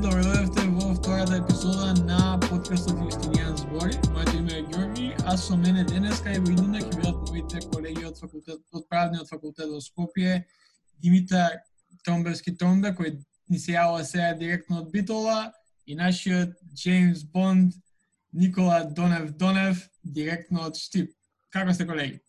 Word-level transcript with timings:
добредојавте 0.00 0.62
во 0.72 0.94
втората 0.96 1.36
епизода 1.36 1.90
на 2.08 2.38
подкастот 2.46 2.96
Јустинијан 3.04 3.56
збори. 3.58 3.98
Моето 4.14 4.36
име 4.38 4.54
е 4.56 4.62
Ѓорги, 4.62 5.08
а 5.28 5.36
со 5.36 5.56
мене 5.56 5.84
денеска 5.84 6.32
и 6.32 6.38
во 6.40 6.52
иднина 6.54 6.80
ќе 6.80 6.94
бидат 6.96 7.18
моите 7.28 7.60
колеги 7.68 8.06
од 8.08 8.16
факултет 8.16 8.62
од 8.72 8.86
правниот 8.88 9.28
факултет 9.28 9.68
во 9.68 9.80
Скопје, 9.84 10.46
Димитар 11.04 11.58
Тромбевски 12.04 12.54
Тромбе 12.56 12.94
кој 12.96 13.18
ни 13.52 13.60
се 13.60 13.74
јавува 13.76 14.06
сега 14.08 14.30
директно 14.40 14.80
од 14.80 14.88
Битола 14.94 15.52
и 15.84 15.98
нашиот 15.98 16.56
Джеймс 16.72 17.26
Бонд 17.34 17.76
Никола 18.32 18.84
Донев 18.84 19.36
Донев 19.36 19.84
директно 20.02 20.64
од 20.70 20.80
Штип. 20.80 21.12
Како 21.52 21.74
сте 21.76 21.84
колеги? 21.84 22.22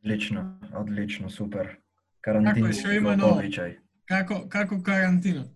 Одлично, 0.00 0.46
одлично, 0.72 1.28
супер. 1.28 1.76
Како 2.24 2.40
Карантин 2.40 2.70
е, 2.70 2.72
што 2.72 2.96
има 2.96 3.16
ново? 3.20 3.42
обичај. 3.42 3.76
Како 4.08 4.46
како 4.48 4.80
карантинот? 4.80 5.55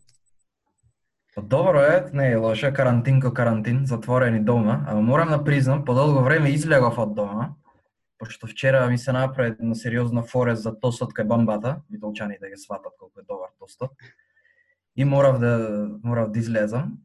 Па 1.35 1.43
Добро 1.43 1.79
е, 1.79 2.11
не 2.13 2.31
е 2.33 2.37
лоше, 2.37 2.73
карантин 2.73 3.21
ко 3.21 3.35
карантин, 3.35 3.87
затворени 3.87 4.41
дома, 4.45 4.85
ама 4.89 5.03
морам 5.03 5.29
да 5.29 5.45
признам, 5.45 5.85
по 5.85 5.95
долго 5.95 6.25
време 6.25 6.51
излегов 6.51 6.99
од 6.99 7.15
дома, 7.15 7.55
пошто 8.19 8.47
вчера 8.47 8.87
ми 8.87 8.99
се 8.99 9.13
направи 9.13 9.55
една 9.61 9.75
сериозна 9.75 10.23
форез 10.23 10.63
за 10.63 10.75
тостот 10.75 11.15
кај 11.15 11.25
бамбата, 11.31 11.81
битолчаните 11.91 12.41
да 12.41 12.51
ги 12.51 12.57
сватат 12.57 12.93
колку 12.99 13.21
е 13.21 13.23
добар 13.23 13.55
тостот. 13.59 13.91
И 14.97 15.05
морав 15.05 15.39
да 15.39 15.89
морав 16.05 16.31
да 16.31 16.39
излезам. 16.39 16.99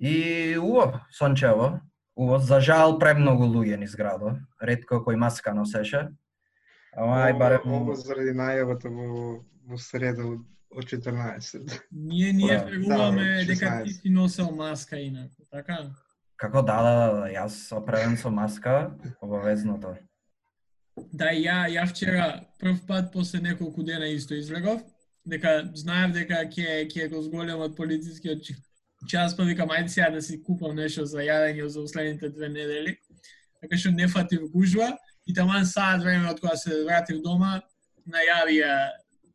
И 0.00 0.56
убаво, 0.58 1.00
сончево, 1.12 1.80
убаво, 2.16 2.38
за 2.38 2.60
жал 2.60 2.98
премногу 2.98 3.44
луѓе 3.44 3.76
низ 3.76 3.92
градот, 3.94 4.40
ретко 4.56 5.04
кој 5.04 5.20
маска 5.20 5.52
носеше. 5.54 6.08
Ама 6.96 7.28
ај 7.28 7.36
барем 7.38 7.68
Ово 7.76 7.94
заради 7.94 8.32
најавата 8.32 8.88
во, 8.88 9.44
во 9.68 9.76
среда 9.76 10.24
од, 10.70 10.78
од 10.78 10.84
14. 10.84 11.80
Ние 11.90 12.32
ние 12.32 12.58
Да, 12.58 12.66
фрегуваме 12.66 13.24
да, 13.24 13.44
дека 13.44 13.82
ти 13.84 13.90
16. 13.90 14.02
си 14.02 14.10
носел 14.10 14.50
маска 14.50 14.98
инаку, 14.98 15.42
така? 15.50 15.90
Како 16.36 16.62
да, 16.62 16.82
да, 16.82 16.94
да, 17.20 17.26
јас 17.28 17.76
опремен 17.76 18.16
со 18.16 18.30
маска, 18.30 18.90
обавезното. 19.20 19.94
Да, 21.12 21.32
и 21.32 21.44
ја, 21.44 21.66
ја 21.68 21.84
вчера 21.88 22.40
прв 22.58 22.86
пат 22.86 23.12
после 23.12 23.40
неколку 23.40 23.82
дена 23.82 24.08
исто 24.08 24.34
излегов, 24.34 24.80
дека 25.26 25.70
знаев 25.74 26.12
дека 26.12 26.44
ќе 26.48 26.86
ќе 26.88 27.08
го 27.12 27.22
зголемат 27.22 27.76
полицискиот 27.76 28.42
ч- 28.42 28.56
час, 29.08 29.36
па 29.36 29.44
викам 29.44 29.68
ајде 29.68 29.88
сега 29.88 30.10
да 30.10 30.22
си 30.22 30.42
купам 30.42 30.76
нешто 30.76 31.04
за 31.04 31.18
јадење 31.24 31.66
за 31.66 31.80
последните 31.80 32.28
две 32.28 32.48
недели. 32.48 32.96
Така 33.60 33.76
што 33.76 33.90
не 33.92 34.08
фатив 34.08 34.48
гужва 34.52 34.96
и 35.26 35.34
таман 35.34 35.66
саат 35.66 36.02
време 36.02 36.28
од 36.30 36.40
кога 36.40 36.56
се 36.56 36.84
вратив 36.84 37.20
дома, 37.22 37.60
најавија 38.08 38.90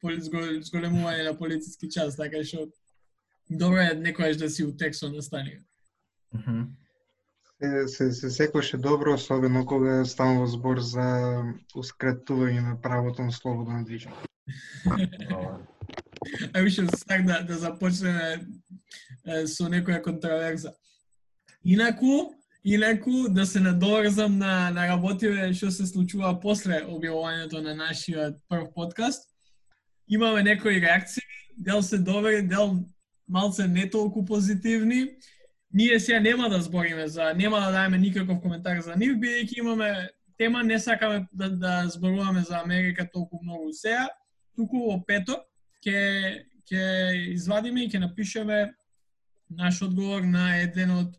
зголемување 0.06 1.24
на 1.26 1.36
полициски 1.38 1.90
час, 1.92 2.16
така 2.16 2.44
што 2.44 2.68
добро 3.50 3.82
е 3.84 3.96
некојаш 4.00 4.40
да 4.42 4.50
си 4.50 4.66
у 4.66 4.74
тексто 4.78 5.10
настанија. 5.14 5.62
Мгм. 6.34 6.64
Се, 7.56 7.88
се, 7.88 8.12
се 8.12 8.30
секојше 8.30 8.78
добро, 8.78 9.14
особено 9.16 9.66
кога 9.66 10.04
станува 10.06 10.48
збор 10.52 10.82
за 10.84 11.06
ускратување 11.76 12.62
на 12.62 12.74
правото 12.82 13.24
на 13.24 13.32
слободно 13.32 13.84
движење. 13.88 14.18
А 16.54 16.62
више 16.62 16.88
сак 16.98 17.24
да, 17.26 17.44
да 17.48 17.58
започнеме 17.58 18.42
е, 19.26 19.46
со 19.48 19.70
некоја 19.72 20.02
контраверза. 20.04 20.74
Инаку, 21.64 22.36
инаку 22.64 23.30
да 23.30 23.46
се 23.46 23.60
надоврзам 23.60 24.38
на 24.38 24.70
на 24.76 24.88
работиве 24.88 25.54
што 25.54 25.72
се 25.72 25.88
случува 25.88 26.36
после 26.42 26.84
објавувањето 26.84 27.62
на 27.62 27.76
нашиот 27.76 28.42
прв 28.50 28.74
подкаст. 28.76 29.30
Имаме 30.10 30.44
некои 30.44 30.82
реакции, 30.82 31.24
дел 31.58 31.82
се 31.82 31.98
добри, 31.98 32.42
дел 32.42 32.80
малце 33.28 33.68
не 33.68 33.90
толку 33.90 34.26
позитивни. 34.26 35.08
Ние 35.74 36.00
сега 36.00 36.20
нема 36.20 36.50
да 36.50 36.62
збориме 36.62 37.08
за, 37.08 37.34
нема 37.34 37.60
да 37.60 37.72
даеме 37.72 37.98
никаков 37.98 38.42
коментар 38.42 38.80
за 38.82 38.96
нив, 38.96 39.18
бидејќи 39.18 39.60
имаме 39.60 40.10
тема, 40.38 40.64
не 40.64 40.80
сакаме 40.80 41.28
да, 41.34 41.50
да 41.50 41.88
зборуваме 41.88 42.42
за 42.42 42.60
Америка 42.64 43.10
толку 43.14 43.40
многу 43.44 43.74
сега, 43.74 44.08
туку 44.56 44.86
во 44.88 45.02
петок 45.08 45.44
ќе 45.86 46.46
ќе 46.66 46.84
извадиме 47.34 47.86
и 47.86 47.90
ќе 47.90 48.00
напишеме 48.02 48.74
наш 49.50 49.82
одговор 49.86 50.24
на 50.26 50.56
еден 50.62 50.92
од 50.92 51.12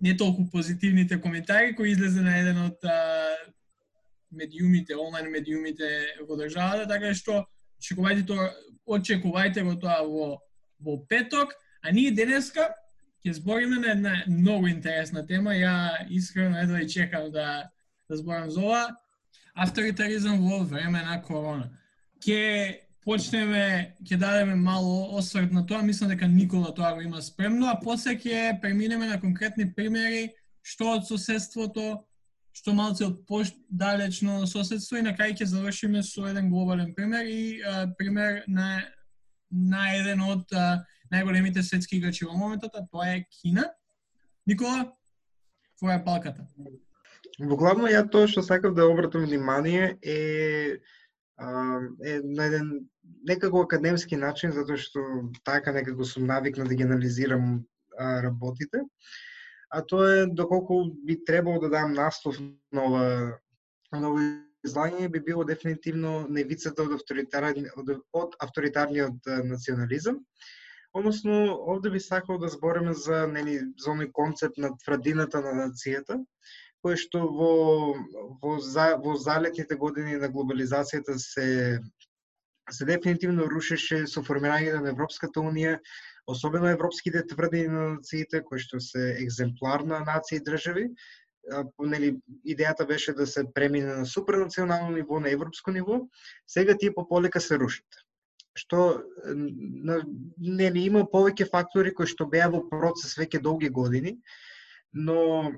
не 0.00 0.16
толку 0.16 0.44
позитивните 0.50 1.20
коментари 1.20 1.74
кои 1.74 1.90
излезе 1.90 2.22
на 2.22 2.36
еден 2.38 2.60
од 2.62 2.84
а, 2.84 2.98
медиумите, 4.30 4.94
онлайн 4.94 5.30
медиумите 5.30 5.88
во 6.28 6.36
државата, 6.38 6.86
така 6.86 7.14
што 7.14 7.42
очекувајте 7.80 8.26
тоа, 8.26 8.50
очекувајте 8.86 9.64
го 9.64 9.74
тоа 9.80 10.02
во 10.04 10.36
во 10.80 10.96
петок, 11.08 11.52
а 11.82 11.92
ние 11.92 12.12
денеска 12.12 12.70
ќе 13.24 13.34
збориме 13.36 13.80
на 13.80 13.90
една 13.92 14.14
многу 14.28 14.68
интересна 14.68 15.26
тема. 15.26 15.52
Ја 15.56 16.06
искрено 16.08 16.60
едва 16.60 16.80
и 16.80 16.88
чекам 16.88 17.30
да 17.32 17.70
да 18.10 18.16
зборам 18.16 18.50
за 18.50 18.60
ова. 18.60 18.96
Авторитаризам 19.54 20.40
во 20.40 20.64
време 20.64 21.02
на 21.02 21.22
корона. 21.22 21.70
Ке 22.24 22.80
почнеме, 23.04 23.96
ќе 24.02 24.16
дадеме 24.18 24.54
мало 24.54 25.16
осврт 25.16 25.52
на 25.52 25.64
тоа, 25.66 25.82
мислам 25.82 26.10
дека 26.10 26.28
Никола 26.28 26.74
тоа 26.74 26.94
го 26.94 27.00
има 27.00 27.22
спремно, 27.22 27.70
а 27.70 27.78
после 27.80 28.16
ќе 28.18 28.60
преминеме 28.60 29.06
на 29.06 29.20
конкретни 29.20 29.68
примери, 29.74 30.32
што 30.62 30.96
од 30.98 31.06
соседството, 31.06 32.02
што 32.60 32.74
малце 32.76 33.06
од 33.08 33.24
далечно 33.68 34.46
соседство 34.46 34.98
и 34.98 35.04
на 35.04 35.14
крај 35.16 35.38
ќе 35.40 35.48
завршиме 35.48 36.02
со 36.04 36.26
еден 36.28 36.50
глобален 36.52 36.94
пример 36.94 37.24
и 37.24 37.62
а, 37.64 37.86
пример 37.96 38.42
на 38.48 38.82
на 39.50 39.88
еден 39.96 40.20
од 40.22 40.52
а, 40.52 40.84
најголемите 41.10 41.62
светски 41.62 41.96
играчи 41.96 42.28
во 42.28 42.36
моментот, 42.36 42.76
а 42.76 42.86
тоа 42.86 43.16
е 43.16 43.24
Кина. 43.40 43.64
Никола, 44.46 44.92
твоја 45.80 46.04
палката. 46.04 46.46
Во 47.40 47.56
главно 47.56 47.88
ја 47.90 48.04
тоа 48.12 48.28
што 48.28 48.44
сакав 48.46 48.76
да 48.76 48.86
обратам 48.86 49.24
внимание 49.24 49.96
е 50.02 50.78
е 51.40 52.20
на 52.20 52.46
еден 52.46 52.68
некако 53.24 53.64
академски 53.64 54.16
начин 54.16 54.52
затоа 54.52 54.76
што 54.76 55.00
така 55.48 55.72
некако 55.72 56.04
сум 56.04 56.26
навикнат 56.28 56.68
да 56.68 56.74
ги 56.74 56.84
анализирам 56.84 57.64
а, 57.96 58.20
работите. 58.22 58.84
А 59.70 59.82
тоа 59.86 60.06
е 60.22 60.26
доколку 60.26 60.84
би 61.06 61.16
требало 61.24 61.60
да 61.60 61.68
дам 61.70 61.92
наслов 61.92 62.38
на 62.72 62.84
ова 62.84 63.04
на 63.92 64.08
ова 64.10 64.22
излагање 64.66 65.08
би 65.08 65.20
било 65.20 65.44
дефинитивно 65.44 66.26
невицата 66.28 66.82
од 66.84 66.96
авторитарни, 66.98 67.68
од, 67.76 67.92
од 68.12 68.34
авторитарниот 68.44 69.30
национализам. 69.44 70.20
Односно, 70.92 71.36
овде 71.70 71.90
би 71.90 72.00
сакал 72.00 72.38
да 72.38 72.48
збориме 72.48 72.94
за 72.94 73.26
нели 73.30 73.60
за 73.78 73.92
оној 73.94 74.10
концепт 74.12 74.58
на 74.58 74.72
тврдината 74.84 75.40
на 75.44 75.54
нацијата, 75.62 76.18
кој 76.82 76.98
што 76.98 77.22
во 77.30 77.52
во 78.42 78.58
за, 78.58 78.96
во 79.04 79.14
залетните 79.14 79.78
години 79.78 80.18
на 80.18 80.28
глобализацијата 80.34 81.16
се 81.18 81.48
се 82.70 82.86
дефинитивно 82.86 83.46
рушеше 83.50 84.04
со 84.06 84.22
формирањето 84.22 84.82
на 84.82 84.92
Европската 84.94 85.42
унија, 85.42 85.78
особено 86.26 86.68
европските 86.68 87.26
тврдини 87.26 87.68
на 87.68 87.88
нациите 87.94 88.42
кои 88.44 88.58
што 88.58 88.80
се 88.80 89.16
екземпларна 89.22 90.02
нација 90.06 90.40
и 90.40 90.44
држави. 90.44 90.84
Нели 91.80 92.12
идејата 92.44 92.86
беше 92.86 93.12
да 93.16 93.26
се 93.26 93.44
премине 93.54 93.94
на 94.02 94.06
супранационално 94.06 94.96
ниво, 94.96 95.20
на 95.20 95.30
европско 95.30 95.70
ниво. 95.70 96.00
Сега 96.46 96.76
тие 96.76 96.94
пополека 96.94 97.40
се 97.40 97.58
рушат. 97.58 98.04
Што 98.54 99.02
нели 100.38 100.84
има 100.84 101.06
повеќе 101.08 101.50
фактори 101.50 101.94
кои 101.94 102.06
што 102.06 102.26
беа 102.26 102.50
во 102.50 102.62
процес 102.68 103.16
веќе 103.18 103.40
долги 103.40 103.68
години, 103.68 104.18
но 104.92 105.52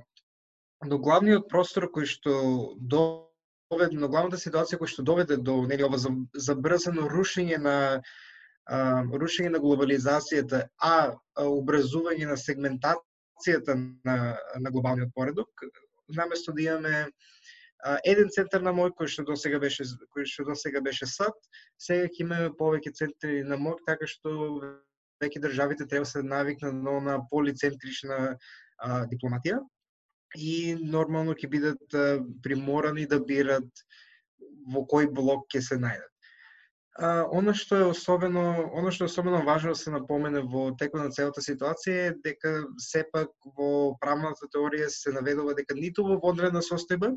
но 0.86 0.98
главниот 0.98 1.48
простор 1.48 1.86
кој 1.94 2.06
што 2.10 2.32
доведе, 2.76 3.96
но 3.96 4.08
главната 4.10 4.40
ситуација 4.40 4.80
која 4.80 4.90
што 4.90 5.04
доведе 5.06 5.38
до 5.38 5.62
нели 5.68 5.86
ова 5.86 5.98
забрзано 5.98 7.08
рушење 7.12 7.58
на 7.62 7.76
рушење 8.70 9.50
на 9.50 9.58
глобализацијата, 9.58 10.68
а, 10.78 11.14
образување 11.36 12.26
на 12.30 12.36
сегментацијата 12.36 13.74
на, 14.04 14.38
на 14.60 14.70
глобалниот 14.70 15.10
поредок, 15.14 15.48
наместо 16.08 16.52
да 16.52 16.62
имаме 16.62 17.06
еден 18.04 18.30
центар 18.30 18.62
на 18.62 18.70
мој 18.70 18.92
кој 18.94 19.10
што 19.10 19.24
досега 19.26 19.58
беше 19.58 19.84
кој 20.14 20.26
што 20.26 20.44
досега 20.44 20.80
беше 20.80 21.06
САД, 21.06 21.34
сега 21.78 22.06
ќе 22.06 22.22
имаме 22.22 22.50
повеќе 22.58 22.94
центри 22.94 23.42
на 23.42 23.58
мој, 23.58 23.82
така 23.86 24.06
што 24.06 24.30
веќе 25.22 25.42
државите 25.42 25.86
треба 25.86 26.06
да 26.06 26.10
се 26.10 26.22
навикнат 26.22 26.74
на 26.74 27.00
на 27.00 27.18
полицентрична 27.30 28.36
а, 28.78 29.06
дипломатија 29.10 29.58
и 30.38 30.76
нормално 30.78 31.34
ќе 31.34 31.50
бидат 31.50 31.94
а, 31.94 32.22
приморани 32.42 33.06
да 33.06 33.18
бират 33.18 33.84
во 34.70 34.86
кој 34.86 35.10
блок 35.10 35.48
ќе 35.50 35.60
се 35.60 35.76
најдат. 35.82 36.11
А, 36.98 37.24
оно 37.32 37.54
што 37.56 37.76
е 37.80 37.84
особено, 37.88 38.70
оно 38.76 38.90
што 38.92 39.06
е 39.06 39.10
особено 39.10 39.40
важно 39.46 39.72
да 39.72 39.80
се 39.80 39.90
напомене 39.90 40.42
во 40.44 40.64
текот 40.76 41.00
на 41.00 41.10
целата 41.10 41.40
ситуација 41.40 42.08
е 42.08 42.14
дека 42.24 42.52
сепак 42.76 43.32
во 43.56 43.96
правната 44.00 44.48
теорија 44.52 44.90
се 44.92 45.14
наведува 45.16 45.54
дека 45.56 45.74
ниту 45.78 46.04
во 46.04 46.18
вонредна 46.20 46.60
состојба 46.60 47.14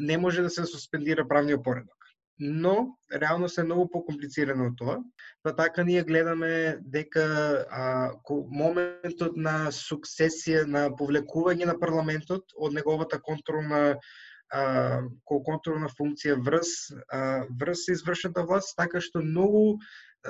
не 0.00 0.18
може 0.18 0.42
да 0.42 0.50
се 0.50 0.64
суспендира 0.64 1.28
правниот 1.28 1.64
поредок. 1.64 1.96
но 2.38 2.96
реално 3.12 3.48
се 3.48 3.64
многу 3.64 3.86
покомплицирано 3.88 4.66
од 4.68 4.74
тоа. 4.76 4.96
Па 5.42 5.54
така 5.56 5.84
ние 5.84 6.04
гледаме 6.04 6.76
дека 6.80 7.24
а, 7.70 8.12
моментот 8.28 9.36
на 9.36 9.72
суксесија 9.72 10.66
на 10.68 10.90
повлекување 10.98 11.64
на 11.64 11.78
парламентот 11.80 12.52
од 12.56 12.76
неговата 12.76 13.20
контролна 13.24 13.96
кој 14.52 15.40
контролна 15.44 15.88
функција 15.90 16.36
врз 16.38 16.68
а, 17.10 17.46
врз 17.60 17.88
извршната 17.88 18.44
власт, 18.46 18.76
така 18.76 19.00
што 19.00 19.22
многу 19.22 19.78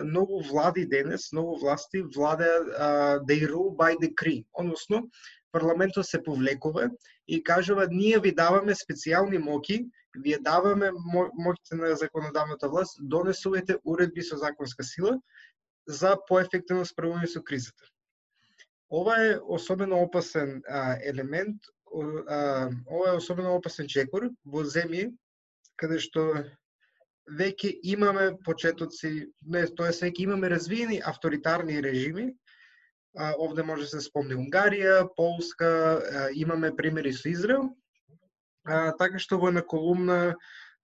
многу 0.05 0.43
влади 0.45 0.85
денес, 0.85 1.33
многу 1.33 1.57
власти 1.57 2.03
владеа 2.03 3.21
they 3.29 3.47
rule 3.49 3.77
by 3.77 3.97
decree, 3.97 4.45
односно 4.53 5.09
парламентот 5.53 6.07
се 6.07 6.23
повлекува 6.23 6.91
и 7.29 7.43
кажува 7.43 7.87
ние 7.91 8.19
ви 8.19 8.33
даваме 8.33 8.75
специјални 8.75 9.39
моки, 9.39 9.87
вие 10.25 10.39
даваме 10.41 10.91
моќите 10.93 11.79
на 11.81 11.95
законодавната 11.97 12.69
власт, 12.69 12.99
донесувате 13.01 13.79
уредби 13.85 14.23
со 14.23 14.37
законска 14.37 14.85
сила 14.85 15.17
за 15.87 16.17
поефективно 16.29 16.85
справување 16.85 17.31
со 17.33 17.43
кризата. 17.43 17.89
Ова 18.91 19.17
е 19.23 19.39
особено 19.43 20.03
опасен 20.03 20.63
а, 20.69 20.97
елемент, 21.03 21.63
ова 21.95 23.09
е 23.09 23.17
особено 23.17 23.55
опасен 23.57 23.89
чекор 23.89 24.29
во 24.45 24.65
земји 24.65 25.11
каде 25.81 25.99
што 26.01 26.27
веќе 27.39 27.73
имаме 27.93 28.31
почетоци, 28.47 29.29
не, 29.43 29.65
тоа 29.77 29.91
е 29.91 29.97
веќе 30.01 30.27
имаме 30.27 30.51
развиени 30.51 31.01
авторитарни 31.05 31.81
режими. 31.83 32.31
А, 33.17 33.33
овде 33.41 33.63
може 33.63 33.87
да 33.87 33.89
се 33.89 34.01
спомни 34.05 34.37
Унгарија, 34.37 35.09
Полска, 35.17 35.71
а, 35.97 36.29
имаме 36.35 36.75
примери 36.77 37.13
со 37.13 37.29
Израел. 37.29 37.71
А, 38.65 38.93
така 38.99 39.19
што 39.19 39.39
во 39.41 39.49
една 39.49 39.63
колумна 39.63 40.37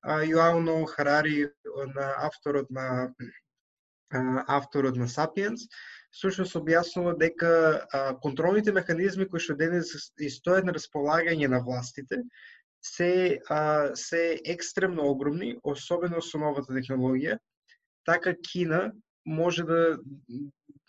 Јоано 0.03 0.83
Харари 0.91 1.53
на 1.95 2.09
авторот 2.27 2.71
на 2.71 3.13
а, 4.11 4.45
авторот 4.49 4.97
на 4.97 5.09
Сапиенс 5.09 5.69
всушност 6.13 6.57
објаснува 6.59 7.17
дека 7.19 7.53
а, 7.93 8.01
контролните 8.21 8.73
механизми 8.73 9.27
кои 9.29 9.41
што 9.41 9.57
денес 9.57 9.93
и 10.21 10.29
стојат 10.33 10.69
на 10.69 10.75
располагање 10.77 11.49
на 11.49 11.63
властите 11.65 12.21
се, 12.85 13.39
а, 13.49 13.95
се 13.97 14.41
екстремно 14.45 15.09
огромни, 15.09 15.57
особено 15.63 16.21
со 16.23 16.39
новата 16.39 16.75
технологија. 16.75 17.39
Така 18.05 18.35
Кина 18.35 18.93
може 19.25 19.65
да 19.65 19.99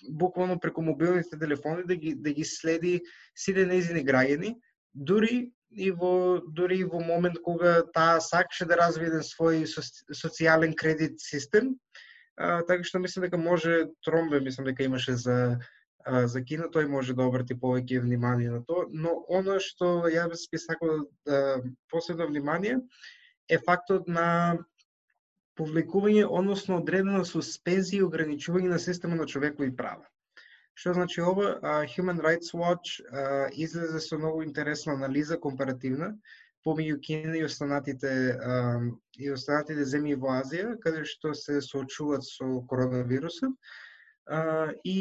буквално 0.09 0.59
преку 0.59 0.81
мобилните 0.81 1.39
телефони 1.39 1.83
да 1.87 1.95
ги 1.95 2.15
да 2.15 2.33
ги 2.33 2.43
следи 2.43 3.01
сите 3.35 3.67
нејзини 3.69 4.03
граѓани, 4.03 4.55
дури 4.93 5.51
и 5.71 5.91
во 5.91 6.41
дури 6.47 6.79
и 6.81 6.83
во 6.83 6.99
момент 6.99 7.39
кога 7.43 7.83
таа 7.93 8.19
сакаше 8.21 8.65
да 8.65 8.77
развие 8.77 9.07
еден 9.07 9.23
свој 9.23 9.63
социјален 10.11 10.75
кредит 10.75 11.21
систем, 11.21 11.77
а, 12.35 12.63
така 12.67 12.83
што 12.83 12.99
мислам 12.99 13.27
дека 13.27 13.37
може 13.37 13.85
Тромбе, 14.05 14.39
мислам 14.39 14.67
дека 14.71 14.83
имаше 14.83 15.15
за 15.15 15.59
за 16.03 16.41
Кина, 16.43 16.67
тој 16.67 16.89
може 16.91 17.13
да 17.15 17.23
обрати 17.23 17.55
повеќе 17.55 18.01
внимание 18.03 18.51
на 18.51 18.59
тоа, 18.67 18.89
но 18.91 19.23
оно 19.29 19.59
што 19.63 20.09
ја 20.11 20.27
би 20.27 20.59
сакал 20.59 21.05
да 21.25 21.61
посебно 21.89 22.27
внимание 22.27 22.81
е 23.47 23.57
фактот 23.57 24.07
на 24.07 24.57
повлекување, 25.59 26.25
односно 26.25 26.81
одредена 26.81 27.23
суспензија 27.29 28.01
и 28.01 28.07
ограничување 28.07 28.73
на 28.73 28.79
система 28.79 29.15
на 29.15 29.27
човекови 29.29 29.75
права. 29.75 30.07
Што 30.73 30.93
значи 30.97 31.21
ова? 31.21 31.59
Human 31.95 32.19
Rights 32.19 32.51
Watch 32.57 32.99
излезе 33.53 33.99
со 33.99 34.17
многу 34.17 34.43
интересна 34.43 34.93
анализа 34.93 35.37
компаративна 35.39 36.17
помеѓу 36.65 36.99
Кина 37.05 37.37
и 37.37 37.45
останатите 37.45 38.11
и 39.19 39.31
останатите 39.31 39.85
земји 39.85 40.15
во 40.19 40.37
Азија, 40.41 40.77
каде 40.83 41.03
што 41.05 41.33
се 41.37 41.61
соочуваат 41.61 42.23
со 42.27 42.47
коронавирусот 42.69 43.53
и 44.87 44.99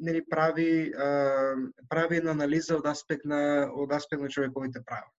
нели 0.00 0.22
прави 0.30 0.92
прави 1.88 2.16
една 2.16 2.32
анализа 2.32 2.78
од 2.78 2.86
аспект 2.86 3.24
на 3.24 3.70
од 3.72 3.92
аспект 3.92 4.22
на 4.22 4.28
човековите 4.28 4.82
права. 4.84 5.10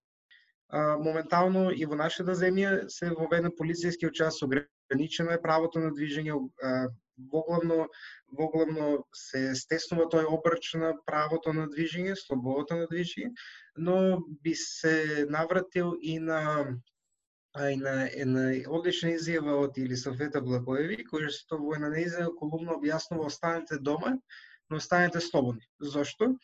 моментално 0.98 1.70
и 1.70 1.86
во 1.86 1.94
нашата 1.94 2.34
земја 2.34 2.88
се 2.90 3.10
воведен 3.14 3.52
полицијски 3.54 4.10
час 4.12 4.42
ограничено 4.42 5.30
е 5.30 5.42
правото 5.42 5.78
на 5.78 5.92
движење 5.94 6.34
воглавно 7.18 7.86
воглавно 8.38 9.06
се 9.14 9.54
стеснува 9.54 10.08
тој 10.12 10.28
обрч 10.36 10.74
на 10.82 10.92
правото 11.06 11.52
на 11.56 11.68
движење, 11.72 12.16
слободата 12.16 12.76
на 12.82 12.88
движење, 12.90 13.32
но 13.76 14.20
би 14.42 14.54
се 14.54 15.26
навратил 15.30 15.96
и 16.02 16.18
на 16.18 16.42
а 17.56 17.70
и 17.70 17.76
на 17.76 17.92
една 18.12 18.42
одлична 18.68 19.14
изјава 19.16 19.54
од 19.64 19.78
Илисавета 19.80 20.42
Благоеви, 20.44 20.98
која 21.08 21.30
што 21.32 21.56
во 21.56 21.72
една 21.78 21.88
неизјава 21.94 22.34
колумна 22.36 22.74
објаснува 22.76 23.30
останете 23.32 23.78
дома, 23.80 24.12
но 24.68 24.76
останете 24.76 25.22
слободни. 25.24 25.64
Зошто? 25.80 26.34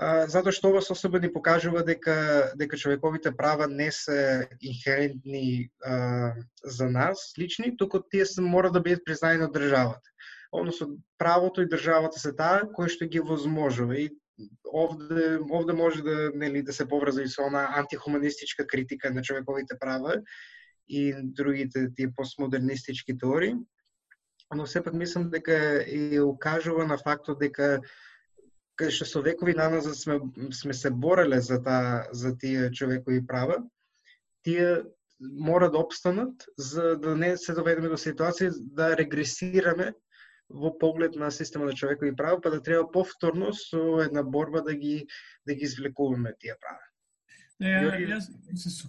Затоа 0.00 0.52
што 0.56 0.70
ова 0.72 0.80
состојба 0.80 1.20
ни 1.20 1.28
покажува 1.32 1.82
дека 1.84 2.14
дека 2.56 2.78
човековите 2.80 3.34
права 3.36 3.66
не 3.68 3.90
се 3.92 4.48
инхерентни 4.60 5.68
а, 5.84 6.32
за 6.64 6.88
нас 6.88 7.34
лични, 7.38 7.76
туку 7.76 8.00
тие 8.00 8.24
се 8.26 8.40
мора 8.40 8.70
да 8.72 8.80
бидат 8.80 9.04
признаени 9.04 9.44
од 9.44 9.52
државата. 9.52 10.08
Односно 10.52 10.96
правото 11.18 11.60
и 11.60 11.68
државата 11.68 12.18
се 12.18 12.32
таа 12.32 12.64
кој 12.64 12.88
што 12.88 13.10
ги 13.12 13.20
возможува 13.20 13.98
и 14.00 14.08
овде, 14.72 15.36
овде 15.50 15.76
може 15.76 16.02
да, 16.02 16.30
нели, 16.34 16.62
да 16.62 16.72
се 16.72 16.88
поврза 16.88 17.22
и 17.22 17.28
со 17.28 17.44
она 17.44 17.68
антихуманистичка 17.76 18.66
критика 18.66 19.10
на 19.10 19.22
човековите 19.22 19.76
права 19.78 20.22
и 20.88 21.12
другите 21.22 21.90
тие 21.96 22.08
постмодернистички 22.16 23.18
теории. 23.18 23.54
Но 24.54 24.66
сепак 24.66 24.94
мислам 24.94 25.30
дека 25.30 25.84
и 25.84 26.20
укажува 26.20 26.86
на 26.86 26.96
фактот 26.98 27.38
дека 27.38 27.80
кај 28.80 28.94
што 28.96 29.06
со 29.08 29.22
векови 29.24 29.54
назад 29.58 29.96
сме, 29.96 30.18
сме 30.52 30.74
се 30.74 30.90
бореле 30.90 31.40
за, 31.40 31.60
та, 31.62 32.08
за 32.12 32.36
тие 32.38 32.70
човекови 32.72 33.26
права, 33.26 33.60
тие 34.42 34.82
мора 35.20 35.70
да 35.70 35.78
обстанат 35.78 36.46
за 36.56 36.96
да 36.96 37.16
не 37.16 37.36
се 37.36 37.52
доведеме 37.52 37.92
до 37.92 37.98
ситуација 38.00 38.54
да 38.56 38.94
регресираме 38.96 39.92
во 40.48 40.72
поглед 40.78 41.14
на 41.14 41.30
система 41.30 41.64
на 41.64 41.72
човекови 41.72 42.16
права, 42.16 42.40
па 42.40 42.50
да 42.50 42.62
треба 42.62 42.90
повторно 42.90 43.52
со 43.54 44.00
една 44.02 44.22
борба 44.22 44.60
да 44.60 44.74
ги 44.74 45.06
да 45.46 45.54
ги 45.54 45.64
извлекуваме 45.64 46.34
тие 46.40 46.56
права. 46.60 46.84
Не, 47.60 47.76
ја, 47.84 48.16
јас 48.16 48.30
се, 48.56 48.88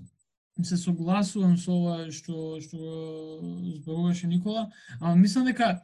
се 0.64 0.78
согласувам 0.78 1.58
со 1.58 1.76
ова 1.76 2.12
што 2.12 2.62
што 2.64 2.80
зборуваше 3.82 4.28
Никола, 4.28 4.70
а 5.02 5.16
мислам 5.16 5.46
дека 5.46 5.82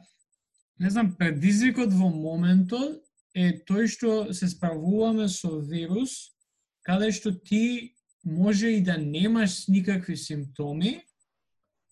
не 0.78 0.90
знам 0.90 1.14
предизвикот 1.18 1.92
во 1.92 2.08
моментот 2.08 3.04
е 3.38 3.52
тој 3.68 3.86
што 3.86 4.10
се 4.34 4.48
справуваме 4.50 5.28
со 5.30 5.60
вирус 5.60 6.34
каде 6.88 7.12
што 7.12 7.34
ти 7.36 7.94
може 8.24 8.72
и 8.72 8.80
да 8.80 8.96
немаш 8.98 9.68
никакви 9.68 10.16
симптоми, 10.16 11.02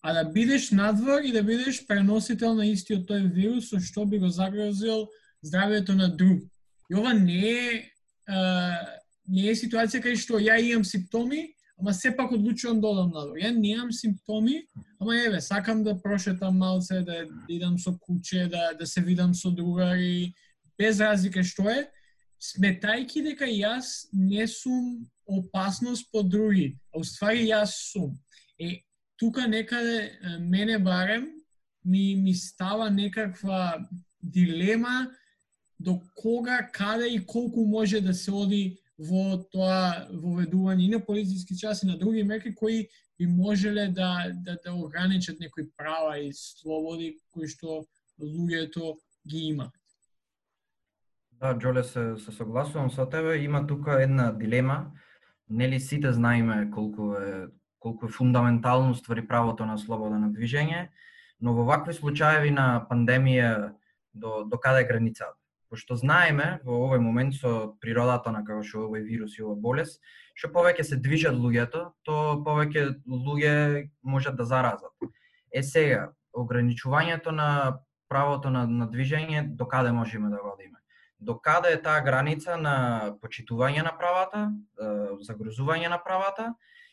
а 0.03 0.13
да 0.13 0.31
бидеш 0.31 0.71
надвор 0.71 1.23
и 1.23 1.33
да 1.33 1.43
бидеш 1.43 1.87
преносител 1.87 2.55
на 2.55 2.67
истиот 2.67 3.07
тој 3.09 3.29
вирус 3.33 3.71
со 3.71 3.81
што 3.81 4.07
би 4.07 4.19
го 4.19 4.29
загрозил 4.29 5.09
здравјето 5.45 5.95
на 5.95 6.09
друг. 6.09 6.43
И 6.91 6.95
ова 6.95 7.13
не 7.13 7.43
е 7.43 7.69
а, 8.27 8.87
не 9.29 9.51
е 9.51 9.55
ситуација 9.55 10.03
кај 10.03 10.17
што 10.17 10.41
ја 10.41 10.59
имам 10.63 10.85
симптоми, 10.85 11.53
ама 11.79 11.93
сепак 11.95 12.33
одлучувам 12.33 12.81
да 12.81 12.89
одам 12.89 13.11
надвор. 13.13 13.39
Ја 13.39 13.53
немам 13.53 13.93
симптоми, 13.93 14.63
ама 15.01 15.17
еве, 15.17 15.41
сакам 15.41 15.85
да 15.85 15.97
прошетам 16.03 16.59
малце, 16.59 17.03
да 17.03 17.27
идам 17.49 17.79
со 17.79 17.99
куче, 17.99 18.47
да, 18.49 18.73
да 18.79 18.87
се 18.87 19.01
видам 19.01 19.35
со 19.35 19.51
другари, 19.51 20.35
без 20.79 21.01
разлика 21.01 21.45
што 21.45 21.69
е, 21.71 21.87
сметајки 22.41 23.23
дека 23.25 23.49
јас 23.49 24.09
не 24.13 24.47
сум 24.47 25.07
опасност 25.27 26.11
по 26.13 26.23
други, 26.23 26.77
а 26.93 27.01
уствари 27.01 27.49
јас 27.49 27.75
сум. 27.93 28.15
Е, 28.59 28.83
тука 29.17 29.47
некаде 29.49 30.19
мене 30.41 30.79
барем 30.79 31.33
ми 31.85 32.17
ми 32.17 32.35
става 32.35 32.91
некаква 32.91 33.89
дилема 34.23 35.11
до 35.81 36.01
кога, 36.15 36.71
каде 36.73 37.07
и 37.09 37.27
колку 37.27 37.67
може 37.67 38.01
да 38.01 38.15
се 38.15 38.31
оди 38.33 38.79
во 38.99 39.37
тоа 39.53 40.09
воведување 40.09 40.87
и 40.87 40.93
на 40.95 41.01
полициски 41.05 41.57
час 41.57 41.83
и 41.83 41.87
на 41.87 41.99
други 41.99 42.23
мерки 42.25 42.55
кои 42.55 42.89
би 43.19 43.27
можеле 43.27 43.89
да, 43.89 44.33
да, 44.35 44.57
да 44.65 44.73
ограничат 44.73 45.41
некои 45.41 45.69
права 45.77 46.19
и 46.19 46.33
слободи 46.33 47.19
кои 47.31 47.49
што 47.49 47.85
луѓето 48.21 48.97
ги 49.29 49.53
имаат. 49.53 49.76
Да, 51.41 51.59
Джоле, 51.59 51.85
се, 51.85 52.17
се 52.17 52.33
согласувам 52.33 52.91
со 52.91 53.07
тебе. 53.09 53.37
Има 53.37 53.67
тука 53.67 54.03
една 54.03 54.33
дилема. 54.33 54.91
Нели 55.51 55.81
сите 55.81 56.13
знаеме 56.13 56.71
колку 56.71 57.13
е 57.15 57.47
колку 57.79 58.07
е 58.07 58.09
фундаментално 58.09 58.95
ствари 58.95 59.27
правото 59.29 59.67
на 59.67 59.79
слобода 59.79 60.19
на 60.19 60.31
движење, 60.33 60.89
но 61.41 61.53
во 61.55 61.65
вакви 61.69 61.95
случаеви 61.95 62.51
на 62.51 62.87
пандемија 62.91 63.75
до, 64.15 64.43
до 64.45 64.59
каде 64.59 64.81
е 64.83 64.89
границата? 64.89 65.37
Пошто 65.71 65.95
знаеме 65.95 66.61
во 66.65 66.81
овој 66.87 66.99
момент 67.03 67.37
со 67.39 67.77
природата 67.81 68.33
на 68.33 68.43
како 68.47 68.65
што 68.67 68.87
овој 68.89 69.05
вирус 69.07 69.37
и 69.39 69.45
ова 69.45 69.55
болест, 69.55 70.01
што 70.35 70.51
повеќе 70.57 70.83
се 70.83 70.97
движат 70.97 71.39
луѓето, 71.39 71.93
то 72.03 72.43
повеќе 72.47 72.89
луѓе 73.07 73.91
можат 74.03 74.37
да 74.37 74.45
заразат. 74.45 74.95
Е 75.53 75.63
сега, 75.63 76.11
ограничувањето 76.35 77.31
на 77.31 77.79
правото 78.09 78.51
на, 78.51 78.67
на 78.67 78.91
движење, 78.91 79.47
до 79.47 79.67
каде 79.67 79.93
можеме 79.93 80.31
да 80.31 80.43
го 80.43 80.55
одиме? 80.55 80.79
До 81.19 81.39
каде 81.41 81.73
е 81.73 81.83
таа 81.83 82.03
граница 82.05 82.57
на 82.61 82.77
почитување 83.23 83.85
на 83.85 83.93
правата, 83.99 84.51
загрозување 85.29 85.89
на 85.89 85.99
правата 85.99 86.51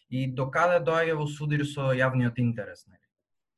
и 0.10 0.28
до 0.28 0.50
каде 0.52 0.80
доаѓа 0.86 1.18
во 1.20 1.28
судир 1.28 1.66
со 1.68 1.92
јавниот 1.98 2.40
интерес, 2.40 2.86
нели? 2.88 3.04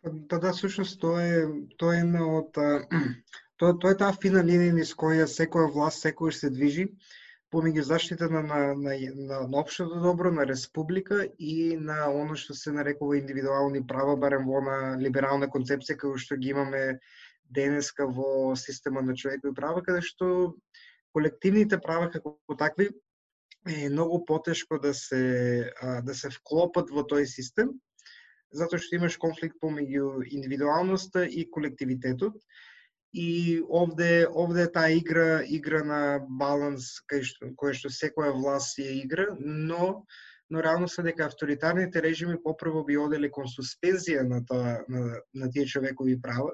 Па, 0.02 0.12
да, 0.14 0.40
да, 0.40 0.54
всушност 0.54 1.00
тоа 1.02 1.22
е 1.22 1.44
тоа 1.78 1.98
е 1.98 2.02
една 2.06 2.26
од 2.40 2.58
тоа 3.60 3.78
тоа 3.82 3.94
е 3.94 4.00
таа 4.02 4.18
фина 4.24 4.42
линија 4.46 4.74
низ 4.80 4.96
која 5.04 5.30
секоја 5.30 5.72
власт 5.78 6.06
секојаш 6.06 6.42
се 6.42 6.50
движи 6.58 6.90
помеѓу 7.54 7.84
заштита 7.88 8.28
на, 8.30 8.42
на, 8.42 8.60
на, 8.74 8.94
на, 9.16 9.40
на 9.48 9.60
општото 9.60 10.02
добро, 10.04 10.32
на 10.32 10.46
республика 10.48 11.28
и 11.40 11.78
на 11.78 12.10
оно 12.12 12.36
што 12.36 12.56
се 12.58 12.74
нарекува 12.76 13.20
индивидуални 13.20 13.84
права, 13.88 14.16
барем 14.18 14.50
во 14.50 14.62
на 14.66 14.78
либерална 15.00 15.48
концепција 15.54 15.96
како 16.02 16.18
што 16.22 16.40
ги 16.42 16.52
имаме 16.56 16.84
денеска 17.50 18.08
во 18.08 18.56
система 18.56 19.02
на 19.02 19.16
човекови 19.16 19.54
права, 19.54 19.84
каде 19.84 20.02
што 20.02 20.56
колективните 21.14 21.80
права 21.82 22.10
како 22.12 22.38
такви 22.60 22.90
е 23.68 23.90
многу 23.90 24.26
потешко 24.26 24.80
да 24.80 24.94
се 24.94 25.72
да 26.04 26.14
се 26.14 26.30
вклопат 26.30 26.92
во 26.92 27.06
тој 27.06 27.26
систем, 27.26 27.74
затоа 28.54 28.80
што 28.82 28.98
имаш 28.98 29.18
конфликт 29.18 29.58
помеѓу 29.62 30.26
индивидуалноста 30.26 31.26
и 31.26 31.50
колективитетот. 31.50 32.38
И 33.16 33.62
овде 33.70 34.28
овде 34.28 34.68
таа 34.68 34.92
игра 34.92 35.42
игра 35.48 35.84
на 35.88 36.00
баланс 36.28 37.00
кај 37.10 37.24
што 37.24 37.54
кој 37.56 37.74
што 37.80 37.90
секоја 37.90 38.36
власт 38.36 38.80
ја 38.80 38.92
игра, 39.04 39.28
но 39.40 40.06
но 40.50 40.62
реално 40.62 40.88
се 40.88 41.02
дека 41.02 41.26
авторитарните 41.26 42.02
режими 42.02 42.36
попрво 42.44 42.84
би 42.86 42.98
оделе 43.02 43.32
кон 43.34 43.48
суспензија 43.50 44.28
на 44.28 44.44
тоа 44.46 44.84
на, 44.88 45.22
на 45.34 45.50
тие 45.50 45.66
човекови 45.66 46.20
права 46.22 46.52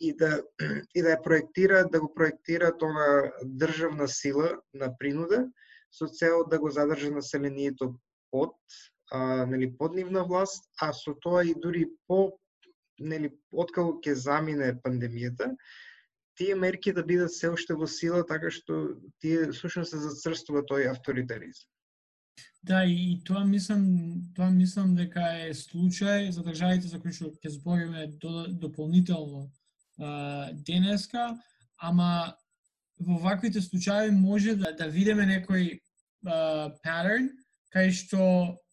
и 0.00 0.12
да 0.16 0.42
и 0.94 1.02
да 1.02 1.16
ја 1.16 1.22
проектира 1.22 1.84
да 1.90 2.00
го 2.00 2.12
проектира 2.14 2.72
тоа 2.76 3.30
државна 3.44 4.08
сила 4.08 4.56
на 4.74 4.90
принуда 4.98 5.46
со 5.90 6.08
цел 6.08 6.44
да 6.50 6.58
го 6.58 6.70
задржи 6.70 7.10
населението 7.10 7.94
под 8.30 8.56
а, 9.10 9.46
нели 9.46 9.76
под 9.78 9.94
нивна 9.94 10.24
власт, 10.24 10.64
а 10.80 10.92
со 10.92 11.14
тоа 11.14 11.44
и 11.44 11.54
дури 11.54 11.86
по 12.06 12.38
нели 12.98 13.30
откако 13.52 14.00
ќе 14.02 14.14
замине 14.14 14.74
пандемијата, 14.82 15.54
тие 16.38 16.54
мерки 16.54 16.92
да 16.92 17.02
бидат 17.02 17.32
се 17.34 17.50
уште 17.50 17.74
во 17.74 17.86
сила, 17.86 18.24
така 18.26 18.50
што 18.50 18.98
тие 19.22 19.52
сушно 19.52 19.84
се 19.84 19.98
зацрстува 20.02 20.64
тој 20.66 20.90
авторитаризм. 20.90 21.66
Да, 22.62 22.84
и 22.84 23.20
тоа 23.26 23.44
мислам, 23.44 23.84
тоа 24.34 24.50
мислам 24.50 24.94
дека 24.96 25.22
е 25.46 25.52
случај 25.54 26.30
за 26.30 26.42
државите 26.42 26.88
за 26.88 26.98
кои 26.98 27.12
што 27.12 27.30
ќе 27.30 27.54
збориме 27.58 28.08
дополнително 28.62 29.50
денеска, 29.98 31.38
ама 31.78 32.36
во 32.98 33.18
ваквите 33.18 33.60
случаи 33.60 34.10
може 34.10 34.54
да, 34.56 34.72
да 34.72 34.86
видиме 34.86 35.26
некој 35.26 35.80
патерн 36.24 37.30
кај 37.74 37.90
што 37.90 38.22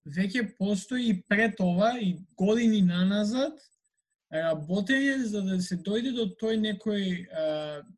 веќе 0.05 0.57
постои 0.57 1.09
и 1.11 1.21
пред 1.29 1.59
ова 1.59 1.97
и 1.99 2.15
години 2.37 2.81
наназад 2.81 3.57
работење 4.31 5.25
за 5.27 5.41
да 5.41 5.59
се 5.61 5.77
дојде 5.77 6.13
до 6.15 6.29
тој 6.41 6.61
некој 6.61 7.05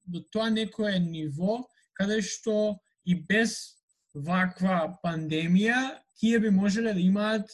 до 0.05 0.23
тоа 0.31 0.49
некое 0.49 0.99
ниво 0.99 1.61
каде 1.93 2.21
што 2.21 2.79
и 3.05 3.15
без 3.15 3.77
ваква 4.13 4.97
пандемија 5.03 5.99
тие 6.19 6.39
би 6.39 6.49
можеле 6.49 6.93
да 6.93 6.99
имаат 6.99 7.47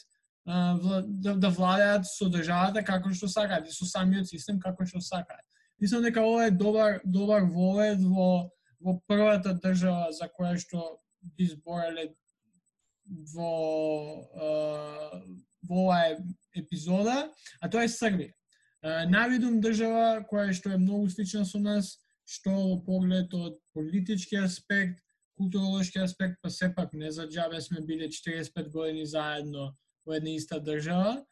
да, 0.45 1.35
да 1.35 1.49
владеат 1.49 2.07
со 2.07 2.29
државата 2.29 2.83
како 2.83 3.13
што 3.13 3.27
сакаат 3.27 3.67
и 3.67 3.75
со 3.75 3.85
самиот 3.85 4.29
систем 4.29 4.59
како 4.59 4.85
што 4.85 5.01
сакаат. 5.01 5.45
Мислам 5.81 6.03
дека 6.03 6.21
ова 6.21 6.47
е 6.47 6.51
добар 6.51 6.99
добар 7.05 7.43
вовед 7.43 8.01
во 8.03 8.49
во 8.79 8.99
првата 9.07 9.53
држава 9.53 10.11
за 10.11 10.29
која 10.31 10.57
што 10.59 10.99
би 11.21 11.47
збореле 11.47 12.13
во 13.33 13.53
во 15.63 15.83
оваа 15.85 16.17
епизода, 16.55 17.29
а 17.61 17.69
тоа 17.69 17.83
е 17.83 17.91
Србија 17.91 18.33
навидум 18.83 19.59
држава 19.61 20.23
која 20.29 20.53
што 20.53 20.71
е 20.71 20.77
многу 20.77 21.09
слична 21.09 21.45
со 21.45 21.59
нас, 21.59 21.97
што 22.25 22.51
во 22.51 22.79
поглед 22.85 23.33
од 23.33 23.57
политички 23.73 24.35
аспект, 24.35 25.01
културолошки 25.35 25.99
аспект, 25.99 26.37
па 26.41 26.49
сепак 26.49 26.93
не 26.93 27.11
за 27.11 27.27
джабе 27.27 27.61
сме 27.61 27.81
биле 27.81 28.07
45 28.07 28.71
години 28.71 29.05
заедно 29.05 29.75
во 30.05 30.13
една 30.13 30.35
иста 30.35 30.59
држава. 30.59 31.25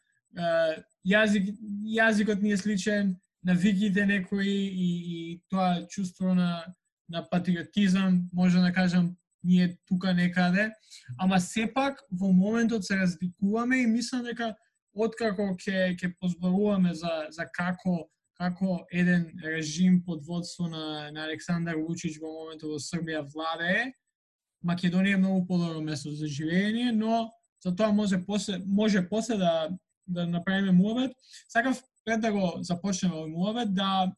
Јазик, 1.06 1.54
јазикот 1.84 2.42
ни 2.42 2.52
е 2.52 2.56
сличен, 2.56 3.16
навиките 3.48 4.06
некои 4.06 4.54
и, 4.68 4.90
и 5.14 5.42
тоа 5.48 5.86
чувство 5.88 6.34
на, 6.34 6.64
на 7.08 7.28
патриотизам, 7.30 8.28
може 8.32 8.58
да 8.58 8.72
кажам, 8.72 9.16
ние 9.44 9.78
тука 9.86 10.14
некаде, 10.14 10.72
ама 11.18 11.40
сепак 11.40 12.02
во 12.12 12.32
моментот 12.32 12.84
се 12.84 12.96
разликуваме 12.96 13.82
и 13.82 13.86
мислам 13.86 14.26
дека 14.26 14.54
откако 14.92 15.54
ќе 15.54 15.94
ќе 15.96 16.12
позборуваме 16.20 16.94
за 16.94 17.28
за 17.30 17.46
како 17.46 18.10
како 18.38 18.84
еден 18.92 19.30
режим 19.44 20.02
под 20.04 20.26
водство 20.26 20.68
на, 20.68 21.10
на 21.10 21.24
Александар 21.24 21.78
Вучич 21.78 22.18
во 22.20 22.28
моментот 22.28 22.70
во 22.74 22.78
Србија 22.82 23.24
владее, 23.32 23.92
Македонија 24.66 25.14
е 25.14 25.22
многу 25.22 25.46
подобро 25.46 25.80
место 25.80 26.12
за 26.12 26.26
живење, 26.26 26.90
но 26.92 27.30
за 27.62 27.74
тоа 27.76 27.92
може 27.92 28.20
после 28.26 28.58
може 28.66 29.08
после 29.08 29.38
да 29.38 29.70
да 30.08 30.26
направиме 30.26 30.72
мовет. 30.72 31.12
Сакав 31.48 31.82
пред 32.08 32.20
да 32.24 32.32
го 32.32 32.56
започнеме 32.64 33.18
овој 33.20 33.28
муавет 33.28 33.74
да 33.76 34.08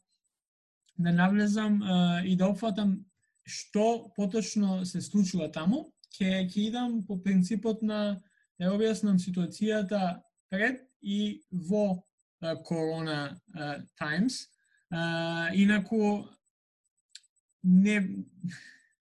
да 1.01 1.13
навлезам 1.13 1.81
и 2.23 2.37
да 2.37 2.53
опфатам 2.53 3.01
што 3.43 4.13
поточно 4.15 4.85
се 4.87 5.01
случува 5.01 5.49
таму. 5.51 5.91
Ке 6.15 6.47
ќе 6.47 6.69
идам 6.69 7.01
по 7.07 7.17
принципот 7.19 7.83
на 7.83 8.21
да 8.61 8.71
објаснам 8.71 9.19
ситуацијата 9.19 10.21
пред 10.51 10.85
и 11.03 11.43
во 11.51 12.05
Корона 12.63 13.41
Times. 13.99 14.47
Инаку, 15.55 16.29
не 17.65 18.25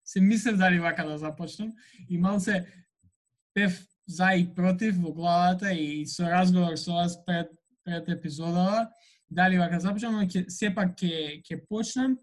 се 0.04 0.22
мислев 0.22 0.58
дали 0.58 0.80
вака 0.80 1.04
да 1.04 1.18
започнам 1.18 1.74
и 2.10 2.18
малце 2.18 2.66
пев 3.54 3.84
за 4.08 4.32
и 4.36 4.48
против 4.56 4.96
во 4.96 5.12
главата 5.14 5.74
и 5.74 6.06
со 6.06 6.30
разговор 6.30 6.78
со 6.78 6.92
вас 6.92 7.26
пред, 7.26 7.52
пет 7.88 8.10
епизода, 8.12 8.90
дали 9.30 9.58
вака 9.58 9.80
започнам, 9.80 10.20
но 10.20 10.28
ке, 10.28 10.44
сепак 10.52 10.94
ќе 11.00 11.40
ќе 11.48 11.62
почнем. 11.70 12.18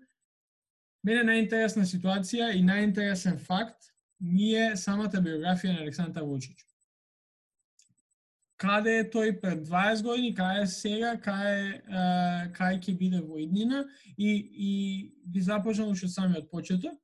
Мене 1.05 1.25
најинтересна 1.31 1.89
ситуација 1.89 2.53
и 2.53 2.63
најинтересен 2.65 3.41
факт 3.49 3.91
ми 4.21 4.55
е 4.57 4.77
самата 4.77 5.21
биографија 5.25 5.75
на 5.75 5.83
Александар 5.89 6.29
Вучич 6.29 6.65
каде 8.65 8.99
е 9.01 9.07
тој 9.11 9.39
пред 9.41 9.65
20 9.69 10.03
години, 10.03 10.35
каде 10.35 10.65
е 10.65 10.71
сега, 10.71 11.15
каде, 11.21 11.81
кај 12.57 12.79
ќе 12.81 12.97
биде 12.99 13.21
во 13.21 13.39
иднина 13.43 13.85
и, 14.17 14.31
и 14.69 14.73
би 15.27 15.43
започнал 15.43 15.91
уште 15.91 16.09
самиот 16.09 16.51
почеток. 16.51 17.01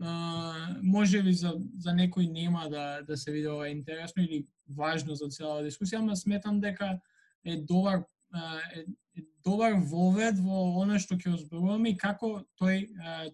Uh, 0.00 0.80
може 0.80 1.20
би 1.22 1.32
за, 1.36 1.52
за 1.76 1.92
некој 1.92 2.30
нема 2.32 2.70
да, 2.72 3.02
да 3.04 3.16
се 3.20 3.32
види 3.32 3.48
ова 3.52 3.68
интересно 3.68 4.22
или 4.22 4.46
важно 4.64 5.14
за 5.14 5.28
целата 5.28 5.66
дискусија, 5.68 6.00
ама 6.00 6.16
сметам 6.16 6.60
дека 6.60 6.94
е 7.44 7.56
добар 7.56 8.02
е, 8.34 8.84
е 9.18 9.22
добар 9.44 9.78
вовед 9.92 10.38
во 10.38 10.82
она 10.82 10.98
што 10.98 11.16
ќе 11.16 11.34
озборуваме 11.34 11.90
и 11.90 11.98
како 11.98 12.44
тој 12.60 12.86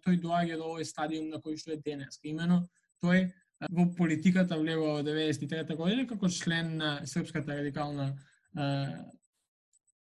тој 0.05 0.21
доаѓа 0.23 0.61
до 0.61 0.71
овој 0.73 0.87
стадиум 0.87 1.29
на 1.31 1.43
кој 1.43 1.59
што 1.61 1.75
е 1.75 1.83
денес. 1.83 2.21
Имено 2.23 2.63
тој 3.03 3.29
во 3.73 3.89
политиката 3.97 4.59
влегува 4.59 5.01
во 5.01 5.07
93 5.07 5.77
година 5.77 6.07
како 6.07 6.29
член 6.29 6.77
на 6.77 7.01
Српската 7.07 7.57
радикална 7.57 8.13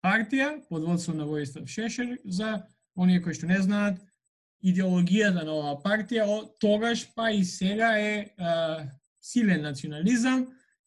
партија 0.04 0.52
под 0.68 0.84
водство 0.84 1.14
на 1.14 1.26
Војстав 1.28 1.68
Шешер 1.68 2.18
за 2.24 2.62
оние 2.96 3.20
кои 3.22 3.34
што 3.34 3.46
не 3.46 3.60
знаат 3.60 4.00
идеологијата 4.64 5.44
на 5.44 5.52
оваа 5.56 5.76
партија 5.84 6.26
од 6.28 6.54
тогаш 6.60 7.06
па 7.16 7.30
и 7.32 7.44
сега 7.44 7.94
е 7.98 8.32
а, 8.36 8.84
силен 9.20 9.62
национализам, 9.64 10.46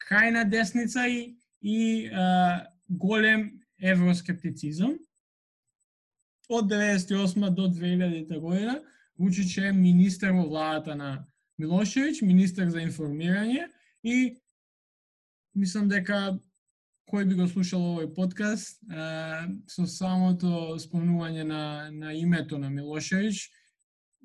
крајна 0.10 0.44
десница 0.50 1.08
и, 1.08 1.36
и 1.62 2.10
а, 2.10 2.66
голем 2.90 3.62
евроскептицизам. 3.78 4.98
Од 6.50 6.72
98 6.72 7.50
до 7.50 7.68
2000 7.68 8.40
година 8.40 8.82
Вучич 9.18 9.58
е 9.58 9.72
министер 9.72 10.32
во 10.32 10.44
владата 10.48 10.96
на 10.96 11.26
Милошевич, 11.58 12.22
министер 12.22 12.70
за 12.70 12.82
информирање 12.82 13.68
и 14.04 14.36
мислам 15.56 15.88
дека 15.88 16.40
кој 17.10 17.28
би 17.30 17.36
го 17.38 17.48
слушал 17.48 17.84
овој 17.94 18.10
подкаст 18.16 18.82
со 19.70 19.86
самото 19.86 20.80
спомнување 20.82 21.44
на, 21.46 21.92
на 21.92 22.14
името 22.14 22.58
на 22.58 22.70
Милошевич 22.70 23.52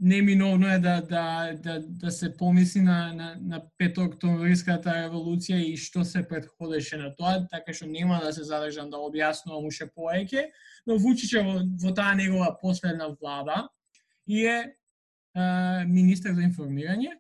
неминовно 0.01 0.69
е 0.69 0.79
да, 0.79 1.01
да, 1.01 1.53
да, 1.63 1.81
да 1.81 2.11
се 2.11 2.37
помисли 2.37 2.81
на, 2.81 3.13
на, 3.15 3.37
на 3.41 3.63
петооктомвриската 3.79 4.95
револуција 5.05 5.59
и 5.59 5.77
што 5.77 6.05
се 6.05 6.23
предходеше 6.29 7.01
на 7.01 7.11
тоа, 7.17 7.43
така 7.51 7.75
што 7.75 7.89
нема 7.91 8.21
да 8.23 8.33
се 8.33 8.47
задржам 8.47 8.91
да 8.91 9.03
објаснувам 9.03 9.67
уште 9.67 9.89
повеќе, 9.91 10.49
но 10.87 10.99
Вучич 10.99 11.35
е 11.35 11.43
во, 11.43 11.59
во 11.83 11.95
таа 11.95 12.15
негова 12.15 12.55
последна 12.61 13.11
влада 13.15 13.67
и 14.27 14.47
е, 14.47 14.59
е 15.35 15.85
министер 15.87 16.35
за 16.35 16.47
информирање. 16.47 17.19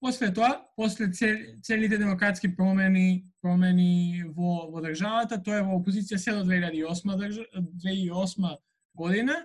После 0.00 0.30
тоа, 0.34 0.60
после 0.76 1.08
цел, 1.10 1.36
целите 1.62 1.98
демократски 1.98 2.50
промени 2.56 3.24
промени 3.44 4.24
во, 4.36 4.70
во 4.72 4.80
државата, 4.84 5.40
тоа 5.42 5.58
е 5.60 5.66
во 5.66 5.80
опозиција 5.80 6.16
се 6.20 6.32
до 6.32 6.44
2008, 6.46 7.42
2008 7.82 8.56
година, 8.94 9.42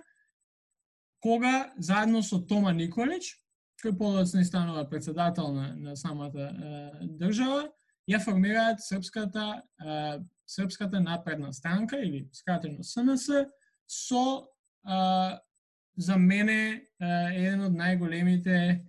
кога 1.20 1.72
заедно 1.78 2.22
со 2.22 2.40
Тома 2.40 2.72
Николич, 2.72 3.36
кој 3.80 3.96
подоцна 3.96 4.44
станува 4.44 4.88
председател 4.88 5.52
на, 5.52 5.74
на 5.76 5.96
самата 5.96 6.48
е, 6.48 7.06
држава, 7.20 7.70
ја 8.10 8.20
формираат 8.20 8.82
српската 8.84 9.62
е, 9.80 10.18
српската 10.46 11.00
напредна 11.00 11.52
странка 11.52 12.00
или 12.00 12.28
скратено 12.32 12.82
СНС 12.82 13.28
со 13.88 14.48
е, 14.84 15.38
за 15.96 16.16
мене 16.16 16.60
е, 16.72 16.82
еден 17.36 17.64
од 17.68 17.76
најголемите 17.76 18.84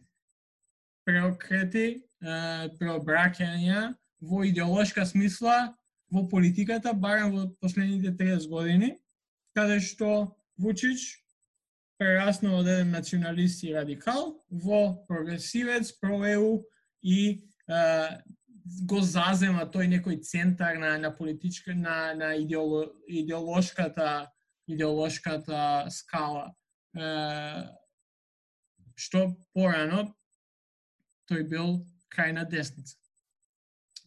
преокрети, 1.05 1.87
е, 1.99 2.35
преобраќања 2.79 3.93
во 4.21 4.43
идеолошка 4.45 5.05
смисла 5.05 5.73
во 6.11 6.27
политиката, 6.27 6.93
барем 6.93 7.31
во 7.35 7.47
последните 7.61 8.11
30 8.11 8.49
години, 8.49 8.95
каде 9.55 9.79
што 9.79 10.35
Вучич 10.57 11.20
прераснал 12.01 12.63
од 12.63 12.67
еден 12.71 12.95
националист 12.95 13.61
и 13.63 13.75
радикал 13.75 14.31
во 14.49 15.05
прогресивец, 15.05 15.91
проеу 16.01 16.63
и 17.05 17.43
а, 17.69 18.17
го 18.89 19.01
зазема 19.05 19.67
тој 19.69 19.89
некој 19.91 20.21
центар 20.25 20.79
на 20.81 20.95
на 20.97 21.11
политичка 21.13 21.75
на 21.75 22.13
на 22.17 22.33
идеоло, 22.37 22.87
идеолошката 23.07 24.31
идеолошката 24.67 25.87
скала. 25.89 26.53
Е, 26.95 27.69
што 28.95 29.31
порано 29.53 30.11
тој 31.29 31.45
бил 31.49 31.85
крајна 32.11 32.47
десница. 32.49 32.97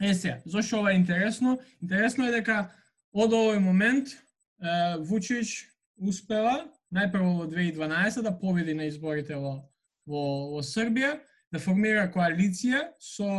Е 0.01 0.15
сега, 0.15 0.41
зошто 0.45 0.81
ова 0.81 0.93
е 0.93 0.99
интересно? 0.99 1.59
Интересно 1.83 2.27
е 2.27 2.35
дека 2.35 2.71
од 3.13 3.33
овој 3.33 3.63
момент 3.63 4.11
е, 4.11 4.99
Вучич 4.99 5.71
успела 5.97 6.67
најпрво 6.95 7.31
во 7.41 7.47
2012 7.51 8.23
да 8.23 8.33
победи 8.39 8.75
на 8.75 8.89
изборите 8.89 9.37
во, 9.37 9.57
во, 10.07 10.25
во 10.55 10.63
Србија, 10.63 11.19
да 11.53 11.61
формира 11.63 12.07
коалиција 12.11 12.89
со 13.03 13.31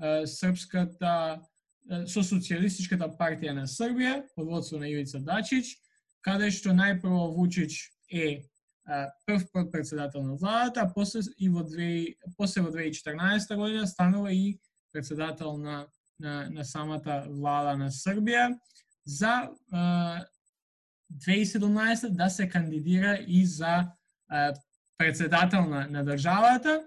е, 0.00 0.26
српската 0.26 1.40
со 2.06 2.22
социјалистичката 2.22 3.08
партија 3.18 3.54
на 3.56 3.66
Србија 3.66 4.20
под 4.36 4.46
водство 4.46 4.78
на 4.78 4.86
Јуица 4.86 5.18
Дачич, 5.26 5.72
каде 6.22 6.50
што 6.54 6.74
најпрво 6.76 7.32
Вучич 7.34 7.80
е 8.06 8.44
прв 9.26 9.70
председател 9.70 10.22
на 10.22 10.34
владата, 10.34 10.82
а 10.82 10.92
после 10.92 11.20
и 11.38 11.48
во 11.48 11.64
2 11.66 12.34
после 12.36 12.62
во 12.62 12.70
2014 12.70 13.56
година 13.56 13.86
станува 13.86 14.32
и 14.32 14.60
председател 14.92 15.56
на 15.56 15.86
на, 16.20 16.48
на 16.50 16.64
самата 16.64 17.24
влада 17.28 17.76
на 17.76 17.90
Србија 17.90 18.52
за 19.04 19.50
2017 21.12 22.08
да 22.08 22.28
се 22.30 22.48
кандидира 22.48 23.18
и 23.26 23.46
за 23.46 23.88
председател 24.98 25.64
на, 25.64 25.86
на 25.90 26.04
државата 26.04 26.84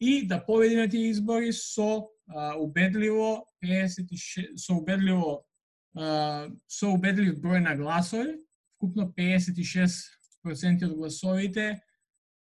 и 0.00 0.26
да 0.26 0.46
победи 0.46 0.76
на 0.76 0.88
тие 0.88 1.08
избори 1.08 1.52
со 1.52 2.08
а, 2.28 2.54
убедливо 2.58 3.46
56 3.64 4.56
со 4.56 4.74
убедливо 4.74 5.44
а, 5.96 6.48
со 6.68 6.92
убедлив 6.92 7.40
број 7.40 7.60
на 7.64 7.76
гласови, 7.76 8.36
вкупно 8.76 9.08
56% 9.16 10.84
од 10.84 10.96
гласовите 10.96 11.80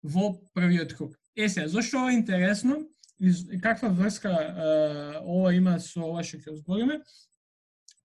во 0.03 0.35
првиот 0.55 0.95
круг. 0.95 1.19
Е 1.37 1.49
се, 1.49 1.69
зошто 1.69 1.99
ова 1.99 2.13
е 2.13 2.15
интересно 2.15 2.87
и 3.21 3.61
каква 3.61 3.89
врска 3.89 4.31
а, 4.31 5.23
ова 5.23 5.55
има 5.55 5.79
со 5.81 6.07
ова 6.07 6.23
што 6.23 6.39
ќе 6.39 6.59
збориме? 6.63 7.03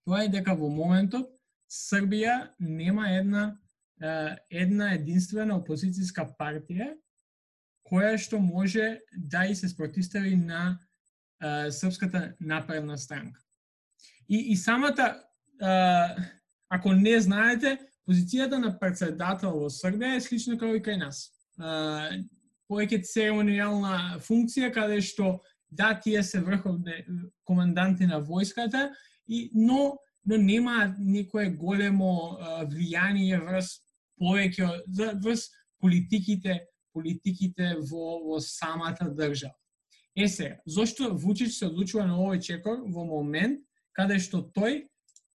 Тоа 0.04 0.24
е 0.26 0.32
дека 0.32 0.54
во 0.54 0.70
моментот 0.70 1.30
Србија 1.70 2.50
нема 2.58 3.08
една 3.14 3.44
една 4.50 4.94
единствена 4.94 5.58
опозицијска 5.58 6.24
партија 6.38 6.94
која 7.84 8.16
што 8.18 8.38
може 8.40 9.00
да 9.16 9.44
и 9.46 9.54
се 9.54 9.68
спротистави 9.68 10.36
на 10.36 10.78
српската 11.70 12.34
напредна 12.40 12.98
странка. 12.98 13.40
И, 14.28 14.52
и 14.52 14.56
самата, 14.56 15.22
ако 16.68 16.92
не 16.92 17.20
знаете, 17.20 17.78
позицијата 18.08 18.58
на 18.58 18.72
председател 18.78 19.58
во 19.58 19.68
Србија 19.68 20.16
е 20.16 20.20
слична 20.20 20.58
како 20.58 20.76
и 20.76 20.84
кај 20.84 21.00
нас. 21.00 21.28
Повеќе 22.70 23.02
церемонијална 23.04 24.20
функција 24.24 24.70
каде 24.72 25.00
што 25.02 25.40
да 25.70 25.92
тие 25.94 26.22
се 26.22 26.40
врховни 26.40 27.04
команданти 27.44 28.06
на 28.06 28.20
војската, 28.22 28.90
и, 29.28 29.50
но 29.54 29.98
но 30.24 30.36
нема 30.36 30.94
некое 30.98 31.50
големо 31.50 32.38
влијание 32.68 33.40
врз 33.40 33.80
повеќе 34.20 34.68
врз 35.22 35.48
политиките 35.80 36.60
политиките 36.92 37.76
во, 37.90 38.18
во 38.24 38.40
самата 38.40 39.06
држава. 39.14 39.54
Е 40.16 40.28
се, 40.28 40.58
зошто 40.66 41.14
Вучич 41.14 41.54
се 41.54 41.68
одлучува 41.70 42.04
на 42.06 42.18
овој 42.18 42.40
чекор 42.42 42.82
во 42.90 43.04
момент 43.06 43.62
каде 43.94 44.18
што 44.18 44.42
тој 44.42 44.86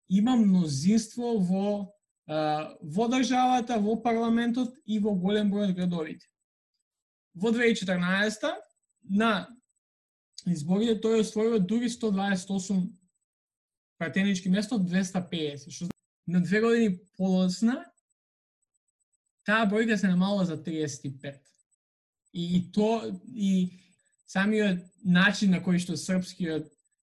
има 0.08 0.36
мнозинство 0.36 1.36
во 1.40 1.92
во 2.26 3.06
државата, 3.08 3.78
во 3.78 3.96
парламентот 4.02 4.74
и 4.84 4.98
во 4.98 5.14
голем 5.14 5.50
број 5.50 5.70
од 5.70 5.76
градовите. 5.76 6.26
Во 7.34 7.52
2014 7.54 8.50
на 9.10 9.46
изборите 10.46 10.98
тој 10.98 11.22
освојува 11.22 11.60
дури 11.62 11.86
128 11.86 12.82
пратенички 13.98 14.48
место 14.48 14.78
250, 14.78 15.70
што 15.70 15.88
на 16.26 16.40
две 16.40 16.60
години 16.60 16.98
полосна, 17.16 17.84
таа 19.46 19.66
бројка 19.70 19.96
се 19.96 20.08
намалила 20.08 20.44
за 20.44 20.56
35. 20.62 21.40
И, 22.32 22.56
и 22.56 22.72
то 22.72 23.20
и 23.32 23.70
самиот 24.26 24.82
начин 25.04 25.54
на 25.54 25.62
кој 25.62 25.78
што 25.78 25.96
српскиот 25.96 26.66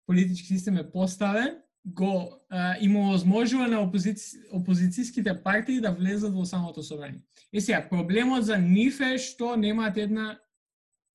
политички 0.05 0.47
систем 0.47 0.77
е 0.77 0.89
поставен 0.91 1.61
го 1.85 2.41
а, 2.49 2.75
има 2.81 3.11
возможува 3.11 3.67
на 3.67 3.81
опозици, 3.81 4.41
опозицијските 4.53 5.43
партии 5.43 5.81
да 5.81 5.91
влезат 5.93 6.33
во 6.33 6.45
самото 6.45 6.83
собрание. 6.83 7.21
Е 7.53 7.61
сега, 7.61 7.87
проблемот 7.89 8.45
за 8.45 8.57
нив 8.57 8.99
е 9.01 9.17
што 9.17 9.55
немаат 9.55 9.97
една 9.97 10.39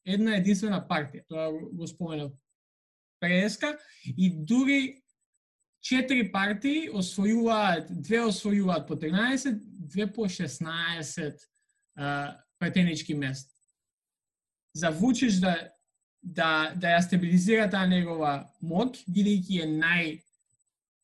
една 0.06 0.36
единствена 0.38 0.80
партија, 0.88 1.26
тоа 1.28 1.50
го 1.52 1.86
споменав 1.86 2.32
преска, 3.20 3.76
и 4.16 4.30
дури 4.30 5.02
четири 5.80 6.30
партии 6.32 6.90
освојуваат, 6.92 7.90
две 7.90 8.20
освојуваат 8.26 8.86
по 8.86 8.96
13, 8.96 9.58
две 9.62 10.06
по 10.12 10.28
16 10.28 11.36
а, 11.96 12.36
претенички 12.58 13.14
места. 13.14 13.52
За 14.74 14.90
Вучич 14.90 15.40
да 15.40 15.56
да 16.22 16.72
да 16.76 16.96
ја 16.96 17.00
стабилизира 17.00 17.68
таа 17.70 17.88
негова 17.88 18.44
мок, 18.60 18.96
бидејќи 19.08 19.62
е 19.64 19.68
нај 19.68 20.08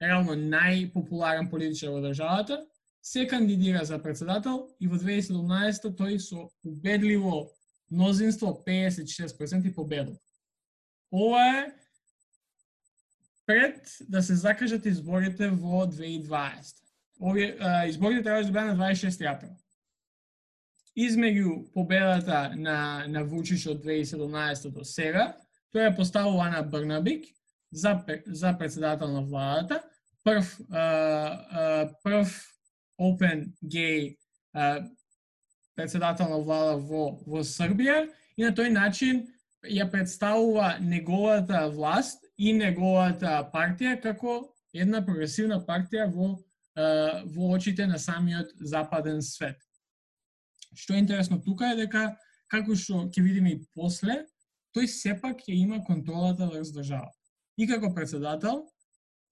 реално 0.02 0.36
најпопуларен 0.36 1.48
политичар 1.50 1.94
во 1.94 2.02
државата, 2.04 2.60
се 3.02 3.26
кандидира 3.26 3.84
за 3.84 4.02
председател 4.02 4.68
и 4.80 4.88
во 4.88 4.98
2017 5.00 5.88
тој 5.96 6.18
со 6.18 6.48
убедливо 6.64 7.48
мнозинство 7.90 8.62
56% 8.66 9.74
победил. 9.74 10.18
Ова 11.12 11.40
е 11.56 11.72
пред 13.46 13.96
да 14.08 14.22
се 14.22 14.34
закажат 14.34 14.86
изборите 14.86 15.48
во 15.48 15.86
2020. 15.86 16.74
Овие 17.20 17.56
изборите 17.88 18.22
треба 18.22 18.42
да 18.42 18.46
бидат 18.46 18.76
на 18.76 18.76
26 18.76 19.34
април. 19.34 19.56
Измеѓу 20.96 21.72
победата 21.72 22.52
на 22.56 23.04
на 23.08 23.24
Вучич 23.24 23.66
од 23.66 23.84
2017 23.84 24.70
до 24.72 24.84
сега, 24.84 25.36
тој 25.74 25.92
е 25.92 25.96
поставил 25.96 26.40
Ана 26.40 26.62
Брнабик 26.62 27.24
за 27.72 28.04
за 28.26 28.58
председател 28.58 29.08
на 29.08 29.22
владата, 29.22 29.82
прв 30.24 30.60
а, 30.70 30.80
а, 30.80 31.90
прв 32.02 32.28
open 33.00 33.52
gay 33.64 34.16
а, 34.52 34.88
председател 35.74 36.28
на 36.28 36.38
влада 36.38 36.76
во 36.76 37.20
во 37.26 37.44
Србија 37.44 38.08
и 38.36 38.44
на 38.44 38.52
тој 38.52 38.72
начин 38.72 39.26
ја 39.64 39.90
представува 39.90 40.78
неговата 40.80 41.68
власт 41.68 42.25
и 42.38 42.52
неговата 42.52 43.38
партија 43.52 43.96
како 44.02 44.38
една 44.74 45.00
прогресивна 45.04 45.60
партија 45.64 46.10
во 46.12 46.34
во 46.76 47.54
очите 47.56 47.86
на 47.86 47.98
самиот 47.98 48.50
западен 48.60 49.22
свет. 49.22 49.56
Што 50.76 50.92
е 50.92 51.00
интересно 51.00 51.40
тука 51.40 51.70
е 51.72 51.76
дека 51.86 52.10
како 52.52 52.76
што 52.76 53.06
ќе 53.08 53.22
видиме 53.24 53.54
и 53.54 53.62
после, 53.74 54.26
тој 54.76 54.88
сепак 54.92 55.40
ќе 55.46 55.56
има 55.56 55.80
контролата 55.84 56.46
врз 56.50 56.74
држава. 56.76 57.08
И 57.56 57.66
како 57.66 57.94
председател, 57.94 58.66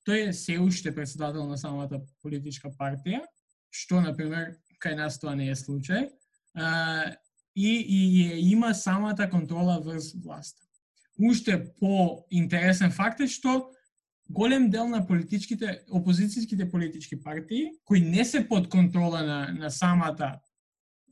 тој 0.08 0.30
е 0.30 0.32
се 0.32 0.56
уште 0.58 0.94
председател 0.94 1.44
на 1.46 1.58
самата 1.60 2.00
политичка 2.22 2.72
партија, 2.80 3.20
што, 3.70 4.00
на 4.00 4.14
пример 4.16 4.56
кај 4.80 4.96
нас 4.96 5.20
тоа 5.20 5.34
не 5.36 5.50
е 5.52 5.58
случај, 5.58 6.08
и, 7.54 7.68
и, 7.68 8.00
и 8.24 8.52
има 8.52 8.72
самата 8.74 9.28
контрола 9.30 9.80
врз 9.84 10.14
власта. 10.24 10.63
Уште 11.18 11.72
по 11.80 12.24
интересен 12.30 12.90
факт 12.90 13.20
е 13.20 13.26
што 13.30 13.70
голем 14.30 14.70
дел 14.70 14.88
на 14.88 15.04
политичките, 15.06 15.84
опозицијските 15.88 16.70
политички 16.70 17.20
партии, 17.22 17.70
кои 17.84 18.00
не 18.00 18.24
се 18.24 18.48
под 18.48 18.68
контрола 18.68 19.22
на, 19.22 19.52
на 19.52 19.70
самата 19.70 20.40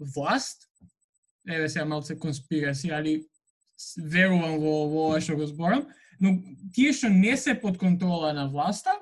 власт, 0.01 0.69
еве 1.49 1.69
сега 1.69 1.85
малце 1.85 2.19
конспираси, 2.19 2.91
али 2.91 3.27
верувам 3.97 4.59
во, 4.59 4.89
во 4.89 5.07
ова 5.11 5.21
што 5.21 5.37
го 5.37 5.47
зборам, 5.47 5.87
но 6.21 6.39
тие 6.75 6.93
што 6.93 7.11
не 7.11 7.37
се 7.37 7.55
под 7.55 7.79
контрола 7.79 8.33
на 8.33 8.49
власта, 8.49 8.95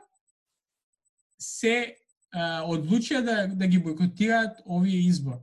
се 1.40 1.96
а, 2.32 2.62
одлучија 2.68 3.20
да, 3.24 3.46
да 3.48 3.66
ги 3.66 3.78
бойкотираат 3.78 4.60
овие 4.66 5.00
избори. 5.08 5.40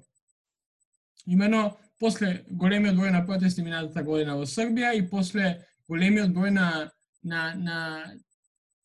Имено, 1.27 1.77
после 1.99 2.45
големиот 2.49 2.95
број 2.95 3.11
на 3.11 3.25
протести 3.25 3.61
минатата 3.61 4.03
година 4.03 4.37
во 4.37 4.45
Србија 4.45 4.93
и 4.97 5.07
после 5.09 5.57
големиот 5.89 6.31
број 6.35 6.51
на, 6.53 6.69
на, 7.23 7.53
на 7.55 7.79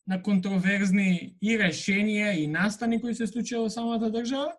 на 0.07 0.19
контроверзни 0.23 1.37
и 1.41 1.55
решенија 1.59 2.33
и 2.35 2.47
настани 2.47 2.99
кои 3.01 3.15
се 3.15 3.27
случија 3.29 3.63
во 3.63 3.71
самата 3.71 4.11
држава, 4.11 4.51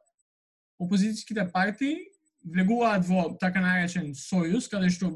опозицијските 0.81 1.51
партии 1.53 1.99
влегуваат 2.45 3.05
во 3.09 3.27
така 3.41 3.61
наречен 3.65 4.13
сојуз, 4.17 4.69
каде 4.73 4.91
што 4.93 5.13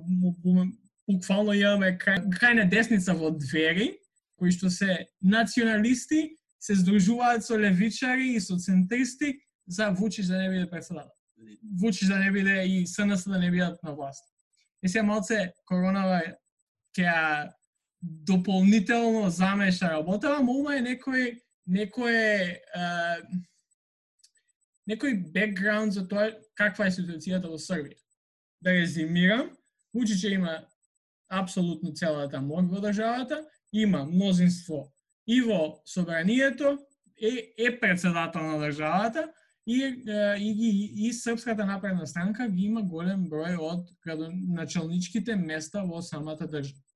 буквално 1.08 1.56
имаме 1.56 1.94
крај, 2.00 2.28
крајна 2.32 2.68
десница 2.68 3.16
во 3.16 3.32
двери, 3.32 3.94
кои 4.38 4.52
што 4.52 4.70
се 4.70 5.06
националисти, 5.20 6.36
се 6.60 6.74
здружуваат 6.74 7.44
со 7.44 7.56
левичари 7.56 8.34
и 8.34 8.40
со 8.40 8.58
центристи 8.58 9.38
за 9.66 9.90
Вучич 9.90 10.26
да 10.26 10.38
не 10.38 10.48
биде 10.50 10.70
председател. 10.70 11.17
Вучиш 11.80 12.08
да 12.08 12.18
не 12.18 12.30
биде 12.32 12.64
и 12.66 12.86
СНС 12.86 13.24
да 13.24 13.38
не 13.38 13.50
бидат 13.50 13.82
на 13.82 13.94
власт. 13.94 14.24
И 14.82 14.88
се 14.88 15.02
малце 15.02 15.52
коронава 15.66 16.22
ќе 16.96 17.50
дополнително 18.02 19.30
замеша 19.30 19.90
работа, 19.90 20.36
ама 20.38 20.76
е 20.76 20.82
некој 20.82 21.38
некој 21.68 22.56
а, 22.74 23.18
некој 24.88 25.18
бекграунд 25.34 25.92
за 25.92 26.06
тоа 26.08 26.30
каква 26.56 26.88
е 26.88 26.94
ситуацијата 26.96 27.50
во 27.50 27.58
Србија. 27.60 27.98
Да 28.60 28.72
резимирам, 28.72 29.50
Вучич 29.94 30.24
има 30.24 30.62
апсолутно 31.28 31.92
целата 31.92 32.40
моќ 32.40 32.68
во 32.70 32.80
државата, 32.80 33.42
има 33.72 34.04
мнозинство 34.04 34.88
и 35.26 35.40
во 35.42 35.82
собранието, 35.84 36.78
е, 37.20 37.52
е 37.58 37.80
председател 37.80 38.42
на 38.42 38.58
државата 38.58 39.28
и, 39.68 39.78
и, 40.38 40.50
и, 40.68 41.06
и 41.08 41.12
Српската 41.12 41.66
напредна 41.66 42.06
странка 42.06 42.48
ги 42.48 42.66
има 42.66 42.82
голем 42.82 43.26
број 43.28 43.58
од 43.60 43.88
началничките 44.06 45.36
места 45.36 45.84
во 45.84 46.02
самата 46.02 46.48
држава 46.48 46.88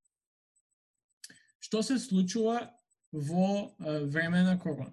што 1.63 1.83
се 1.83 1.99
случува 1.99 2.71
во 3.13 3.73
време 3.81 4.43
на 4.43 4.59
корона. 4.59 4.93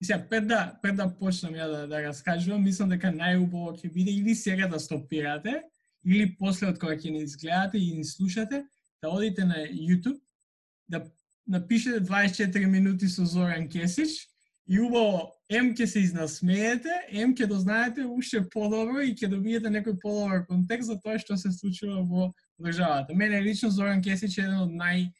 И 0.00 0.04
сега, 0.04 0.26
пред 0.28 0.46
да, 0.46 0.78
пред 0.82 0.96
да 0.96 1.08
почнам 1.18 1.54
ја 1.54 1.66
да, 1.70 1.86
да 1.88 2.02
раскажувам, 2.04 2.62
мислам 2.62 2.92
дека 2.92 3.10
најубаво 3.10 3.74
ќе 3.78 3.90
биде 3.92 4.12
или 4.12 4.34
сега 4.34 4.68
да 4.68 4.78
стопирате, 4.78 5.62
или 6.04 6.36
после 6.38 6.68
од 6.70 6.78
кога 6.78 6.94
ќе 6.94 7.10
ни 7.10 7.24
изгледате 7.24 7.78
и 7.78 7.96
ни 7.96 8.04
слушате, 8.04 8.64
да 9.02 9.10
одите 9.10 9.44
на 9.44 9.64
YouTube, 9.66 10.20
да 10.88 11.02
напишете 11.46 12.04
24 12.04 12.66
минути 12.66 13.08
со 13.08 13.24
Зоран 13.24 13.68
Кесич 13.68 14.28
и 14.68 14.80
убаво 14.80 15.33
ем 15.48 15.74
ќе 15.74 15.86
се 15.86 16.00
изнасмеете, 16.00 16.92
ем 17.08 17.34
ќе 17.34 17.48
дознаете 17.48 18.06
уште 18.06 18.40
подобро 18.52 19.02
и 19.04 19.14
ќе 19.14 19.28
добиете 19.28 19.68
некој 19.68 19.98
подобар 20.00 20.46
контекст 20.46 20.88
за 20.88 20.96
тоа 21.00 21.18
што 21.18 21.36
се 21.36 21.52
случува 21.52 22.00
во 22.02 22.30
државата. 22.62 23.14
Мене 23.14 23.42
лично 23.42 23.70
Зоран 23.70 24.02
Кесич 24.02 24.38
е 24.38 24.46
еден 24.46 24.64
од 24.64 24.72
нај 24.72 25.10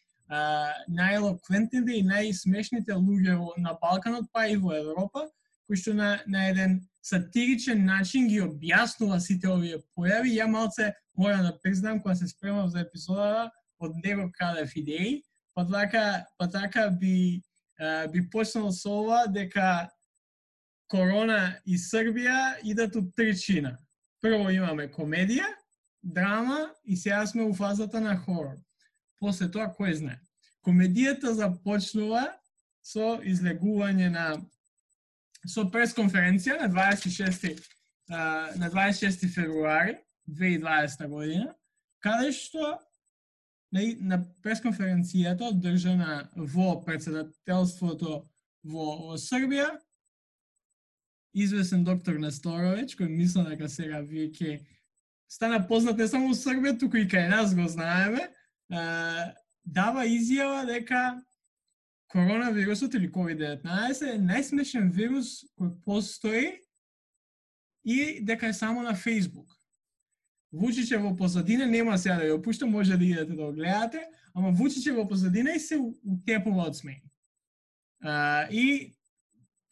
најелоквентните 0.88 1.98
и 1.98 2.02
најсмешните 2.02 2.96
луѓе 2.96 3.36
на 3.60 3.76
Балканот, 3.80 4.30
па 4.32 4.46
и 4.48 4.56
во 4.56 4.72
Европа, 4.72 5.28
кои 5.66 5.76
што 5.76 5.94
на, 5.94 6.20
на 6.26 6.48
еден 6.48 6.80
сатиричен 7.04 7.84
начин 7.84 8.28
ги 8.28 8.40
објаснува 8.40 9.20
сите 9.20 9.48
овие 9.48 9.82
појави. 9.96 10.32
Ја 10.32 10.48
малце 10.48 10.92
мора 11.16 11.42
да 11.42 11.52
признам 11.60 12.00
кога 12.00 12.14
се 12.14 12.28
спремав 12.28 12.70
за 12.70 12.80
епизодата 12.80 13.50
од 13.78 13.92
него 14.04 14.30
крадев 14.32 14.72
идеи, 14.76 15.22
па 15.54 15.66
така, 15.66 16.24
па 16.38 16.48
така 16.48 16.88
би, 16.90 17.42
а, 17.78 18.06
би 18.08 18.24
почнал 18.30 18.72
со 18.72 18.90
ова 18.90 19.26
дека 19.28 19.90
Корона 20.94 21.56
и 21.66 21.74
Србија 21.74 22.60
идат 22.62 22.94
од 22.94 23.08
тричина. 23.18 23.72
Прво 24.22 24.46
имаме 24.54 24.86
комедија, 24.86 25.48
драма 26.02 26.68
и 26.84 26.96
сега 26.96 27.24
сме 27.26 27.42
у 27.42 27.54
фазата 27.54 28.00
на 28.00 28.14
хорор. 28.16 28.60
После 29.18 29.48
тоа, 29.50 29.66
кој 29.74 29.96
знае. 29.98 30.20
Комедијата 30.62 31.32
започнува 31.34 32.28
со 32.84 33.16
излегување 33.26 34.12
на 34.14 34.26
со 35.50 35.64
пресконференција 35.66 36.60
на 36.62 36.68
26 36.70 37.58
на 38.60 38.70
26 38.70 39.26
февруари 39.34 39.96
2020 40.30 41.08
година, 41.08 41.54
каде 41.98 42.30
што 42.32 42.76
на, 43.74 44.20
пресконференцијата 44.44 45.50
одржана 45.50 46.28
во 46.36 46.76
председателството 46.86 48.22
во, 48.62 48.86
во 49.08 49.18
Србија, 49.18 49.72
известен 51.34 51.84
доктор 51.84 52.18
Несторович, 52.22 52.94
кој 52.96 53.10
мислам 53.10 53.50
дека 53.50 53.68
сега 53.68 54.00
вие 54.00 54.30
ќе 54.30 54.60
стана 55.28 55.60
познат 55.66 55.98
не 55.98 56.06
само 56.08 56.30
во 56.30 56.38
Србија, 56.38 56.78
туку 56.78 56.96
и 56.96 57.08
кај 57.10 57.28
нас 57.28 57.54
го 57.54 57.66
знаеме, 57.68 58.28
дава 59.64 60.06
изјава 60.06 60.64
дека 60.66 61.20
коронавирусот 62.14 62.94
или 62.94 63.10
COVID-19 63.10 64.06
е 64.14 64.18
најсмешен 64.22 64.92
вирус 64.94 65.42
кој 65.58 65.74
постои 65.84 66.46
и 67.84 68.20
дека 68.22 68.46
е 68.46 68.54
само 68.54 68.82
на 68.82 68.94
Facebook. 68.94 69.50
Вучиче 70.52 70.96
во 71.02 71.16
позадина, 71.16 71.66
нема 71.66 71.92
да 71.92 71.98
сега 71.98 72.16
да 72.16 72.28
ја 72.28 72.38
опуштам, 72.38 72.70
може 72.70 72.96
да 72.96 73.04
идете 73.04 73.34
да 73.34 73.34
го 73.34 73.52
гледате, 73.52 74.06
ама 74.34 74.52
Вучиче 74.52 74.92
во 74.92 75.08
позадина 75.08 75.50
и 75.50 75.58
се 75.58 75.80
утепува 75.82 76.68
од 76.70 76.78
смеј. 76.78 77.02
Uh, 78.04 78.46
и 78.50 78.93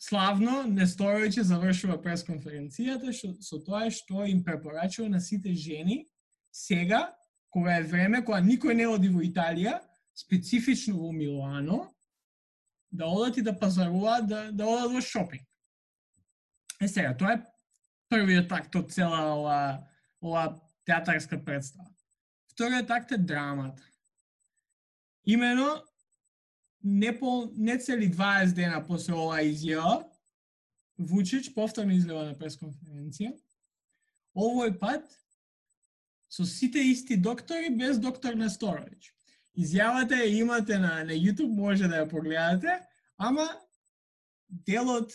славно 0.03 0.63
Несторовиќе 0.67 1.45
завршува 1.47 2.01
пресконференцијата 2.03 3.13
што, 3.15 3.33
со 3.39 3.61
тоа 3.63 3.91
што 3.91 4.27
им 4.27 4.43
препорачува 4.45 5.09
на 5.13 5.21
сите 5.21 5.55
жени 5.55 6.07
сега 6.51 7.13
кога 7.53 7.77
е 7.79 7.87
време, 7.87 8.25
кога 8.25 8.41
никој 8.41 8.75
не 8.75 8.87
оди 8.89 9.11
во 9.13 9.23
Италија, 9.23 9.79
специфично 10.17 10.97
во 10.97 11.13
Милано, 11.13 11.85
да 12.91 13.07
одат 13.07 13.37
и 13.37 13.43
да 13.43 13.53
пазаруваат, 13.59 14.27
да, 14.27 14.41
да 14.53 14.67
одат 14.67 14.93
во 14.93 15.01
шопинг. 15.01 15.45
Е 16.81 16.89
сега, 16.89 17.13
тоа 17.17 17.37
е 17.37 17.43
првиот 18.11 18.49
такт 18.49 18.75
од 18.77 18.91
цела 18.93 19.21
ова, 19.37 19.59
ова 20.21 20.45
театарска 20.89 21.39
представа. 21.45 21.93
Вториот 22.53 22.89
такт 22.89 23.13
е 23.13 23.19
драмата. 23.19 23.83
Имено, 25.25 25.85
не, 26.85 27.19
пол, 27.19 27.53
не 27.57 27.79
цели 27.79 28.11
20 28.11 28.55
дена 28.55 28.85
после 28.87 29.15
ова 29.15 29.43
изјава, 29.43 30.05
Вучич 30.99 31.55
повторно 31.55 31.95
излева 31.95 32.25
на 32.29 32.35
пресконференција. 32.39 33.33
Овој 34.37 34.77
пат 34.79 35.09
со 36.31 36.45
сите 36.47 36.79
исти 36.79 37.17
доктори 37.17 37.71
без 37.77 37.99
доктор 37.99 38.35
Несторович. 38.35 39.13
Изјавата 39.59 40.17
ја 40.21 40.29
имате 40.41 40.79
на, 40.79 41.05
на 41.05 41.13
YouTube, 41.13 41.53
може 41.53 41.89
да 41.89 42.05
ја 42.05 42.11
погледате, 42.11 42.79
ама 43.19 43.49
делот 44.49 45.13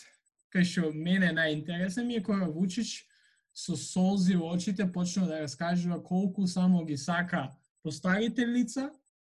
кај 0.53 0.65
што 0.65 0.91
мене 0.93 1.31
најинтересен 1.33 2.07
ми 2.07 2.19
е 2.19 2.23
кога 2.23 2.49
Вучич 2.49 3.05
со 3.53 3.75
солзи 3.75 4.35
во 4.37 4.53
очите 4.53 4.85
почна 4.91 5.25
да 5.27 5.41
раскажува 5.41 6.03
колку 6.03 6.47
само 6.47 6.85
ги 6.85 6.97
сака 6.97 7.49
постарите 7.83 8.47
лица, 8.47 8.91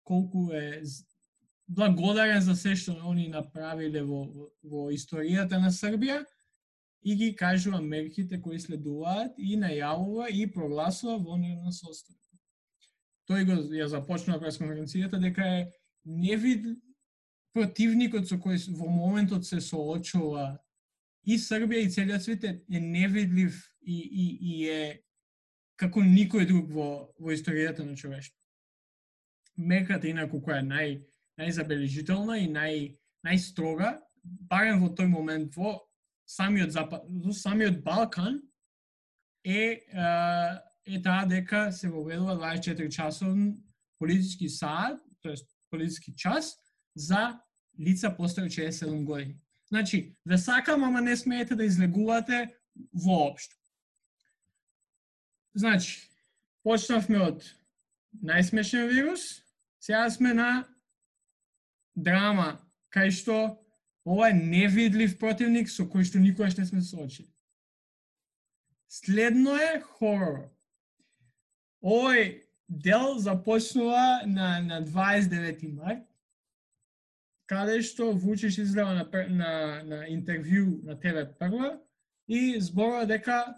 колку 0.05 0.51
е 0.53 0.83
благодарен 1.69 2.41
за 2.41 2.57
се 2.57 2.75
што 2.77 2.97
они 3.11 3.29
направиле 3.29 4.03
во, 4.03 4.25
во, 4.63 4.89
историјата 4.93 5.61
на 5.61 5.71
Србија 5.71 6.23
и 7.05 7.15
ги 7.15 7.35
кажува 7.37 7.81
мерките 7.81 8.41
кои 8.41 8.59
следуваат 8.59 9.37
и 9.39 9.57
најавува 9.61 10.31
и 10.33 10.47
прогласува 10.51 11.19
во 11.19 11.37
на 11.37 11.73
состојба. 11.73 12.17
Тој 13.29 13.45
го 13.45 13.59
ја 13.77 13.87
започна 13.87 14.41
пресконференцијата 14.41 15.21
дека 15.21 15.45
е 15.45 15.67
невид 16.05 16.65
противникот 17.53 18.29
со 18.29 18.39
кој 18.41 18.57
во 18.73 18.89
моментот 18.89 19.45
се 19.45 19.61
соочува 19.61 20.57
и 21.25 21.37
Србија 21.37 21.85
и 21.85 21.93
целиот 21.93 22.23
свет 22.23 22.45
е 22.45 22.81
невидлив 22.81 23.61
и, 23.83 23.99
и, 24.01 24.27
и 24.41 24.69
е 24.73 25.03
како 25.77 26.01
никој 26.01 26.49
друг 26.49 26.73
во, 26.73 27.13
во 27.21 27.33
историјата 27.33 27.85
на 27.85 27.95
човештво. 27.97 28.35
Мерката 29.57 30.09
инаку 30.09 30.41
која 30.41 30.63
е 30.63 30.67
нај, 30.67 30.99
најзабележителна 31.39 32.39
и 32.43 32.49
нај, 32.51 32.81
најстрога, 33.27 33.97
барем 34.23 34.83
во 34.83 34.91
тој 34.95 35.09
момент 35.11 35.57
во 35.57 35.79
самиот 36.29 36.75
запад, 36.75 37.07
во 37.09 37.33
самиот 37.33 37.81
Балкан 37.85 38.41
е, 39.45 39.85
е 40.87 41.03
таа 41.05 41.25
дека 41.29 41.69
се 41.73 41.89
воведува 41.89 42.37
24 42.37 42.91
часовен 42.91 43.57
политички 43.99 44.49
саат, 44.49 45.01
тоест 45.23 45.49
политички 45.71 46.15
час 46.17 46.57
за 46.95 47.39
лица 47.81 48.15
постари 48.17 48.51
67 48.51 49.05
години. 49.05 49.39
Значи, 49.69 50.17
ве 50.27 50.39
сакам, 50.39 50.85
ама 50.85 51.01
не 51.01 51.17
смеете 51.17 51.55
да 51.55 51.65
излегувате 51.65 52.55
воопшто. 52.93 53.57
Значи, 55.55 56.09
почнавме 56.63 57.19
од 57.21 57.45
најсмешен 58.25 58.89
вирус, 58.89 59.43
сега 59.81 60.09
сме 60.11 60.35
на 60.35 60.65
драма, 62.05 62.59
кај 62.95 63.11
што 63.15 63.39
ова 64.09 64.31
е 64.31 64.39
невидлив 64.39 65.19
противник 65.21 65.71
со 65.71 65.85
кој 65.85 66.07
што 66.09 66.23
никогаш 66.23 66.57
не 66.57 66.67
сме 66.67 66.83
соочили. 66.83 67.29
Следно 68.89 69.57
е 69.61 69.81
хорор. 69.99 70.49
Овој 71.85 72.45
дел 72.69 73.19
започнува 73.19 74.23
на, 74.27 74.61
на 74.61 74.81
29 74.85 75.75
март, 75.75 76.05
каде 77.49 77.83
што 77.83 78.13
Вучиш 78.13 78.59
излева 78.59 78.95
на, 78.95 79.05
на, 79.29 79.53
на 79.85 80.01
интервју 80.09 80.83
на 80.85 80.97
ТВ 81.01 81.29
Прва 81.39 81.79
и 82.29 82.61
зборува 82.61 83.07
дека 83.07 83.57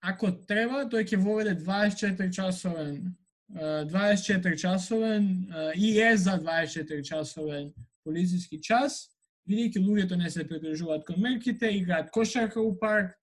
ако 0.00 0.30
треба, 0.46 0.84
тој 0.86 1.06
ќе 1.10 1.18
воведе 1.18 1.56
24 1.58 2.30
часовен 2.30 3.16
24 3.54 4.56
часовен 4.56 5.52
и 5.76 6.00
е 6.00 6.16
за 6.16 6.30
24 6.30 7.02
часовен 7.02 7.72
полициски 8.04 8.60
час, 8.62 9.08
бидејќи 9.46 9.82
луѓето 9.82 10.16
не 10.18 10.30
се 10.30 10.46
придржуваат 10.48 11.06
кон 11.06 11.20
мерките, 11.22 11.70
играат 11.70 12.10
кошарка 12.10 12.60
у 12.60 12.74
парк, 12.78 13.14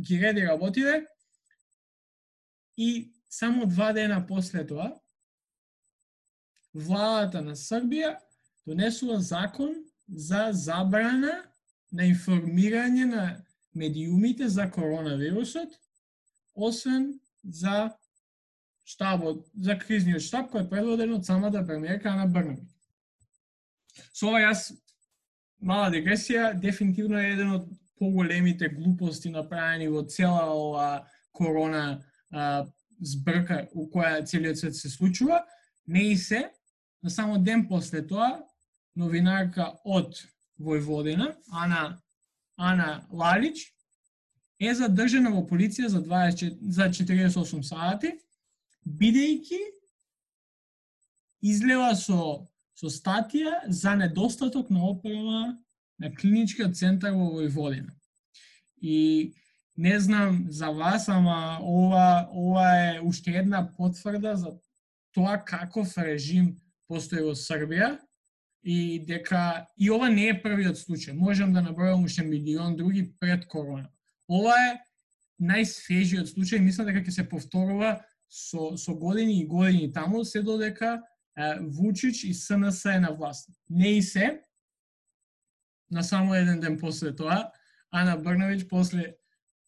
ги 0.00 0.20
реди 0.20 0.46
работиле 0.46 1.06
и 2.76 3.12
само 3.30 3.66
два 3.66 3.92
дена 3.92 4.26
после 4.26 4.66
тоа 4.66 4.92
владата 6.74 7.42
на 7.42 7.56
Србија 7.56 8.16
донесува 8.66 9.20
закон 9.20 9.74
за 10.08 10.48
забрана 10.52 11.42
на 11.92 12.04
информирање 12.08 13.04
на 13.08 13.24
медиумите 13.74 14.48
за 14.48 14.68
коронавирусот, 14.70 15.72
освен 16.54 17.20
за 17.44 17.90
штабот, 18.88 19.44
за 19.52 19.76
кризниот 19.76 20.24
штаб 20.24 20.48
кој 20.52 20.64
е 20.64 20.70
предводен 20.70 21.12
од 21.18 21.26
самата 21.26 21.60
премиерка 21.66 22.08
Ана 22.14 22.26
Брнаби. 22.26 22.64
Со 24.16 24.30
ова 24.30 24.40
јас 24.40 24.70
мала 25.60 25.90
дегресија, 25.92 26.54
дефинитивно 26.56 27.18
е 27.20 27.32
еден 27.34 27.52
од 27.58 27.68
поголемите 27.98 28.70
глупости 28.72 29.28
направени 29.28 29.88
во 29.92 30.04
цела 30.08 30.46
ова 30.54 30.88
корона 31.34 32.00
а, 32.30 32.64
збрка 33.00 33.66
у 33.74 33.88
која 33.92 34.24
целиот 34.24 34.58
свет 34.58 34.76
се 34.76 34.88
случува, 34.90 35.42
не 35.86 36.12
и 36.12 36.16
се, 36.16 36.48
на 37.02 37.10
само 37.10 37.38
ден 37.38 37.66
после 37.68 38.06
тоа, 38.06 38.38
новинарка 38.96 39.74
од 39.84 40.16
Војводина, 40.58 41.34
Ана, 41.52 42.00
Ана 42.56 43.04
Лалич, 43.12 43.68
е 44.58 44.72
задржана 44.74 45.30
во 45.30 45.44
полиција 45.46 45.86
за, 45.92 46.00
20, 46.02 46.56
за 46.74 46.88
48 46.90 47.62
сати, 47.62 48.16
бидејќи 48.86 49.60
излева 51.42 51.94
со, 51.96 52.46
со 52.74 52.90
статија 52.92 53.62
за 53.68 53.94
недостаток 53.94 54.70
на 54.70 54.84
опрема 54.90 55.58
на 55.98 56.14
клиничкиот 56.14 56.76
центар 56.76 57.14
во 57.14 57.30
Војводина. 57.38 57.94
И 58.80 59.34
не 59.76 59.98
знам 60.00 60.46
за 60.50 60.70
вас, 60.70 61.08
ама 61.08 61.58
ова, 61.62 62.28
ова 62.32 62.68
е 62.76 63.00
уште 63.00 63.30
една 63.30 63.62
потврда 63.76 64.36
за 64.36 64.58
тоа 65.14 65.38
каков 65.44 65.98
режим 65.98 66.56
постои 66.88 67.22
во 67.22 67.34
Србија 67.34 67.98
и 68.62 68.98
дека 69.06 69.66
и 69.78 69.90
ова 69.90 70.08
не 70.10 70.28
е 70.30 70.40
првиот 70.42 70.78
случај. 70.78 71.14
Можам 71.14 71.52
да 71.52 71.62
набројам 71.62 72.04
уште 72.04 72.22
милион 72.22 72.76
други 72.76 73.06
пред 73.20 73.46
корона. 73.46 73.90
Ова 74.28 74.54
е 74.66 74.78
најсвежиот 75.38 76.34
случај, 76.34 76.62
мислам 76.62 76.90
дека 76.90 77.04
ќе 77.06 77.14
се 77.14 77.28
повторува 77.28 77.98
со, 78.28 78.76
со 78.76 78.94
години 78.94 79.40
и 79.40 79.46
години 79.46 79.92
таму, 79.92 80.24
се 80.24 80.42
додека 80.42 81.02
е, 81.38 81.58
Вучич 81.60 82.24
и 82.24 82.34
СНС 82.34 82.84
е 82.84 83.00
на 83.00 83.12
власт. 83.12 83.50
Не 83.70 83.88
и 83.88 84.02
се, 84.02 84.40
на 85.90 86.02
само 86.02 86.34
еден 86.34 86.60
ден 86.60 86.78
после 86.78 87.16
тоа, 87.16 87.50
Ана 87.90 88.16
Брнович 88.16 88.66
после... 88.68 89.14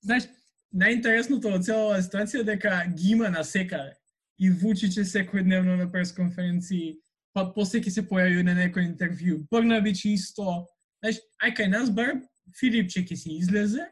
Знаеш, 0.04 0.28
најинтересното 0.72 1.50
од 1.56 1.64
целава 1.66 2.00
ситуација 2.00 2.44
дека 2.46 2.82
ги 2.96 3.12
има 3.12 3.30
на 3.30 3.44
секаде. 3.44 3.96
И 4.38 4.50
Вучич 4.50 4.96
е 4.96 5.04
секојдневно 5.04 5.76
на 5.76 5.86
пресконференции, 5.92 6.96
па 7.36 7.50
после 7.54 7.82
ќе 7.84 7.92
се 7.92 8.04
појави 8.08 8.44
на 8.46 8.54
некој 8.56 8.86
интервју. 8.88 9.42
Брнович 9.50 10.06
исто. 10.08 10.64
Знаеш, 11.00 11.20
ај 11.44 11.56
кај 11.56 11.68
нас 11.72 11.90
бар 11.92 12.16
Филипче 12.60 13.04
ќе 13.04 13.16
си 13.16 13.36
излезе, 13.40 13.84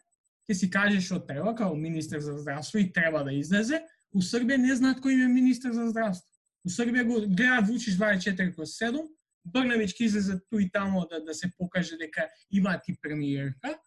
ќе 0.48 0.54
си 0.56 0.70
каже 0.70 1.02
што 1.04 1.20
треба 1.20 1.54
како 1.54 1.76
министер 1.76 2.20
за 2.24 2.38
здравство 2.38 2.80
и 2.80 2.88
треба 2.92 3.24
да 3.24 3.32
излезе. 3.32 3.82
У 4.12 4.22
Србија 4.24 4.56
не 4.56 4.74
знаат 4.74 5.00
кој 5.04 5.24
е 5.24 5.28
министер 5.28 5.72
за 5.72 5.88
здравство. 5.90 6.28
У 6.64 6.70
Србија 6.72 7.04
го 7.06 7.20
гледаат 7.20 7.68
Вучиш 7.68 7.98
24 7.98 8.54
кроз 8.54 8.76
7, 8.80 9.04
Брнавич 9.44 9.94
ќе 9.96 10.04
излезе 10.08 10.38
ту 10.50 10.60
и 10.60 10.68
тамо 10.70 11.06
да, 11.10 11.20
да 11.24 11.34
се 11.34 11.50
покаже 11.58 11.96
дека 11.96 12.28
има 12.50 12.78
ти 12.84 12.96
премиерка, 13.02 13.78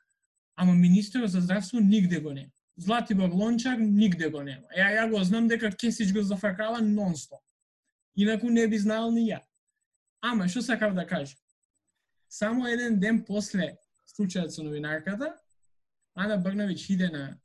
ама 0.55 0.73
министерот 0.73 1.31
за 1.31 1.41
здравство 1.41 1.79
нигде 1.79 2.19
го 2.19 2.33
нема. 2.33 2.51
Златибор 2.77 3.29
Лончар 3.29 3.77
нигде 3.77 4.29
го 4.29 4.41
нема. 4.43 4.67
Ја, 4.77 4.89
ја 4.97 5.09
го 5.09 5.23
знам 5.23 5.47
дека 5.47 5.71
Кесич 5.71 6.13
го 6.13 6.21
зафркава 6.21 6.81
нонстоп. 6.81 7.41
Инаку 8.15 8.49
не 8.49 8.67
би 8.67 8.77
знаел 8.77 9.11
ни 9.11 9.29
ја. 9.29 9.41
Ама, 10.21 10.47
што 10.47 10.61
сакав 10.61 10.93
да 10.93 11.05
кажам? 11.07 11.37
Само 12.29 12.67
еден 12.67 12.99
ден 12.99 13.23
после 13.25 13.77
случајот 14.07 14.49
со 14.49 14.63
новинарката, 14.63 15.35
Ана 16.15 16.37
Брнавич 16.37 16.89
иде 16.89 17.09
на 17.09 17.37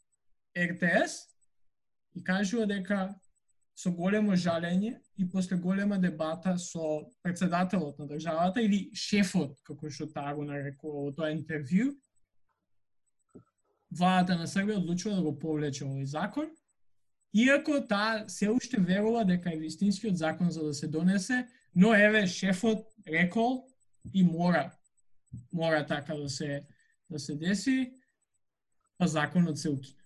РТС 0.58 1.35
и 2.16 2.24
кажува 2.24 2.66
дека 2.66 3.06
со 3.76 3.92
големо 3.92 4.32
жалење 4.40 4.96
и 5.20 5.28
после 5.28 5.58
голема 5.60 5.98
дебата 6.00 6.56
со 6.58 7.04
председателот 7.22 7.98
на 7.98 8.06
државата 8.08 8.62
или 8.64 8.90
шефот, 8.96 9.58
како 9.62 9.90
што 9.90 10.08
таа 10.08 10.32
го 10.34 10.46
нарекува 10.48 11.04
во 11.06 11.12
тоа 11.12 11.32
интервју, 11.34 11.92
владата 13.90 14.38
на 14.40 14.48
Србија 14.48 14.80
одлучува 14.80 15.16
да 15.16 15.22
го 15.22 15.36
повлече 15.38 15.84
овој 15.84 16.04
закон 16.04 16.48
Иако 17.36 17.82
таа 17.84 18.24
се 18.32 18.48
уште 18.48 18.78
верува 18.80 19.24
дека 19.28 19.52
е 19.52 19.58
вистинскиот 19.60 20.16
закон 20.16 20.50
за 20.50 20.62
да 20.64 20.74
се 20.74 20.88
донесе, 20.88 21.46
но 21.74 21.92
еве 21.94 22.26
шефот 22.26 22.86
рекол 23.06 23.66
и 24.14 24.22
мора 24.24 24.72
мора 25.52 25.86
така 25.86 26.14
да 26.14 26.28
се 26.28 26.64
да 27.10 27.18
се 27.18 27.34
деси, 27.34 27.92
па 28.98 29.06
законот 29.06 29.58
се 29.58 29.70
укина. 29.70 30.02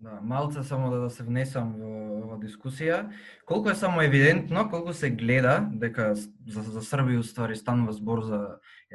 Да, 0.00 0.20
малце 0.22 0.62
само 0.62 0.90
да, 0.90 0.98
да 1.00 1.10
се 1.10 1.22
внесам 1.22 1.74
во, 1.76 1.90
во 2.30 2.36
дискусија. 2.40 3.02
Колку 3.44 3.68
е 3.68 3.76
само 3.76 4.00
евидентно, 4.00 4.62
колку 4.72 4.94
се 4.96 5.10
гледа 5.12 5.58
дека 5.76 6.14
за, 6.16 6.62
за 6.64 6.80
Србија 6.80 7.20
уствари 7.20 7.56
станува 7.56 7.92
збор 7.92 8.22
за 8.24 8.38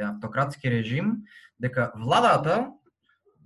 автократски 0.02 0.72
режим, 0.72 1.12
дека 1.62 1.91
владата 1.94 2.72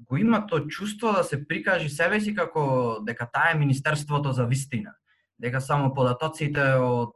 го 0.07 0.17
има 0.17 0.45
тоа 0.47 0.67
чувство 0.71 1.11
да 1.11 1.23
се 1.23 1.41
прикажи 1.47 1.89
себе 1.89 2.21
си 2.23 2.31
како 2.33 3.03
дека 3.03 3.27
таа 3.27 3.51
е 3.51 3.59
Министерството 3.59 4.31
за 4.31 4.47
вистина. 4.47 4.95
Дека 5.39 5.59
само 5.59 5.93
податоците 5.93 6.79
од 6.79 7.11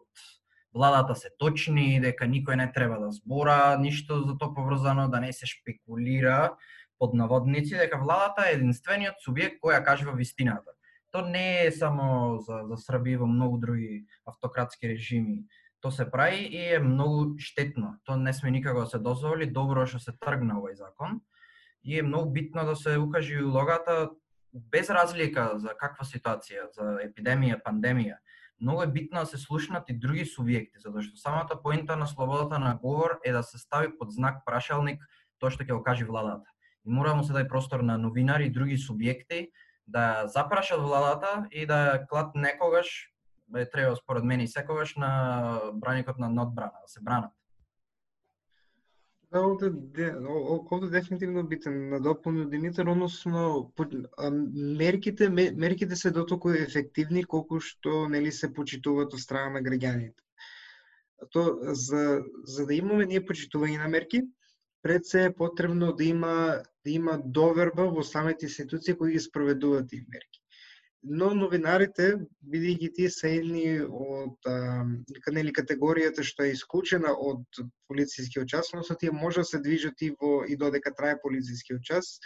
владата 0.76 1.16
се 1.16 1.32
точни, 1.40 2.02
дека 2.04 2.28
никој 2.28 2.60
не 2.60 2.68
треба 2.68 3.00
да 3.00 3.16
збора 3.16 3.78
ништо 3.80 4.26
за 4.28 4.36
тоа 4.38 4.52
поврзано, 4.52 5.08
да 5.08 5.24
не 5.24 5.32
се 5.32 5.48
шпекулира 5.48 6.58
под 7.04 7.14
наводници, 7.14 7.76
дека 7.76 7.98
владата 8.00 8.46
е 8.48 8.54
единствениот 8.56 9.20
субјект 9.20 9.58
која 9.60 9.82
кажува 9.84 10.14
вистината. 10.16 10.72
То 11.12 11.20
не 11.28 11.66
е 11.66 11.72
само 11.76 12.40
за, 12.40 12.62
за 12.70 12.78
Србија 12.80 13.20
во 13.20 13.28
многу 13.28 13.60
други 13.60 14.06
автократски 14.24 14.88
режими. 14.88 15.42
То 15.84 15.92
се 15.92 16.06
прави 16.08 16.48
и 16.48 16.62
е 16.76 16.80
многу 16.80 17.36
штетно. 17.44 17.98
То 18.08 18.16
не 18.16 18.34
сме 18.34 18.52
никако 18.52 18.80
да 18.80 18.86
се 18.88 19.00
дозволи. 19.04 19.50
Добро 19.52 19.84
што 19.84 20.00
се 20.00 20.14
тргна 20.16 20.56
овој 20.62 20.80
закон 20.80 21.20
и 21.84 22.00
е 22.00 22.08
многу 22.08 22.32
битно 22.32 22.64
да 22.66 22.76
се 22.76 22.96
укаже 22.98 23.44
улогата 23.44 24.10
без 24.54 24.90
разлика 24.90 25.60
за 25.60 25.76
каква 25.76 26.08
ситуација, 26.08 26.70
за 26.72 27.04
епидемија, 27.04 27.60
пандемија. 27.68 28.22
Многу 28.62 28.88
е 28.88 28.88
битно 28.88 29.20
да 29.20 29.26
се 29.26 29.38
слушнат 29.38 29.92
и 29.92 30.00
други 30.00 30.24
субјекти, 30.24 30.80
затоа 30.80 31.04
што 31.04 31.20
самата 31.20 31.60
поента 31.60 32.00
на 32.00 32.08
слободата 32.08 32.64
на 32.64 32.78
говор 32.80 33.20
е 33.28 33.36
да 33.36 33.44
се 33.44 33.60
стави 33.60 33.92
под 33.92 34.16
знак 34.16 34.46
прашалник 34.48 35.04
тоа 35.44 35.52
што 35.52 35.68
ќе 35.68 35.76
го 35.76 35.84
каже 35.84 36.08
владата. 36.08 36.48
И 36.86 36.90
мора 36.90 37.10
да 37.10 37.16
му 37.16 37.24
се 37.24 37.34
дај 37.34 37.48
простор 37.48 37.80
на 37.80 37.98
новинари 37.98 38.48
и 38.48 38.54
други 38.54 38.78
субјекти 38.78 39.50
да 39.88 40.28
запрашат 40.28 40.82
владата 40.82 41.48
и 41.52 41.66
да 41.66 42.06
клат 42.10 42.36
некогаш, 42.36 43.10
бе 43.48 43.70
треба 43.70 43.96
според 43.96 44.24
мене 44.24 44.44
и 44.44 44.48
секогаш 44.48 44.96
на 44.96 45.62
браникот 45.74 46.20
на 46.20 46.30
надбрана, 46.30 46.80
да 46.82 46.88
се 46.88 47.00
бранат. 47.02 47.32
Да, 49.34 49.42
овде, 49.42 49.70
де, 49.74 50.14
овде 50.72 50.90
дефинитивно 50.90 51.44
би 51.44 51.60
те 51.60 51.70
надополнил 51.70 52.50
Димитар, 52.50 52.86
односно 52.86 53.74
мерките 54.54 55.30
мерките 55.30 55.96
се 55.96 56.12
дотолку 56.12 56.52
ефективни 56.52 57.24
колку 57.24 57.58
што 57.60 58.06
нели 58.14 58.32
се 58.32 58.52
почитуваат 58.54 59.14
од 59.18 59.24
страна 59.24 59.58
на 59.58 59.64
граѓаните. 59.66 60.22
То 61.34 61.58
за 61.74 62.22
за 62.46 62.66
да 62.70 62.78
имаме 62.78 63.10
ние 63.10 63.26
почитување 63.26 63.82
на 63.82 63.90
мерки, 63.90 64.22
пред 64.84 65.06
се 65.06 65.26
е 65.26 65.34
потребно 65.34 65.94
да 65.94 66.04
има 66.04 66.64
да 66.86 66.92
има 66.92 67.20
доверба 67.26 67.86
во 67.88 68.04
самите 68.04 68.46
институции 68.46 68.98
кои 68.98 69.14
ги 69.14 69.20
спроведуваат 69.20 69.90
тие 69.90 70.06
мерки. 70.12 70.40
Но 71.04 71.34
новинарите, 71.36 72.16
бидејќи 72.48 72.90
тие 72.96 73.10
се 73.12 73.32
едни 73.38 73.80
од 73.84 74.48
нели 75.36 75.52
категоријата 75.56 76.24
што 76.24 76.44
е 76.44 76.54
исклучена 76.56 77.12
од 77.12 77.64
полицијскиот 77.92 78.48
час, 78.48 78.72
односно 78.72 78.96
тие 79.00 79.12
може 79.12 79.44
да 79.44 79.50
се 79.52 79.60
движат 79.60 80.02
и 80.02 80.14
во 80.20 80.44
и 80.48 80.56
додека 80.56 80.94
трае 80.96 81.18
полицијскиот 81.24 81.84
час, 81.84 82.20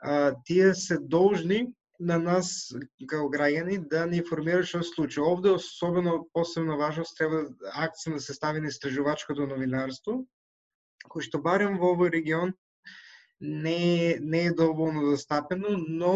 а, 0.00 0.34
тие 0.44 0.74
се 0.74 0.98
должни 1.00 1.72
на 2.00 2.18
нас 2.18 2.52
како 3.08 3.30
граѓани 3.32 3.78
да 3.88 4.04
ни 4.06 4.20
информираат 4.20 4.68
што 4.68 4.82
се 4.82 4.92
случи. 4.92 5.20
Овде 5.20 5.56
особено 5.56 6.28
посебно 6.36 6.76
важност 6.76 7.16
треба 7.16 7.46
акција 7.72 8.16
да 8.18 8.20
се 8.20 8.34
стави 8.34 8.60
на 8.60 8.68
истражувачкото 8.68 9.46
новинарство, 9.46 10.20
кој 11.08 11.26
што 11.28 11.42
барем 11.42 11.78
во 11.78 11.94
овој 11.94 12.12
регион 12.14 12.54
не, 13.40 14.18
не 14.20 14.46
е 14.46 14.54
доволно 14.54 15.10
застапено, 15.10 15.76
но 15.76 16.14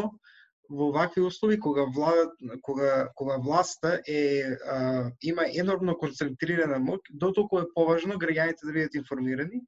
во 0.68 0.90
вакви 0.92 1.22
услови 1.22 1.58
кога 1.60 1.84
владат 1.84 2.32
кога 2.62 3.08
кога 3.14 3.36
власта 3.38 4.00
е 4.06 4.56
а, 4.66 5.10
има 5.22 5.46
енормно 5.54 5.94
концентрирана 5.98 6.78
моќ, 6.82 7.00
дотолку 7.10 7.60
е 7.60 7.70
поважно 7.74 8.18
граѓаните 8.18 8.66
да 8.66 8.72
бидат 8.72 8.94
информирани. 8.94 9.62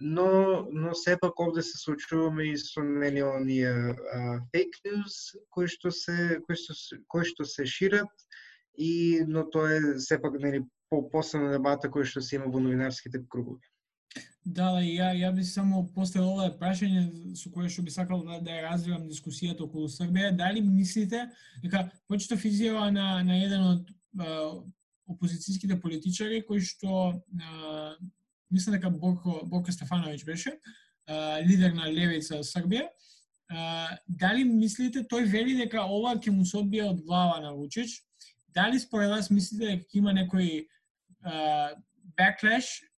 Но 0.00 0.66
но 0.72 0.94
сепак 0.94 1.40
овде 1.40 1.62
се 1.62 1.78
случуваме 1.78 2.52
и 2.52 2.56
со 2.56 2.82
нели 2.82 3.22
оние 3.22 3.96
фейк 4.52 4.76
news 4.84 5.36
кои 5.50 5.68
што 5.68 5.92
се 5.92 6.40
кои 6.46 6.56
што 6.56 6.72
кои 7.08 7.24
што 7.24 7.44
се 7.44 7.66
шират 7.66 8.28
и 8.76 9.24
но 9.28 9.44
тоа 9.44 9.72
е 9.76 9.98
сепак 9.98 10.40
нели 10.40 10.64
по 10.88 11.02
посебна 11.10 11.52
дебата 11.52 11.88
која 11.88 12.04
што 12.04 12.20
се 12.24 12.36
има 12.36 12.48
во 12.48 12.60
новинарските 12.60 13.20
кругови. 13.28 13.60
Да, 14.44 14.70
да, 14.72 14.80
ја, 14.80 15.12
ја 15.14 15.30
би 15.36 15.44
само 15.44 15.82
поставил 15.94 16.32
ова 16.32 16.48
прашање 16.58 17.36
со 17.36 17.50
кое 17.52 17.68
што 17.68 17.84
би 17.84 17.92
сакал 17.92 18.22
да, 18.24 18.40
да 18.40 18.62
развивам 18.64 19.04
дискусијата 19.06 19.62
околу 19.66 19.88
Србија. 19.88 20.32
Дали 20.36 20.62
мислите 20.64 21.26
дека 21.62 21.84
почетов 22.08 22.46
изјава 22.48 22.88
на, 22.90 23.22
на 23.22 23.36
еден 23.36 23.66
од 23.68 23.90
опозицијските 25.10 25.78
политичари 25.82 26.40
кој 26.48 26.64
што 26.64 26.96
а, 27.12 27.94
мислам 28.50 28.78
дека 28.78 28.90
Борко, 28.90 29.40
Борко 29.46 29.72
Стефановиќ 29.74 30.24
беше, 30.26 30.56
а, 31.06 31.38
лидер 31.44 31.74
на 31.76 31.90
левица 31.92 32.40
Србија, 32.46 32.88
а, 33.50 33.96
дали 34.08 34.44
мислите, 34.44 35.04
тој 35.04 35.28
вели 35.30 35.56
дека 35.60 35.84
ова 35.84 36.16
ќе 36.16 36.34
му 36.34 36.46
се 36.46 36.58
одбие 36.62 36.88
од 36.88 37.02
глава 37.04 37.40
на 37.44 37.52
Вучич, 37.54 38.00
дали 38.54 38.80
според 38.80 39.10
вас 39.10 39.30
мислите 39.30 39.76
дека 39.76 40.00
има 40.00 40.16
некој 40.16 40.64
а, 41.22 41.74
backlash 42.18 42.89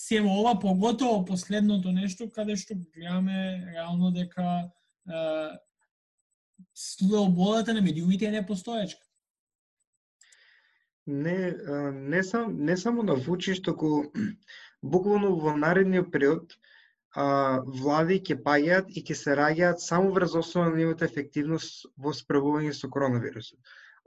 се 0.00 0.20
во 0.24 0.40
ова 0.40 0.54
поготово 0.60 1.24
последното 1.28 1.92
нешто 1.92 2.28
каде 2.32 2.56
што 2.56 2.76
гледаме 2.78 3.40
реално 3.74 4.10
дека 4.14 4.46
е, 4.64 5.20
слободата 6.74 7.74
на 7.74 7.82
медиумите 7.82 8.26
е 8.26 8.36
непостоечка. 8.38 9.04
Не, 11.06 11.52
не, 11.92 12.22
сам, 12.22 12.56
не 12.64 12.76
само 12.76 13.02
на 13.02 13.14
Вучиш, 13.14 13.62
току 13.62 14.04
буквално 14.82 15.34
во 15.36 15.56
наредниот 15.56 16.10
период 16.12 16.56
а, 17.12 17.60
влади 17.82 18.20
ќе 18.24 18.38
паѓаат 18.46 18.92
и 18.96 19.04
ќе 19.04 19.18
се 19.20 19.36
раѓаат 19.36 19.84
само 19.84 20.14
врз 20.16 20.36
основа 20.40 20.70
на 20.70 20.80
нивната 20.80 21.04
ефективност 21.04 21.86
во 21.98 22.14
справување 22.16 22.72
со 22.72 22.88
коронавирусот 22.88 23.58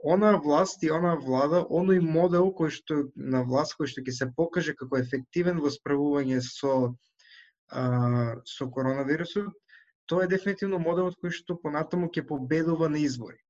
она 0.04 0.36
власт 0.36 0.82
и 0.82 0.90
она 0.92 1.14
влада, 1.16 1.62
оној 1.64 2.00
модел 2.04 2.50
кој 2.52 2.70
што 2.76 2.96
на 3.16 3.40
власт 3.48 3.72
кој 3.78 3.88
што 3.88 4.02
ќе 4.04 4.12
се 4.12 4.26
покаже 4.36 4.74
како 4.76 4.98
ефективен 5.00 5.62
во 5.64 5.72
справување 5.72 6.42
со 6.44 6.74
а, 7.72 8.36
со 8.44 8.68
коронавирусот, 8.68 9.48
тоа 10.06 10.26
е 10.26 10.32
дефинитивно 10.34 10.78
моделот 10.78 11.16
кој 11.24 11.32
што 11.32 11.56
понатаму 11.56 12.10
ќе 12.12 12.26
победува 12.28 12.90
на 12.92 13.00
избори. 13.00 13.40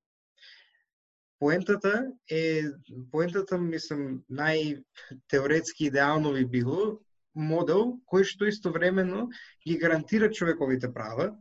Поентата 1.43 2.07
е 2.31 2.71
поентата 3.11 3.59
мислам 3.59 4.23
најтеоретски 4.31 5.91
идеално 5.91 6.37
би 6.39 6.47
било 6.47 7.01
модел 7.35 7.99
кој 8.07 8.23
што 8.31 8.47
истовремено 8.47 9.27
ги 9.67 9.75
гарантира 9.83 10.31
човековите 10.31 10.93
права, 10.95 11.33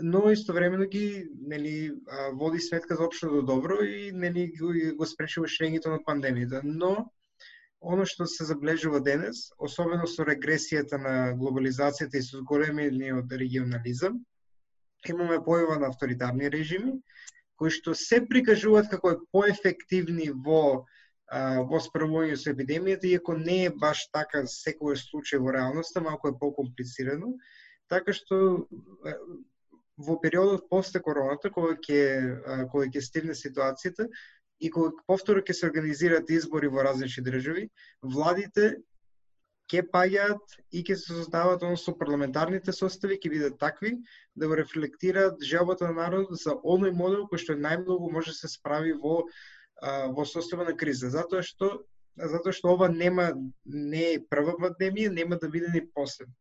но 0.00 0.30
истовремено 0.30 0.84
ги 0.86 1.28
нели 1.40 1.92
води 2.32 2.60
сметка 2.60 2.96
за 2.96 3.04
општото 3.04 3.42
добро 3.42 3.82
и 3.82 4.12
нели 4.12 4.52
го, 4.58 4.72
го 4.96 5.06
спречува 5.06 5.46
ширењето 5.46 5.90
на 5.90 5.98
пандемијата. 6.06 6.60
Но 6.64 7.10
оно 7.80 8.04
што 8.06 8.26
се 8.26 8.44
заблежува 8.44 9.00
денес, 9.00 9.50
особено 9.58 10.06
со 10.06 10.26
регресијата 10.26 10.98
на 10.98 11.14
глобализацијата 11.38 12.18
и 12.18 12.22
со 12.22 12.42
големиот 12.42 13.32
регионализам, 13.32 14.22
имаме 15.08 15.42
појава 15.42 15.78
на 15.80 15.90
авторитарни 15.90 16.50
режими 16.50 16.98
кои 17.58 17.74
што 17.74 17.94
се 17.98 18.22
прикажуваат 18.30 18.88
како 18.92 19.16
поефективни 19.34 20.30
во 20.46 20.62
во 21.70 21.78
справување 21.84 22.38
со 22.40 22.54
епидемијата, 22.54 23.04
иако 23.04 23.34
не 23.36 23.56
е 23.66 23.72
баш 23.82 24.06
така 24.16 24.40
секој 24.48 24.96
случај 24.96 25.42
во 25.44 25.52
реалноста, 25.52 26.00
малку 26.00 26.30
е 26.30 26.38
покомплицирано, 26.40 27.34
така 27.92 28.14
што 28.16 28.38
во 29.98 30.18
периодот 30.22 30.68
после 30.70 31.00
короната, 31.02 31.50
кога 31.50 31.74
ќе 31.74 32.68
кога 32.70 32.86
ќе 32.86 33.02
стигне 33.02 33.34
ситуацијата 33.34 34.06
и 34.60 34.70
кога 34.70 34.94
повторно 35.10 35.42
ќе 35.42 35.56
се 35.58 35.66
организираат 35.66 36.30
избори 36.30 36.70
во 36.70 36.84
различни 36.86 37.24
држави, 37.26 37.66
владите 38.02 38.76
ќе 39.68 39.84
паѓаат 39.92 40.56
и 40.72 40.84
ќе 40.86 40.96
се 40.96 41.18
создаваат 41.18 41.62
односно 41.66 41.96
парламентарните 41.98 42.72
состави 42.72 43.18
ќе 43.18 43.34
бидат 43.34 43.58
такви 43.60 43.96
да 44.34 44.48
го 44.48 44.56
рефлектираат 44.62 45.42
желбата 45.42 45.90
на 45.90 45.98
народот 46.02 46.40
за 46.40 46.56
оној 46.62 46.94
модел 47.02 47.26
кој 47.28 47.44
што 47.44 47.58
најмногу 47.58 48.12
може 48.14 48.34
да 48.34 48.40
се 48.42 48.54
справи 48.54 48.94
во 49.04 49.22
во 50.14 50.24
состојба 50.26 50.64
на 50.70 50.74
криза, 50.78 51.10
затоа 51.10 51.42
што 51.46 51.84
затоа 52.18 52.54
што 52.54 52.74
ова 52.74 52.88
нема 52.90 53.30
не 53.64 54.04
е 54.14 54.22
прва 54.30 54.56
пандемија, 54.58 55.12
нема 55.14 55.38
да 55.38 55.50
биде 55.50 55.70
ни 55.74 55.84
последна 55.94 56.34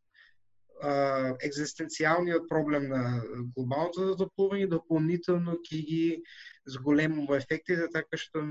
екзистенцијалниот 0.84 2.48
проблем 2.50 2.90
на 2.90 3.22
глобалното 3.56 4.12
затоплување 4.12 4.68
дополнително 4.70 5.58
ќе 5.66 5.82
ги 5.90 6.24
зголемува 6.66 7.38
ефектите, 7.38 7.88
така 7.94 8.18
што 8.18 8.44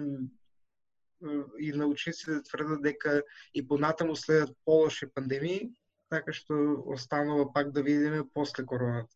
и 1.59 1.73
научниците 1.73 2.39
да 2.39 2.43
тврдат 2.43 2.83
дека 2.83 3.23
и 3.55 3.63
понатаму 3.67 4.17
следат 4.17 4.57
полоши 4.65 5.07
пандемии, 5.07 5.71
така 6.11 6.33
што 6.33 6.83
останува 6.87 7.53
пак 7.53 7.73
да 7.73 7.83
видиме 7.83 8.23
после 8.35 8.67
короната. 8.67 9.15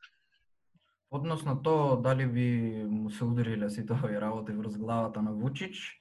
Односно 1.11 1.63
то 1.63 1.97
дали 1.97 2.27
ви 2.27 2.85
му 2.89 3.11
се 3.11 3.25
удариле 3.25 3.71
сите 3.71 3.93
овие 3.93 4.21
работи 4.21 4.53
врз 4.53 4.77
главата 4.79 5.23
на 5.23 5.33
Вучич, 5.33 6.01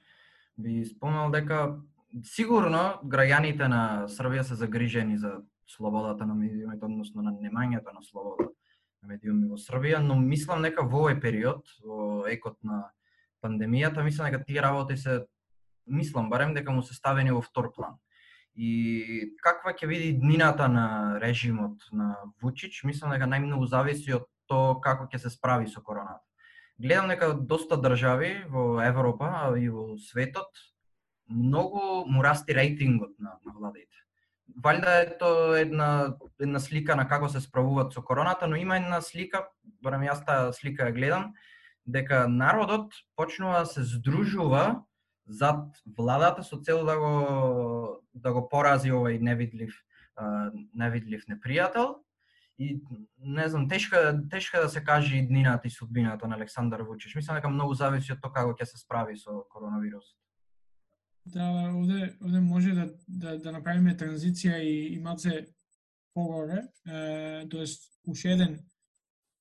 би 0.58 0.84
спомнал 0.84 1.30
дека 1.30 1.80
сигурно 2.22 3.00
граѓаните 3.04 3.66
на 3.68 4.06
Србија 4.08 4.42
се 4.42 4.54
загрижени 4.54 5.18
за 5.18 5.42
слободата 5.76 6.26
на 6.26 6.34
медиумите, 6.34 6.84
односно 6.84 7.22
на 7.22 7.32
немањето 7.32 7.94
на 7.94 8.02
слобода 8.02 8.48
на 9.02 9.08
медиуми 9.08 9.48
во 9.48 9.56
Србија, 9.56 10.00
но 10.04 10.16
мислам 10.20 10.62
нека 10.62 10.84
во 10.84 11.06
овој 11.06 11.20
период, 11.20 11.68
во 11.84 12.26
екот 12.28 12.58
на 12.62 12.90
пандемијата, 13.44 14.04
мислам 14.04 14.30
дека 14.30 14.44
тие 14.44 14.62
работи 14.62 14.96
се 14.96 15.24
мислам 15.86 16.30
барем 16.30 16.54
дека 16.54 16.72
му 16.72 16.82
се 16.82 16.94
ставени 16.94 17.32
во 17.32 17.40
втор 17.42 17.72
план. 17.74 17.96
И 18.54 19.36
каква 19.42 19.72
ќе 19.72 19.88
биде 19.88 20.12
днината 20.18 20.68
на 20.68 21.18
режимот 21.22 21.86
на 21.92 22.16
Вучич, 22.42 22.82
мислам 22.84 23.14
дека 23.14 23.30
најмногу 23.30 23.70
зависи 23.70 24.12
од 24.18 24.26
тоа 24.50 24.80
како 24.84 25.06
ќе 25.06 25.22
се 25.22 25.30
справи 25.30 25.70
со 25.70 25.80
короната. 25.80 26.26
Гледам 26.80 27.08
дека 27.08 27.32
доста 27.34 27.76
држави 27.80 28.44
во 28.48 28.82
Европа 28.84 29.54
и 29.56 29.68
во 29.68 29.96
светот 29.96 30.50
многу 31.28 32.04
му 32.06 32.22
расти 32.22 32.52
рейтингот 32.52 33.18
на, 33.18 33.38
на 33.46 33.52
владите 33.54 33.96
валјда 34.58 34.96
е 35.02 35.18
тоа 35.18 35.60
една 35.60 36.16
една 36.40 36.60
слика 36.60 36.96
на 36.96 37.06
како 37.08 37.28
се 37.28 37.40
справуваат 37.40 37.92
со 37.92 38.02
короната, 38.02 38.48
но 38.48 38.56
има 38.56 38.76
една 38.76 39.00
слика, 39.00 39.46
барем 39.82 40.02
јас 40.08 40.24
таа 40.26 40.52
слика 40.52 40.88
ја 40.88 40.94
гледам, 40.94 41.32
дека 41.86 42.26
народот 42.28 42.94
почнува 43.16 43.60
да 43.60 43.66
се 43.66 43.82
здружува 43.82 44.82
зад 45.26 45.78
владата 45.98 46.42
со 46.42 46.60
цел 46.60 46.84
да 46.84 46.98
го 46.98 48.02
да 48.14 48.32
го 48.32 48.48
порази 48.48 48.90
овој 48.90 49.20
невидлив 49.20 49.74
невидлив 50.74 51.24
непријател 51.28 52.02
и 52.58 52.80
не 53.18 53.48
знам, 53.48 53.68
тешка 53.68 54.20
тешка 54.30 54.60
да 54.60 54.68
се 54.68 54.84
каже 54.84 55.16
и 55.16 55.26
днината 55.26 55.68
и 55.68 55.70
судбината 55.70 56.28
на 56.28 56.36
Александар 56.36 56.80
Вучич. 56.80 57.14
Мислам 57.14 57.36
дека 57.36 57.48
многу 57.48 57.74
зависи 57.74 58.12
од 58.12 58.20
тоа 58.20 58.32
како 58.32 58.52
ќе 58.52 58.66
се 58.68 58.76
справи 58.78 59.16
со 59.16 59.44
коронавирусот. 59.48 60.16
Да, 61.32 61.70
овде, 61.74 62.16
овде 62.24 62.40
може 62.40 62.70
да, 62.74 62.88
да, 63.08 63.36
да 63.38 63.52
направиме 63.52 63.94
транзиција 63.94 64.58
и, 64.58 64.94
и 64.94 64.98
малце 64.98 65.44
погоре, 66.14 66.64
е, 66.86 67.46
тоест 67.50 67.86
уште 68.06 68.32
еден 68.34 68.58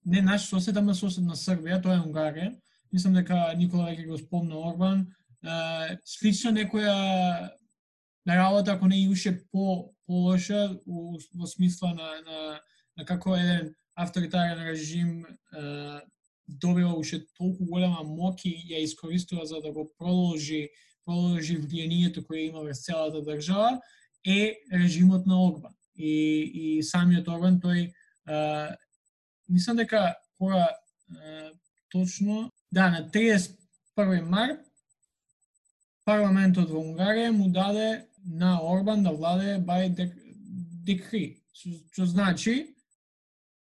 не 0.06 0.22
наш 0.22 0.42
сосед, 0.42 0.78
ама 0.78 0.94
сосед 0.96 1.24
на 1.26 1.36
Србија, 1.36 1.82
тоа 1.82 1.98
е 1.98 2.04
Унгарија. 2.04 2.52
Мислам 2.94 3.18
дека 3.18 3.54
Никола 3.58 3.90
веќе 3.90 4.08
го 4.08 4.18
спомна 4.18 4.58
Орбан. 4.58 5.08
Е, 5.44 5.98
слично 6.06 6.52
некоја 6.54 7.50
работа, 8.28 8.74
ако 8.74 8.88
не 8.88 9.04
и 9.04 9.10
уште 9.10 9.34
по, 9.52 9.94
полоша 10.06 10.70
во 10.86 11.48
смисла 11.48 11.94
на, 11.94 12.10
на, 12.26 12.60
на 12.98 13.06
како 13.06 13.36
еден 13.36 13.74
авторитарен 13.96 14.62
режим 14.68 15.26
е, 15.26 16.02
добива 16.48 16.94
уште 16.98 17.24
толку 17.38 17.66
голема 17.66 18.06
моќ 18.06 18.46
и 18.46 18.74
ја 18.74 18.84
искористува 18.84 19.46
за 19.46 19.62
да 19.62 19.72
го 19.72 19.90
продолжи 19.98 20.70
продолжи 21.06 21.58
влијанието 21.58 22.26
кое 22.26 22.48
има 22.48 22.64
врз 22.64 22.84
целата 22.86 23.22
држава 23.22 23.82
е 24.26 24.56
режимот 24.74 25.26
на 25.26 25.44
Огбан 25.44 25.74
И, 25.96 26.78
и 26.78 26.84
самиот 26.84 27.28
Огбан 27.28 27.60
тој 27.60 27.92
а, 28.26 28.76
мислам 29.50 29.78
дека 29.78 30.16
кога 30.38 30.70
а, 30.70 31.52
точно 31.92 32.52
да 32.72 32.90
на 32.90 33.10
31 33.10 34.22
март 34.22 34.60
парламентот 36.06 36.70
во 36.70 36.82
Унгарија 36.82 37.32
му 37.36 37.50
даде 37.54 38.06
на 38.26 38.60
Орбан 38.64 39.04
да 39.04 39.14
владе 39.14 39.58
бај 39.62 39.92
декри, 40.86 41.42
што 41.54 42.06
значи 42.06 42.76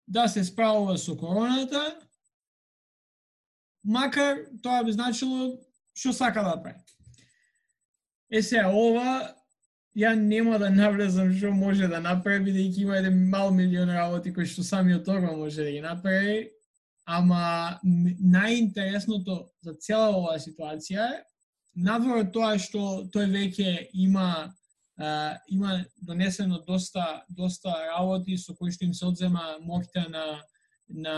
да 0.07 0.29
се 0.29 0.45
справува 0.45 0.97
со 0.99 1.17
короната, 1.17 1.83
макар 3.85 4.47
тоа 4.63 4.83
би 4.85 4.93
значило 4.93 5.59
што 5.95 6.13
сака 6.13 6.45
да 6.45 6.57
прави. 6.63 6.81
Е 8.33 8.41
се, 8.43 8.63
ова 8.65 9.35
ја 9.93 10.15
нема 10.17 10.57
да 10.59 10.71
навлезам 10.73 11.35
што 11.37 11.51
може 11.53 11.89
да 11.89 12.01
направи, 12.01 12.47
бидејќи 12.49 12.85
има 12.87 12.97
еден 12.97 13.19
мал 13.29 13.51
милион 13.53 13.91
работи 13.93 14.33
кои 14.33 14.47
што 14.49 14.65
самиот 14.65 15.09
Орбан 15.09 15.37
може 15.37 15.67
да 15.67 15.71
ги 15.71 15.83
направи, 15.85 16.49
ама 17.05 17.79
најинтересното 17.85 19.37
за 19.61 19.75
цела 19.75 20.09
оваа 20.17 20.39
ситуација 20.41 21.11
е 21.13 21.21
надвор 21.75 22.23
од 22.23 22.33
тоа 22.33 22.57
што 22.57 23.05
тој 23.13 23.29
веќе 23.37 23.89
има 23.93 24.55
а, 24.97 25.37
има 25.49 25.85
донесено 26.01 26.63
доста 26.67 27.25
доста 27.29 27.69
работи 27.93 28.37
со 28.39 28.55
кои 28.57 28.73
што 28.73 28.89
им 28.89 28.95
се 28.95 29.07
одзема 29.13 29.59
моќта 29.61 30.09
на 30.09 30.25
на 30.89 31.17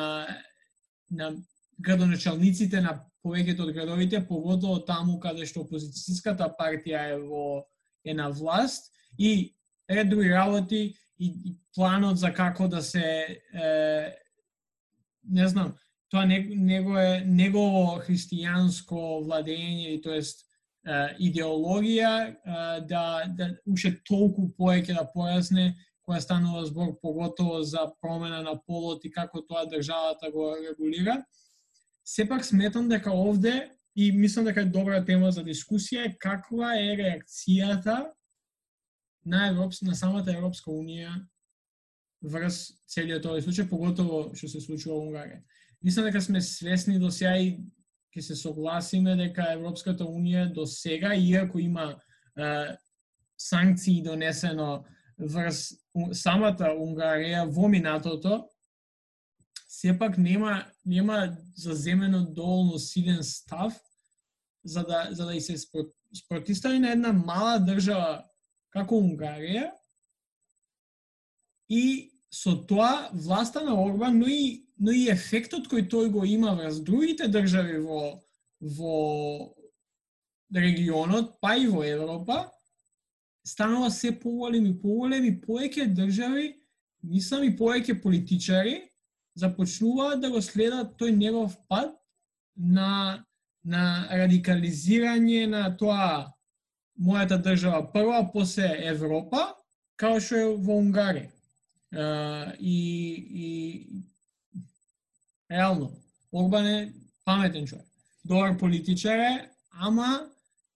на 1.10 1.34
градоначалниците 1.78 2.80
на 2.80 2.98
повеќето 3.24 3.64
од 3.64 3.72
градовите, 3.72 4.20
погодно 4.28 4.78
таму 4.86 5.18
каде 5.20 5.46
што 5.48 5.64
опозицијската 5.64 6.50
партија 6.58 7.06
е 7.14 7.20
во 7.22 7.64
е 8.04 8.14
на 8.14 8.28
власт 8.28 8.92
и 9.18 9.54
ред 9.90 10.10
други 10.10 10.28
работи 10.28 10.94
и, 11.18 11.26
и 11.26 11.56
планот 11.74 12.18
за 12.18 12.32
како 12.34 12.68
да 12.68 12.82
се 12.82 13.40
е, 13.54 14.12
не 15.24 15.48
знам, 15.48 15.72
тоа 16.12 16.26
него 16.26 16.98
е 16.98 17.22
негово 17.24 18.00
христијанско 18.04 19.24
владење 19.24 19.94
и 19.94 20.02
тоест 20.02 20.44
идеологија 20.84 22.36
да 22.84 23.24
да 23.26 23.48
уште 23.66 23.94
толку 24.04 24.50
поеќе 24.58 24.98
да 24.98 25.08
појасне 25.14 25.72
која 26.04 26.20
станува 26.20 26.66
збор 26.68 26.92
поготово 27.00 27.62
за 27.64 27.86
промена 28.00 28.42
на 28.42 28.58
полот 28.66 29.04
и 29.04 29.10
како 29.10 29.40
тоа 29.40 29.64
државата 29.64 30.30
го 30.30 30.52
регулира. 30.60 31.22
Сепак 32.04 32.44
сметам 32.44 32.88
дека 32.88 33.12
овде 33.12 33.70
и 33.96 34.12
мислам 34.12 34.44
дека 34.44 34.60
е 34.60 34.72
добра 34.72 35.04
тема 35.04 35.30
за 35.32 35.44
дискусија 35.44 36.08
е 36.08 36.16
каква 36.18 36.74
е 36.76 36.96
реакцијата 37.00 38.10
на 39.24 39.48
Европс, 39.48 39.82
на 39.82 39.94
самата 39.94 40.32
Европска 40.32 40.70
унија 40.70 41.14
врз 42.24 42.74
целиот 42.88 43.24
овој 43.24 43.44
случај, 43.44 43.68
поготово 43.68 44.34
што 44.36 44.48
се 44.48 44.60
случува 44.60 44.98
во 44.98 45.06
Унгарија. 45.08 45.40
Мислам 45.84 46.08
дека 46.08 46.20
сме 46.20 46.40
свесни 46.40 46.98
до 46.98 47.10
сега 47.12 47.36
и 47.36 47.58
ќе 48.14 48.22
се 48.22 48.36
согласиме 48.36 49.16
дека 49.16 49.52
Европската 49.52 50.04
Унија 50.04 50.46
до 50.52 50.66
сега, 50.66 51.14
иако 51.14 51.58
има 51.58 51.94
е, 52.36 52.76
санкции 53.36 54.02
донесено 54.02 54.84
врз 55.18 55.74
самата 56.12 56.72
Унгарија 56.72 57.44
во 57.50 57.68
минатото, 57.68 58.44
сепак 59.84 60.18
нема 60.18 60.64
нема 60.86 61.36
заземено 61.56 62.24
доволно 62.24 62.78
силен 62.78 63.18
став 63.22 63.80
за 64.64 64.82
да 64.82 65.08
за 65.10 65.26
да 65.26 65.34
и 65.34 65.40
се 65.40 65.56
спротистави 66.14 66.78
на 66.78 66.92
една 66.92 67.12
мала 67.12 67.58
држава 67.60 68.24
како 68.72 68.96
Унгарија 68.96 69.68
и 71.68 72.12
со 72.32 72.54
тоа 72.66 73.10
власта 73.12 73.60
на 73.64 73.74
Орбан, 73.76 74.18
но 74.18 74.26
и 74.26 74.64
но 74.78 74.90
и 74.90 75.04
ефектот 75.12 75.68
кој 75.68 75.84
тој 75.92 76.08
го 76.16 76.24
има 76.24 76.54
врз 76.56 76.80
другите 76.80 77.28
држави 77.28 77.76
во 77.84 78.00
во 78.60 78.96
регионот, 80.54 81.36
па 81.40 81.56
и 81.60 81.68
во 81.68 81.84
Европа, 81.84 82.48
станува 83.44 83.90
се 83.90 84.16
поголем 84.18 84.66
и 84.66 84.80
поголем 84.80 85.28
и 85.28 85.36
поеќе 85.44 85.92
држави, 85.92 86.54
мислам 87.02 87.44
и 87.44 87.52
повеќе 87.56 88.00
политичари, 88.00 88.80
започнуваат 89.34 90.20
да 90.20 90.30
го 90.30 90.42
следат 90.42 90.94
тој 91.00 91.14
негов 91.16 91.56
пат 91.68 91.94
на 92.56 93.24
на 93.64 94.06
радикализирање 94.12 95.46
на 95.48 95.76
тоа 95.76 96.32
мојата 97.00 97.38
држава 97.42 97.86
прва, 97.92 98.20
после 98.32 98.68
Европа, 98.90 99.54
како 99.96 100.20
што 100.20 100.36
е 100.36 100.50
во 100.66 100.76
Унгарија. 100.82 101.30
Uh, 101.94 102.52
и, 102.58 102.76
и 103.44 104.02
реално, 105.50 105.92
Орбан 106.32 106.66
е 106.66 106.92
паметен 107.24 107.66
човек. 107.66 107.86
Добар 108.24 108.58
политичар 108.58 109.18
е, 109.18 109.48
ама 109.70 110.26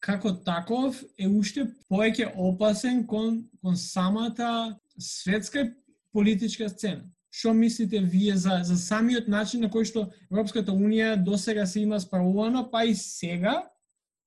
како 0.01 0.33
таков 0.33 1.03
е 1.19 1.27
уште 1.27 1.67
поеќе 1.91 2.31
опасен 2.37 3.03
кон, 3.07 3.43
кон 3.61 3.77
самата 3.77 4.79
светска 4.99 5.67
политичка 6.13 6.69
сцена. 6.69 7.03
Што 7.31 7.53
мислите 7.53 8.01
вие 8.01 8.37
за, 8.37 8.63
за 8.65 8.77
самиот 8.77 9.29
начин 9.29 9.61
на 9.61 9.69
кој 9.69 9.85
што 9.85 10.07
Европската 10.31 10.73
Унија 10.73 11.17
до 11.17 11.37
сега 11.37 11.67
се 11.67 11.81
има 11.81 12.01
справувано, 12.01 12.65
па 12.71 12.85
и 12.85 12.95
сега, 12.95 13.69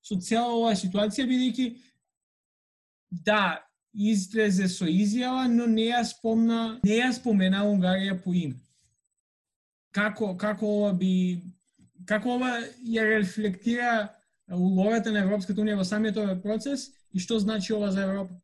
со 0.02 0.20
цела 0.22 0.54
оваа 0.54 0.78
ситуација, 0.78 1.26
бидејќи 1.26 1.68
да, 3.26 3.62
излезе 3.94 4.70
со 4.72 4.86
изјава, 4.86 5.48
но 5.52 5.66
не 5.68 5.90
ја 5.90 6.04
спомна, 6.08 6.80
не 6.84 7.02
ја 7.02 7.10
спомена 7.14 7.66
Унгарија 7.68 8.20
по 8.24 8.34
име 8.34 8.62
како 9.92 10.36
како 10.38 10.68
ова 10.78 10.94
би 10.94 11.42
како 12.08 12.38
ова 12.38 12.52
ја 12.88 13.06
рефлектира 13.10 14.10
улогата 14.52 15.12
на 15.12 15.24
Европската 15.26 15.62
унија 15.62 15.80
во 15.80 15.88
самиот 15.88 16.18
овој 16.18 16.40
процес 16.44 16.90
и 17.12 17.20
што 17.20 17.40
значи 17.40 17.74
ова 17.74 17.92
за 17.92 18.08
Европа? 18.08 18.36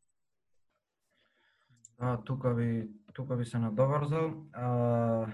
Да, 1.98 2.16
тука 2.24 2.54
ви 2.54 2.88
тука 3.18 3.36
ви 3.36 3.44
се 3.44 3.58
надоврзал. 3.58 4.46
А, 4.52 5.26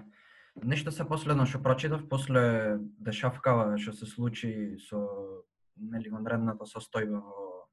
нешто 0.65 0.93
се 0.93 1.05
последно 1.05 1.45
што 1.45 1.61
прочитав 1.61 2.07
после 2.09 2.81
дешавкава 2.81 3.77
што 3.77 3.93
се 3.93 4.09
случи 4.09 4.53
со 4.89 5.05
нели 5.77 6.09
вонредната 6.09 6.65
состојба 6.65 7.21
во 7.21 7.69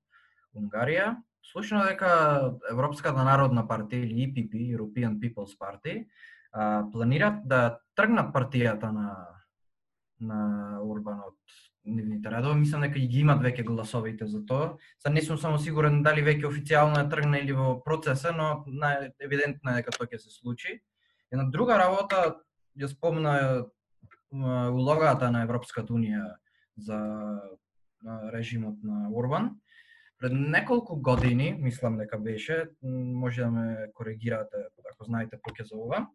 Унгарија, 0.59 1.15
слушно 1.47 1.85
дека 1.87 2.11
Европската 2.73 3.23
народна 3.23 3.63
партија 3.63 4.03
или 4.03 4.27
EPP, 4.27 4.57
European 4.75 5.15
People's 5.21 5.55
Party, 5.55 6.03
а, 6.51 6.83
планираат 6.91 7.47
да 7.47 7.79
тргнат 7.95 8.35
партијата 8.35 8.91
на 8.91 9.07
на 10.21 10.41
Урбан 10.83 11.23
од 11.25 11.39
нивните 11.85 12.29
редови. 12.31 12.53
Да 12.53 12.59
мислам 12.59 12.81
дека 12.81 12.99
ги 12.99 13.19
имат 13.19 13.41
веќе 13.41 13.65
гласовите 13.65 14.27
за 14.27 14.45
тоа. 14.45 14.77
Са 14.99 15.09
не 15.09 15.21
сум 15.21 15.37
само 15.37 15.59
сигурен 15.59 16.01
дали 16.03 16.21
веќе 16.21 16.47
официјално 16.49 17.01
е 17.01 17.09
тргна 17.09 17.39
или 17.39 17.53
во 17.53 17.81
процеса, 17.83 18.31
но 18.31 18.63
евидентно 19.19 19.71
е 19.71 19.81
дека 19.81 19.91
тоа 19.91 20.07
ќе 20.07 20.17
се 20.17 20.29
случи. 20.29 20.81
Една 21.31 21.49
друга 21.49 21.77
работа 21.79 22.41
ја 22.77 22.87
спомна 22.87 23.65
улогата 24.31 25.31
на 25.31 25.43
Европската 25.43 25.93
унија 25.93 26.35
за 26.77 26.99
режимот 28.33 28.83
на 28.83 29.09
Урбан. 29.11 29.55
Пред 30.21 30.33
неколку 30.33 30.95
години, 30.95 31.55
мислам 31.59 31.97
дека 31.97 32.17
беше, 32.17 32.69
може 32.83 33.41
да 33.41 33.51
ме 33.51 33.87
коригирате 33.93 34.69
ако 34.93 35.05
знаете 35.09 35.39
поќе 35.41 35.65
за 35.65 35.77
ова, 35.77 36.05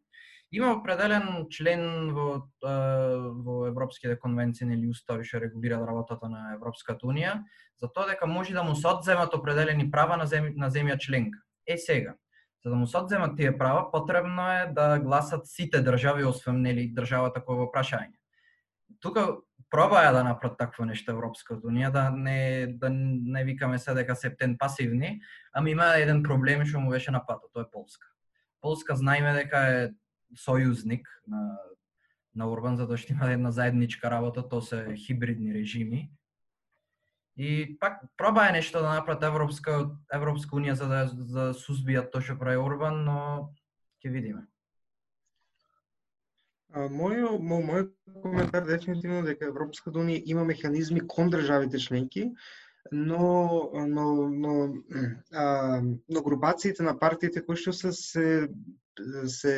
Има 0.52 0.72
определен 0.76 1.46
член 1.50 2.12
во 2.14 2.46
во 2.62 3.66
европските 3.66 4.18
конвенции 4.18 4.66
или 4.66 4.88
устави 4.88 5.24
што 5.24 5.40
регулира 5.42 5.80
работата 5.86 6.28
на 6.28 6.54
Европската 6.54 7.06
унија 7.06 7.42
за 7.80 7.88
тоа 7.88 8.06
дека 8.06 8.26
може 8.26 8.54
да 8.54 8.62
му 8.62 8.74
се 8.74 8.88
одземат 8.88 9.34
определени 9.34 9.90
права 9.90 10.16
на 10.16 10.26
земја, 10.26 10.54
на 10.56 10.70
земја 10.70 10.98
членка. 10.98 11.38
Е 11.66 11.76
сега, 11.76 12.14
За 12.66 12.70
да 12.70 12.76
му 12.76 12.86
се 12.86 12.98
одземат 12.98 13.36
тие 13.36 13.58
права, 13.58 13.90
потребно 13.92 14.42
е 14.52 14.66
да 14.74 14.98
гласат 14.98 15.46
сите 15.46 15.82
држави, 15.82 16.24
освен 16.24 16.62
нели 16.62 16.88
државата 16.90 17.38
која 17.38 17.60
во 17.60 17.66
прашање. 17.70 18.16
Тука 18.98 19.22
пробаја 19.70 20.10
да 20.12 20.24
направат 20.26 20.58
такво 20.58 20.82
нешто 20.88 21.14
Европската 21.14 21.62
унија, 21.62 21.92
да 21.94 22.10
не 22.10 22.66
да 22.80 22.90
не 22.90 23.44
викаме 23.44 23.78
се 23.78 23.94
дека 23.94 24.16
се 24.16 24.32
птен 24.34 24.56
пасивни, 24.58 25.20
ами 25.54 25.70
има 25.70 25.92
еден 25.94 26.24
проблем 26.26 26.64
што 26.66 26.80
му 26.80 26.90
беше 26.90 27.14
на 27.14 27.22
патот, 27.26 27.52
тоа 27.54 27.62
е 27.62 27.70
Полска. 27.70 28.10
Полска 28.60 28.96
знаеме 28.96 29.34
дека 29.34 29.62
е 29.70 29.90
сојузник 30.34 31.06
на 31.26 31.58
на 32.36 32.50
Орбан 32.52 32.76
затоа 32.76 33.00
што 33.00 33.14
има 33.14 33.30
една 33.32 33.50
заедничка 33.50 34.10
работа, 34.12 34.44
тоа 34.44 34.62
се 34.62 34.94
хибридни 34.94 35.54
режими. 35.54 36.10
И 37.36 37.76
пак 37.80 38.00
проба 38.16 38.48
е 38.48 38.52
нешто 38.52 38.80
да 38.80 38.94
направат 38.94 39.22
Европска 39.24 39.90
Европска 40.12 40.56
унија 40.56 40.72
за 40.72 40.88
да 40.88 41.00
за 41.08 41.24
да 41.32 41.46
сузбијат 41.56 42.12
тоа 42.12 42.20
што 42.20 42.36
прави 42.38 42.60
Урбан 42.60 43.04
но 43.08 43.16
ќе 44.04 44.12
видиме. 44.12 44.44
Мој, 46.76 47.24
мој 47.40 47.88
коментар 48.22 48.64
дефинитивно 48.68 49.22
дека 49.24 49.48
Европската 49.48 49.98
унија 49.98 50.22
има 50.26 50.44
механизми 50.44 51.00
кон 51.08 51.30
државите 51.32 51.78
членки, 51.80 52.34
но 52.92 53.70
но 53.74 54.28
но 54.28 54.74
а, 55.32 55.80
но 56.08 56.22
групациите 56.22 56.82
на 56.82 56.98
партиите 56.98 57.44
кои 57.44 57.56
што 57.56 57.72
се 57.72 57.92
се 57.92 58.48
се 59.26 59.54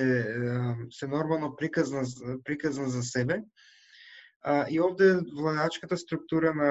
се 0.91 1.07
нормално 1.07 1.57
приказна 1.57 2.03
приказна 2.45 2.89
за 2.89 3.03
себе. 3.03 3.43
А, 4.43 4.67
и 4.71 4.81
овде 4.81 5.21
владачката 5.37 5.97
структура 5.97 6.55
на 6.55 6.71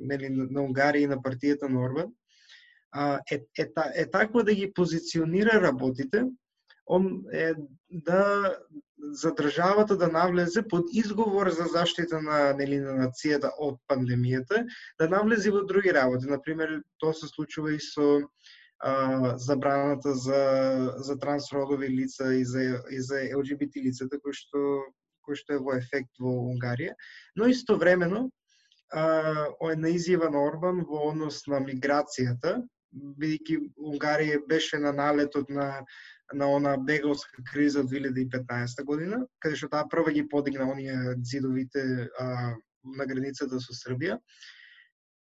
нели 0.00 0.28
на 0.30 0.62
Унгарија 0.62 1.04
и 1.04 1.06
на 1.06 1.18
партијата 1.18 1.68
на 1.68 1.82
Орбан 1.82 2.12
а, 2.92 3.20
е, 3.30 3.34
е, 3.34 3.62
е, 3.62 3.68
е 3.94 4.10
таква 4.10 4.44
да 4.44 4.54
ги 4.54 4.72
позиционира 4.72 5.60
работите, 5.62 6.24
он 6.86 7.24
е 7.32 7.52
да 7.90 8.54
за 8.98 9.32
државата 9.34 9.96
да 9.96 10.08
навлезе 10.08 10.62
под 10.68 10.86
изговор 10.92 11.48
за 11.50 11.64
заштита 11.64 12.20
на 12.22 12.52
нели 12.58 12.78
на 12.82 12.94
нацијата 12.98 13.50
од 13.58 13.78
пандемијата, 13.90 14.64
да 14.98 15.08
навлезе 15.08 15.50
во 15.54 15.64
други 15.64 15.92
работи. 15.94 16.26
Например, 16.26 16.80
тоа 16.98 17.14
се 17.14 17.28
случува 17.28 17.74
и 17.74 17.80
со 17.80 18.20
а, 18.80 19.36
забраната 19.38 20.14
за 20.14 20.42
за 20.98 21.18
трансродови 21.18 21.88
лица 21.88 22.34
и 22.34 22.44
за 22.44 22.82
и 22.90 23.00
за 23.00 23.22
ЛГБТ 23.36 23.76
лицата 23.86 24.18
кои 24.20 24.32
што 24.32 24.58
кој 25.26 25.36
што 25.36 25.54
е 25.54 25.62
во 25.62 25.76
ефект 25.76 26.18
во 26.18 26.32
Унгарија, 26.50 26.94
но 27.36 27.46
истовремено 27.46 28.28
ој 28.94 29.74
на 29.76 29.88
изјава 29.92 30.30
на 30.32 30.40
Орбан 30.40 30.84
во 30.88 31.10
однос 31.10 31.42
на 31.46 31.60
миграцијата, 31.60 32.62
бидејќи 32.94 33.58
Унгарија 33.76 34.40
беше 34.48 34.78
на 34.78 34.92
налетот 34.92 35.50
на 35.50 35.84
на 36.32 36.48
она 36.52 36.76
бегалска 36.76 37.42
криза 37.52 37.80
од 37.80 37.90
2015 37.90 38.84
година, 38.84 39.22
каде 39.40 39.56
што 39.56 39.70
таа 39.72 39.88
прва 39.88 40.12
ги 40.12 40.26
подигна 40.28 40.68
оние 40.70 41.16
зидовите 41.24 42.08
а, 42.18 42.54
на 42.84 43.06
границата 43.06 43.60
со 43.60 43.76
Србија. 43.76 44.18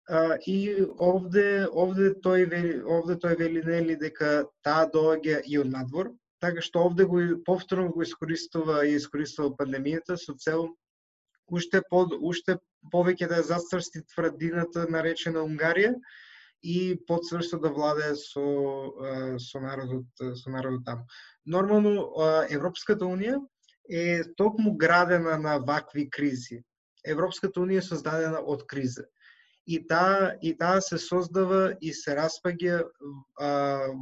А, 0.09 0.37
и 0.45 0.85
овде 0.97 1.67
овде 1.71 2.13
тој 2.25 2.49
вели, 2.49 2.73
овде 2.83 3.17
тој 3.21 3.37
вели 3.39 3.63
нели 3.65 3.95
дека 3.95 4.45
таа 4.63 4.89
доаѓа 4.93 5.41
и 5.45 5.59
од 5.61 5.69
надвор, 5.69 6.13
така 6.41 6.61
што 6.61 6.85
овде 6.89 7.05
го 7.05 7.21
повторно 7.45 7.89
го 7.91 8.01
искористува 8.01 8.85
и 8.85 8.97
искористува 8.99 9.55
пандемијата 9.59 10.17
со 10.17 10.33
цел 10.33 10.69
уште 11.51 11.81
под 11.89 12.13
уште 12.21 12.57
повеќе 12.93 13.29
да 13.29 13.41
ја 13.41 14.03
тврдината 14.13 14.85
наречена 14.89 15.41
Унгарија 15.45 15.93
и 16.63 17.05
подсврсто 17.07 17.59
да 17.59 17.69
владее 17.69 18.15
со 18.15 18.45
со 19.39 19.59
народот 19.59 20.05
со 20.17 20.49
народот 20.49 20.85
таму. 20.85 21.03
Нормално 21.45 22.11
Европската 22.49 23.05
унија 23.05 23.39
е 23.89 24.23
токму 24.37 24.75
градена 24.77 25.37
на 25.37 25.59
вакви 25.59 26.09
кризи. 26.09 26.63
Европската 27.05 27.59
унија 27.59 27.83
е 27.83 27.89
создадена 27.89 28.39
од 28.41 28.65
криза. 28.65 29.05
И 29.67 29.79
таа 29.87 30.35
и 30.41 30.57
таа 30.57 30.81
се 30.81 30.97
создава 30.97 31.75
и 31.81 31.93
се 31.93 32.15
распаѓа 32.17 32.83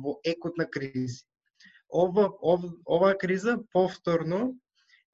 во 0.03 0.19
екот 0.23 0.57
на 0.57 0.69
кризи. 0.69 1.23
Ова 1.89 2.31
ов, 2.41 2.63
оваа 2.87 3.17
криза 3.17 3.59
повторно 3.73 4.55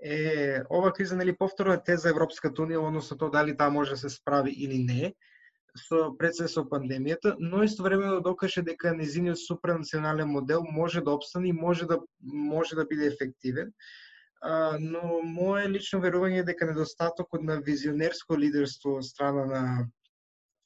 е 0.03 0.61
ова 0.69 0.93
криза 0.93 1.17
нели 1.17 1.35
повторно 1.35 1.73
е 1.73 1.83
теза 1.83 2.09
Европската 2.09 2.61
унија, 2.61 2.87
односно 2.87 3.17
тоа 3.17 3.31
дали 3.31 3.57
таа 3.57 3.69
може 3.69 3.91
да 3.91 3.97
се 3.97 4.09
справи 4.09 4.51
или 4.51 4.83
не 4.83 5.13
со 5.77 6.17
пред 6.17 6.35
се 6.35 6.47
со 6.47 6.63
пандемијата, 6.65 7.35
но 7.39 7.63
истовремено 7.63 8.21
докаже 8.21 8.61
дека 8.61 8.93
незиниот 8.95 9.39
супранационален 9.39 10.27
модел 10.27 10.63
може 10.63 11.01
да 11.01 11.11
обстане 11.11 11.49
и 11.49 11.53
може 11.53 11.85
да 11.85 11.99
може 12.21 12.75
да 12.75 12.85
биде 12.85 13.07
ефективен. 13.07 13.73
А, 14.41 14.77
но 14.79 15.21
мое 15.23 15.67
лично 15.69 15.99
верување 15.99 16.39
е 16.39 16.49
дека 16.51 16.65
недостатокот 16.65 17.43
на 17.43 17.59
визионерско 17.61 18.37
лидерство 18.37 18.97
од 18.97 19.05
страна 19.05 19.45
на 19.45 19.63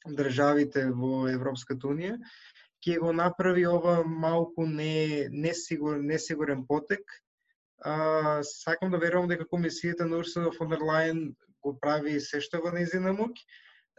државите 0.08 0.90
во 0.92 1.28
Европската 1.32 1.88
унија 1.88 2.20
ќе 2.84 3.00
го 3.00 3.14
направи 3.16 3.66
ова 3.68 4.04
малку 4.04 4.66
не 4.68 5.30
несигур 5.32 5.98
несигурен 5.98 6.66
потек. 6.68 7.02
А, 7.80 8.44
сакам 8.44 8.92
да 8.92 9.00
верувам 9.00 9.30
дека 9.32 9.48
комисијата 9.48 10.08
на 10.08 10.20
Урсула 10.20 10.52
фон 10.58 10.70
дер 10.72 10.84
Лајен 10.84 11.34
го 11.64 11.74
прави 11.80 12.20
се 12.22 12.42
што 12.44 12.62
во 12.64 12.72
нејзина 12.76 13.16
моќ 13.16 13.32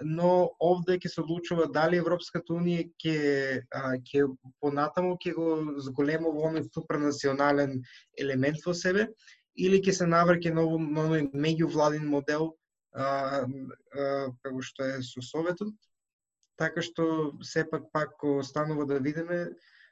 но 0.03 0.51
овде 0.61 0.99
ќе 0.99 1.09
се 1.11 1.21
одлучува 1.23 1.69
дали 1.71 2.01
Европската 2.01 2.55
унија 2.55 2.85
ќе 2.99 3.63
ќе 4.09 4.27
понатаму 4.61 5.15
ќе 5.23 5.35
го 5.37 5.49
зголемува 5.87 6.49
овој 6.51 6.67
супранационален 6.75 7.81
елемент 8.19 8.59
во 8.67 8.75
себе 8.75 9.07
или 9.55 9.79
ќе 9.79 9.95
се 10.01 10.07
наврке 10.11 10.51
на 10.51 10.67
овој 10.67 11.29
меѓувладин 11.31 12.07
модел 12.11 12.55
а, 12.95 13.07
а, 13.07 14.31
како 14.43 14.63
што 14.63 14.85
е 14.85 15.03
со 15.03 15.23
Советот. 15.23 15.75
Така 16.59 16.83
што 16.83 17.35
сепак 17.43 17.87
пак 17.93 18.23
останува 18.23 18.87
да 18.87 19.01
видиме, 19.03 19.49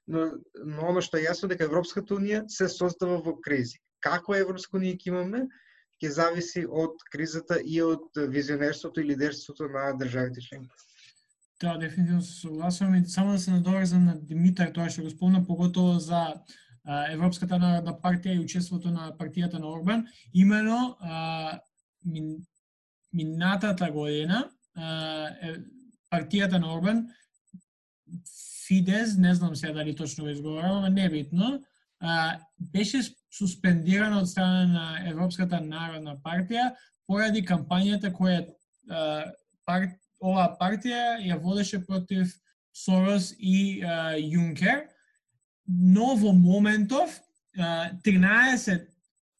но, 0.06 0.30
но 0.54 0.90
оно 0.90 1.02
што 1.02 1.18
е 1.18 1.26
јасно 1.26 1.50
дека 1.50 1.66
Европската 1.66 2.14
унија 2.14 2.44
се 2.50 2.68
создава 2.68 3.18
во 3.22 3.38
кризи. 3.42 3.78
Каква 4.02 4.38
Европска 4.38 4.78
унија 4.78 4.98
ќе 4.98 5.10
имаме, 5.14 5.46
ќе 6.02 6.10
зависи 6.10 6.64
од 6.66 7.02
кризата 7.12 7.60
и 7.64 7.78
од 7.82 8.18
визионерството 8.28 9.00
и 9.00 9.08
лидерството 9.12 9.68
на 9.70 9.92
државите 9.98 10.42
членки. 10.42 10.70
Да, 11.62 11.76
дефинитивно 11.78 12.22
се 12.22 12.40
согласувам 12.40 12.94
и 12.94 13.06
само 13.06 13.32
да 13.32 13.38
се 13.38 13.50
надоврзам 13.50 14.04
на 14.04 14.16
Димитар 14.18 14.72
тоа 14.74 14.90
што 14.90 15.04
го 15.06 15.10
спомна 15.10 15.44
поготово 15.46 16.00
за 16.02 16.22
Европската 16.84 17.58
народна 17.58 17.94
партија 17.94 18.34
и 18.34 18.42
учеството 18.42 18.90
на 18.90 19.12
партијата 19.18 19.60
на 19.62 19.70
Орбан, 19.70 20.06
имено 20.34 20.96
а, 21.00 21.60
мин, 22.04 22.42
минатата 23.12 23.90
година 23.90 24.50
а, 24.74 25.30
партијата 26.10 26.58
на 26.58 26.74
Орбан 26.74 27.06
Фидес, 28.66 29.16
не 29.16 29.34
знам 29.34 29.56
сега 29.56 29.72
дали 29.72 29.94
точно 29.96 30.24
го 30.24 30.30
изговорам, 30.30 30.82
но 30.82 30.88
небитно, 30.88 31.62
а, 32.00 32.38
беше 32.58 33.02
суспендирана 33.32 34.20
од 34.20 34.28
страна 34.28 34.66
на 34.66 35.08
Европската 35.08 35.60
народна 35.60 36.16
партија 36.24 36.72
поради 37.06 37.42
кампањата 37.44 38.12
која 38.12 38.42
а, 38.42 39.32
пар, 39.66 39.88
оваа 40.20 40.52
партија 40.60 41.18
ја 41.24 41.40
водеше 41.40 41.82
против 41.86 42.34
Сорос 42.72 43.32
и 43.38 43.82
а, 43.84 44.16
Јункер, 44.16 44.86
но 45.66 46.14
во 46.16 46.32
моментов 46.32 47.20
а, 47.56 47.90
13 48.04 48.86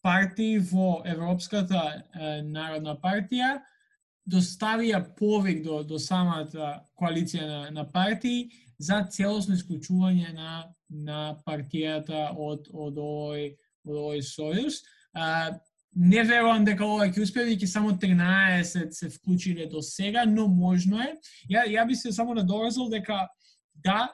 партии 0.01 0.59
во 0.59 1.01
Европската 1.05 1.79
а, 1.79 2.41
народна 2.41 2.97
партија 2.97 3.59
доставија 4.25 5.01
повик 5.17 5.63
до, 5.63 5.81
до 5.83 5.99
самата 5.99 6.79
коалиција 6.95 7.47
на, 7.47 7.71
на 7.71 7.83
партии 7.91 8.49
за 8.79 9.03
целосно 9.11 9.55
исклучување 9.55 10.33
на 10.33 10.63
на 10.93 11.35
партијата 11.45 12.31
од 12.37 12.69
од 12.71 12.97
овој 13.01 13.47
од 13.85 13.99
овој 13.99 14.23
сојуз. 14.25 14.81
А, 15.13 15.51
не 15.95 16.23
верувам 16.25 16.65
дека 16.65 16.85
ова 16.85 17.07
ќе 17.07 17.21
успее, 17.23 17.45
веќе 17.51 17.69
само 17.69 17.93
13 18.01 18.91
се 18.95 19.09
вклучиле 19.13 19.67
до 19.69 19.81
сега, 19.81 20.25
но 20.25 20.47
можно 20.47 21.01
е. 21.03 21.13
Ја, 21.51 21.67
ја 21.69 21.87
би 21.87 21.95
се 21.95 22.11
само 22.11 22.33
надоразил 22.33 22.89
дека 22.89 23.27
да, 23.85 24.09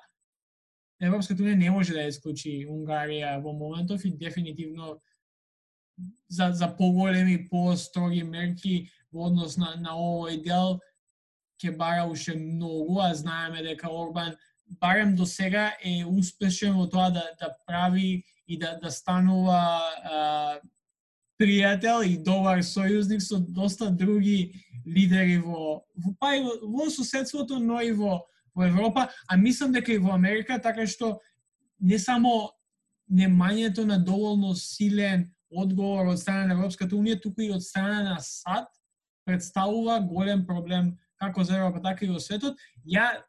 Европската 1.00 1.44
унија 1.44 1.56
не 1.56 1.72
може 1.72 1.96
да 1.96 2.04
ја 2.04 2.12
исклучи 2.12 2.66
Унгарија 2.68 3.38
во 3.44 3.54
моментов 3.56 4.04
и 4.06 4.12
дефинитивно 4.12 4.98
за, 6.28 6.52
за 6.52 6.68
поголеми, 6.76 7.48
по-строги 7.50 8.24
мерки 8.24 8.90
во 9.12 9.30
однос 9.30 9.58
на, 9.58 9.76
на 9.80 9.96
овој 9.96 10.44
дел 10.44 10.80
ќе 11.60 11.76
бара 11.78 12.06
уште 12.08 12.36
многу, 12.36 13.00
а 13.04 13.14
знаеме 13.16 13.64
дека 13.64 13.92
Орбан 13.92 14.36
барем 14.70 15.16
до 15.16 15.26
сега 15.26 15.74
е 15.84 16.06
успешен 16.06 16.74
во 16.78 16.88
тоа 16.90 17.10
да, 17.10 17.24
да 17.40 17.56
прави 17.66 18.24
и 18.48 18.60
да, 18.60 18.78
да 18.82 18.92
станува 18.92 19.82
а, 20.04 20.60
пријател 21.40 22.04
и 22.06 22.18
добар 22.18 22.62
сојузник 22.66 23.24
со 23.24 23.40
доста 23.40 23.90
други 23.90 24.54
лидери 24.86 25.38
во, 25.38 25.82
во 25.96 26.14
па 26.20 26.36
и 26.36 26.44
во, 26.44 26.54
во 26.62 26.90
соседството, 26.90 27.60
но 27.60 27.82
и 27.82 27.92
во, 27.92 28.26
во 28.56 28.68
Европа, 28.68 29.10
а 29.28 29.38
мислам 29.38 29.72
дека 29.72 29.94
и 29.94 29.98
во 29.98 30.14
Америка, 30.14 30.60
така 30.60 30.88
што 30.88 31.20
не 31.80 32.00
само 32.00 32.52
немањето 33.10 33.86
на 33.86 33.98
доволно 33.98 34.54
силен 34.56 35.30
одговор 35.50 36.12
од 36.12 36.20
страна 36.20 36.50
на 36.50 36.58
Европската 36.60 36.96
Унија, 36.96 37.22
туку 37.22 37.42
и 37.42 37.52
од 37.52 37.64
страна 37.66 38.04
на 38.04 38.18
САД, 38.22 38.68
представува 39.26 40.00
голем 40.02 40.46
проблем 40.46 40.98
како 41.18 41.44
за 41.44 41.58
Европа, 41.58 41.82
така 41.82 42.06
и 42.06 42.10
во 42.10 42.20
светот. 42.20 42.58
Ја 42.86 43.22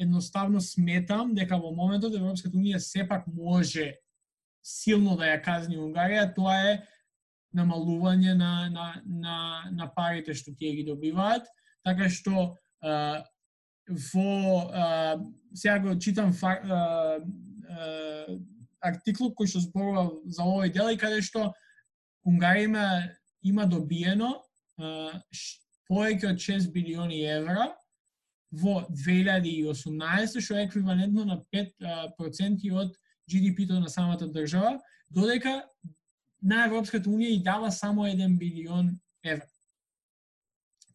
едноставно 0.00 0.60
сметам 0.60 1.34
дека 1.36 1.58
во 1.60 1.74
моментот 1.76 2.14
Европската 2.16 2.56
Унија 2.56 2.80
сепак 2.80 3.26
може 3.28 3.92
силно 4.64 5.16
да 5.16 5.28
ја 5.28 5.42
казни 5.44 5.78
Унгарија, 5.80 6.30
тоа 6.34 6.56
е 6.70 6.72
намалување 7.56 8.34
на, 8.38 8.52
на, 8.70 8.86
на, 9.04 9.36
на 9.72 9.88
парите 9.94 10.34
што 10.34 10.54
тие 10.56 10.72
ги 10.78 10.86
добиваат, 10.86 11.48
така 11.84 12.08
што 12.12 12.54
а, 12.80 13.24
во 14.12 14.70
а, 14.70 15.18
сега 15.54 15.78
го 15.84 15.98
читам 15.98 16.32
фар, 16.32 16.62
а, 16.64 17.18
а, 17.68 18.38
артиклот 18.92 19.34
кој 19.36 19.50
што 19.50 19.64
зборува 19.64 20.06
за 20.26 20.46
овој 20.46 20.72
дел 20.72 20.92
и 20.92 21.00
каде 21.00 21.20
што 21.26 21.50
Унгарија 22.28 22.68
има, 22.68 22.86
има 23.42 23.66
добиено 23.66 24.36
а, 24.78 25.20
повеќе 25.90 26.34
од 26.34 26.40
6 26.40 26.70
билиони 26.72 27.24
евра 27.26 27.72
во 28.52 28.86
2018, 28.90 30.40
што 30.40 30.56
е 30.58 30.66
еквивалентно 30.66 31.24
на 31.24 31.38
5% 31.54 32.66
од 32.72 32.96
GDP-то 33.30 33.80
на 33.80 33.88
самата 33.88 34.26
држава, 34.26 34.80
додека 35.10 35.62
на 36.42 36.64
Европската 36.66 37.10
Унија 37.10 37.36
и 37.36 37.42
дава 37.42 37.70
само 37.70 38.06
1 38.08 38.38
билион 38.38 38.98
евра. 39.24 39.46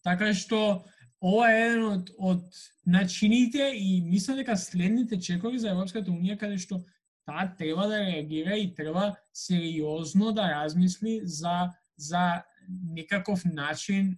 Така 0.04 0.34
што 0.34 0.84
ова 1.22 1.48
е 1.52 1.62
еден 1.62 1.86
од, 1.90 2.12
од 2.18 2.60
начините 2.86 3.72
и 3.74 4.02
мислам 4.06 4.38
дека 4.38 4.58
следните 4.58 5.20
чекови 5.20 5.60
за 5.60 5.72
Европската 5.72 6.12
Унија 6.12 6.38
каде 6.38 6.60
што 6.62 6.84
таа 7.26 7.48
треба 7.58 7.88
да 7.88 8.04
реагира 8.04 8.58
и 8.58 8.74
треба 8.76 9.16
сериозно 9.34 10.32
да 10.32 10.52
размисли 10.52 11.22
за 11.24 11.72
за 11.98 12.44
некаков 12.68 13.46
начин 13.46 14.18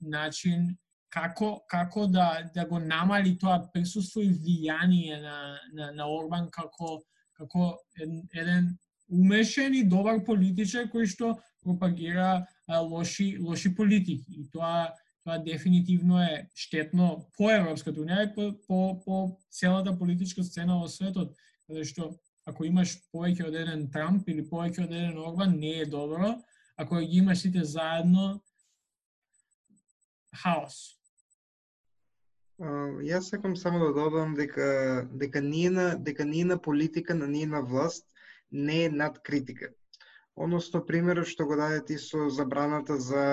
начин 0.00 0.76
како 1.14 1.50
како 1.70 2.06
да 2.06 2.28
да 2.54 2.66
го 2.66 2.78
намали 2.78 3.36
тоа 3.38 3.60
присуство 3.72 4.22
и 4.22 4.32
влијание 4.34 5.20
на 5.22 5.36
на, 5.72 5.90
на 5.92 6.08
Орбан 6.10 6.50
како 6.50 6.98
како 7.38 7.70
еден 7.98 8.74
умешен 9.08 9.74
и 9.74 9.84
добар 9.84 10.20
политичар 10.26 10.90
кој 10.90 11.06
што 11.06 11.36
пропагира 11.62 12.46
а, 12.66 12.80
лоши 12.80 13.36
лоши 13.38 13.74
политики 13.74 14.24
и 14.28 14.48
тоа 14.50 14.90
тоа 15.24 15.38
дефинитивно 15.38 16.20
е 16.22 16.48
штетно 16.54 17.26
по 17.38 17.50
Европската 17.50 18.00
унија 18.00 18.26
и 18.26 18.34
по, 18.34 18.50
по, 18.68 18.78
по 19.04 19.38
целата 19.50 19.96
политичка 19.98 20.44
сцена 20.44 20.76
во 20.80 20.88
светот, 20.88 21.32
каде 21.66 21.84
што 21.88 22.10
ако 22.44 22.66
имаш 22.68 22.98
повеќе 23.12 23.46
од 23.48 23.54
еден 23.56 23.86
Трамп 23.92 24.28
или 24.28 24.44
повеќе 24.44 24.84
од 24.84 24.92
еден 24.92 25.18
Орбан 25.18 25.56
не 25.60 25.78
е 25.80 25.86
добро, 25.86 26.34
ако 26.76 27.00
ги 27.00 27.22
имаш 27.22 27.46
сите 27.46 27.64
заедно 27.64 28.42
хаос. 30.42 30.98
Јас 33.04 33.30
сакам 33.30 33.56
само 33.56 33.86
да 33.86 33.92
додам 33.92 34.34
дека 34.34 34.66
дека 35.22 35.40
ниена 35.40 35.96
дека 35.98 36.24
ниена 36.24 36.58
политика 36.58 37.14
на 37.14 37.26
ниена 37.26 37.62
власт 37.62 38.06
не 38.50 38.84
е 38.84 38.90
над 38.90 39.22
критика. 39.22 39.68
Односно, 40.36 40.84
примерот 40.86 41.28
што 41.30 41.46
го 41.46 41.56
даде 41.56 41.84
ти 41.84 41.98
со 41.98 42.28
забраната 42.30 42.96
за 42.98 43.26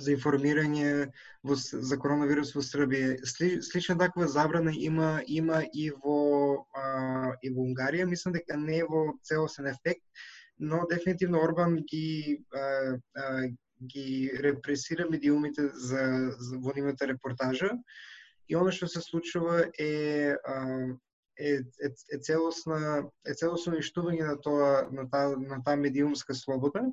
за 0.00 0.12
информирање 0.14 1.12
во, 1.44 1.54
за 1.56 1.98
коронавирус 2.00 2.54
во 2.56 2.62
Србија. 2.64 3.16
Сли, 3.28 3.50
слична 3.62 3.98
таква 4.00 4.28
забрана 4.28 4.72
има 4.72 5.22
има 5.26 5.62
и 5.72 5.90
во 5.90 6.18
а, 6.74 7.32
и 7.42 7.50
во 7.52 7.66
Унгарија, 7.66 8.08
мислам 8.08 8.32
дека 8.38 8.56
не 8.56 8.78
е 8.80 8.86
во 8.88 9.02
целосен 9.22 9.68
ефект, 9.68 10.04
но 10.58 10.86
дефинитивно 10.90 11.42
Орбан 11.44 11.76
ги 11.90 12.40
а, 12.54 12.96
а, 13.14 13.26
ги 13.86 14.30
репресира 14.42 15.06
медиумите 15.10 15.68
за, 15.74 16.34
за 16.38 16.58
во 16.58 16.72
нивната 16.76 17.08
репортажа 17.08 17.70
и 18.48 18.56
оно 18.56 18.72
што 18.74 18.88
се 18.88 19.00
случува 19.00 19.64
е 19.78 20.36
а, 20.44 20.56
е, 21.38 21.52
е, 21.58 21.90
е 22.14 22.18
целосна 22.18 23.08
е 23.26 23.34
целосно 23.34 23.74
уништување 23.74 24.26
на 24.28 24.36
тоа 24.40 24.88
на 24.92 25.08
таа 25.10 25.36
на 25.38 25.62
таа 25.64 25.76
медиумска 25.76 26.34
слобода 26.34 26.84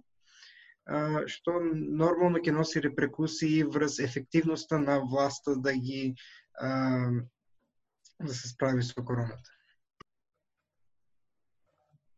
а, 0.85 1.25
што 1.27 1.59
нормално 1.61 2.41
ќе 2.41 2.55
носи 2.55 2.81
репрекусии 2.85 3.63
врз 3.63 3.99
ефективноста 3.99 4.79
на 4.79 4.99
власта 4.99 5.55
да 5.55 5.73
ги 5.73 6.15
а, 6.59 6.69
да 8.19 8.33
се 8.33 8.49
справи 8.49 8.83
со 8.83 9.05
короната. 9.05 9.51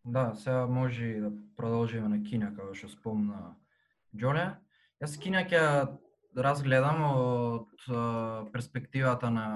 Да, 0.06 0.34
сега 0.36 0.66
може 0.66 1.14
да 1.22 1.32
продолжиме 1.56 2.08
на 2.10 2.24
Кина, 2.24 2.50
како 2.56 2.74
што 2.74 2.90
спомна 2.90 3.54
Џоне. 4.16 4.46
Јас 5.02 5.18
Кина 5.22 5.44
ќе 5.48 5.62
разгледам 6.36 7.02
од 7.08 7.86
перспективата 8.54 9.30
на 9.30 9.48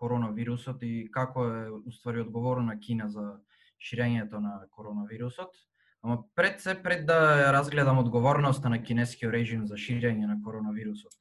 коронавирусот 0.00 0.82
и 0.82 1.08
како 1.12 1.46
е 1.46 1.62
уствари 1.86 2.24
одговорно 2.24 2.72
на 2.72 2.80
Кина 2.80 3.08
за 3.08 3.38
ширењето 3.78 4.40
на 4.42 4.66
коронавирусот. 4.70 5.54
Ама 6.02 6.22
пред 6.34 6.60
се, 6.60 6.74
пред 6.82 7.06
да 7.06 7.52
разгледам 7.52 7.98
одговорноста 7.98 8.68
на 8.68 8.82
кинескиот 8.82 9.32
режим 9.32 9.66
за 9.66 9.76
ширење 9.76 10.26
на 10.26 10.38
коронавирусот 10.44 11.14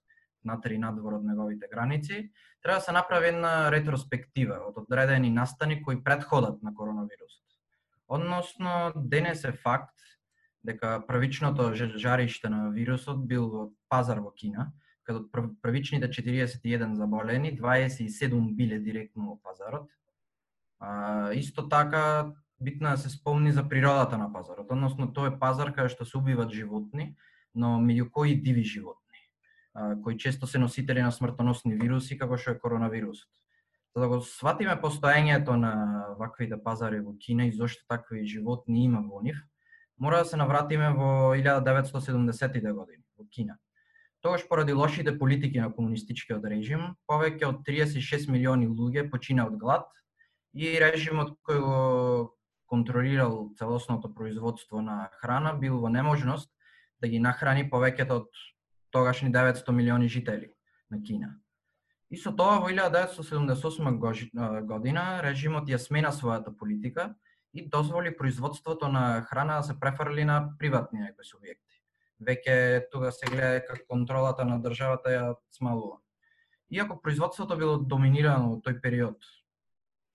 натер 0.47 0.75
и 0.75 0.81
надвор 0.81 1.17
од 1.19 1.25
неговите 1.25 1.67
граници, 1.71 2.29
треба 2.63 2.79
да 2.79 2.85
се 2.85 2.95
направи 2.95 3.31
една 3.33 3.69
ретроспектива 3.73 4.59
од 4.69 4.77
одредени 4.83 5.31
настани 5.33 5.81
кои 5.83 6.03
предходат 6.03 6.63
на 6.63 6.73
коронавирусот. 6.75 7.43
Односно, 8.07 8.91
денес 8.95 9.43
е 9.43 9.51
факт 9.51 9.95
дека 10.67 10.99
првичното 11.07 11.71
жариште 11.73 12.49
на 12.49 12.67
вирусот 12.75 13.23
бил 13.27 13.47
во 13.47 13.63
пазар 13.89 14.19
во 14.19 14.33
Кина, 14.35 14.73
каде 15.07 15.23
од 15.23 15.55
првичните 15.63 16.09
41 16.11 16.97
заболени, 16.99 17.53
27 17.55 18.51
биле 18.55 18.79
директно 18.83 19.31
во 19.31 19.37
пазарот. 19.39 19.87
А, 20.79 21.31
исто 21.33 21.69
така, 21.69 22.33
битно 22.59 22.89
да 22.89 22.97
се 22.97 23.09
спомни 23.09 23.51
за 23.51 23.63
природата 23.69 24.17
на 24.17 24.27
пазарот, 24.33 24.71
односно 24.71 25.07
тој 25.07 25.35
е 25.35 25.39
пазар 25.39 25.71
каде 25.71 25.89
што 25.89 26.05
се 26.05 26.19
убиват 26.19 26.51
животни, 26.51 27.15
но 27.55 27.79
меѓу 27.79 28.11
кои 28.11 28.35
диви 28.35 28.63
животни, 28.63 29.23
а, 29.73 29.95
кои 30.03 30.17
често 30.17 30.47
се 30.47 30.59
носители 30.59 31.01
на 31.01 31.11
смртоносни 31.11 31.79
вируси, 31.79 32.19
како 32.19 32.37
што 32.37 32.51
е 32.51 32.59
коронавирусот. 32.59 33.31
За 33.95 34.03
да 34.03 34.07
го 34.07 34.19
сватиме 34.21 34.75
постоењето 34.77 35.55
на 35.55 35.73
ваквите 36.19 36.59
пазари 36.63 36.99
во 36.99 37.15
Кина 37.17 37.47
и 37.47 37.55
зошто 37.55 37.87
такви 37.87 38.27
животни 38.27 38.83
има 38.83 38.99
во 39.01 39.23
нив, 39.23 39.39
мора 39.99 40.23
да 40.23 40.25
се 40.25 40.37
навратиме 40.37 40.89
во 40.93 41.35
1970-тите 41.35 42.71
години 42.71 43.03
во 43.17 43.25
Кина 43.29 43.57
Тогаш 44.21 44.47
поради 44.47 44.73
лошите 44.73 45.19
политики 45.19 45.59
на 45.59 45.69
комунистичкиот 45.71 46.45
режим, 46.49 46.95
повеќе 47.07 47.45
од 47.47 47.61
36 47.67 48.31
милиони 48.33 48.65
луѓе 48.67 49.05
почина 49.11 49.45
од 49.45 49.57
глад 49.61 49.85
и 50.57 50.73
режимот 50.81 51.35
кој 51.45 51.61
го 51.61 51.77
контролирал 52.67 53.53
целосното 53.59 54.13
производство 54.13 54.81
на 54.81 55.09
храна 55.21 55.53
бил 55.53 55.77
во 55.79 55.89
неможност 55.89 56.49
да 56.99 57.07
ги 57.07 57.19
нахрани 57.19 57.69
повеќето 57.69 58.23
од 58.23 58.41
тогашни 58.89 59.29
900 59.31 59.71
милиони 59.71 60.09
жители 60.09 60.51
на 60.89 61.01
Кина. 61.03 61.37
И 62.09 62.17
со 62.17 62.33
тоа 62.33 62.57
во 62.59 62.73
1978 62.73 64.65
година 64.65 65.21
режимот 65.21 65.69
ја 65.69 65.77
смена 65.77 66.09
својата 66.09 66.51
политика 66.57 67.13
и 67.57 67.69
дозволи 67.69 68.17
производството 68.17 68.87
на 68.87 69.21
храна 69.21 69.57
да 69.57 69.63
се 69.63 69.79
префрли 69.79 70.25
на 70.25 70.53
приватни 70.59 70.99
некои 70.99 71.25
субјекти 71.25 71.67
веќе 72.19 72.89
тога 72.91 73.11
се 73.11 73.29
гледа 73.29 73.61
како 73.65 73.85
контролата 73.93 74.45
на 74.45 74.59
државата 74.61 75.13
ја 75.13 75.25
смалува. 75.53 75.99
Иако 76.69 76.99
производството 77.01 77.57
било 77.57 77.77
доминирано 77.77 78.55
во 78.55 78.61
тој 78.63 78.81
период, 78.81 79.23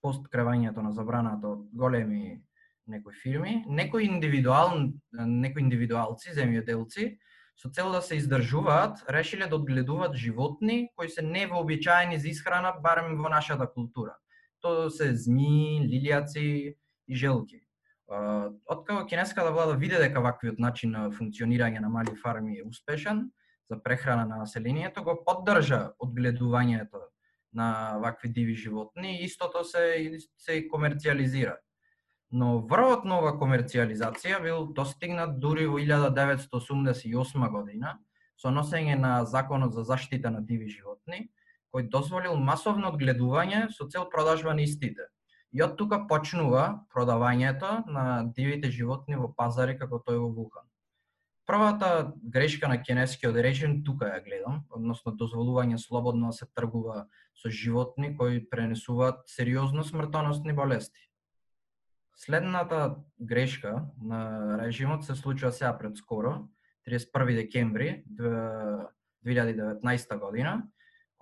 пост 0.03 0.27
кревањето 0.33 0.83
на 0.83 0.93
забраната 0.93 1.55
од 1.55 1.69
големи 1.73 2.43
некои 2.87 3.15
фирми, 3.15 3.63
некои 3.69 4.09
индивидуал, 4.09 4.75
некои 5.13 5.63
индивидуалци, 5.63 6.35
земјоделци, 6.35 7.17
со 7.57 7.71
цел 7.71 7.93
да 7.93 8.03
се 8.03 8.17
издржуваат, 8.19 9.05
решиле 9.09 9.47
да 9.47 9.57
одгледуваат 9.57 10.17
животни 10.17 10.91
кои 10.97 11.09
се 11.09 11.23
невообичаени 11.23 12.19
за 12.19 12.29
исхрана, 12.29 12.75
барем 12.83 13.17
во 13.23 13.31
нашата 13.31 13.71
култура. 13.71 14.17
Тоа 14.61 14.91
се 14.91 15.15
зми, 15.15 15.87
лилијаци 15.87 16.75
и 17.13 17.15
желки. 17.15 17.61
Откако 18.67 19.07
кинеската 19.07 19.53
влада 19.53 19.73
да 19.73 19.79
виде 19.79 19.99
дека 19.99 20.21
ваквиот 20.21 20.59
начин 20.59 20.93
на 20.93 21.09
функционирање 21.11 21.81
на 21.81 21.89
мали 21.89 22.17
фарми 22.17 22.59
е 22.59 22.67
успешен 22.69 23.31
за 23.71 23.83
прехрана 23.83 24.27
на 24.27 24.37
населението, 24.45 25.05
го 25.05 25.17
поддржа 25.25 25.93
одгледувањето 26.01 27.09
на 27.53 27.99
вакви 28.03 28.29
диви 28.29 28.55
животни 28.55 29.21
и 29.21 29.25
истото 29.25 29.65
се 29.65 30.19
се 30.37 30.69
комерцијализира. 30.69 31.57
Но 32.33 32.67
врвот 32.67 33.05
на 33.05 33.21
ова 33.21 33.33
комерцијализација 33.41 34.43
бил 34.43 34.67
достигнат 34.73 35.39
дури 35.41 35.67
во 35.67 35.79
1988 35.79 37.49
година 37.53 37.99
со 38.37 38.51
носење 38.51 38.99
на 38.99 39.25
Законот 39.25 39.73
за 39.73 39.85
заштита 39.85 40.31
на 40.31 40.41
диви 40.41 40.69
животни, 40.69 41.29
кој 41.73 41.89
дозволил 41.89 42.37
масовно 42.37 42.93
одгледување 42.93 43.69
со 43.73 43.89
цел 43.89 44.09
продажба 44.11 44.55
на 44.55 44.65
истите 44.65 45.12
И 45.53 45.63
од 45.63 45.77
тука 45.77 45.99
почнува 46.09 46.85
продавањето 46.95 47.83
на 47.93 48.25
дивите 48.37 48.71
животни 48.71 49.17
во 49.21 49.29
пазари 49.37 49.77
како 49.79 50.01
тој 50.01 50.19
во 50.23 50.29
Вухан. 50.33 50.65
Првата 51.47 52.13
грешка 52.23 52.69
на 52.69 52.79
кинескиот 52.81 53.37
режим 53.37 53.83
тука 53.85 54.09
ја 54.15 54.23
гледам, 54.25 54.63
односно 54.71 55.13
дозволување 55.13 55.77
слободно 55.77 56.31
да 56.31 56.33
се 56.33 56.47
тргува 56.55 57.07
со 57.37 57.51
животни 57.51 58.17
кои 58.17 58.49
пренесуваат 58.49 59.27
сериозно 59.27 59.85
смртоносни 59.85 60.53
болести. 60.53 61.09
Следната 62.17 62.97
грешка 63.21 63.85
на 64.01 64.59
режимот 64.63 65.05
се 65.05 65.15
случува 65.15 65.53
сега 65.53 65.79
пред 65.79 65.97
скоро, 65.97 66.49
31 66.89 67.35
декември 67.35 68.05
2019 69.27 70.19
година, 70.19 70.63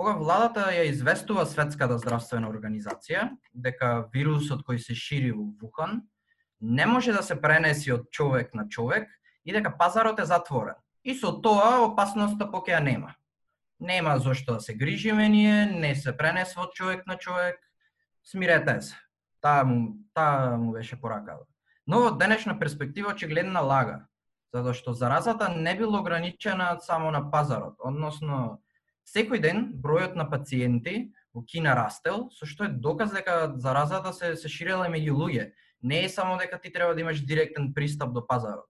кога 0.01 0.15
владата 0.17 0.71
ја 0.73 0.87
известува 0.89 1.43
Светската 1.45 1.99
здравствена 2.01 2.49
организација 2.49 3.27
дека 3.53 4.07
вирусот 4.15 4.63
кој 4.65 4.79
се 4.81 4.95
шири 4.97 5.29
во 5.37 5.43
Вухан 5.61 5.99
не 6.61 6.87
може 6.89 7.13
да 7.13 7.21
се 7.23 7.35
пренеси 7.37 7.93
од 7.93 8.07
човек 8.09 8.55
на 8.57 8.65
човек 8.69 9.11
и 9.45 9.53
дека 9.53 9.75
пазарот 9.77 10.21
е 10.21 10.25
затворен. 10.25 10.79
И 11.05 11.13
со 11.13 11.35
тоа 11.45 11.83
опасноста 11.85 12.49
покеа 12.49 12.79
ја 12.79 12.85
нема. 12.85 13.13
Нема 13.81 14.17
зошто 14.19 14.55
да 14.55 14.61
се 14.61 14.75
грижиме 14.75 15.29
ние, 15.29 15.67
не 15.67 15.93
се 15.95 16.17
пренесва 16.17 16.65
од 16.65 16.73
човек 16.73 17.05
на 17.07 17.19
човек. 17.19 17.61
Смирете 18.25 18.81
се. 18.81 18.97
Таа 19.41 19.65
му, 19.65 20.01
таа 20.15 20.57
му 20.57 20.73
беше 20.73 21.01
поракава. 21.01 21.45
Но 21.87 22.07
од 22.09 22.19
денешна 22.19 22.57
перспектива 22.59 23.13
очигледна 23.13 23.61
лага, 23.61 24.07
затоа 24.49 24.73
што 24.73 24.97
заразата 24.97 25.53
не 25.53 25.77
била 25.77 26.01
ограничена 26.01 26.79
само 26.81 27.11
на 27.11 27.31
пазарот, 27.31 27.77
односно 27.85 28.63
секој 29.07 29.41
ден 29.41 29.67
бројот 29.83 30.17
на 30.17 30.27
пациенти 30.31 31.13
во 31.35 31.43
Кина 31.47 31.75
растел, 31.75 32.29
со 32.35 32.47
што 32.47 32.67
е 32.67 32.75
доказ 32.75 33.13
дека 33.15 33.55
заразата 33.57 34.13
се 34.13 34.37
се 34.37 34.49
ширела 34.49 34.89
меѓу 34.89 35.15
луѓе. 35.15 35.53
Не 35.83 36.05
е 36.05 36.09
само 36.09 36.37
дека 36.39 36.61
ти 36.61 36.73
треба 36.73 36.95
да 36.95 37.01
имаш 37.01 37.25
директен 37.25 37.73
пристап 37.75 38.13
до 38.13 38.27
пазарот. 38.27 38.69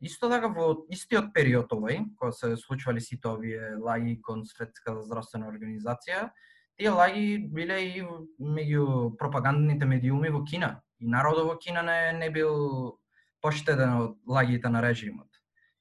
Исто 0.00 0.28
така 0.28 0.48
во 0.52 0.84
истиот 0.92 1.32
период 1.32 1.72
овој, 1.72 2.04
кога 2.18 2.32
се 2.32 2.56
случвали 2.56 3.00
сите 3.00 3.28
овие 3.28 3.76
лаги 3.80 4.20
кон 4.20 4.44
Светската 4.44 5.00
здравствена 5.02 5.48
организација, 5.48 6.30
тие 6.76 6.90
лаги 6.92 7.38
биле 7.38 7.80
и 7.80 8.02
меѓу 8.40 9.16
пропагандните 9.16 9.88
медиуми 9.88 10.28
во 10.28 10.44
Кина. 10.44 10.82
И 11.00 11.08
народот 11.08 11.48
во 11.48 11.56
Кина 11.56 11.82
не, 11.82 12.12
не 12.18 12.28
бил 12.30 12.98
поштеден 13.40 13.96
од 14.02 14.18
лагите 14.28 14.68
на 14.68 14.82
режимот. 14.82 15.28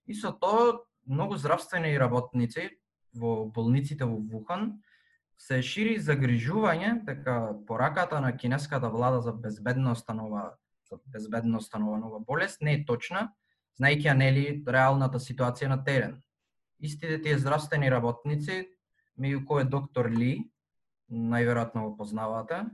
И 0.08 0.14
со 0.14 0.32
тоа 0.32 0.86
многу 1.06 1.36
здравствени 1.36 1.98
работници 2.00 2.70
во 3.16 3.46
болниците 3.46 4.06
во 4.06 4.20
Вухан 4.20 4.82
се 5.38 5.62
шири 5.62 5.98
загрижување 6.00 7.06
така, 7.06 7.16
дека 7.16 7.66
пораката 7.68 8.22
на 8.22 8.38
кинеската 8.38 8.90
влада 8.90 9.22
за 9.22 9.34
безбедно 9.34 9.92
останува 9.92 10.54
за 10.86 10.98
безбедно 11.06 11.60
ова 11.76 11.98
нова 11.98 12.20
болест 12.20 12.62
не 12.62 12.74
е 12.74 12.86
точна, 12.86 13.34
знаејќи 13.80 14.08
ја 14.08 14.14
нели 14.14 14.46
реалната 14.68 15.20
ситуација 15.20 15.68
на 15.68 15.84
терен. 15.84 16.22
Истите 16.80 17.22
тие 17.22 17.38
здравствени 17.40 17.90
работници, 17.92 18.68
меѓу 19.20 19.46
кој 19.50 19.62
е 19.62 19.70
доктор 19.70 20.10
Ли, 20.12 20.52
најверојатно 21.10 21.90
го 21.90 21.96
познавате, 21.98 22.66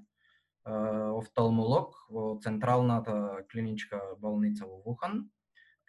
офталмолог 0.66 1.96
во 2.10 2.38
Централната 2.44 3.46
клиничка 3.52 4.02
болница 4.20 4.66
во 4.66 4.82
Вухан, 4.86 5.30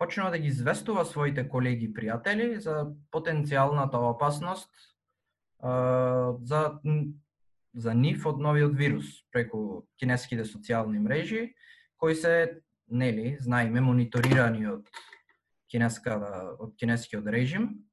почнува 0.03 0.30
да 0.34 0.38
ги 0.38 0.50
известува 0.50 1.05
своите 1.07 1.46
колеги 1.48 1.86
и 1.86 1.94
пријатели 1.94 2.59
за 2.59 2.90
потенцијалната 3.14 4.03
опасност 4.11 4.70
за 6.42 6.62
за 7.74 7.94
нив 7.94 8.26
од 8.26 8.40
новиот 8.42 8.74
вирус 8.76 9.07
преку 9.32 9.86
кинеските 9.96 10.44
социјални 10.44 10.98
мрежи 11.00 11.55
кои 11.96 12.14
се 12.14 12.61
нели, 12.90 13.36
знаеме, 13.40 13.80
мониторирани 13.80 14.66
од 14.68 14.90
кинеската, 15.70 16.53
од 16.59 16.74
кинескиот 16.76 17.26
режим. 17.26 17.86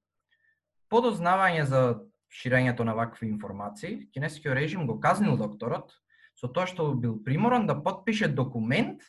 подознавање 0.90 1.64
за 1.70 2.02
ширењето 2.34 2.82
на 2.84 2.96
вакви 2.98 3.28
информации, 3.30 4.10
кинескиот 4.14 4.56
режим 4.58 4.88
го 4.88 5.00
казнил 5.00 5.38
докторот 5.38 5.94
со 6.34 6.50
тоа 6.50 6.66
што 6.66 6.96
бил 6.96 7.22
приморан 7.24 7.68
да 7.68 7.78
подпише 7.78 8.28
документ 8.28 9.06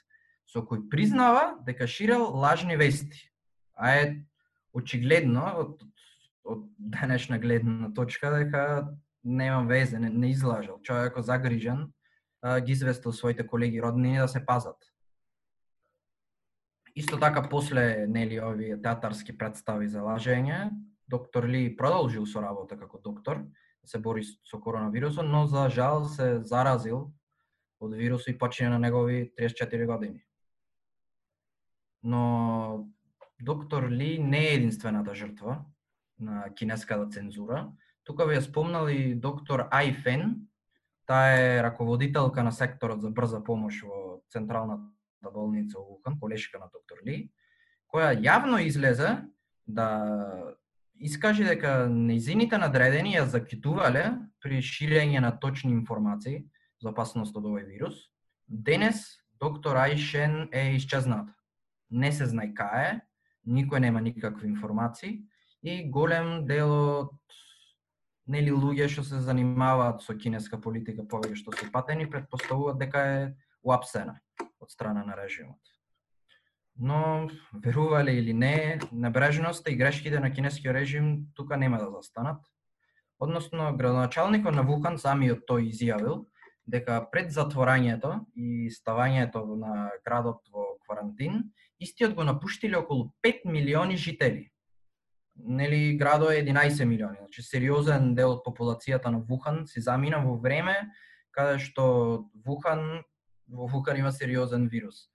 со 0.51 0.65
кој 0.67 0.89
признава 0.91 1.61
дека 1.67 1.87
ширел 1.87 2.27
лажни 2.35 2.77
вести. 2.77 3.31
А 3.75 3.95
е 3.95 4.25
очигледно 4.75 5.47
од, 5.63 5.85
од 6.45 6.67
денешна 6.79 7.39
гледна 7.39 7.93
точка 7.95 8.33
дека 8.35 8.65
нема 9.25 9.67
везе, 9.69 9.99
не, 9.99 10.11
не 10.11 10.31
излажал. 10.31 10.81
Човекот 10.83 11.25
загрижен 11.25 11.93
ги 12.65 12.73
известил 12.73 13.13
своите 13.13 13.47
колеги 13.47 13.83
роднини 13.83 14.19
да 14.19 14.29
се 14.29 14.47
пазат. 14.47 14.77
Исто 16.97 17.19
така 17.21 17.49
после 17.49 18.07
нели 18.09 18.41
овие 18.41 18.81
театарски 18.83 19.39
представи 19.39 19.89
за 19.89 20.03
лажење, 20.03 20.71
доктор 21.09 21.47
Ли 21.47 21.77
продолжил 21.77 22.27
со 22.27 22.43
работа 22.43 22.79
како 22.79 22.99
доктор, 22.99 23.39
да 23.83 23.87
се 23.87 23.99
бори 23.99 24.25
со 24.25 24.59
коронавирусот, 24.59 25.27
но 25.27 25.47
за 25.47 25.69
жал 25.71 26.05
се 26.05 26.43
заразил 26.43 27.13
од 27.81 27.95
вирусот 27.95 28.35
и 28.35 28.39
почина 28.39 28.71
на 28.71 28.79
негови 28.79 29.31
34 29.39 29.87
години. 29.87 30.25
Но 32.03 32.87
доктор 33.41 33.91
Ли 33.91 34.19
не 34.19 34.39
е 34.39 34.55
единствената 34.55 35.15
жртва 35.15 35.65
на 36.19 36.55
кинеската 36.55 37.09
цензура. 37.09 37.69
Тука 38.05 38.27
ви 38.27 38.37
ја 38.37 38.45
спомнал 38.45 38.89
и 38.89 39.15
доктор 39.15 39.69
Ай 39.71 39.93
Фен, 39.93 40.47
таа 41.07 41.37
е 41.37 41.63
раководителка 41.63 42.43
на 42.43 42.53
секторот 42.53 43.01
за 43.01 43.11
брза 43.11 43.45
помош 43.45 43.83
во 43.83 44.23
Централната 44.31 45.31
болница 45.33 45.79
во 45.79 45.85
Вухан, 45.85 46.19
колешка 46.21 46.59
на 46.59 46.71
доктор 46.73 47.05
Ли, 47.07 47.31
која 47.93 48.15
јавно 48.15 48.61
излезе 48.65 49.27
да 49.67 50.57
искаже 51.01 51.45
дека 51.45 51.89
незините 51.89 52.59
надредени 52.59 53.17
ја 53.17 53.25
закитувале 53.25 54.17
при 54.41 54.61
ширење 54.63 55.21
на 55.21 55.33
точни 55.33 55.73
информации 55.73 56.45
за 56.81 56.91
опасност 56.93 57.37
од 57.37 57.45
овој 57.45 57.67
вирус. 57.67 58.11
Денес 58.49 59.21
доктор 59.41 59.77
Аишен 59.77 60.49
е 60.53 60.77
исчезната. 60.77 61.35
Не 61.91 62.13
се 62.13 62.27
знае 62.31 62.53
кае, 62.55 63.01
никој 63.47 63.81
нема 63.81 64.01
никакви 64.01 64.49
информации 64.49 65.25
и 65.63 65.83
голем 65.91 66.47
дел 66.47 66.71
од 66.71 67.17
нели 68.31 68.53
луѓе 68.55 68.89
што 68.93 69.03
се 69.05 69.21
занимаваат 69.25 70.05
со 70.05 70.15
кинеска 70.15 70.61
политика 70.61 71.03
повеќе 71.03 71.41
што 71.43 71.57
се 71.57 71.71
патени 71.73 72.07
предпоставуваат 72.11 72.79
дека 72.79 73.05
е 73.17 73.21
уапсена 73.63 74.21
од 74.61 74.71
страна 74.71 75.05
на 75.05 75.17
режимот. 75.19 75.59
Но, 76.77 77.29
верувале 77.53 78.15
или 78.17 78.33
не, 78.33 78.81
небрежноста 78.93 79.71
и 79.71 79.77
грешките 79.77 80.21
на 80.21 80.31
кинескиот 80.33 80.75
режим 80.75 81.27
тука 81.35 81.57
нема 81.57 81.79
да 81.79 81.91
застанат. 81.91 82.41
Односно, 83.19 83.77
градоначалникот 83.77 84.55
на 84.55 84.63
Вухан 84.63 84.97
самиот 84.97 85.45
тој 85.45 85.69
изјавил 85.75 86.25
дека 86.65 87.03
пред 87.13 87.35
затворањето 87.35 88.25
и 88.33 88.71
ставањето 88.73 89.43
на 89.61 89.91
градот 90.07 90.41
во 90.55 90.79
карантин 90.89 91.51
истиот 91.81 92.15
го 92.15 92.25
напуштиле 92.25 92.77
околу 92.77 93.13
5 93.23 93.45
милиони 93.45 93.97
жители. 93.97 94.51
Нели 95.37 95.97
градот 95.97 96.31
е 96.31 96.45
11 96.45 96.85
милиони, 96.85 97.17
значи 97.19 97.43
сериозен 97.43 98.15
дел 98.15 98.37
од 98.37 98.45
популацијата 98.45 99.09
на 99.09 99.19
Вухан 99.19 99.67
се 99.67 99.81
замина 99.81 100.21
во 100.21 100.37
време 100.37 100.77
каде 101.33 101.59
што 101.59 102.29
Вухан 102.45 103.03
во 103.49 103.67
Вухан 103.67 103.97
има 103.97 104.13
сериозен 104.13 104.69
вирус. 104.69 105.09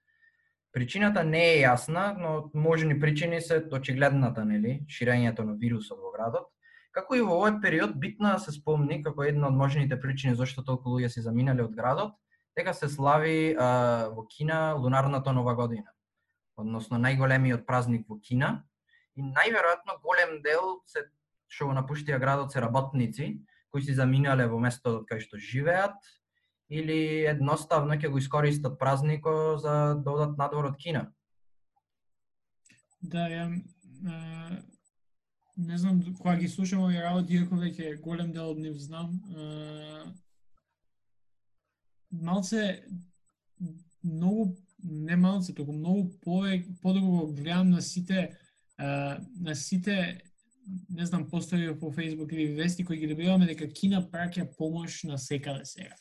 Причината 0.76 1.24
не 1.24 1.40
е 1.54 1.62
јасна, 1.64 2.18
но 2.20 2.52
можни 2.54 3.00
причини 3.00 3.42
се 3.42 3.62
очигледната, 3.72 4.44
нели, 4.46 4.82
ширењето 4.92 5.46
на 5.48 5.56
вирусот 5.56 6.00
во 6.00 6.12
градот. 6.12 6.50
Како 6.92 7.16
и 7.16 7.24
во 7.24 7.38
овој 7.40 7.62
период 7.62 7.96
битно 8.00 8.34
да 8.36 8.40
се 8.40 8.52
спомни 8.52 9.02
како 9.04 9.24
една 9.24 9.48
од 9.48 9.56
можните 9.56 10.00
причини 10.00 10.36
зашто 10.36 10.64
толку 10.64 10.92
луѓе 10.92 11.08
се 11.14 11.24
заминале 11.24 11.64
од 11.64 11.76
градот, 11.76 12.16
дека 12.58 12.74
се 12.74 12.90
слави 12.92 13.56
а, 13.56 14.12
во 14.16 14.28
Кина 14.28 14.76
лунарната 14.80 15.32
нова 15.32 15.56
година. 15.56 15.95
Односно 16.56 16.98
најголемиот 17.04 17.66
празник 17.68 18.08
во 18.10 18.20
Кина 18.20 18.64
и 19.16 19.24
најверојатно 19.24 20.00
голем 20.04 20.42
дел 20.44 20.80
се 20.88 21.08
што 21.52 21.70
го 21.70 21.76
напуштија 21.78 22.20
градот 22.20 22.54
се 22.54 22.64
работници 22.64 23.32
кои 23.72 23.84
се 23.84 23.96
заминале 23.96 24.48
во 24.48 24.60
местото 24.60 25.04
кај 25.10 25.22
што 25.24 25.38
живеат 25.38 25.98
или 26.70 27.28
едноставно 27.30 27.98
ќе 28.00 28.10
го 28.10 28.18
искористат 28.18 28.80
празнико 28.80 29.58
за 29.62 29.96
да 30.02 30.12
одат 30.12 30.38
надвор 30.40 30.72
од 30.72 30.80
Кина? 30.82 31.06
Да, 33.02 33.28
ја 33.30 33.46
е, 33.52 34.64
не 35.58 35.78
знам 35.78 36.02
кога 36.18 36.36
ги 36.36 36.48
слушам 36.50 36.84
овие 36.88 37.04
работи, 37.04 37.38
иако 37.38 37.60
веќе 37.60 38.00
голем 38.02 38.32
дел 38.34 38.56
од 38.56 38.60
нив 38.60 38.80
знам, 38.82 39.12
е, 39.36 40.06
малце 42.12 42.64
многу 44.04 44.56
не 44.86 45.16
малце, 45.18 45.54
туку 45.54 45.74
многу 45.74 46.12
повеќе 46.26 46.78
подолго 46.82 47.34
гледам 47.34 47.72
на 47.72 47.82
сите 47.82 48.36
на 48.78 49.56
сите 49.56 50.22
не 50.90 51.06
знам 51.06 51.30
постои 51.30 51.80
по 51.80 51.92
Facebook 51.92 52.34
или 52.34 52.54
вести 52.54 52.86
кои 52.86 52.98
ги 52.98 53.08
добиваме 53.08 53.46
дека 53.46 53.68
Кина 53.70 54.02
праќа 54.02 54.48
помош 54.58 55.04
на 55.04 55.18
секаде 55.18 55.66
сега. 55.66 55.96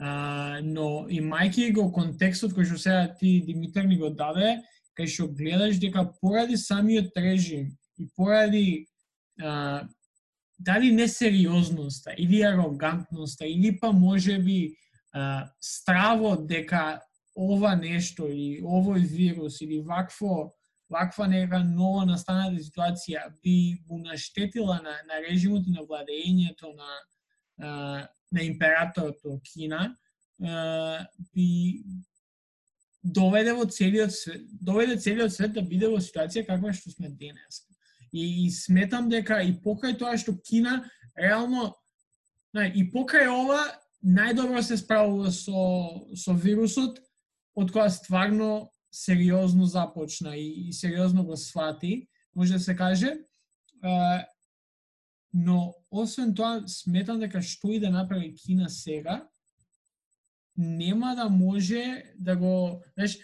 А, 0.00 0.60
но 0.64 1.06
имајќи 1.12 1.74
го 1.76 1.90
контекстот 1.92 2.54
кој 2.56 2.64
што 2.64 2.78
сега 2.80 3.02
ти 3.20 3.42
Димитар 3.44 3.84
ни 3.84 3.98
го 4.00 4.08
даде, 4.08 4.62
кај 4.96 5.06
што 5.06 5.28
гледаш 5.28 5.76
дека 5.76 6.08
поради 6.20 6.56
самиот 6.56 7.12
режим 7.16 7.76
и 7.98 8.08
поради 8.16 8.88
а, 9.40 9.84
дали 10.58 10.92
несериозноста 10.92 12.14
или 12.16 12.40
арогантноста 12.42 13.46
или 13.46 13.76
па 13.78 13.92
може 13.92 14.38
би 14.38 14.76
а, 15.12 15.52
стравот 15.60 16.46
дека 16.46 17.02
ова 17.36 17.74
нешто 17.76 18.28
или 18.28 18.62
овој 18.62 19.06
вирус 19.06 19.60
или 19.60 19.80
вакво 19.80 20.54
ваква 20.90 21.26
нека 21.28 21.62
ново 21.64 22.04
настаната 22.04 22.58
ситуација 22.58 23.28
би 23.42 23.78
му 23.88 23.98
наштетила 24.02 24.80
на, 24.82 24.96
на 25.06 25.20
режимот 25.22 25.66
и 25.66 25.70
на 25.70 25.84
владењето 25.86 26.74
на, 26.74 28.08
на 28.32 28.42
императорот 28.42 29.22
Кина, 29.46 29.96
би 31.34 31.84
доведе 33.02 33.52
во 33.54 33.64
целиот 33.64 34.12
свет, 34.12 34.42
доведе 34.60 34.96
целиот 34.96 35.32
свет 35.32 35.52
да 35.54 35.62
биде 35.62 35.88
во 35.88 36.00
ситуација 36.02 36.46
каква 36.48 36.72
што 36.72 36.90
сме 36.90 37.08
денес. 37.08 37.62
И, 38.12 38.46
и 38.46 38.50
сметам 38.50 39.08
дека 39.08 39.38
и 39.46 39.54
покај 39.54 39.94
тоа 39.98 40.18
што 40.18 40.34
Кина 40.34 40.82
реално 41.16 41.70
и 42.74 42.82
покај 42.90 43.30
ова 43.30 43.62
најдобро 44.02 44.62
се 44.62 44.80
справува 44.80 45.30
со 45.30 46.02
со 46.16 46.34
вирусот 46.34 46.98
од 47.60 47.72
која 47.74 47.90
стварно 47.92 48.70
сериозно 48.90 49.66
започна 49.66 50.36
и, 50.36 50.68
и 50.68 50.72
сериозно 50.72 51.24
го 51.24 51.36
свати, 51.36 52.08
може 52.36 52.52
да 52.52 52.60
се 52.60 52.76
каже. 52.76 53.14
А, 53.82 54.24
но 55.34 55.74
освен 55.90 56.34
тоа 56.34 56.64
сметам 56.66 57.20
дека 57.20 57.42
што 57.42 57.70
и 57.70 57.80
да 57.80 57.90
направи 57.90 58.34
Кина 58.34 58.68
сега, 58.68 59.28
нема 60.56 61.14
да 61.16 61.28
може 61.28 62.02
да 62.18 62.36
го, 62.36 62.82
знаеш, 62.94 63.18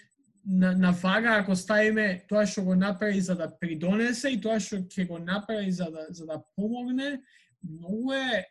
на, 0.46 0.72
на 0.72 0.92
вага 0.92 1.40
ако 1.40 1.56
ставиме 1.56 2.24
тоа 2.28 2.46
што 2.46 2.62
го 2.62 2.74
направи 2.74 3.20
за 3.20 3.34
да 3.34 3.50
придонесе 3.50 4.30
и 4.30 4.40
тоа 4.40 4.60
што 4.62 4.78
ќе 4.86 5.08
го 5.08 5.18
направи 5.18 5.72
за 5.72 5.90
да 5.90 6.06
за 6.10 6.26
да 6.26 6.42
помогне, 6.54 7.20
многу 7.62 8.12
е 8.12 8.46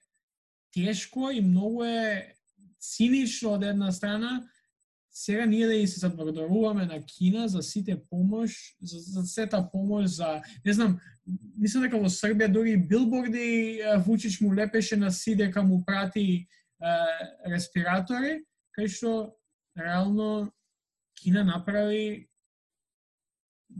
тешко 0.75 1.31
и 1.31 1.41
многу 1.41 1.83
е 1.83 2.35
цинично 2.79 3.55
од 3.55 3.63
една 3.63 3.91
страна 3.91 4.43
сега 5.17 5.45
ние 5.45 5.67
да 5.67 5.73
и 5.73 5.87
се 5.87 5.99
заблагодаруваме 5.99 6.85
на 6.85 7.05
Кина 7.05 7.47
за 7.47 7.61
сите 7.63 8.01
помош, 8.09 8.75
за, 8.81 8.99
за 8.99 9.27
сета 9.27 9.69
помош, 9.71 10.05
за, 10.05 10.41
не 10.65 10.73
знам, 10.73 10.99
мислам 11.57 11.85
дека 11.87 12.01
во 12.01 12.11
Србија 12.11 12.51
дури 12.51 12.75
билборди 12.75 13.79
Вучич 14.03 14.41
му 14.43 14.51
лепеше 14.51 14.99
на 14.99 15.11
си 15.11 15.35
дека 15.39 15.63
му 15.63 15.85
прати 15.85 16.25
е, 16.43 16.97
респиратори, 17.47 18.43
кај 18.75 18.91
што 18.91 19.11
реално 19.79 20.51
Кина 21.15 21.47
направи 21.47 22.27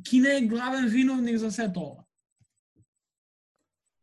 Кина 0.08 0.38
е 0.38 0.48
главен 0.48 0.88
виновник 0.88 1.38
за 1.38 1.52
сето 1.52 1.80
ова. 1.80 2.04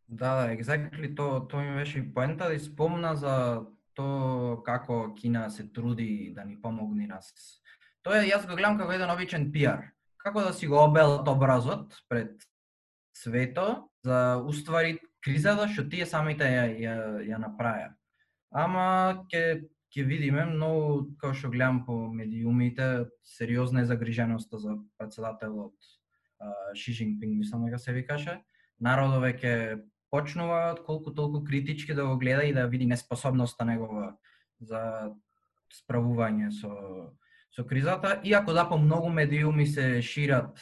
Да, 0.09 0.37
да, 0.37 0.57
exactly, 0.57 1.17
то, 1.17 1.49
то 1.49 1.61
ми 1.61 1.75
беше 1.75 1.99
и 1.99 2.15
поента 2.15 2.53
да 2.53 2.61
спомна 2.61 3.17
за 3.17 3.65
то 4.03 4.63
како 4.67 5.15
Кина 5.15 5.51
се 5.51 5.69
труди 5.73 6.33
да 6.35 6.45
ни 6.45 6.61
помогне 6.61 7.07
нас. 7.07 7.33
Тоа 8.03 8.23
е, 8.23 8.31
јас 8.31 8.47
го 8.49 8.57
гледам 8.59 8.79
како 8.79 8.93
еден 8.93 9.11
обичен 9.11 9.51
пиар. 9.55 9.93
Како 10.23 10.43
да 10.43 10.53
си 10.53 10.67
го 10.67 10.81
обелат 10.83 11.29
образот 11.29 11.95
пред 12.09 12.43
свето 13.17 13.89
за 14.05 14.43
уствари 14.47 14.99
кризата 15.23 15.69
што 15.71 15.87
тие 15.91 16.07
самите 16.07 16.49
ја, 16.49 16.67
ја, 16.83 16.97
ја 17.31 17.39
направија. 17.43 17.93
Ама 18.51 19.25
ќе 19.31 19.63
ќе 19.93 20.07
видиме 20.09 20.47
многу 20.49 21.13
како 21.21 21.35
што 21.37 21.51
гледам 21.53 21.83
по 21.87 22.09
медиумите 22.11 23.07
сериозна 23.23 23.83
е 23.83 23.91
загриженоста 23.91 24.59
за 24.59 24.79
председателот 24.99 25.75
Ши 26.75 26.93
Жинпинг, 26.93 27.39
мислам 27.39 27.65
дека 27.67 27.79
се 27.79 27.93
викаше. 27.93 28.41
народове 28.83 29.31
веќе 29.31 29.83
почнува 30.13 30.77
колку 30.87 31.15
толку 31.15 31.43
критички 31.45 31.95
да 31.95 32.07
го 32.07 32.19
гледа 32.19 32.45
и 32.45 32.53
да 32.53 32.69
види 32.69 32.87
неспособноста 32.87 33.65
негова 33.65 34.13
за 34.61 35.11
справување 35.73 36.53
со 36.53 36.73
со 37.53 37.65
кризата, 37.69 38.21
иако 38.25 38.53
да 38.53 38.65
по 38.69 38.79
многу 38.79 39.09
медиуми 39.09 39.67
се 39.67 40.03
шират 40.03 40.61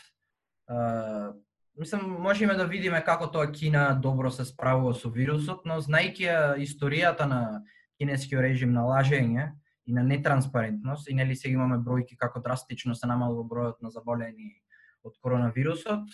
а, 0.66 1.32
мислам 1.78 2.22
можеме 2.22 2.54
да 2.54 2.66
видиме 2.66 3.02
како 3.04 3.26
тоа 3.26 3.50
Кина 3.52 3.94
добро 4.02 4.30
се 4.30 4.44
справува 4.44 4.94
со 4.94 5.10
вирусот, 5.10 5.66
но 5.66 5.80
знаејќи 5.80 6.62
историјата 6.66 7.26
на 7.26 7.62
кинескиот 7.98 8.42
режим 8.42 8.72
на 8.72 8.86
лажење 8.86 9.52
и 9.86 9.92
на 9.92 10.02
нетранспарентност, 10.02 11.08
и 11.08 11.14
нели 11.14 11.36
сега 11.36 11.58
имаме 11.58 11.78
бројки 11.78 12.16
како 12.16 12.40
драстично 12.40 12.94
се 12.94 13.06
намалува 13.10 13.46
бројот 13.48 13.82
на 13.82 13.90
заболени 13.90 14.60
од 15.02 15.16
коронавирусот, 15.22 16.06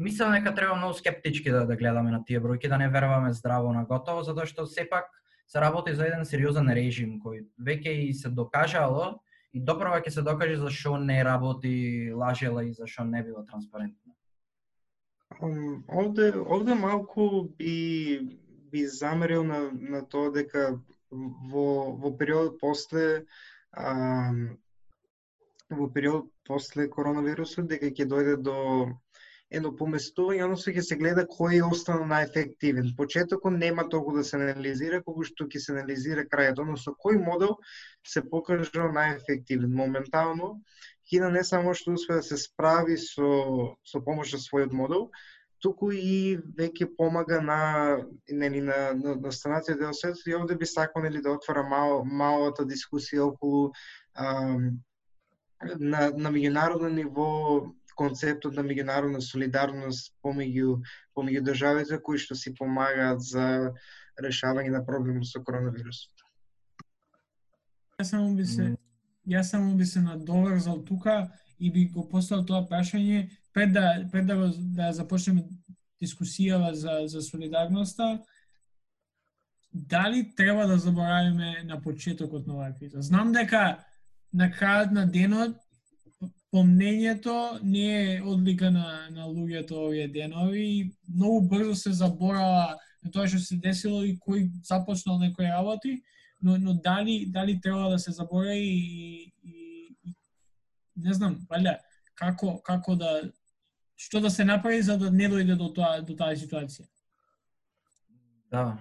мислам 0.00 0.32
дека 0.32 0.54
треба 0.54 0.76
многу 0.76 0.94
скептички 0.94 1.50
да, 1.50 1.66
да 1.66 1.76
гледаме 1.76 2.10
на 2.10 2.24
тие 2.24 2.40
бројки, 2.40 2.68
да 2.68 2.78
не 2.78 2.88
веруваме 2.88 3.32
здраво 3.32 3.72
на 3.72 3.84
готово, 3.84 4.24
затоа 4.24 4.46
што 4.48 4.66
сепак 4.66 5.10
се 5.46 5.60
работи 5.60 5.94
за 5.94 6.06
еден 6.06 6.24
сериозен 6.24 6.70
режим 6.72 7.18
кој 7.20 7.44
веќе 7.60 7.92
и 8.08 8.14
се 8.14 8.30
докажало 8.30 9.20
и 9.52 9.60
доправа 9.60 10.00
ќе 10.00 10.14
се 10.14 10.22
докаже 10.22 10.56
за 10.56 10.70
што 10.70 10.96
не 10.96 11.20
работи, 11.24 12.12
лажела 12.14 12.64
и 12.64 12.72
за 12.72 12.86
што 12.86 13.04
не 13.04 13.22
било 13.22 13.44
транспарентно. 13.44 14.14
Um, 15.40 15.82
овде, 15.86 16.32
овде 16.34 16.74
малку 16.74 17.48
би, 17.58 18.38
би 18.72 18.86
замерил 18.86 19.44
на, 19.44 19.70
на 19.72 20.02
тоа 20.02 20.32
дека 20.34 20.80
во, 21.10 21.92
во 21.92 22.10
период 22.16 22.58
после 22.60 23.26
а, 23.72 24.32
во 25.70 25.86
период 25.90 26.30
после 26.44 26.88
коронавирусот 26.88 27.70
дека 27.70 27.90
ќе 27.94 28.06
дојде 28.10 28.36
до 28.42 28.56
едно 29.50 29.72
поместување, 29.76 30.56
се 30.62 30.72
ќе 30.76 30.82
се 30.86 30.96
гледа 31.00 31.24
кој 31.30 31.62
остана 31.66 32.06
најефективен. 32.12 32.92
Почетокот 32.98 33.56
нема 33.58 33.88
толку 33.90 34.14
да 34.16 34.22
се 34.24 34.36
анализира, 34.38 35.02
колку 35.02 35.26
што 35.26 35.48
ќе 35.50 35.62
се 35.64 35.72
анализира 35.74 36.26
крајот, 36.30 36.62
односно 36.62 36.94
кој 37.04 37.18
модел 37.24 37.56
се 38.06 38.22
покажа 38.22 38.86
најефективен. 38.94 39.74
Моментално, 39.82 40.60
Кина 41.10 41.30
не 41.34 41.42
само 41.44 41.74
што 41.74 41.96
успе 41.98 42.20
да 42.20 42.22
се 42.22 42.36
справи 42.38 42.96
со, 43.02 43.30
со 43.82 44.00
помош 44.06 44.36
на 44.36 44.38
својот 44.38 44.76
модел, 44.80 45.08
туку 45.60 45.90
и 45.92 46.38
веќе 46.58 46.86
помага 46.96 47.40
на 47.44 47.58
нели 48.28 48.62
на 48.64 48.78
на, 48.94 49.16
на 49.16 49.32
станација 49.34 49.76
дел 49.80 49.92
свет 49.96 50.22
и 50.26 50.36
овде 50.38 50.56
би 50.60 50.66
сакал 50.66 51.02
нели 51.02 51.22
да 51.24 51.34
отвора 51.34 51.66
мал, 51.66 52.04
малата 52.04 52.64
дискусија 52.64 53.26
околу 53.26 53.72
ам, 54.14 54.78
на 55.60 56.08
на 56.14 56.30
меѓународно 56.30 56.88
ниво 56.94 57.28
концептот 58.00 58.56
на 58.56 58.64
меѓународна 58.64 59.20
солидарност 59.24 60.14
помеѓу 60.24 60.80
помеѓу 61.16 61.44
државите 61.50 62.00
кои 62.06 62.20
што 62.22 62.36
си 62.38 62.54
помагаат 62.56 63.20
за 63.24 63.46
решавање 64.20 64.72
на 64.76 64.84
проблемот 64.86 65.28
со 65.28 65.42
коронавирусот. 65.44 66.24
Јас 68.00 68.14
само 68.14 68.32
би 68.36 68.46
се 68.48 68.72
јас 69.28 69.52
само 69.52 69.76
би 69.76 69.86
се 69.86 70.00
надоврзал 70.00 70.82
тука 70.84 71.28
и 71.58 71.70
би 71.70 71.86
го 71.92 72.06
поставил 72.08 72.46
тоа 72.46 72.64
прашање 72.68 73.28
пред 73.52 73.72
да 73.76 73.86
пред 74.12 74.26
да, 74.26 74.52
да 74.80 74.92
започнеме 74.96 75.44
дискусијава 76.00 76.72
за 76.72 77.02
за 77.06 77.22
солидарноста, 77.22 78.22
дали 79.72 80.32
треба 80.36 80.66
да 80.66 80.78
заборавиме 80.78 81.62
на 81.64 81.80
почетокот 81.82 82.46
на 82.46 82.54
оваа 82.54 82.74
криза? 82.74 83.02
Знам 83.02 83.32
дека 83.32 83.84
на 84.32 84.48
крајот 84.50 84.92
на 84.96 85.06
денот 85.06 85.58
помнењето 86.52 87.60
не 87.62 88.14
е 88.14 88.22
одлика 88.22 88.70
на, 88.70 89.08
на 89.10 89.26
луѓето 89.26 89.86
овие 89.86 90.08
денови. 90.08 90.90
Многу 91.08 91.48
брзо 91.48 91.74
се 91.74 91.92
заборава 91.92 92.76
на 93.02 93.10
тоа 93.10 93.28
што 93.28 93.38
се 93.38 93.56
десило 93.56 94.02
и 94.04 94.16
кој 94.18 94.50
започнал 94.66 95.18
некои 95.18 95.46
работи, 95.46 96.02
но, 96.42 96.58
но 96.58 96.74
дали, 96.74 97.26
дали 97.26 97.60
треба 97.60 97.90
да 97.90 97.98
се 97.98 98.12
заборави 98.12 98.66
и, 98.66 99.32
и, 99.44 99.94
и 100.04 100.14
не 100.96 101.14
знам, 101.14 101.38
валја, 101.48 101.78
како, 102.14 102.58
како 102.62 102.96
да 102.96 103.20
што 104.00 104.20
да 104.20 104.30
се 104.30 104.44
направи 104.44 104.82
за 104.82 104.96
да 104.98 105.10
не 105.10 105.28
дојде 105.28 105.56
до 105.60 105.68
тоа 105.76 106.00
до 106.00 106.16
таа 106.16 106.36
ситуација? 106.36 106.86
Да. 108.50 108.78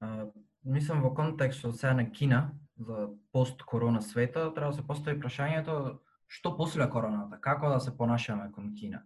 А, 0.00 0.26
мислам 0.64 1.02
во 1.02 1.14
контекстот 1.14 1.78
сега 1.78 1.94
на 1.94 2.10
Кина 2.10 2.50
за 2.78 3.08
пост-корона 3.32 4.02
света 4.02 4.50
треба 4.54 4.70
да 4.70 4.76
се 4.76 4.86
постави 4.86 5.20
прашањето 5.20 5.98
што 6.28 6.56
после 6.56 6.86
короната, 6.90 7.40
како 7.40 7.72
да 7.72 7.80
се 7.80 7.96
понашаме 7.96 8.52
кон 8.52 8.74
Кина. 8.76 9.02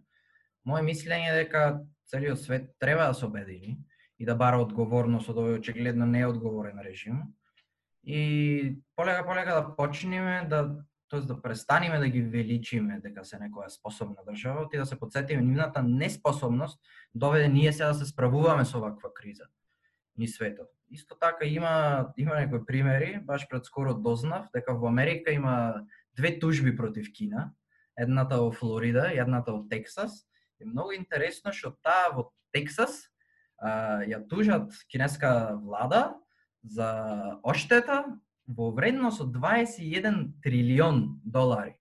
Мое 0.65 0.83
мислење 0.83 1.31
е 1.31 1.43
дека 1.43 1.81
целиот 2.07 2.39
свет 2.39 2.69
треба 2.79 3.07
да 3.07 3.13
се 3.13 3.25
обедини 3.25 3.79
и 4.19 4.25
да 4.25 4.35
бара 4.35 4.59
одговорност 4.61 5.29
од 5.29 5.39
овој 5.39 5.59
очигледно 5.59 6.05
неодговорен 6.05 6.79
режим 6.83 7.23
и 8.03 8.77
полека 8.95 9.25
полека 9.25 9.55
да 9.55 9.75
почнеме 9.75 10.47
да 10.49 10.83
тоест 11.13 11.27
да 11.27 11.41
престанеме 11.41 11.99
да 11.99 12.07
ги 12.09 12.21
величиме 12.21 12.99
дека 12.99 13.21
се 13.21 13.37
некоја 13.37 13.69
способна 13.69 14.23
држава, 14.25 14.65
и 14.73 14.77
да 14.77 14.85
се 14.85 14.99
подсетиме 14.99 15.41
нивната 15.41 15.83
неспособност 15.83 16.79
да 17.13 17.27
доведе 17.27 17.47
ние 17.47 17.73
сега 17.73 17.87
да 17.87 17.93
се 17.93 18.05
справуваме 18.05 18.65
со 18.65 18.79
ваква 18.79 19.13
криза. 19.13 19.43
ни 20.17 20.27
светот. 20.27 20.67
Исто 20.91 21.15
така 21.15 21.45
има 21.45 22.07
има 22.17 22.35
некои 22.35 22.65
примери, 22.65 23.19
баш 23.23 23.47
пред 23.49 23.65
скоро 23.65 23.93
дознав 23.93 24.45
дека 24.53 24.73
во 24.73 24.87
Америка 24.87 25.31
има 25.31 25.85
две 26.15 26.39
тужби 26.39 26.75
против 26.75 27.11
Кина, 27.13 27.53
едната 27.97 28.37
во 28.41 28.51
Флорида 28.51 29.11
едната 29.13 29.53
во 29.53 29.67
Тексас. 29.69 30.25
И 30.59 30.65
многу 30.65 30.93
интересно 30.93 31.53
што 31.53 31.75
таа 31.83 32.13
во 32.13 32.31
Тексас 32.53 33.09
а, 33.57 34.03
ја 34.05 34.21
тужат 34.27 34.71
кинеска 34.89 35.57
влада 35.61 36.13
за 36.63 37.39
оштета 37.43 38.03
во 38.47 38.71
вредност 38.71 39.21
од 39.21 39.35
21 39.35 40.41
трилион 40.43 41.19
долари. 41.23 41.77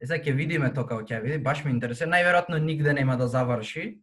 Е, 0.00 0.06
сега 0.06 0.22
ќе 0.22 0.36
видиме 0.36 0.72
тоа 0.74 0.86
како 0.86 1.06
ќе 1.06 1.22
види, 1.22 1.38
баш 1.42 1.64
ме 1.64 1.70
интересува. 1.74 2.10
Најверојатно 2.16 2.58
нигде 2.58 2.92
нема 2.92 3.16
да 3.16 3.28
заврши, 3.28 4.02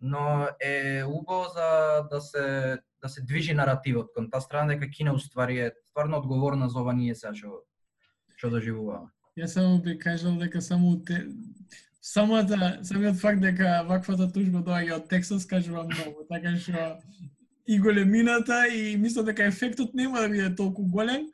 но 0.00 0.48
е 0.60 1.04
убаво 1.04 1.48
за 1.54 1.68
да 2.10 2.20
се 2.20 2.78
да 3.02 3.08
се 3.08 3.22
движи 3.22 3.54
наративот 3.54 4.10
кон 4.14 4.30
таа 4.30 4.40
страна 4.40 4.74
дека 4.74 4.90
Кина 4.90 5.12
уствари 5.14 5.58
е 5.58 5.72
стварно 5.86 6.18
одговорна 6.18 6.68
за 6.68 6.80
ова 6.80 6.92
ние 6.92 7.14
сега 7.14 7.34
што 7.34 7.62
што 8.38 8.50
доживуваме. 8.54 9.10
Јас 9.38 9.54
само 9.58 9.78
би 9.82 9.98
кажал 9.98 10.38
дека 10.38 10.60
само 10.62 10.96
те, 11.06 11.26
самата 12.00 12.78
самиот 12.82 13.18
факт 13.20 13.42
дека 13.42 13.82
ваквата 13.86 14.30
тужба 14.32 14.62
доаѓа 14.66 14.96
од 14.96 15.08
Тексас 15.10 15.46
кажува 15.46 15.84
многу, 15.86 16.24
така 16.30 16.54
што 16.56 16.98
и 17.66 17.78
големината 17.78 18.66
и 18.72 18.96
мислам 18.96 19.26
дека 19.26 19.44
ефектот 19.50 19.94
нема 19.94 20.20
да 20.20 20.28
биде 20.28 20.54
толку 20.54 20.86
голем, 20.86 21.28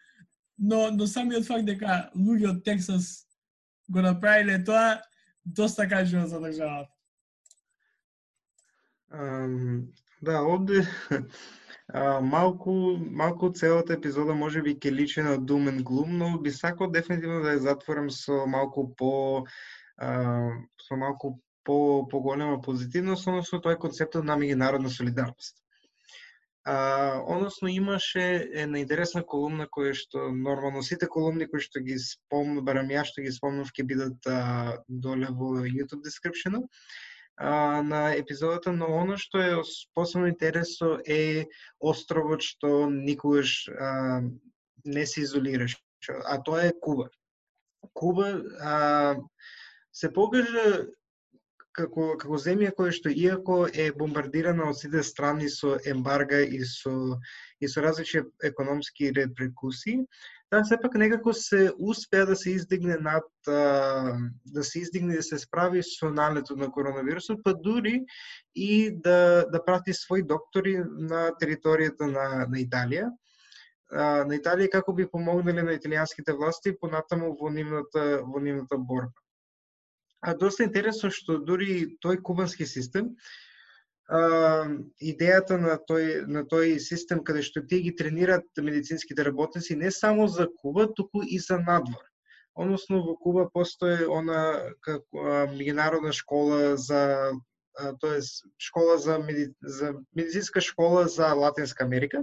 но 0.58 0.90
но 0.90 1.06
самиот 1.06 1.46
факт 1.46 1.68
дека 1.68 2.10
луѓе 2.16 2.50
од 2.50 2.64
Тексас 2.64 3.26
го 3.88 4.02
направиле 4.02 4.58
тоа 4.64 5.00
доста 5.44 5.88
кажува 5.88 6.26
за 6.26 6.40
државата. 6.40 6.90
Um, 9.14 9.92
да, 10.22 10.42
овде 10.42 10.82
а, 11.92 12.20
малку 12.20 12.96
малку 13.10 13.52
целата 13.52 13.92
епизода 13.94 14.34
може 14.34 14.62
би 14.62 14.74
ќе 14.74 14.92
личи 14.92 15.22
на 15.22 15.38
doom 15.38 15.70
and 15.70 15.82
gloom, 15.82 16.16
но 16.16 16.38
би 16.38 16.50
сакал 16.50 16.90
дефинитивно 16.90 17.42
да 17.42 17.56
ја 17.56 17.64
затворам 17.68 18.10
со 18.10 18.46
малку 18.46 18.94
по 18.96 19.44
а, 19.96 20.50
со 20.88 20.96
малку 20.96 21.40
по 21.64 22.08
поголема 22.08 22.60
позитивност, 22.60 23.26
односно 23.26 23.60
тоа 23.60 23.72
е 23.72 23.80
концептот 23.80 24.24
на 24.24 24.36
меѓународна 24.36 24.88
солидарност. 24.88 25.56
А, 26.64 27.20
односно 27.26 27.68
имаше 27.68 28.48
една 28.52 28.78
интересна 28.80 29.20
колумна 29.22 29.66
која 29.68 29.92
што 29.92 30.30
нормално 30.32 30.82
сите 30.82 31.08
колумни 31.12 31.44
кои 31.48 31.60
што 31.60 31.80
ги 31.84 31.98
спомнам, 32.00 32.64
барам 32.64 32.88
ја 32.88 33.04
што 33.04 33.20
ги 33.20 33.32
спомнав 33.32 33.68
ќе 33.68 33.84
бидат 33.84 34.28
а, 34.28 34.80
доле 34.88 35.28
во 35.28 35.60
YouTube 35.68 36.00
description 36.00 36.62
а, 37.36 37.82
на 37.82 38.14
епизодата, 38.14 38.72
но 38.72 38.86
оно 38.86 39.16
што 39.16 39.42
е 39.42 39.54
посебно 39.94 40.28
интересно 40.28 40.98
е 41.06 41.46
островот 41.80 42.42
што 42.42 42.90
никогаш 42.90 43.68
а, 43.68 44.22
не 44.84 45.06
се 45.06 45.20
изолираш, 45.20 45.76
а 46.24 46.42
тоа 46.42 46.66
е 46.66 46.72
Куба. 46.80 47.08
Куба 47.94 48.42
а, 48.60 49.16
се 49.92 50.12
покажа 50.12 50.86
како 51.74 52.14
како 52.20 52.38
земја 52.38 52.70
која 52.78 52.94
што 52.94 53.10
иако 53.10 53.56
е 53.66 53.90
бомбардирана 53.98 54.68
од 54.70 54.78
сите 54.78 55.02
страни 55.02 55.48
со 55.50 55.74
ембарга 55.92 56.38
и 56.58 56.62
со 56.70 57.18
и 57.60 57.68
со 57.68 57.82
различни 57.82 58.22
економски 58.44 59.10
репрекусии, 59.16 60.04
таа 60.54 60.64
сепак 60.64 60.94
некако 60.94 61.32
се 61.34 61.72
успеа 61.78 62.26
да 62.26 62.36
се 62.36 62.50
издигне 62.50 62.96
над 63.00 63.26
да 64.46 64.62
се 64.62 64.78
издигне 64.78 65.16
да 65.16 65.22
се 65.22 65.38
справи 65.38 65.82
со 65.82 66.10
налетот 66.10 66.58
на 66.58 66.70
коронавирусот, 66.70 67.42
па 67.44 67.54
дури 67.54 68.04
и 68.54 68.94
да 68.94 69.46
да 69.50 69.64
прати 69.64 69.90
своји 69.90 70.22
доктори 70.22 70.76
на 70.78 71.32
територијата 71.42 72.06
на 72.06 72.46
на 72.46 72.62
Италија 72.62 73.10
на 73.90 74.38
Италија 74.38 74.70
како 74.70 74.94
би 74.94 75.08
помогнале 75.10 75.62
на 75.62 75.74
италијанските 75.74 76.36
власти 76.38 76.76
понатаму 76.78 77.34
во 77.40 77.50
нивната 77.50 78.22
во 78.22 78.40
нивната 78.40 78.78
борба. 78.78 79.18
А 80.22 80.34
доста 80.34 80.64
интересно 80.64 81.10
што 81.10 81.38
дури 81.38 81.98
тој 82.00 82.22
кубански 82.22 82.66
систем, 82.66 83.16
идејата 84.10 85.56
на 85.56 85.78
тој 85.88 86.26
на 86.28 86.44
тој 86.44 86.78
систем 86.78 87.24
каде 87.24 87.42
што 87.42 87.62
тие 87.64 87.80
ги 87.80 87.96
тренираат 87.96 88.44
медицинските 88.56 89.24
работници 89.24 89.76
не 89.76 89.90
само 89.90 90.28
за 90.28 90.48
Куба, 90.60 90.92
туку 90.92 91.22
и 91.22 91.38
за 91.38 91.58
надвор. 91.58 92.04
Односно 92.54 93.02
во 93.02 93.16
Куба 93.16 93.48
постои 93.50 94.04
она 94.04 94.74
како 94.80 95.48
меѓународна 95.56 96.12
школа 96.12 96.76
за 96.76 97.32
тоест 98.00 98.44
школа 98.58 98.98
за, 98.98 99.18
меди, 99.18 99.54
за 99.62 99.94
медицинска 100.14 100.60
школа 100.60 101.08
за 101.08 101.34
Латинска 101.34 101.84
Америка, 101.84 102.22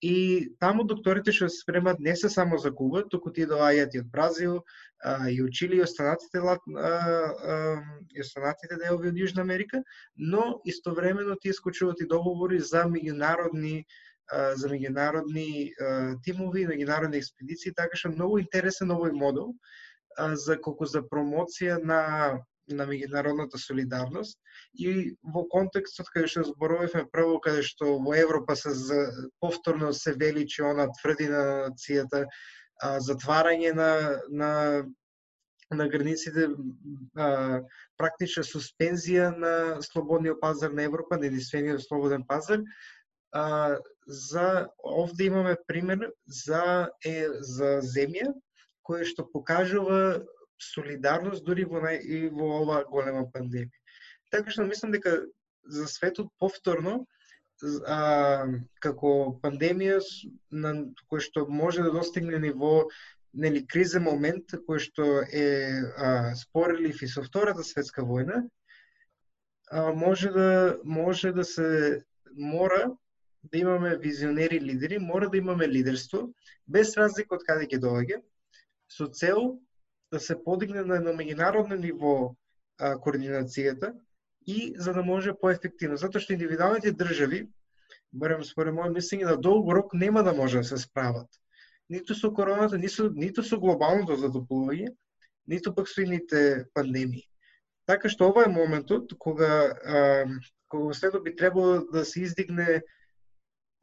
И 0.00 0.48
таму 0.60 0.86
докторите 0.88 1.32
што 1.36 1.50
се 1.52 1.60
спремат 1.60 1.98
не 2.00 2.14
се 2.16 2.30
само 2.32 2.58
за 2.58 2.70
Куба, 2.72 3.02
туку 3.04 3.32
тие 3.36 3.46
доаѓаат 3.46 3.96
и 3.96 4.00
од 4.00 4.06
Бразил, 4.12 4.54
а, 5.04 5.28
и 5.28 5.42
од 5.44 5.52
Чили 5.52 5.76
и 5.76 5.84
останатите, 5.84 6.40
а, 6.40 6.56
а, 6.56 7.56
и 8.16 8.20
останатите 8.24 8.78
делови 8.80 9.12
од 9.12 9.20
Јужна 9.20 9.44
Америка, 9.44 9.82
но 10.16 10.62
истовремено 10.64 11.36
тие 11.36 11.52
скочуваат 11.52 12.00
и 12.00 12.08
договори 12.08 12.60
за 12.60 12.86
меѓународни 12.88 13.84
за 14.30 14.68
меѓународни 14.70 15.74
тимови, 16.24 16.62
меѓународни 16.70 17.18
експедиции, 17.18 17.72
така 17.74 17.98
што 17.98 18.12
многу 18.12 18.38
интересен 18.38 18.92
овој 18.94 19.10
модел 19.10 19.56
за 20.38 20.56
колку 20.62 20.86
за 20.86 21.02
промоција 21.02 21.80
на 21.82 22.02
на 22.76 22.86
меѓународната 22.86 23.58
солидарност 23.58 24.38
и 24.74 25.16
во 25.22 25.44
контекстот 25.48 26.10
каде 26.14 26.30
што 26.32 26.46
зборувавме 26.48 27.06
прво 27.12 27.40
каде 27.44 27.62
што 27.66 27.96
во 27.98 28.14
Европа 28.16 28.56
се 28.56 28.74
за, 28.76 29.02
повторно 29.40 29.92
се 29.92 30.12
величи 30.12 30.62
она 30.62 30.88
тврдина 31.00 31.42
на 31.44 31.58
нацијата 31.68 32.24
а, 32.26 32.98
затварање 33.00 33.74
на 33.74 33.92
на 34.28 34.50
на 35.70 35.86
границите 35.88 36.48
а, 37.14 37.60
практична 37.98 38.42
суспензија 38.42 39.30
на 39.36 39.82
слободниот 39.82 40.40
пазар 40.40 40.72
на 40.74 40.82
Европа, 40.82 41.16
на 41.16 41.26
единствениот 41.30 41.82
слободен 41.84 42.24
пазар. 42.26 42.64
А, 43.32 43.76
за 44.06 44.68
овде 44.82 45.24
имаме 45.24 45.56
пример 45.66 46.10
за 46.26 46.90
е 47.06 47.28
за 47.40 47.78
земја 47.86 48.34
која 48.82 49.06
што 49.06 49.28
покажува 49.30 50.24
солидарност 50.60 51.44
дури 51.44 51.64
во 51.64 51.80
нај, 51.84 52.00
и 52.00 52.28
во 52.28 52.60
ова 52.60 52.82
голема 52.88 53.26
пандемија. 53.32 53.70
Така 54.30 54.52
што 54.54 54.66
мислам 54.68 54.92
дека 54.94 55.16
за 55.64 55.86
светот 55.88 56.30
повторно 56.38 57.06
а, 57.86 58.46
како 58.80 59.14
пандемија 59.42 59.98
на 60.50 60.74
кој 61.10 61.24
што 61.26 61.46
може 61.48 61.82
да 61.86 61.92
достигне 61.96 62.38
ниво 62.38 62.88
нели 63.32 63.64
кризен 63.66 64.04
момент 64.06 64.54
кој 64.68 64.80
што 64.86 65.08
е 65.26 65.48
а, 65.96 66.34
спорелив 66.36 67.02
и 67.02 67.08
со 67.08 67.22
втората 67.26 67.64
светска 67.66 68.02
војна, 68.06 68.42
а, 69.70 69.92
може 69.92 70.30
да 70.34 70.78
може 70.84 71.32
да 71.32 71.44
се 71.44 72.02
мора 72.36 72.90
да 73.42 73.58
имаме 73.58 73.96
визионери 73.96 74.60
лидери, 74.60 74.98
мора 74.98 75.30
да 75.30 75.38
имаме 75.38 75.68
лидерство 75.68 76.28
без 76.66 76.96
разлика 76.96 77.34
од 77.34 77.44
каде 77.46 77.66
ќе 77.66 77.80
доаѓа, 77.80 78.20
со 78.90 79.06
цел 79.06 79.60
да 80.12 80.20
се 80.20 80.36
подигне 80.44 80.82
на 80.82 80.96
едно 80.96 81.12
меѓународно 81.14 81.78
ниво 81.78 82.34
а, 82.78 82.96
координацијата 82.96 83.92
и 84.46 84.74
за 84.76 84.92
да 84.92 85.02
може 85.02 85.34
поефективно. 85.34 85.96
Затоа 85.96 86.20
што 86.20 86.34
индивидуалните 86.34 86.92
држави, 86.92 87.44
барем 88.12 88.44
според 88.44 88.74
моје 88.74 88.94
мислење, 88.94 89.28
на 89.30 89.36
долго 89.36 89.74
рок 89.74 89.94
нема 89.94 90.22
да 90.22 90.32
може 90.34 90.58
да 90.58 90.64
се 90.64 90.78
справат. 90.78 91.28
Ниту 91.90 92.14
со 92.14 92.32
короната, 92.34 92.78
ниту, 92.78 93.10
ниту 93.14 93.42
со 93.42 93.58
глобалното 93.58 94.16
затоплување, 94.18 94.94
ниту 95.46 95.74
пак 95.74 95.88
со 95.88 96.02
ините 96.02 96.66
пандемии. 96.74 97.26
Така 97.86 98.08
што 98.08 98.30
ова 98.30 98.46
е 98.46 98.54
моментот 98.54 99.14
кога, 99.18 99.74
а, 99.84 100.26
кога 100.68 100.94
следо 100.94 101.22
би 101.22 101.36
требало 101.36 101.86
да 101.92 102.04
се 102.04 102.22
издигне 102.22 102.82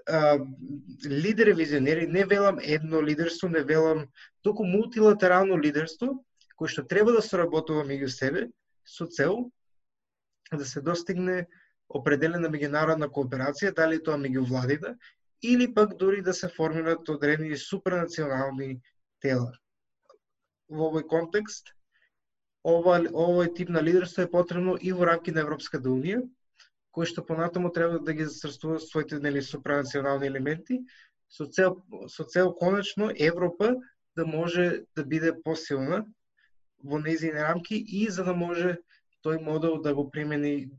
лидери 0.08 1.54
визионери, 1.54 2.08
не 2.08 2.26
велам 2.26 2.60
едно 2.62 3.02
лидерство, 3.04 3.50
не 3.50 3.64
велам 3.64 4.08
току 4.42 4.64
мултилатерално 4.64 5.58
лидерство, 5.60 6.24
кој 6.58 6.72
што 6.72 6.84
треба 6.88 7.12
да 7.12 7.22
соработува 7.22 7.84
меѓу 7.84 8.08
себе 8.08 8.48
со 8.86 9.06
цел 9.06 9.52
да 10.52 10.66
се 10.66 10.82
достигне 10.82 11.48
определена 11.90 12.50
меѓународна 12.50 13.12
кооперација, 13.12 13.76
дали 13.76 14.00
тоа 14.04 14.18
меѓу 14.18 14.48
владите, 14.48 14.96
или 15.44 15.74
пак 15.74 15.98
дури 15.98 16.22
да 16.22 16.34
се 16.34 16.48
формираат 16.48 17.10
одредени 17.10 17.58
супранационални 17.58 18.80
тела. 19.22 19.52
Во 20.70 20.90
овој 20.90 21.04
контекст, 21.08 21.74
ова, 22.64 23.00
овој 23.04 23.54
тип 23.56 23.70
на 23.70 23.84
лидерство 23.84 24.24
е 24.24 24.32
потребно 24.32 24.78
и 24.80 24.92
во 24.92 25.06
рамки 25.06 25.32
на 25.32 25.44
Европската 25.46 25.90
Унија, 25.90 26.24
кои 26.92 27.06
што 27.06 27.26
понатаму 27.26 27.72
треба 27.74 28.00
да 28.00 28.14
ги 28.14 28.26
засрствуваат 28.26 28.88
своите 28.88 29.20
нели 29.20 29.42
супранационални 29.42 30.28
елементи 30.28 30.82
со 31.30 31.46
цел 31.46 31.84
со 32.08 32.24
цел 32.24 32.54
конечно 32.54 33.12
Европа 33.16 33.76
да 34.16 34.26
може 34.26 34.86
да 34.96 35.06
биде 35.06 35.34
посилна 35.44 36.06
во 36.84 37.00
нејзини 37.02 37.42
рамки 37.42 37.76
и 37.76 38.08
за 38.10 38.24
да 38.24 38.34
може 38.34 38.78
тој 39.26 39.42
модел 39.44 39.82
да 39.82 39.94
го 39.96 40.10
примени 40.10 40.70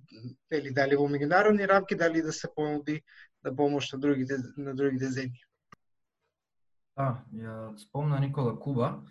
или 0.53 0.71
дали 0.75 0.97
во 0.97 1.09
меѓународни 1.11 1.69
рамки, 1.69 1.99
дали 1.99 2.23
да 2.23 2.33
се 2.33 2.49
понуди 2.55 3.03
да 3.45 3.55
помош 3.55 3.93
на 3.93 3.99
другите 3.99 4.39
на 4.57 4.75
другите 4.75 5.11
земји. 5.13 5.45
Да, 6.97 7.23
ја 7.33 7.77
спомна 7.79 8.19
Никола 8.21 8.59
Куба 8.59 9.03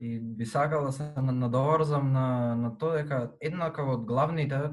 и 0.00 0.18
би 0.20 0.46
сакал 0.46 0.84
да 0.84 0.92
се 0.92 1.12
надоврзам 1.16 2.12
на 2.12 2.56
на 2.56 2.76
тоа 2.78 3.02
дека 3.02 3.32
една 3.40 3.72
од 3.72 4.04
главните 4.04 4.70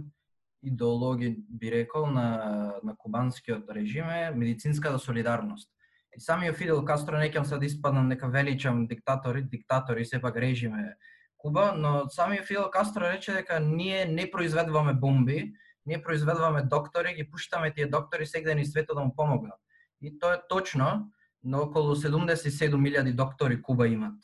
идеологи 0.63 1.37
би 1.49 1.71
рекол 1.71 2.05
на 2.05 2.57
на 2.83 2.95
кубанскиот 2.97 3.69
режим 3.69 4.09
е 4.09 4.31
медицинската 4.35 4.99
солидарност. 4.99 5.69
И 6.17 6.21
самиот 6.21 6.55
Фидел 6.55 6.85
Кастро 6.85 7.17
некам 7.17 7.45
се 7.45 7.57
да 7.57 7.65
испаднам 7.65 8.07
нека 8.07 8.27
величам 8.27 8.87
диктатори, 8.87 9.43
диктатори 9.43 10.05
сепак 10.05 10.37
режим 10.37 10.75
е 10.75 10.95
Куба, 11.37 11.73
но 11.77 12.09
самиот 12.09 12.45
Фидел 12.45 12.69
Кастро 12.71 13.01
рече 13.01 13.33
дека 13.33 13.59
ние 13.59 14.05
не 14.05 14.31
произведуваме 14.31 14.93
бомби, 14.93 15.53
ние 15.85 16.03
произведуваме 16.03 16.61
доктори, 16.61 17.13
ги 17.13 17.29
пуштаме 17.29 17.73
тие 17.73 17.87
доктори 17.87 18.25
сегде 18.25 18.55
ни 18.55 18.65
светот 18.65 18.97
да 18.97 19.03
му 19.03 19.15
помогнат. 19.15 19.59
И 20.01 20.19
тоа 20.19 20.33
е 20.33 20.41
точно, 20.49 21.11
но 21.43 21.57
околу 21.57 21.95
77.000 21.95 23.15
доктори 23.15 23.61
Куба 23.61 23.87
имат 23.87 24.19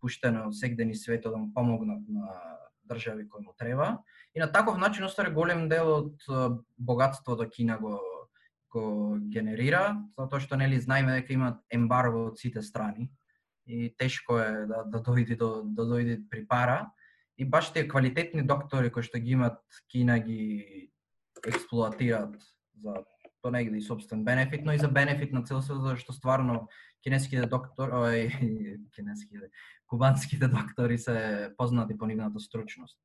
пуштено 0.00 0.52
сегде 0.52 0.84
ни 0.84 0.94
светот 0.94 1.32
да 1.32 1.38
му 1.38 1.54
помогнат 1.54 2.02
на 2.08 2.28
држави 2.88 3.28
кои 3.28 3.44
му 3.44 3.54
треба. 3.58 3.98
И 4.36 4.40
на 4.40 4.52
таков 4.52 4.76
начин 4.78 5.04
остаре 5.04 5.30
голем 5.30 5.68
дел 5.68 5.88
од 5.96 6.60
богатството 6.78 7.36
да 7.36 7.50
Кина 7.50 7.78
го 7.78 8.00
го 8.76 9.16
генерира, 9.32 9.96
затоа 10.18 10.40
што 10.42 10.58
нели 10.60 10.80
знаеме 10.80 11.16
дека 11.16 11.32
имаат 11.32 11.62
ембарго 11.72 12.26
од 12.30 12.40
сите 12.42 12.62
страни 12.62 13.08
и 13.66 13.88
тешко 13.98 14.38
е 14.38 14.66
да, 14.68 14.82
да 14.84 15.00
дојде 15.00 15.38
до 15.40 15.62
да 15.64 15.86
дојде 15.88 16.20
при 16.30 16.44
пара. 16.46 16.90
И 17.38 17.44
баш 17.44 17.72
тие 17.72 17.88
квалитетни 17.88 18.42
доктори 18.46 18.92
кои 18.92 19.02
што 19.02 19.18
ги 19.18 19.36
имат 19.36 19.60
Кина 19.92 20.18
ги 20.20 20.90
експлоатираат 21.46 22.36
за 22.82 22.94
тоа 23.42 23.52
негде 23.52 23.78
и 23.78 23.82
собствен 23.82 24.24
бенефит, 24.24 24.64
но 24.64 24.72
и 24.72 24.78
за 24.78 24.88
бенефит 24.88 25.32
на 25.32 25.44
цел 25.44 25.62
свет, 25.62 25.82
зашто 25.82 26.12
стварно 26.12 26.68
кинеските 27.02 27.46
доктори, 27.46 27.92
ој, 27.92 28.20
кинеските, 28.96 29.50
кубанските 29.86 30.48
доктори 30.48 30.98
се 30.98 31.52
познати 31.56 31.98
по 31.98 32.06
нивната 32.06 32.40
стручност. 32.40 32.98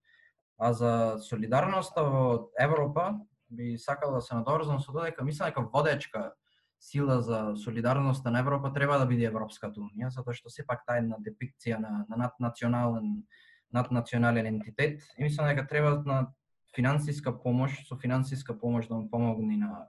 А 0.61 0.73
за 0.77 1.17
солидарноста 1.25 2.03
во 2.05 2.51
Европа, 2.59 3.19
би 3.49 3.77
сакал 3.77 4.13
да 4.13 4.21
се 4.21 4.35
надоврзам 4.35 4.79
со 4.79 4.93
тоа 4.93 5.09
дека 5.09 5.23
мислам 5.25 5.49
дека 5.49 5.61
водечка 5.73 6.33
сила 6.79 7.21
за 7.21 7.55
солидарноста 7.57 8.31
на 8.31 8.39
Европа 8.39 8.73
треба 8.73 8.99
да 8.99 9.05
биде 9.05 9.25
Европската 9.25 9.81
унија, 9.81 10.11
затоа 10.13 10.37
што 10.37 10.53
сепак 10.53 10.85
таа 10.85 11.01
една 11.01 11.17
депикција 11.17 11.79
на, 11.81 12.05
на 12.09 12.17
наднационален 12.17 13.23
наднационален 13.73 14.45
ентитет 14.45 15.01
и 15.17 15.23
мислам 15.23 15.47
дека 15.49 15.65
треба 15.67 16.03
на 16.05 16.27
финансиска 16.75 17.33
помош, 17.33 17.81
со 17.87 17.97
финансиска 17.97 18.53
помош 18.53 18.87
да 18.87 18.95
му 18.95 19.09
помогне 19.09 19.57
на 19.57 19.87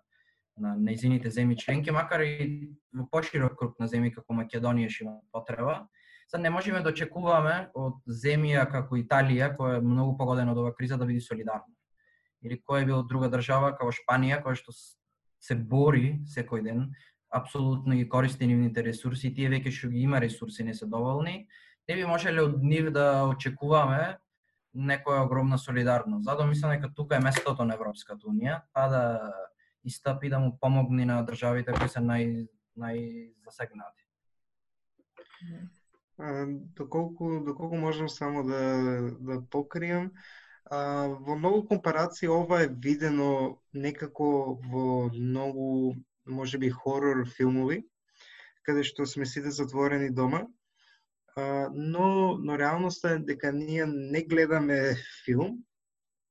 на 0.56 0.74
нејзините 0.76 1.30
земји 1.32 1.56
членки, 1.56 1.90
макар 1.90 2.20
и 2.20 2.72
во 2.92 3.06
поширок 3.08 3.56
круг 3.58 3.78
на 3.80 3.88
земји 3.88 4.12
како 4.14 4.36
Македонија 4.36 4.90
што 4.92 5.04
има 5.04 5.14
потреба. 5.32 5.76
Са 6.32 6.38
не 6.38 6.50
можеме 6.50 6.80
да 6.80 6.88
очекуваме 6.88 7.54
од 7.76 7.98
земја 8.08 8.62
како 8.64 8.96
Италија, 8.96 9.50
која 9.52 9.76
е 9.76 9.80
многу 9.84 10.14
погодена 10.16 10.54
од 10.54 10.60
оваа 10.62 10.72
криза, 10.72 10.96
да 10.96 11.04
биде 11.04 11.20
солидарна. 11.20 11.68
Или 12.40 12.56
која 12.56 12.80
е 12.80 12.86
била 12.88 13.02
друга 13.04 13.28
држава, 13.28 13.74
како 13.76 13.92
Шпанија, 13.92 14.38
која 14.40 14.56
што 14.56 14.72
се 14.72 15.54
бори 15.54 16.22
секој 16.24 16.62
ден, 16.64 16.86
апсолутно 17.28 17.98
ги 17.98 18.06
користи 18.08 18.48
нивните 18.48 18.80
ресурси, 18.86 19.34
тие 19.36 19.50
веќе 19.52 19.74
што 19.76 19.90
ги 19.92 20.06
има 20.06 20.22
ресурси 20.24 20.64
не 20.64 20.72
се 20.72 20.88
доволни, 20.88 21.34
не 21.88 21.98
би 22.00 22.08
можеле 22.08 22.46
од 22.46 22.64
нив 22.64 22.88
да 22.96 23.26
очекуваме 23.28 24.16
некоја 24.72 25.26
огромна 25.26 25.60
солидарност. 25.60 26.24
Затоа 26.24 26.48
мислам 26.48 26.72
дека 26.72 26.94
тука 26.96 27.20
е 27.20 27.26
местото 27.26 27.68
на 27.68 27.76
Европската 27.76 28.24
унија, 28.24 28.62
па 28.72 28.88
да 28.88 29.02
истапи 29.84 30.32
да 30.32 30.40
му 30.40 30.56
помогне 30.56 31.04
на 31.04 31.20
државите 31.28 31.76
кои 31.76 31.92
се 31.92 32.00
нај 32.00 32.48
најзасегнати. 32.72 34.00
Доколку 36.76 37.40
доколку 37.44 37.76
можам 37.76 38.08
само 38.08 38.44
да 38.46 38.62
да 39.20 39.40
покријам, 39.54 40.10
а, 40.70 41.08
во 41.08 41.36
многу 41.36 41.66
компарации 41.68 42.28
ова 42.28 42.62
е 42.62 42.68
видено 42.68 43.58
некако 43.72 44.58
во 44.72 45.10
многу 45.14 45.96
можеби 46.26 46.70
хорор 46.70 47.24
филмови, 47.26 47.82
каде 48.62 48.84
што 48.86 49.06
сме 49.06 49.26
сите 49.26 49.50
затворени 49.50 50.10
дома 50.10 50.46
А, 51.36 51.70
но, 51.74 52.36
но 52.38 52.58
реалноста 52.58 53.10
е 53.10 53.18
дека 53.18 53.52
ние 53.52 53.86
не 53.86 54.22
гледаме 54.22 54.96
филм, 55.24 55.64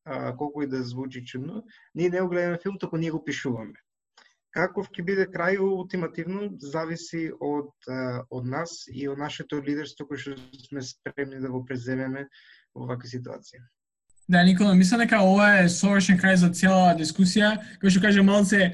а, 0.05 0.35
колку 0.37 0.61
и 0.61 0.67
да 0.67 0.83
звучи 0.83 1.25
чудно, 1.25 1.65
ние 1.95 2.09
не 2.09 2.21
го 2.21 2.29
гледаме 2.29 2.59
филм, 2.63 2.77
току 2.77 2.97
ние 2.97 3.11
го 3.11 3.23
пишуваме. 3.23 3.73
Каков 4.51 4.89
ќе 4.91 5.03
биде 5.07 5.25
крај 5.31 5.61
ултимативно 5.63 6.49
зависи 6.59 7.29
од 7.39 7.71
од 8.29 8.47
нас 8.47 8.83
и 8.91 9.07
од 9.07 9.21
нашето 9.21 9.61
лидерство 9.63 10.07
кој 10.09 10.19
што 10.19 10.35
сме 10.67 10.83
спремни 10.83 11.39
да 11.39 11.51
го 11.51 11.63
преземеме 11.65 12.25
во 12.75 12.89
ваква 12.89 13.07
ситуација. 13.07 13.63
Да, 14.27 14.43
Никола, 14.43 14.73
мислам 14.75 15.01
дека 15.03 15.21
ова 15.23 15.47
е 15.59 15.69
совршен 15.69 16.19
крај 16.19 16.35
за 16.43 16.49
цела 16.55 16.91
дискусија. 16.99 17.55
Кој 17.81 17.95
што 17.95 18.03
каже 18.03 18.23
малце 18.23 18.69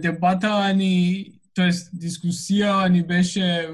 дебата 0.00 0.72
ни, 0.76 1.38
тоест 1.56 1.92
дискусија 1.92 2.88
ни 2.92 3.04
беше 3.04 3.68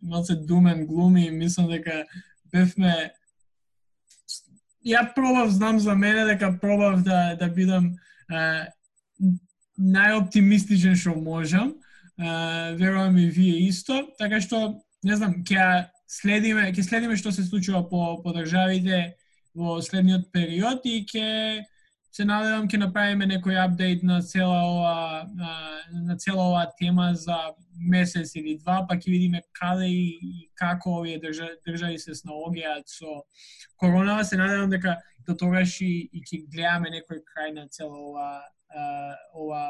малце 0.00 0.36
думен 0.36 0.86
глуми 0.86 1.30
мислам 1.30 1.68
дека 1.68 2.04
бевме 2.52 3.10
ја 4.84 5.04
пробав, 5.14 5.50
знам 5.50 5.80
за 5.80 5.94
мене 5.94 6.24
дека 6.24 6.52
пробав 6.60 7.02
да 7.02 7.36
да 7.36 7.48
бидам 7.48 7.92
е, 8.30 8.68
најоптимистичен 9.78 10.98
што 10.98 11.14
можам. 11.14 11.74
Uh, 12.18 12.74
верувам 12.74 13.16
и 13.18 13.28
вие 13.30 13.68
исто, 13.68 14.08
така 14.18 14.40
што 14.42 14.82
не 15.06 15.14
знам, 15.14 15.38
ќе 15.46 15.86
следиме, 16.10 16.72
ќе 16.74 16.82
следиме 16.82 17.16
што 17.16 17.30
се 17.30 17.44
случува 17.46 17.84
по 17.86 18.18
по 18.24 18.32
државите 18.34 19.14
во 19.54 19.78
следниот 19.82 20.32
период 20.34 20.82
и 20.82 21.04
ќе 21.06 21.62
се 22.10 22.24
надевам 22.26 22.66
ќе 22.66 22.80
направиме 22.82 23.28
некој 23.30 23.58
апдейт 23.62 24.02
на 24.02 24.18
цела 24.26 24.58
ова 24.66 25.28
на, 25.38 25.52
на 26.08 26.16
цела 26.18 26.48
ова 26.48 26.64
тема 26.80 27.12
за 27.14 27.36
месец 27.78 28.34
или 28.34 28.56
два, 28.58 28.80
па 28.88 28.96
ќе 28.96 29.12
видиме 29.12 29.42
каде 29.54 29.86
и 29.86 30.48
како 30.58 30.98
овие 30.98 31.20
држави, 31.22 31.60
држави 31.68 31.98
се 32.02 32.16
снаоѓаат 32.18 32.90
со 32.90 33.22
коронава. 33.76 34.24
Се 34.24 34.40
надевам 34.40 34.70
дека 34.74 34.96
до 35.28 35.36
тогаш 35.38 35.80
и, 35.86 36.08
и 36.10 36.24
ќе 36.24 36.46
гледаме 36.50 36.90
некој 36.98 37.22
крај 37.22 37.54
на 37.60 37.68
цела 37.68 37.94
ова 37.94 38.30
а, 38.70 39.14
ова 39.34 39.62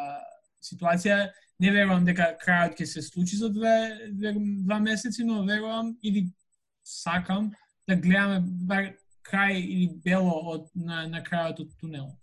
ситуација. 0.62 1.28
Не 1.58 1.72
верувам 1.74 2.04
дека 2.06 2.32
крајот 2.38 2.78
ќе 2.78 2.86
се 2.86 3.02
случи 3.02 3.36
за 3.36 3.50
две, 3.50 4.10
две, 4.14 4.34
два 4.38 4.78
месеци, 4.78 5.24
но 5.26 5.42
верувам 5.46 5.96
или 6.02 6.28
сакам 6.84 7.50
да 7.88 7.96
гледаме 7.96 8.40
бар 8.68 8.92
крај 9.28 9.60
или 9.60 9.88
бело 10.04 10.34
од 10.54 10.68
на, 10.74 11.06
на 11.08 11.22
крајот 11.24 11.64
од 11.64 11.72
тунелот. 11.80 12.16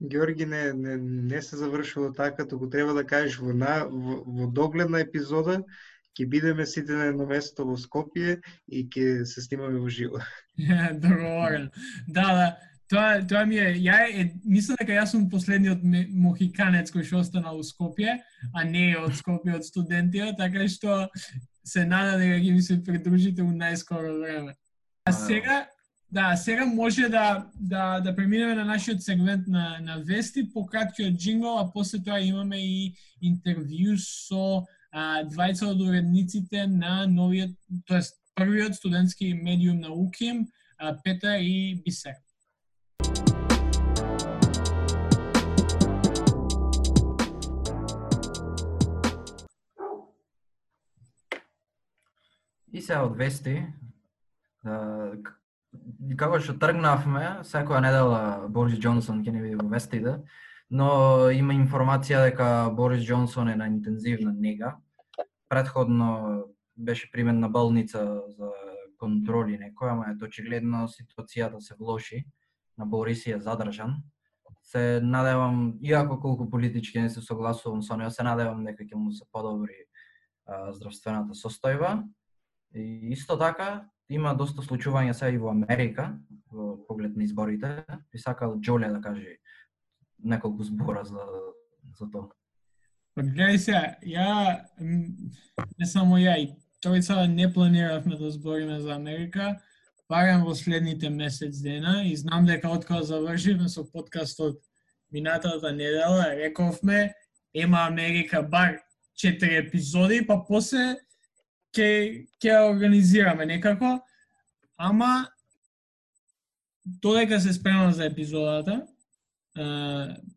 Георги 0.00 0.46
не, 0.46 0.72
не, 0.72 0.96
не 1.30 1.42
се 1.42 1.56
завршило 1.56 2.12
така, 2.12 2.44
туку 2.48 2.68
треба 2.70 2.94
да 2.94 3.04
кажеш 3.06 3.38
во, 3.38 3.52
на, 3.52 3.84
во, 3.88 4.22
во 4.26 4.48
догледна 4.50 5.00
епизода 5.04 5.62
ќе 6.14 6.26
бидеме 6.30 6.66
сите 6.66 6.94
на 6.94 7.08
едно 7.10 7.26
место 7.26 7.66
во 7.66 7.76
Скопје 7.80 8.38
и 8.66 8.84
ќе 8.86 9.24
се 9.28 9.42
снимаме 9.42 9.80
во 9.82 9.90
живо. 9.90 10.20
Договорен. 11.04 11.70
Да, 12.08 12.28
да. 12.38 12.48
Тоа, 12.90 13.22
тоа 13.28 13.44
ми 13.48 13.56
е, 13.56 13.70
ја 13.80 13.98
е, 14.08 14.24
мислам 14.44 14.76
дека 14.80 14.98
јас 14.98 15.14
сум 15.14 15.28
последниот 15.32 15.84
мохиканец 16.12 16.92
кој 16.92 17.06
што 17.08 17.22
остана 17.22 17.54
во 17.56 17.64
Скопје, 17.64 18.18
а 18.52 18.64
не 18.68 18.90
од 19.00 19.16
Скопје 19.16 19.56
од 19.56 19.64
студентија, 19.64 20.34
така 20.36 20.68
што 20.68 21.06
се 21.64 21.86
нада 21.88 22.18
дека 22.20 22.42
ќе 22.42 22.52
ми 22.52 22.62
се 22.62 22.80
придружите 22.84 23.42
у 23.42 23.54
најскоро 23.56 24.18
време. 24.20 24.52
А 25.08 25.12
сега, 25.12 25.64
Да, 26.14 26.36
сега 26.36 26.66
може 26.66 27.08
да, 27.08 27.50
да, 27.60 28.00
да 28.00 28.16
преминеме 28.16 28.54
на 28.54 28.64
нашиот 28.64 29.02
сегмент 29.02 29.48
на, 29.48 29.78
на 29.82 29.96
вести, 29.98 30.52
по 30.52 30.66
краткиот 30.66 31.16
джингл, 31.16 31.58
а 31.58 31.72
после 31.72 31.98
тоа 31.98 32.20
имаме 32.20 32.60
и 32.62 32.94
интервју 33.18 33.96
со 33.98 34.62
а, 34.92 35.24
двајца 35.26 35.72
од 35.72 35.82
уредниците 35.82 36.68
на 36.70 37.08
новиот, 37.10 37.56
тоест 37.90 38.14
првиот 38.38 38.78
студентски 38.78 39.32
медиум 39.34 39.80
на 39.80 39.90
УКИМ, 39.90 40.46
а, 40.78 40.94
Петра 41.02 41.34
и 41.42 41.82
Бисер. 41.82 42.14
И 52.74 52.80
се 52.82 52.96
од 52.98 53.14
вести, 53.14 53.60
како 56.18 56.40
што 56.42 56.56
тргнавме, 56.58 57.44
секоја 57.46 57.78
недела 57.84 58.22
Борис 58.50 58.80
Џонсон 58.82 59.20
ќе 59.22 59.34
не 59.34 59.42
биде 59.44 59.58
во 59.60 59.68
вестите, 59.70 60.16
но 60.74 60.88
има 61.30 61.54
информација 61.54 62.24
дека 62.24 62.48
Борис 62.74 63.04
Џонсон 63.06 63.52
е 63.52 63.54
на 63.60 63.68
интензивна 63.70 64.32
нега. 64.34 64.72
Предходно 65.48 66.48
беше 66.74 67.10
примен 67.12 67.38
на 67.38 67.48
болница 67.48 68.02
за 68.34 68.50
контроли 68.98 69.54
некоја, 69.60 69.92
ама 69.94 70.10
ето 70.10 70.26
очигледно 70.26 70.88
ситуацијата 70.90 71.60
се 71.62 71.78
влоши 71.78 72.24
на 72.78 72.86
Борис 72.86 73.26
е 73.26 73.38
задржан. 73.38 74.00
Се 74.62 75.00
надевам, 75.02 75.78
иако 75.82 76.18
колку 76.20 76.50
политички 76.50 76.98
не 76.98 77.10
се 77.10 77.22
согласувам 77.22 77.82
со 77.82 77.96
него, 77.96 78.10
се 78.10 78.26
надевам 78.26 78.64
дека 78.64 78.82
ќе 78.82 78.98
му 78.98 79.12
се 79.12 79.22
подобри 79.30 79.86
а, 80.46 80.72
здравствената 80.72 81.38
состојба. 81.38 82.02
И 82.74 83.12
исто 83.12 83.38
така, 83.38 83.88
има 84.10 84.34
доста 84.34 84.62
случувања 84.62 85.12
сега 85.14 85.30
и 85.34 85.38
во 85.38 85.50
Америка, 85.50 86.12
во 86.50 86.74
поглед 86.88 87.16
на 87.16 87.24
изборите. 87.24 87.84
и 88.12 88.18
сакал 88.18 88.56
Џоле 88.60 88.88
да 88.88 89.00
каже 89.00 89.38
неколку 90.18 90.64
збора 90.64 91.04
за, 91.04 91.22
за 91.98 92.10
тоа. 92.10 92.28
Па 93.14 93.22
гледај 93.22 93.56
се, 93.56 93.78
ја, 94.02 94.66
не 95.78 95.86
само 95.86 96.18
ја, 96.18 96.34
и 96.38 96.50
тројца 96.82 97.26
не 97.30 97.52
планиравме 97.52 98.16
да 98.16 98.30
збориме 98.30 98.80
за 98.80 98.94
Америка, 98.94 99.60
барем 100.08 100.44
во 100.44 100.54
следните 100.54 101.10
месец 101.10 101.60
дена 101.62 102.02
и 102.04 102.16
знам 102.16 102.46
дека 102.46 102.68
откако 102.68 103.02
завршивме 103.02 103.68
со 103.68 103.84
подкастот 103.84 104.58
минатата 105.12 105.72
недела, 105.72 106.34
рековме, 106.34 107.14
ема 107.54 107.86
Америка 107.86 108.42
бар 108.42 108.80
четири 109.14 109.56
епизоди, 109.56 110.26
па 110.26 110.44
после 110.44 110.96
ќе 111.74 112.26
ќе 112.40 112.56
организираме 112.70 113.46
некако, 113.46 113.98
ама 114.76 115.28
додека 116.84 117.40
се 117.40 117.52
спремам 117.52 117.92
за 117.92 118.04
епизодата, 118.04 118.86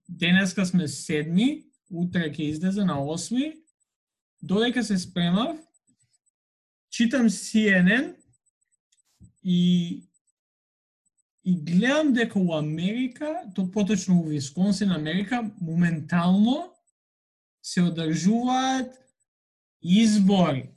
денеска 0.10 0.66
сме 0.66 0.88
седми, 0.88 1.66
утре 1.90 2.32
ќе 2.32 2.50
излезе 2.50 2.86
на 2.86 3.00
осми, 3.04 3.54
додека 4.42 4.84
се 4.84 4.98
спремав, 4.98 5.58
читам 6.90 7.30
CNN 7.30 8.16
и 9.44 10.04
и 11.48 11.56
гледам 11.56 12.14
дека 12.14 12.40
у 12.40 12.54
Америка, 12.54 13.42
то 13.56 13.72
поточно 13.72 14.20
у 14.20 14.24
Висконсин, 14.24 14.92
Америка, 14.92 15.52
моментално 15.62 16.74
се 17.64 17.82
одржуваат 17.82 19.00
избори. 19.82 20.70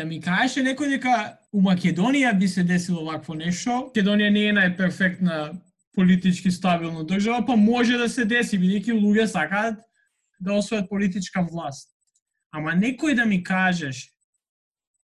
Да 0.00 0.06
ми 0.08 0.16
кажеше 0.24 0.62
некој 0.64 0.94
дека 0.94 1.14
у 1.52 1.60
Македонија 1.60 2.30
би 2.32 2.46
се 2.48 2.62
десило 2.64 3.02
вакво 3.04 3.34
нешто, 3.36 3.90
Македонија 3.90 4.30
не 4.32 4.44
е 4.48 4.52
најперфектна 4.56 5.40
политички 5.92 6.48
стабилна 6.50 7.02
држава, 7.04 7.44
па 7.44 7.56
може 7.56 7.98
да 8.00 8.06
се 8.08 8.24
деси, 8.24 8.56
бидејќи 8.56 8.96
луѓе 8.96 9.26
сакаат 9.28 9.82
да 10.40 10.56
освојат 10.56 10.88
политичка 10.88 11.42
власт. 11.44 11.90
Ама 12.48 12.72
некој 12.80 13.12
да 13.18 13.26
ми 13.28 13.42
кажеш 13.44 14.06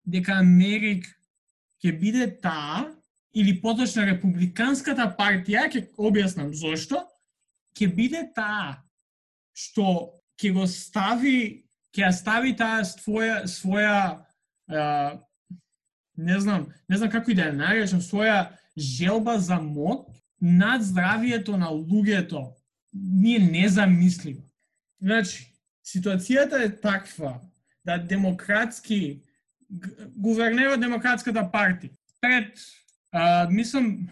дека 0.02 0.40
Америк 0.42 1.06
ќе 1.86 1.94
биде 2.02 2.26
таа, 2.42 2.90
или 3.38 3.54
поточно 3.62 4.08
републиканската 4.10 5.06
партија, 5.14 5.68
ќе 5.70 5.86
објаснам 5.94 6.50
зошто, 6.58 7.06
ќе 7.78 7.92
биде 7.94 8.26
таа 8.34 8.82
што 9.54 10.18
ќе 10.42 10.56
го 10.58 10.66
стави, 10.66 11.70
ќе 11.94 12.08
ја 12.08 12.12
стави 12.18 12.58
таа 12.58 12.82
своја, 12.88 13.44
своја 13.46 14.26
а, 14.72 15.20
не 16.18 16.40
знам, 16.40 16.68
не 16.90 16.98
знам 16.98 17.10
како 17.10 17.32
и 17.32 17.36
да 17.36 17.50
ја 17.50 17.56
наречам, 17.56 18.02
своја 18.02 18.52
желба 18.78 19.38
за 19.40 19.60
мод 19.62 20.08
над 20.42 20.84
здравието 20.84 21.58
на 21.58 21.70
луѓето. 21.70 22.54
Ние 22.94 23.40
незамисливо. 23.40 24.42
Значи, 25.02 25.54
ситуацијата 25.86 26.66
е 26.66 26.76
таква 26.82 27.40
да 27.86 27.98
демократски 27.98 29.22
гувернерот 30.16 30.80
демократската 30.80 31.44
партија 31.54 31.96
пред 32.22 32.60
а, 33.12 33.48
мислам 33.50 34.10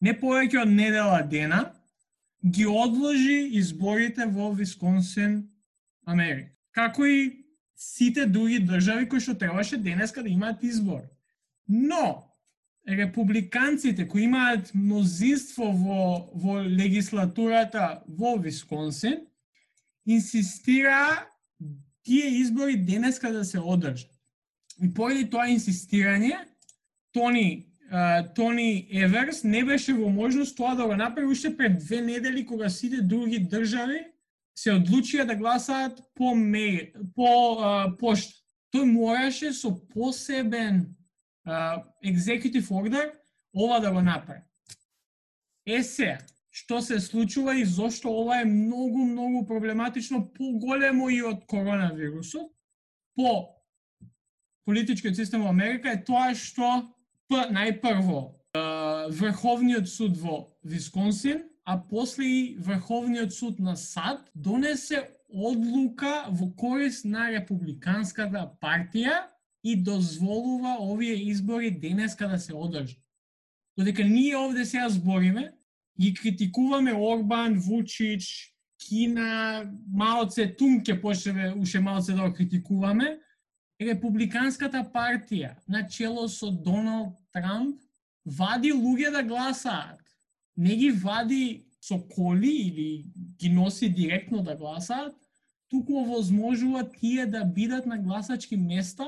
не 0.00 0.14
повеќе 0.14 0.62
од 0.62 0.70
недела 0.70 1.22
дена 1.22 1.72
ги 2.46 2.66
одложи 2.66 3.50
изборите 3.58 4.26
во 4.26 4.52
Висконсин, 4.54 5.42
Америка. 6.06 6.54
Како 6.72 7.06
и 7.06 7.47
сите 7.78 8.26
други 8.26 8.58
држави 8.58 9.08
кои 9.08 9.20
што 9.22 9.36
требаше 9.38 9.78
денеска 9.78 10.22
да 10.22 10.28
имаат 10.28 10.62
избор. 10.62 11.06
Но 11.68 12.24
републиканците 12.88 14.08
кои 14.08 14.26
имаат 14.26 14.74
мнозинство 14.74 15.70
во 15.72 16.30
во 16.34 16.58
легислатурата 16.64 18.02
во 18.08 18.36
Висконсин 18.36 19.20
инсистира 20.06 21.28
тие 22.02 22.26
избори 22.40 22.76
денеска 22.76 23.32
да 23.32 23.44
се 23.44 23.60
одржат. 23.60 24.10
И 24.82 24.94
поради 24.94 25.26
тоа 25.30 25.48
инсистирање, 25.50 26.38
Тони 27.12 27.68
Тони 28.34 28.88
Еверс 28.90 29.44
не 29.44 29.64
беше 29.64 29.94
во 29.94 30.10
можност 30.10 30.56
тоа 30.56 30.74
да 30.76 30.86
го 30.86 30.96
направи 30.96 31.26
уште 31.26 31.56
пред 31.56 31.78
две 31.78 32.00
недели 32.00 32.46
кога 32.46 32.68
сите 32.68 33.02
други 33.02 33.38
држави 33.38 34.04
се 34.58 34.74
одлучија 34.74 35.26
да 35.28 35.36
гласаат 35.38 36.00
по 36.18 36.34
меј, 36.34 36.92
по 37.14 37.30
а, 37.62 37.72
пошта. 37.98 38.34
Тој 38.68 38.84
мораше 38.84 39.54
со 39.56 39.70
посебен 39.88 40.82
а, 41.46 41.80
executive 42.04 42.68
order 42.68 43.14
ова 43.56 43.78
да 43.80 43.92
го 43.92 44.02
направи. 44.02 44.42
Е 45.64 45.82
се, 45.82 46.18
што 46.50 46.82
се 46.82 47.00
случува 47.00 47.54
и 47.56 47.64
зошто 47.64 48.12
ова 48.12 48.40
е 48.42 48.44
многу, 48.44 49.06
многу 49.08 49.46
проблематично, 49.46 50.26
поголемо 50.32 51.08
и 51.08 51.22
од 51.22 51.46
коронавирусот, 51.48 52.52
по 53.16 53.56
политичкиот 54.68 55.16
систем 55.16 55.42
во 55.42 55.48
Америка 55.48 55.92
е 55.92 56.04
тоа 56.04 56.34
што 56.36 56.84
најпрво 57.30 58.34
Врховниот 59.08 59.88
суд 59.88 60.16
во 60.20 60.58
Висконсин, 60.62 61.47
а 61.70 61.88
после 61.88 62.24
и 62.24 62.56
Врховниот 62.58 63.32
суд 63.32 63.58
на 63.58 63.76
САД 63.76 64.30
донесе 64.34 65.10
одлука 65.28 66.24
во 66.30 66.46
корист 66.56 67.04
на 67.04 67.26
Републиканската 67.28 68.46
партија 68.62 69.28
и 69.64 69.76
дозволува 69.76 70.78
овие 70.80 71.18
избори 71.28 71.70
денеска 71.70 72.28
да 72.28 72.38
се 72.38 72.54
одржат. 72.56 72.96
Додека 73.76 74.04
ние 74.04 74.36
овде 74.36 74.64
сега 74.64 74.88
збориме, 74.88 75.52
ги 76.00 76.14
критикуваме 76.14 76.94
Орбан, 76.94 77.58
Вучич, 77.58 78.54
Кина, 78.80 79.64
малце 79.92 80.56
Тунке 80.56 80.92
ке 80.92 81.00
почнеме 81.00 81.54
уште 81.58 81.80
малце 81.80 82.12
да 82.12 82.28
го 82.28 82.32
критикуваме, 82.32 83.18
Републиканската 83.80 84.88
партија 84.94 85.52
на 85.68 85.84
чело 85.86 86.28
со 86.28 86.48
Доналд 86.50 87.20
Трамп 87.32 87.76
вади 88.24 88.72
луѓе 88.72 89.12
да 89.12 89.22
гласаат. 89.22 90.07
Не 90.58 90.76
ги 90.76 90.90
вади 90.90 91.64
со 91.80 92.00
коли 92.10 92.50
или 92.50 93.06
ги 93.38 93.48
носи 93.48 93.88
директно 93.88 94.42
да 94.42 94.56
гласаат, 94.56 95.14
туку 95.68 96.00
овозможува 96.00 96.82
тие 96.90 97.26
да 97.26 97.44
бидат 97.44 97.86
на 97.86 97.98
гласачки 97.98 98.56
места 98.56 99.06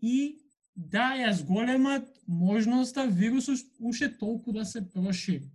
и 0.00 0.38
да 0.76 1.14
ја 1.18 1.30
зголемат 1.32 2.06
можноста 2.26 3.06
вирусот 3.06 3.58
уште 3.80 4.08
толку 4.18 4.52
да 4.52 4.64
се 4.64 4.82
прошири. 4.92 5.50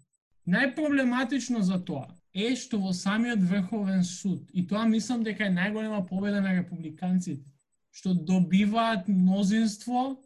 Најпроблематично 0.47 1.61
за 1.61 1.79
тоа 1.85 2.07
е 2.33 2.55
што 2.55 2.79
во 2.79 2.93
самиот 2.93 3.43
Врховен 3.43 4.03
суд, 4.03 4.49
и 4.53 4.65
тоа 4.67 4.85
мислам 4.85 5.23
дека 5.23 5.45
е 5.45 5.53
најголема 5.53 6.05
победа 6.07 6.41
на 6.41 6.53
републиканците, 6.55 7.45
што 7.91 8.13
добиваат 8.13 9.07
мнозинство 9.07 10.19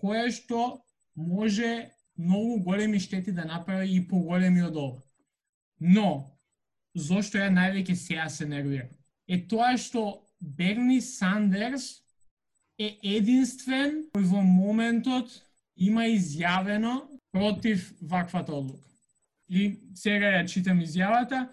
кое 0.00 0.30
што 0.30 0.82
може 1.14 1.92
многу 2.22 2.60
големи 2.62 3.00
штети 3.00 3.32
да 3.32 3.44
направи 3.44 3.96
и 3.96 4.08
поголеми 4.08 4.62
од 4.62 4.76
ова. 4.76 5.00
Но, 5.80 6.08
зошто 6.94 7.38
ја 7.38 7.50
највеќе 7.50 7.94
сега 7.94 8.28
се 8.30 8.46
нервирам? 8.46 8.90
Е 9.28 9.40
тоа 9.48 9.76
што 9.78 10.22
Берни 10.40 11.00
Сандерс 11.00 12.02
е 12.78 12.94
единствен 13.02 14.04
кој 14.14 14.26
во 14.30 14.42
моментот 14.42 15.30
има 15.76 16.06
изјавено 16.10 17.00
против 17.32 17.92
ваквата 18.00 18.54
одлука. 18.54 18.88
И 19.48 19.78
сега 19.94 20.38
ја 20.38 20.46
читам 20.48 20.80
изјавата, 20.80 21.48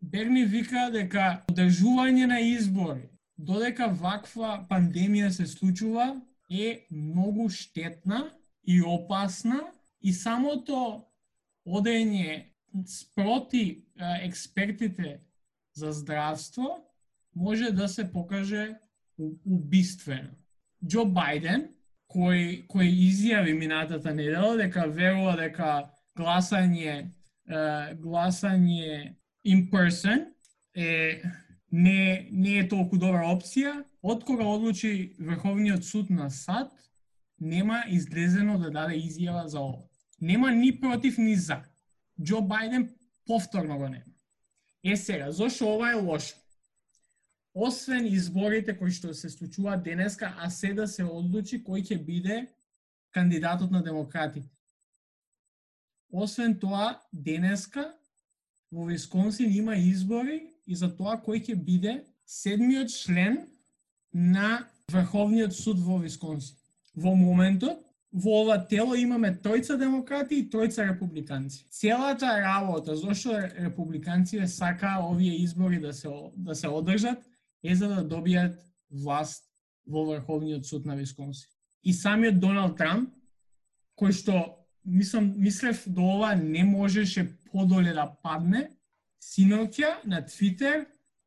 Берни 0.00 0.44
вика 0.44 0.90
дека 0.92 1.44
одржување 1.48 2.26
на 2.28 2.40
избори 2.40 3.08
додека 3.36 3.88
ваква 3.88 4.58
пандемија 4.70 5.30
се 5.30 5.46
случува, 5.46 6.20
е 6.50 6.86
многу 6.90 7.48
штетна 7.48 8.30
и 8.62 8.82
опасна 8.82 9.60
и 10.04 10.12
самото 10.12 11.04
одење 11.64 12.52
спроти 12.86 13.84
експертите 14.22 15.20
за 15.72 15.92
здравство 15.92 16.84
може 17.34 17.70
да 17.72 17.88
се 17.88 18.04
покаже 18.12 18.74
убиствено. 19.18 20.34
Џо 20.84 21.06
Бајден, 21.08 21.70
кој, 22.12 22.66
кој 22.68 22.88
изјави 23.08 23.54
минатата 23.56 24.12
недела 24.12 24.58
дека 24.60 24.84
верува 24.86 25.36
дека 25.40 25.70
гласање 26.18 27.08
гласање 28.00 29.16
in 29.44 29.70
person 29.70 30.26
е 30.74 31.22
не, 31.70 32.28
не 32.30 32.58
е 32.60 32.68
толку 32.68 32.96
добра 32.98 33.26
опција, 33.32 33.82
откога 34.02 34.44
одлучи 34.44 35.16
Врховниот 35.18 35.84
суд 35.84 36.10
на 36.10 36.30
САД, 36.30 36.70
нема 37.40 37.82
излезено 37.88 38.58
да 38.58 38.70
даде 38.70 39.00
изјава 39.00 39.46
за 39.46 39.60
ова. 39.60 39.82
Нема 40.24 40.50
ни 40.50 40.80
против 40.80 41.18
ни 41.18 41.34
за. 41.36 41.58
Џо 42.16 42.40
Бајден 42.40 42.86
повторно 43.26 43.76
го 43.78 43.88
нема. 43.88 44.12
Е 44.84 44.96
сега, 44.96 45.32
зошто 45.32 45.68
ова 45.74 45.90
е 45.90 46.00
лошо? 46.00 46.36
Освен 47.54 48.06
изборите 48.06 48.72
кои 48.78 48.90
што 48.90 49.12
се 49.14 49.28
случуваат 49.28 49.84
денеска, 49.84 50.32
а 50.40 50.48
се 50.50 50.72
да 50.74 50.86
се 50.88 51.04
одлучи 51.04 51.60
кој 51.66 51.84
ќе 51.84 51.98
биде 52.06 52.38
кандидатот 53.12 53.70
на 53.70 53.82
демократите. 53.84 54.48
Освен 56.08 56.56
тоа, 56.58 57.00
денеска 57.12 57.92
во 58.72 58.88
Висконсин 58.88 59.52
има 59.52 59.76
избори 59.76 60.40
и 60.66 60.74
за 60.74 60.88
тоа 60.88 61.20
кој 61.20 61.44
ќе 61.44 61.54
биде 61.54 61.98
седмиот 62.24 62.88
член 62.96 63.42
на 64.12 64.64
Врховниот 64.88 65.52
суд 65.52 65.84
во 65.84 66.00
Висконсин. 66.00 66.56
Во 66.96 67.12
моментот, 67.14 67.84
во 68.14 68.44
ова 68.44 68.56
тело 68.70 68.94
имаме 68.94 69.32
тројца 69.42 69.74
демократи 69.78 70.38
и 70.38 70.46
тројца 70.50 70.86
републиканци. 70.86 71.64
Целата 71.70 72.30
работа 72.40 72.94
зашто 72.96 73.34
републиканците 73.58 74.46
сака 74.46 75.00
овие 75.02 75.34
избори 75.42 75.80
да 75.80 75.92
се 75.92 76.08
да 76.36 76.54
се 76.54 76.68
одржат 76.68 77.24
е 77.62 77.74
за 77.74 77.88
да 77.88 78.04
добијат 78.04 78.54
власт 78.90 79.50
во 79.86 80.04
Врховниот 80.06 80.66
суд 80.66 80.86
на 80.86 80.96
Висконсин. 80.96 81.50
И 81.82 81.92
самиот 81.92 82.38
Доналд 82.38 82.78
Трамп, 82.78 83.10
кој 83.98 84.12
што 84.12 84.64
мислам 84.84 85.34
мислев 85.36 85.82
до 85.86 86.06
ова 86.14 86.34
не 86.34 86.64
можеше 86.64 87.26
подоле 87.50 87.92
да 87.92 88.06
падне, 88.22 88.70
синоќа 89.20 90.06
на 90.06 90.22
Твитер 90.22 90.86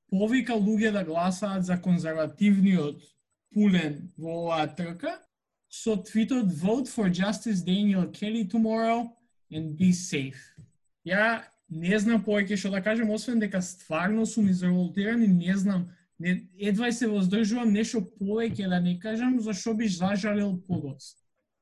повика 0.10 0.54
луѓе 0.54 0.92
да 0.92 1.04
гласаат 1.04 1.66
за 1.66 1.82
конзервативниот 1.82 3.04
пулен 3.54 4.14
во 4.18 4.44
оваа 4.46 4.68
трка 4.76 5.20
со 5.84 5.96
твитот 5.96 6.48
Vote 6.48 6.88
for 6.88 7.10
Justice 7.10 7.62
Daniel 7.62 8.08
Kelly 8.08 8.46
tomorrow 8.46 9.14
and 9.52 9.78
be 9.78 9.92
safe. 9.94 10.42
Ја 11.06 11.44
не 11.70 12.00
знам 12.00 12.24
повеќе 12.24 12.58
што 12.58 12.72
да 12.74 12.82
кажем, 12.82 13.12
освен 13.12 13.40
дека 13.40 13.62
стварно 13.62 14.26
сум 14.26 14.50
изреволтиран 14.50 15.22
и 15.24 15.28
не 15.28 15.56
знам, 15.58 15.90
не, 16.20 16.50
едва 16.58 16.92
се 16.92 17.08
воздржувам 17.08 17.74
нешто 17.74 18.02
повеќе 18.02 18.70
да 18.70 18.80
не 18.82 18.98
кажам, 19.00 19.40
зашо 19.40 19.76
би 19.78 19.88
зажалил 19.88 20.58
подоц. 20.68 21.14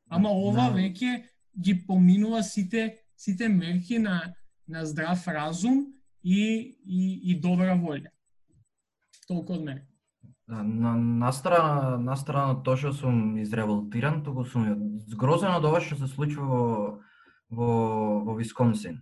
Ама 0.08 0.32
ова 0.32 0.70
no. 0.72 0.78
веќе 0.80 1.26
ги 1.60 1.76
поминува 1.88 2.44
сите 2.44 2.96
сите 3.18 3.50
мерки 3.50 4.00
на 4.00 4.34
на 4.68 4.86
здрав 4.86 5.28
разум 5.28 5.94
и 6.24 6.78
и, 6.86 7.32
и 7.32 7.40
добра 7.40 7.76
волја. 7.76 8.10
Толку 9.28 9.60
од 9.60 9.64
мене. 9.66 9.86
На, 10.48 10.96
на 10.96 11.32
страна, 11.32 11.98
на 11.98 12.16
страна 12.16 12.60
тоа 12.62 12.78
што 12.78 12.92
сум 12.94 13.38
изреволтиран, 13.42 14.22
туку 14.24 14.44
сум 14.46 14.68
згрозен 15.10 15.56
од 15.58 15.66
ова 15.66 15.82
што 15.82 15.98
се 15.98 16.08
случува 16.12 16.46
во, 16.46 16.68
во, 17.50 17.70
во 18.28 18.36
Висконсин. 18.38 19.02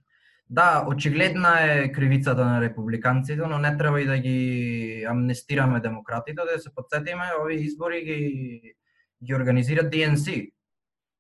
Да, 0.50 0.86
очигледна 0.88 1.52
е 1.66 1.92
кривицата 1.92 2.46
на 2.46 2.62
републиканците, 2.62 3.48
но 3.48 3.58
не 3.58 3.78
треба 3.78 4.02
и 4.02 4.06
да 4.06 4.18
ги 4.18 5.06
амнестираме 5.10 5.80
демократите, 5.80 6.42
да 6.54 6.60
се 6.60 6.76
подсетиме, 6.76 7.32
овие 7.42 7.58
избори 7.58 8.04
ги, 8.04 8.76
ги 9.24 9.36
организира 9.36 9.90
ДНС. 9.90 10.32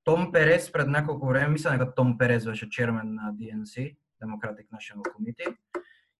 Том 0.04 0.32
Перес 0.32 0.72
пред 0.72 0.88
неколку 0.88 1.28
време, 1.28 1.48
мислам 1.48 1.78
дека 1.78 1.96
Том 1.96 2.18
Перес 2.18 2.46
беше 2.46 2.70
чермен 2.70 3.16
на 3.16 3.32
ДНС, 3.34 3.76
Democratic 4.24 4.68
National 4.72 5.04
Committee, 5.12 5.56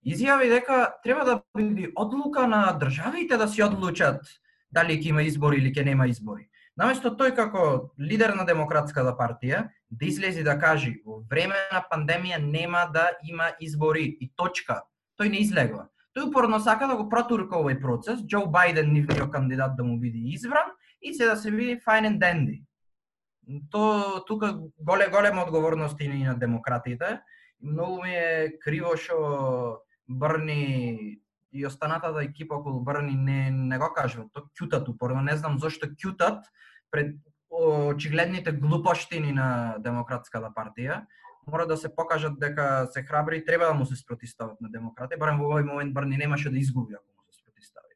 изјави 0.06 0.50
дека 0.50 0.96
треба 1.04 1.26
да 1.26 1.42
биде 1.58 1.92
одлука 1.96 2.48
на 2.48 2.78
државите 2.80 3.38
да 3.38 3.48
си 3.48 3.64
одлучат 3.64 4.22
дали 4.72 4.98
ќе 4.98 5.14
има 5.14 5.24
избори 5.24 5.62
или 5.62 5.74
ќе 5.74 5.86
нема 5.86 6.08
избори. 6.08 6.50
Наместо 6.78 7.12
тој 7.14 7.36
како 7.38 7.94
лидер 8.02 8.34
на 8.34 8.46
Демократската 8.50 9.14
партија 9.18 9.68
да 9.90 10.06
излези 10.06 10.44
да 10.44 10.58
кажи 10.60 10.96
во 11.06 11.22
време 11.30 11.56
на 11.72 11.84
пандемија 11.92 12.40
нема 12.42 12.88
да 12.94 13.12
има 13.30 13.52
избори 13.62 14.06
и 14.20 14.32
точка. 14.36 14.82
Тој 15.20 15.30
не 15.30 15.44
излегува. 15.46 15.88
Тој 16.18 16.30
упорно 16.30 16.60
сака 16.60 16.88
да 16.90 16.98
го 16.98 17.08
протурка 17.10 17.60
овој 17.62 17.80
процес, 17.82 18.26
Џо 18.26 18.46
Бајден 18.50 18.90
нивниот 18.94 19.32
кандидат 19.32 19.78
да 19.78 19.84
му 19.84 20.00
биде 20.00 20.18
избран 20.34 20.74
и 21.02 21.14
се 21.14 21.26
да 21.26 21.38
се 21.38 21.52
види 21.52 21.80
fine 21.86 22.10
and 22.10 22.20
dandy. 22.20 22.64
То 23.70 24.24
тука 24.26 24.58
голе 24.80 25.10
голема 25.10 25.44
одговорност 25.44 26.02
и 26.02 26.08
на 26.08 26.36
демократите. 26.36 27.22
Многу 27.62 28.04
ми 28.04 28.16
е 28.16 28.54
криво 28.60 28.98
што 28.98 29.84
Брни 30.10 31.20
и 31.54 31.66
останатата 31.66 32.14
да 32.14 32.24
екипа 32.24 32.56
околу 32.56 32.80
Брни 32.80 33.16
не, 33.16 33.52
не 33.52 33.78
го 33.78 33.94
кажува, 33.94 34.26
То 34.34 34.48
кјутат 34.58 34.90
упорно. 34.90 35.22
Не 35.22 35.38
знам 35.38 35.60
зошто 35.60 35.88
кјутат 35.88 36.44
пред 36.92 37.16
очигледните 37.50 38.52
глупоштини 38.52 39.34
на 39.34 39.78
Демократската 39.80 40.50
партија. 40.50 41.06
Мора 41.48 41.68
да 41.68 41.78
се 41.78 41.96
покажат 41.96 42.40
дека 42.40 42.88
се 42.92 43.04
храбри 43.04 43.38
и 43.38 43.46
треба 43.46 43.66
да 43.66 43.74
му 43.74 43.86
се 43.86 43.96
спротистават 43.96 44.62
на 44.62 44.70
демократи, 44.70 45.20
барем 45.20 45.40
во 45.40 45.52
овој 45.52 45.68
момент 45.68 45.94
Брни 45.94 46.18
немаше 46.18 46.50
да 46.50 46.58
изгуби 46.58 46.96
ако 46.96 47.04
му 47.04 47.22
се 47.30 47.40
спротистави. 47.40 47.94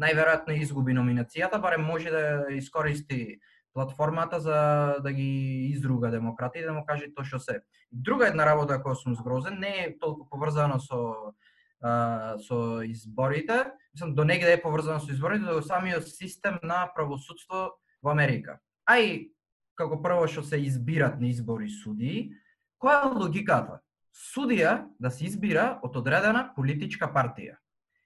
Најверојатно 0.00 0.56
изгуби 0.56 0.96
номинацијата, 0.96 1.60
барем 1.60 1.84
може 1.84 2.10
да 2.10 2.46
искористи 2.50 3.38
платформата 3.76 4.40
за 4.40 4.56
да 5.02 5.12
ги 5.12 5.68
изруга 5.70 6.10
демократи 6.10 6.58
и 6.58 6.64
да 6.64 6.72
му 6.72 6.86
каже 6.86 7.12
тоа 7.14 7.24
што 7.24 7.38
се. 7.38 7.60
Друга 7.92 8.30
една 8.32 8.46
работа 8.48 8.80
која 8.80 8.96
сум 8.96 9.14
згрозен 9.14 9.60
не 9.60 9.72
е 9.84 9.98
толку 10.00 10.24
поврзана 10.32 10.80
со 10.80 11.36
а, 11.82 12.38
со 12.38 12.82
изборите, 12.84 13.72
мислам 13.94 14.14
до 14.14 14.24
негде 14.24 14.52
е 14.52 14.62
поврзано 14.62 15.00
со 15.00 15.12
изборите, 15.12 15.44
до 15.44 15.62
самиот 15.62 16.08
систем 16.08 16.58
на 16.62 16.86
правосудство 16.94 17.76
во 18.02 18.10
Америка. 18.10 18.58
А 18.86 18.98
и 18.98 19.32
како 19.76 20.00
прво 20.02 20.26
што 20.28 20.42
се 20.42 20.60
избират 20.62 21.20
на 21.20 21.28
избори 21.28 21.68
судии, 21.68 22.32
која 22.80 23.06
е 23.06 23.14
логиката? 23.14 23.80
Судија 24.16 24.88
да 24.98 25.10
се 25.10 25.26
избира 25.26 25.78
од 25.84 25.96
одредена 25.96 26.52
политичка 26.56 27.10
партија. 27.12 27.58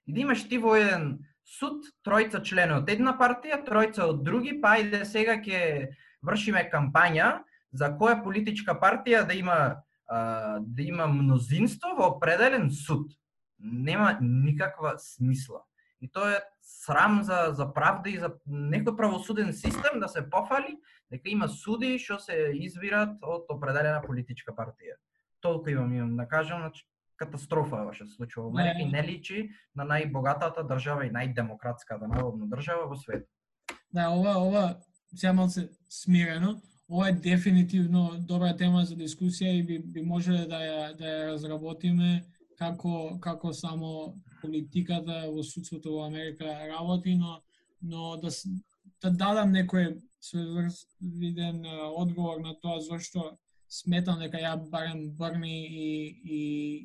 И 0.07 0.13
да 0.13 0.19
имаш 0.19 0.43
ти 0.49 0.57
во 0.57 0.75
еден 0.75 1.21
суд 1.47 1.85
тројца 2.05 2.41
членови, 2.43 2.83
од 2.83 2.89
една 2.89 3.15
партија, 3.19 3.61
тројца 3.63 4.09
од 4.11 4.23
други, 4.23 4.57
па 4.61 4.77
иде 4.81 5.05
сега 5.05 5.37
ќе 5.39 5.91
вршиме 6.21 6.67
кампања 6.71 7.41
за 7.71 7.93
која 7.95 8.19
политичка 8.23 8.75
партија 8.75 9.23
да 9.27 9.33
има 9.33 9.57
да 10.11 10.83
има 10.83 11.07
мнозинство 11.07 11.93
во 11.95 12.09
определен 12.17 12.67
суд 12.71 13.13
нема 13.63 14.17
никаква 14.21 14.95
смисла. 14.99 15.63
И 16.01 16.09
тоа 16.11 16.31
е 16.33 16.41
срам 16.61 17.23
за, 17.23 17.51
за 17.53 17.73
правда 17.73 18.09
и 18.09 18.17
за 18.17 18.33
некој 18.49 18.97
правосуден 18.97 19.53
систем 19.53 19.99
да 20.01 20.07
се 20.09 20.29
пофали 20.29 20.79
дека 21.11 21.29
има 21.29 21.47
суди 21.49 21.97
што 21.99 22.17
се 22.19 22.51
избират 22.57 23.21
од 23.21 23.51
определена 23.53 24.01
политичка 24.01 24.55
партија. 24.55 24.97
Толку 25.41 25.69
имам 25.69 25.93
имам 25.93 26.15
да 26.17 26.27
кажам, 26.27 26.65
значи 26.65 26.87
катастрофа 27.21 27.85
е 27.85 27.93
што 27.93 28.07
се 28.07 28.15
случува 28.15 28.49
во 28.49 28.57
Америка 28.57 28.81
и 28.81 28.89
не 28.89 29.03
личи 29.05 29.49
на 29.75 29.85
најбогатата 29.85 30.65
држава 30.65 31.05
и 31.05 31.13
најдемократската 31.13 32.09
народна 32.09 32.49
држава 32.49 32.89
во 32.89 32.97
светот. 32.97 33.29
Да, 33.93 34.09
ова 34.09 34.37
ова 34.41 34.65
се 35.15 35.31
малце 35.31 35.69
смирено. 35.89 36.57
Ова 36.89 37.09
е 37.09 37.13
дефинитивно 37.13 38.17
добра 38.19 38.55
тема 38.57 38.85
за 38.85 38.95
дискусија 38.95 39.53
и 39.59 39.63
би, 39.63 39.79
би 39.79 40.01
можеле 40.01 40.47
да 40.49 40.59
ја 40.59 40.79
да 40.97 41.05
ја 41.05 41.27
разработиме 41.33 42.23
како 42.61 43.17
како 43.21 43.53
само 43.57 43.91
политиката 44.41 45.23
во 45.33 45.43
судството 45.43 45.95
во 45.95 46.05
Америка 46.05 46.45
работи, 46.69 47.15
но 47.15 47.41
но 47.81 48.17
да 48.21 48.29
да 49.01 49.09
дадам 49.23 49.53
некој 49.53 49.95
виден 51.01 51.65
одговор 51.65 52.41
на 52.41 52.53
тоа 52.61 52.81
зошто 52.81 53.31
сметам 53.69 54.19
дека 54.19 54.37
ја 54.37 54.53
барем 54.69 55.09
Брни 55.17 55.57
и, 55.65 55.87
и, 56.37 56.41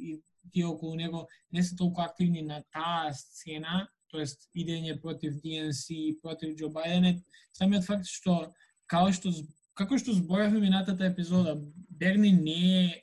и 0.08 0.22
тие 0.52 0.66
околу 0.66 0.94
него 0.94 1.28
не 1.52 1.62
се 1.62 1.76
толку 1.76 2.00
активни 2.00 2.42
на 2.42 2.62
таа 2.72 3.12
сцена, 3.12 3.88
тоест 4.08 4.48
идење 4.54 5.00
против 5.02 5.40
ДНС 5.42 5.90
и 5.90 6.18
против 6.22 6.56
Џо 6.56 6.70
Бајден, 6.72 7.20
самиот 7.52 7.84
факт 7.84 8.08
што 8.08 8.54
како 8.86 9.12
што 9.12 9.34
како 9.74 9.98
што 9.98 10.14
зборавме 10.16 10.60
минатата 10.60 11.10
епизода, 11.10 11.58
Берни 11.90 12.32
не 12.32 12.60
е 12.84 13.02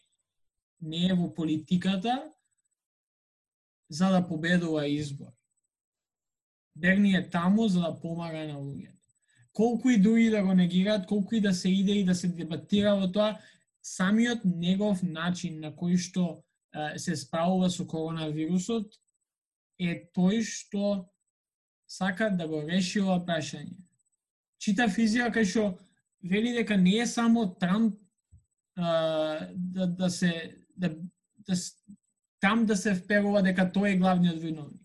не 0.82 1.08
е 1.08 1.14
во 1.16 1.30
политиката, 1.36 2.33
за 3.94 4.10
да 4.10 4.28
победува 4.28 4.88
избор. 4.88 5.32
Берни 6.76 7.14
е 7.16 7.30
таму 7.30 7.68
за 7.68 7.82
да 7.82 8.00
помага 8.02 8.48
на 8.48 8.58
луѓето. 8.58 8.98
Колку 9.54 9.90
и 9.90 10.02
други 10.02 10.30
да 10.30 10.42
го 10.44 10.54
негираат, 10.54 11.06
колку 11.06 11.36
и 11.36 11.42
да 11.42 11.54
се 11.54 11.70
иде 11.70 11.92
и 11.92 12.06
да 12.06 12.16
се 12.16 12.28
дебатира 12.28 12.96
во 12.98 13.12
тоа, 13.12 13.38
самиот 13.86 14.46
негов 14.46 15.04
начин 15.04 15.60
на 15.62 15.70
кој 15.70 16.00
што 16.02 16.42
се 16.98 17.16
справува 17.16 17.70
со 17.70 17.86
коронавирусот 17.86 18.98
е 19.78 20.10
тој 20.16 20.42
што 20.42 21.06
сака 21.86 22.32
да 22.34 22.48
го 22.48 22.64
реши 22.66 23.04
ова 23.04 23.20
прашање. 23.22 23.78
Чита 24.58 24.90
физија 24.90 25.30
кај 25.30 25.46
што 25.46 25.68
вели 26.24 26.56
дека 26.58 26.78
не 26.78 26.98
е 27.04 27.06
само 27.06 27.46
Трамп 27.54 28.00
а, 28.76 29.50
да, 29.54 29.86
да 29.86 30.10
се 30.10 30.58
да, 30.76 30.90
да, 31.46 31.56
там 32.44 32.66
да 32.66 32.76
се 32.76 32.92
вперува 32.92 33.40
дека 33.40 33.70
тој 33.72 33.94
е 33.94 34.00
главниот 34.02 34.42
виновник. 34.44 34.82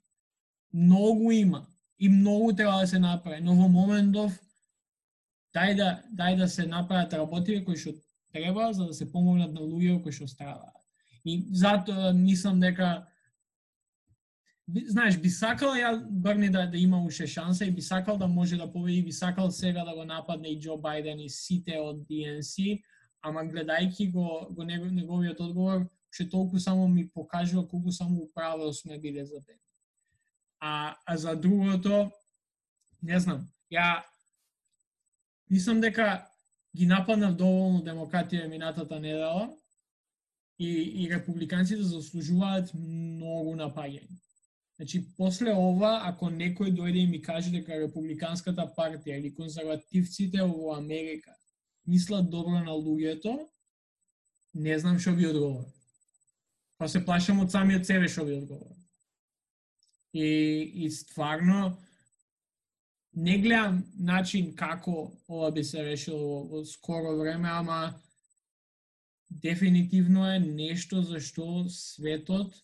Многу 0.73 1.33
има 1.35 1.67
и 1.99 2.09
многу 2.09 2.53
треба 2.55 2.79
да 2.81 2.87
се 2.87 2.99
направи, 3.03 3.41
но 3.43 3.57
во 3.59 3.67
моментов 3.69 4.37
дај 5.57 5.75
да 5.75 5.89
дај 6.15 6.37
да 6.39 6.49
се 6.49 6.69
направат 6.71 7.19
работи 7.19 7.59
кои 7.65 7.75
што 7.75 7.97
треба 8.31 8.71
за 8.73 8.87
да 8.87 8.95
се 8.95 9.11
помогнат 9.11 9.51
на 9.53 9.67
луѓе 9.67 9.99
кои 10.03 10.15
што 10.15 10.31
страдаат. 10.31 10.79
И 11.25 11.49
затоа 11.51 12.13
мислам 12.15 12.61
дека 12.61 13.09
би- 14.69 14.87
знаеш, 14.87 15.19
би 15.19 15.31
сакал 15.31 15.75
ја 15.75 15.99
Брни 15.99 16.51
да, 16.55 16.67
да 16.67 16.79
има 16.79 17.03
уште 17.03 17.27
шанса 17.27 17.67
и 17.67 17.75
би 17.75 17.83
сакал 17.83 18.19
да 18.19 18.29
може 18.29 18.57
да 18.57 18.73
победи, 18.73 19.03
би 19.03 19.13
сакал 19.13 19.51
сега 19.51 19.85
да 19.85 19.99
го 19.99 20.05
нападне 20.05 20.55
и 20.55 20.61
Џо 20.61 20.79
Бајден 20.79 21.19
и 21.19 21.29
сите 21.29 21.83
од 21.83 22.07
ДНС, 22.07 22.55
ама 23.23 23.43
гледајќи 23.51 24.13
го, 24.13 24.47
го 24.55 24.63
неговиот 24.63 25.41
одговор, 25.41 25.89
што 26.11 26.29
толку 26.31 26.59
само 26.59 26.89
ми 26.89 27.09
покажува 27.09 27.69
колку 27.69 27.93
само 27.93 28.23
управо 28.23 28.73
сме 28.73 28.99
биле 28.99 29.25
за 29.25 29.41
тебе. 29.45 29.61
А, 30.61 30.97
а 31.07 31.17
за 31.17 31.37
другото, 31.37 32.11
не 33.03 33.21
знам, 33.21 33.49
ја 33.71 34.03
мислам 35.51 35.81
дека 35.81 36.29
ги 36.77 36.87
нападнав 36.87 37.37
доволно 37.37 37.83
демократија 37.85 38.49
минатата 38.49 39.01
недела 39.01 39.51
и, 40.59 41.05
и 41.05 41.11
републиканците 41.11 41.83
заслужуваат 41.83 42.75
многу 42.75 43.55
напаѓање. 43.57 44.19
Значи, 44.79 45.03
после 45.17 45.51
ова, 45.55 46.07
ако 46.07 46.29
некој 46.31 46.71
дојде 46.71 47.03
и 47.03 47.11
ми 47.11 47.19
каже 47.23 47.51
дека 47.51 47.81
Републиканската 47.81 48.63
партија 48.77 49.17
или 49.19 49.35
консервативците 49.35 50.45
во 50.47 50.77
Америка 50.77 51.35
мислат 51.87 52.31
добро 52.31 52.61
на 52.63 52.77
луѓето, 52.77 53.49
не 54.55 54.79
знам 54.79 55.01
што 55.03 55.17
би 55.19 55.27
одговорил. 55.27 55.67
Па 56.79 56.89
се 56.89 57.03
плашам 57.05 57.41
од 57.43 57.51
самиот 57.51 57.87
себе 57.87 58.09
што 58.09 58.25
ви 58.25 58.39
одговорам. 58.39 58.77
И, 60.15 60.29
и 60.85 60.91
стварно, 60.91 61.77
не 63.13 63.39
гледам 63.43 63.83
начин 63.99 64.55
како 64.57 65.11
ова 65.29 65.51
би 65.53 65.65
се 65.65 65.83
решило 65.85 66.23
во, 66.23 66.43
во 66.53 66.65
скоро 66.65 67.17
време, 67.19 67.51
ама 67.51 67.99
дефинитивно 69.31 70.25
е 70.31 70.39
нешто 70.39 71.03
за 71.03 71.21
што 71.21 71.69
светот 71.69 72.55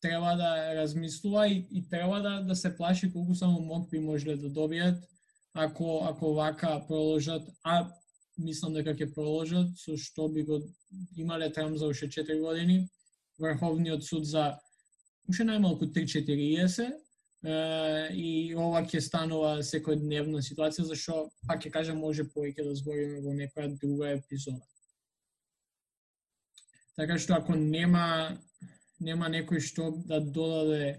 треба 0.00 0.36
да 0.36 0.74
размислува 0.74 1.48
и, 1.48 1.66
и 1.70 1.88
треба 1.88 2.20
да, 2.20 2.40
да 2.40 2.56
се 2.56 2.76
плаши 2.76 3.12
колку 3.12 3.34
само 3.34 3.60
мок 3.60 3.90
би 3.90 3.98
можеле 4.00 4.36
да 4.36 4.48
добијат 4.48 5.00
ако 5.52 6.06
ако 6.08 6.34
вака 6.34 6.84
проложат, 6.86 7.48
а 7.62 7.90
мислам 8.40 8.74
дека 8.74 8.94
ќе 8.96 9.10
проложат 9.14 9.76
со 9.78 9.96
што 9.96 10.28
би 10.28 10.44
го 10.48 10.60
имале 11.16 11.50
трам 11.52 11.76
за 11.78 11.90
уште 11.92 12.08
4 12.08 12.40
години, 12.40 12.88
Врховниот 13.40 14.04
суд 14.04 14.26
за 14.26 14.58
уште 15.28 15.46
најмалку 15.48 15.88
3-40 15.94 16.82
е, 16.84 16.92
и 18.12 18.54
ова 18.54 18.82
ќе 18.84 19.00
станува 19.00 19.52
секојдневна 19.64 20.42
ситуација, 20.44 20.88
зашто, 20.90 21.30
пак 21.48 21.64
ќе 21.64 21.72
кажам, 21.72 22.02
може 22.04 22.26
повеќе 22.28 22.66
да 22.66 22.74
збориме 22.76 23.22
во 23.24 23.32
некоја 23.36 23.70
друга 23.80 24.12
епизода. 24.16 24.60
Така 26.96 27.16
што 27.18 27.38
ако 27.38 27.56
нема 27.56 28.36
нема 29.00 29.30
некој 29.32 29.62
што 29.64 29.94
да 30.04 30.20
додаде 30.20 30.98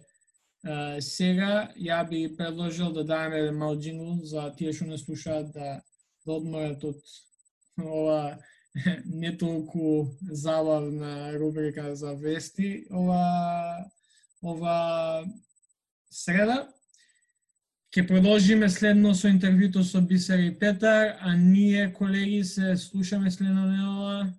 Uh, 0.61 0.99
сега, 1.01 1.71
ја 1.73 2.03
би 2.05 2.35
предложил 2.37 2.91
да 2.93 3.01
дадеме 3.03 3.39
еден 3.39 3.55
мал 3.57 3.79
джингл 3.81 4.19
за 4.21 4.43
тие 4.53 4.69
што 4.77 4.85
не 4.85 4.97
слушаат 5.01 5.47
да, 5.55 5.81
да 6.25 6.35
одморат 6.35 6.83
од 6.85 6.99
ова 7.79 8.37
не 9.05 9.37
толку 9.37 10.17
забавна 10.21 11.33
рубрика 11.39 11.95
за 11.95 12.13
вести 12.15 12.85
ова 12.91 13.85
ова 14.43 15.25
среда. 16.09 16.69
Ке 17.91 18.03
продолжиме 18.07 18.69
следно 18.69 19.11
со 19.13 19.27
интервјуто 19.27 19.83
со 19.83 19.99
Бисер 19.99 20.39
и 20.39 20.51
Петар, 20.55 21.17
а 21.19 21.35
ние, 21.35 21.91
колеги, 21.93 22.43
се 22.43 22.77
слушаме 22.77 23.31
следна 23.31 23.65
недела 23.67 24.31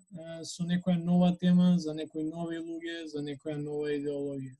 со 0.44 0.64
некоја 0.64 0.96
нова 0.96 1.36
тема, 1.36 1.78
за 1.78 1.92
некои 1.94 2.24
нови 2.24 2.56
луѓе, 2.56 3.06
за 3.12 3.20
некоја 3.20 3.56
нова 3.60 3.92
идеологија. 3.92 4.56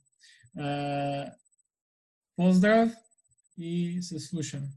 Поздрав 2.37 2.93
и 3.57 4.03
се 4.03 4.19
слушаме. 4.21 4.69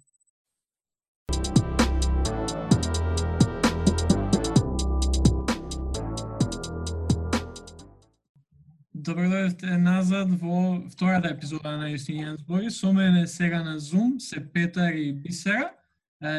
Добро 9.05 9.27
дојдовте 9.29 9.75
назад 9.77 10.31
во 10.41 10.81
втората 10.89 11.29
епизода 11.29 11.75
на 11.77 11.91
Јустинијан 11.91 12.39
збори. 12.39 12.71
Со 12.73 12.89
мене 12.93 13.27
сега 13.27 13.61
на 13.61 13.75
Zoom 13.77 14.19
се 14.19 14.39
Петар 14.41 14.93
и 14.97 15.11
Бисера, 15.13 15.69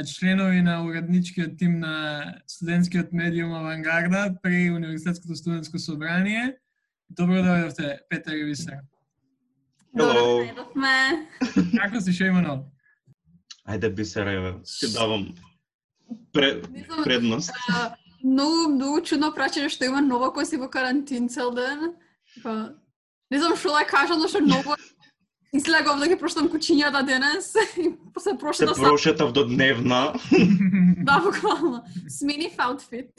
членови 0.02 0.62
на 0.66 0.80
уредничкиот 0.82 1.58
тим 1.58 1.78
на 1.78 2.34
студентскиот 2.46 3.12
медиум 3.12 3.52
Авангарда 3.54 4.34
при 4.42 4.70
Универзитетското 4.70 5.36
студентско 5.36 5.78
собрание. 5.78 6.56
Добро 7.10 7.38
дојдовте, 7.46 7.98
Петар 8.10 8.34
и 8.34 8.44
Бисера. 8.44 8.80
Добро 9.94 10.18
Hello. 10.18 10.40
најдовме. 10.42 10.98
Како 11.78 12.00
си, 12.00 12.12
што 12.12 12.32
има 12.32 12.42
ново? 12.42 12.66
Ајде 13.68 13.92
бисера, 13.94 14.56
ти 14.80 14.90
давам 14.90 15.28
пре, 16.32 16.62
Не 16.72 16.82
знам, 16.82 17.04
предност. 17.04 17.52
Многу, 18.24 18.74
многу 18.74 19.00
чудно 19.06 19.30
прачење 19.30 19.70
што 19.70 19.86
има 19.86 20.02
нова 20.02 20.32
кој 20.34 20.50
си 20.50 20.58
во 20.58 20.66
карантин 20.66 21.28
цел 21.28 21.54
ден. 21.54 21.94
Па, 22.42 22.74
не 23.30 23.38
знам 23.38 23.56
што 23.56 23.72
да 23.72 23.84
кажам, 23.84 24.18
но 24.18 24.28
што 24.28 24.40
многу 24.40 24.74
излегов 25.52 25.98
да 25.98 26.08
ги 26.08 26.16
проштам 26.16 26.48
кучињата 26.48 27.04
денес 27.06 27.54
и 27.78 27.88
се 28.18 28.20
Се 28.20 28.38
прошта 28.38 28.74
сам. 28.74 28.84
прошетав 28.84 29.32
до 29.32 29.44
дневна. 29.44 30.14
Да, 31.06 31.20
буквално. 31.20 31.84
Смени 32.08 32.50
аутфит. 32.58 33.12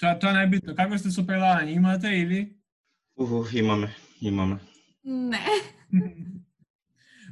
Тоа 0.00 0.14
тоа 0.18 0.30
најбитно. 0.32 0.76
Како 0.76 0.98
сте 0.98 1.10
со 1.10 1.22
предавање? 1.22 1.74
Имате 1.74 2.12
или? 2.14 2.40
Ух, 3.18 3.50
имаме, 3.54 3.88
имаме. 4.20 4.58
Не. 5.04 5.40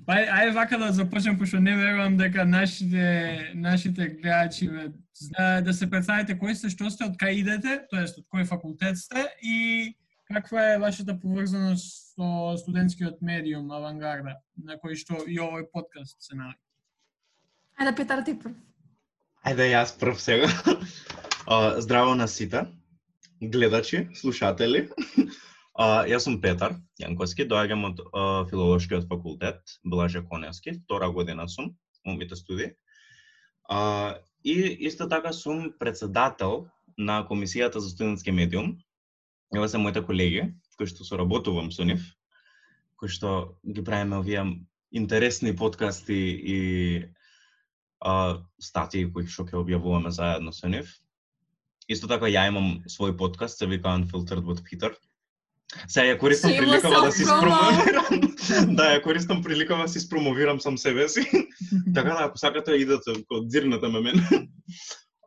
Па 0.06 0.16
ајде, 0.16 0.50
вака 0.52 0.78
да 0.78 0.92
започнем, 0.92 1.38
пошто 1.38 1.60
не 1.60 1.76
верувам 1.76 2.16
дека 2.16 2.44
нашите, 2.44 3.04
нашите 3.54 4.08
гледачи 4.08 4.68
ве, 4.68 4.88
зна- 5.14 5.60
да 5.60 5.72
се 5.72 5.90
представите 5.90 6.38
кои 6.38 6.54
сте, 6.54 6.70
што 6.70 6.90
сте, 6.90 7.04
од 7.04 7.14
кај 7.16 7.40
идете, 7.40 7.76
тоест 7.90 8.18
од 8.18 8.26
кој 8.26 8.44
факултет 8.44 8.98
сте 8.98 9.28
и 9.42 9.94
каква 10.32 10.72
е 10.72 10.78
вашата 10.78 11.20
поврзаност 11.20 12.14
со 12.14 12.56
студентскиот 12.56 13.22
медиум 13.22 13.70
Авангарда, 13.70 14.36
на 14.56 14.78
кој 14.78 14.94
што 14.98 15.22
и 15.26 15.38
овој 15.42 15.66
подкаст 15.72 16.20
се 16.22 16.36
наоѓа. 16.38 16.58
Ајде, 17.80 17.94
Петар, 17.96 18.22
ти 18.24 18.34
прв. 18.38 18.54
Ајде 19.46 19.70
јас 19.72 19.96
прв 19.98 20.20
сега. 20.20 20.50
А, 21.46 21.80
здраво 21.80 22.14
на 22.14 22.28
сите, 22.28 22.66
гледачи, 23.40 24.08
слушатели. 24.14 24.88
А, 25.74 26.04
јас 26.06 26.26
сум 26.28 26.36
Петар 26.42 26.76
Јанковски, 27.00 27.46
доаѓам 27.48 27.86
од 27.88 28.02
филолошкиот 28.50 29.08
факултет, 29.08 29.78
Блаже 29.82 30.20
Коневски, 30.22 30.74
втора 30.84 31.08
година 31.10 31.48
сум, 31.48 31.72
умите 32.06 32.36
студии. 32.36 32.74
А, 33.64 34.18
и 34.44 34.76
исто 34.86 35.08
така 35.08 35.32
сум 35.32 35.72
председател 35.78 36.66
на 36.98 37.24
комисијата 37.24 37.78
за 37.78 37.88
студентски 37.88 38.32
медиум. 38.32 38.76
Ева 39.56 39.68
се 39.68 39.78
моите 39.78 40.02
колеги, 40.06 40.52
кои 40.78 40.86
што 40.86 41.04
соработувам 41.04 41.72
со 41.74 41.84
нив, 41.84 42.04
кои 42.96 43.10
што 43.10 43.58
ги 43.66 43.82
правиме 43.82 44.20
овие 44.22 44.44
интересни 44.94 45.56
подкасти 45.56 46.14
и 46.14 46.58
а, 48.00 48.38
статии 48.62 49.10
кои 49.10 49.26
што 49.26 49.44
ќе 49.48 49.58
објавуваме 49.58 50.14
заедно 50.14 50.54
со 50.54 50.70
нив. 50.70 50.92
Исто 51.90 52.06
така 52.06 52.30
ја 52.30 52.46
имам 52.48 52.84
свој 52.86 53.16
подкаст, 53.18 53.58
се 53.58 53.66
вика 53.66 53.90
Unfiltered 53.90 54.46
with 54.46 54.62
Peter. 54.62 54.94
Сега 55.86 56.12
ја 56.12 56.18
користам 56.18 56.54
приликава 56.54 57.00
да 57.06 57.10
self-promo. 57.10 57.58
спромовирам. 57.58 58.74
да, 58.78 58.86
ја 58.94 59.02
користам 59.02 59.42
приликава 59.42 59.86
да 59.86 59.92
си 59.92 60.00
спромовирам 60.00 60.60
сам 60.60 60.78
себе 60.78 61.08
си. 61.08 61.26
така 61.94 62.14
да, 62.14 62.24
ако 62.30 62.38
сакате, 62.38 62.78
идете, 62.78 63.18
ко 63.26 63.42
дзирнете 63.46 63.88
ме 63.88 64.00
мене. 64.00 64.22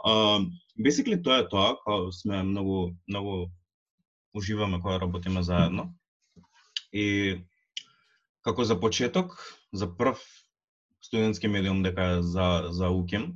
Uh, 0.04 0.44
basically, 0.76 1.16
тоа 1.24 1.38
е 1.40 1.48
тоа, 1.48 1.78
као 1.80 2.12
сме 2.12 2.44
многу, 2.44 2.92
многу 3.08 3.48
уживаме 4.34 4.82
кога 4.82 5.00
работиме 5.00 5.44
заедно. 5.44 5.94
И 6.94 7.40
како 8.42 8.64
за 8.64 8.80
почеток, 8.80 9.38
за 9.74 9.88
прв 9.98 10.20
студентски 11.02 11.48
медиум 11.48 11.84
дека 11.84 12.22
за, 12.22 12.68
за 12.72 12.90
УКИМ, 12.90 13.34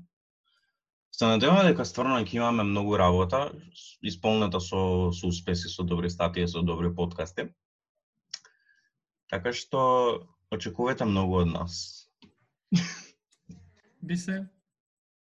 се 1.11 1.25
надеваме 1.25 1.63
дека 1.71 1.85
стварно 1.85 2.19
ќе 2.21 2.37
имаме 2.37 2.63
многу 2.63 2.97
работа, 2.97 3.51
исполнета 4.05 4.59
со, 4.61 5.09
со 5.13 5.27
успеси, 5.27 5.69
со 5.69 5.83
добри 5.83 6.09
статии, 6.09 6.47
со 6.47 6.61
добри 6.61 6.93
подкасти. 6.93 7.49
Така 9.29 9.53
што 9.53 10.27
очекувате 10.53 11.05
многу 11.05 11.41
од 11.41 11.49
нас. 11.51 11.79
Би 14.07 14.15
се? 14.15 14.45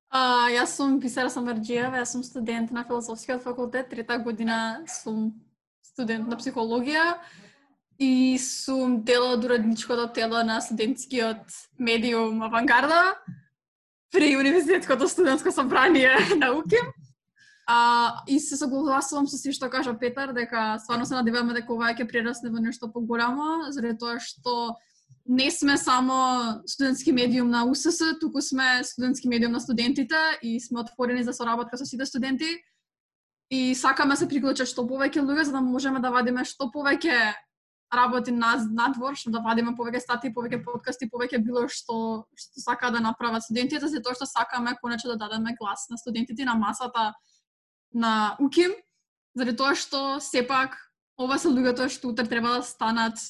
А, 0.09 0.49
јас 0.53 0.75
сум 0.77 0.99
Бисера 0.99 1.29
Самарджиева, 1.29 2.01
јас 2.01 2.13
сум 2.13 2.23
студент 2.25 2.71
на 2.71 2.83
филозофскиот 2.89 3.45
факултет, 3.45 3.89
трета 3.89 4.17
година 4.17 4.83
сум 4.89 5.31
студент 5.83 6.27
на 6.27 6.37
психологија 6.39 7.19
и 7.99 8.37
сум 8.41 9.03
дел 9.03 9.33
од 9.35 9.45
уредничкото 9.45 10.07
тело 10.13 10.43
на 10.43 10.59
студентскиот 10.61 11.45
медиум 11.79 12.41
Авангарда 12.41 13.15
при 14.11 14.35
Универзитетското 14.37 15.07
студентско 15.07 15.51
собрание 15.51 16.17
на 16.37 16.51
УКИМ. 16.51 16.93
А, 17.65 18.23
и 18.27 18.39
се 18.39 18.57
согласувам 18.57 19.27
со 19.27 19.37
се 19.39 19.53
што 19.55 19.69
кажа 19.71 19.93
Петар, 19.95 20.33
дека 20.35 20.79
стварно 20.83 21.05
се 21.05 21.15
надеваме 21.15 21.53
дека 21.55 21.71
ова 21.71 21.93
ќе 21.95 22.07
прерасне 22.09 22.51
во 22.51 22.59
нешто 22.59 22.91
поголемо, 22.91 23.71
заради 23.71 23.97
тоа 23.97 24.19
што 24.19 24.75
не 25.25 25.47
сме 25.51 25.77
само 25.77 26.59
студентски 26.67 27.13
медиум 27.15 27.49
на 27.49 27.63
УСС, 27.63 28.19
туку 28.19 28.41
сме 28.41 28.83
студентски 28.83 29.27
медиум 29.27 29.53
на 29.53 29.59
студентите 29.59 30.19
и 30.41 30.59
сме 30.59 30.81
отворени 30.81 31.23
за 31.23 31.33
соработка 31.33 31.77
со 31.77 31.85
сите 31.85 32.05
студенти. 32.05 32.59
И 33.53 33.75
сакаме 33.75 34.15
да 34.15 34.23
се 34.23 34.27
приклучат 34.29 34.69
што 34.69 34.85
повеќе 34.89 35.21
луѓе 35.21 35.43
за 35.45 35.51
да 35.53 35.61
можеме 35.61 35.99
да 36.01 36.09
вадиме 36.09 36.41
што 36.47 36.71
повеќе 36.73 37.33
работи 37.93 38.31
над, 38.33 38.63
надвор, 38.73 39.13
што 39.19 39.29
да 39.35 39.43
вадиме 39.45 39.75
повеќе 39.77 40.01
статии, 40.01 40.33
повеќе 40.33 40.63
подкасти, 40.65 41.09
повеќе 41.11 41.37
било 41.45 41.67
што 41.69 41.97
што 42.33 42.63
сака 42.63 42.89
да 42.95 43.01
направат 43.03 43.45
студентите, 43.45 43.85
за 43.85 44.01
тоа 44.01 44.17
што 44.17 44.25
сакаме 44.25 44.73
конечно 44.81 45.13
да 45.13 45.27
дадеме 45.27 45.53
глас 45.59 45.85
на 45.91 45.99
студентите 46.01 46.45
на 46.49 46.55
масата 46.55 47.11
на 47.93 48.35
УКИМ, 48.41 48.73
заради 49.37 49.57
тоа 49.57 49.75
што 49.77 50.01
сепак 50.19 50.79
ова 51.21 51.37
се 51.37 51.53
луѓето 51.53 51.91
што 51.93 52.09
утре 52.09 52.25
треба 52.25 52.57
да 52.57 52.65
станат 52.65 53.21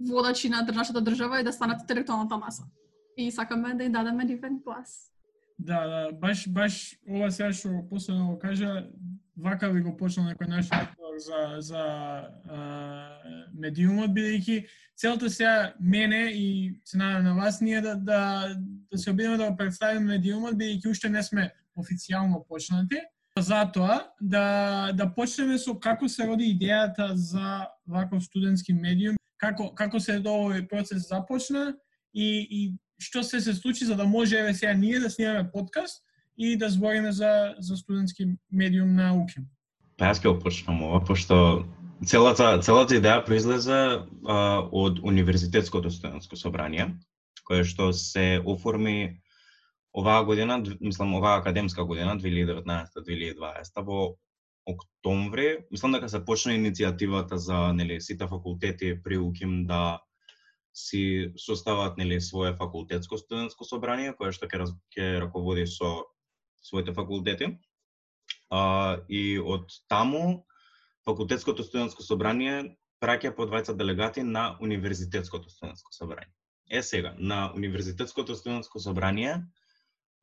водачи 0.00 0.52
на 0.52 0.66
нашата 0.68 1.00
држава 1.00 1.40
и 1.40 1.48
да 1.48 1.52
станат 1.52 1.80
интелектуалната 1.80 2.36
маса. 2.36 2.68
И 3.16 3.32
сакаме 3.32 3.74
да 3.74 3.84
им 3.84 3.92
дадеме 3.92 4.24
нивен 4.24 4.60
глас. 4.60 5.13
Да, 5.58 5.86
да, 5.86 6.12
баш 6.12 6.48
баш 6.48 6.96
ова 7.08 7.30
сега 7.30 7.52
што 7.52 7.86
последно 7.88 8.26
да 8.26 8.32
го 8.32 8.38
кажа, 8.38 8.86
вака 9.36 9.70
ви 9.70 9.82
го 9.82 9.96
почнал 9.96 10.26
некој 10.26 10.48
наш 10.50 10.70
разговор 10.70 11.14
за 11.18 11.60
за 11.60 11.82
а, 12.50 12.58
медиумот 13.54 14.10
бидејќи 14.10 14.66
целта 14.96 15.30
сега 15.30 15.74
мене 15.80 16.30
и 16.34 16.80
се 16.84 16.98
надам 16.98 17.24
на 17.24 17.34
вас 17.34 17.60
ние 17.60 17.80
да 17.80 17.94
да 17.94 18.54
да 18.90 18.98
се 18.98 19.10
обидеме 19.10 19.36
да 19.36 19.50
го 19.50 19.56
представиме 19.56 20.18
медиумот 20.18 20.54
бидејќи 20.54 20.90
уште 20.90 21.08
не 21.08 21.22
сме 21.22 21.50
официјално 21.76 22.44
почнати. 22.48 23.00
Затоа 23.38 24.10
да 24.20 24.92
да 24.94 25.14
почнеме 25.14 25.58
со 25.58 25.74
како 25.78 26.08
се 26.08 26.26
роди 26.26 26.50
идејата 26.54 27.12
за 27.14 27.66
ваков 27.86 28.22
студентски 28.24 28.72
медиум, 28.72 29.16
како 29.36 29.74
како 29.74 30.00
се 30.00 30.20
до 30.20 30.30
овој 30.30 30.68
процес 30.68 31.08
започна 31.08 31.74
и 32.14 32.46
и 32.50 32.60
што 32.98 33.22
се 33.24 33.40
се 33.40 33.54
случи 33.54 33.84
за 33.84 33.96
да 33.96 34.04
може 34.04 34.38
еве 34.38 34.54
сега 34.54 34.72
ние 34.72 35.00
да 35.00 35.10
снимаме 35.10 35.50
подкаст 35.52 36.02
и 36.38 36.56
да 36.58 36.70
збориме 36.70 37.12
за 37.12 37.54
за 37.58 37.76
студентски 37.76 38.26
медиум 38.52 38.94
на 38.94 39.14
УКИМ. 39.14 39.44
Па 39.96 40.10
јас 40.10 40.18
ќе 40.18 40.34
почнам 40.42 40.82
ова, 40.82 41.00
пошто 41.04 41.64
целата 42.06 42.58
целата 42.60 42.98
идеја 42.98 43.24
произлезе 43.26 44.02
а, 44.26 44.66
од 44.72 44.98
универзитетското 45.02 45.90
студентско 45.90 46.36
собрание, 46.36 46.94
кое 47.46 47.62
што 47.64 47.92
се 47.92 48.42
оформи 48.44 49.20
оваа 49.94 50.24
година, 50.24 50.58
мислам 50.80 51.14
оваа 51.14 51.38
академска 51.38 51.84
година 51.84 52.18
2019-2020 52.18 53.84
во 53.86 54.16
октомври, 54.66 55.58
мислам 55.70 55.92
дека 55.92 56.08
се 56.08 56.24
почна 56.24 56.56
иницијативата 56.56 57.36
за 57.36 57.72
нели 57.72 58.00
сите 58.00 58.26
факултети 58.26 58.96
при 59.02 59.18
УКИМ 59.18 59.66
да 59.66 60.00
си 60.74 61.32
состават 61.38 61.96
нели 61.98 62.20
свое 62.20 62.54
факултетско 62.56 63.18
студентско 63.18 63.64
собрание 63.64 64.14
кое 64.18 64.32
што 64.32 64.46
ќе 64.50 64.66
ќе 64.96 65.20
раководи 65.22 65.66
со 65.66 66.04
своите 66.62 66.92
факултети. 66.92 67.54
А, 68.50 68.98
и 69.08 69.38
од 69.38 69.70
таму 69.88 70.46
факултетското 71.06 71.62
студентско 71.62 72.02
собрание 72.02 72.76
праќа 73.00 73.34
по 73.36 73.46
двајца 73.46 73.76
делегати 73.76 74.22
на 74.22 74.56
универзитетското 74.60 75.50
студентско 75.50 75.92
собрание. 75.92 76.32
Е 76.70 76.82
сега, 76.82 77.14
на 77.18 77.52
универзитетското 77.54 78.34
студентско 78.34 78.80
собрание 78.80 79.44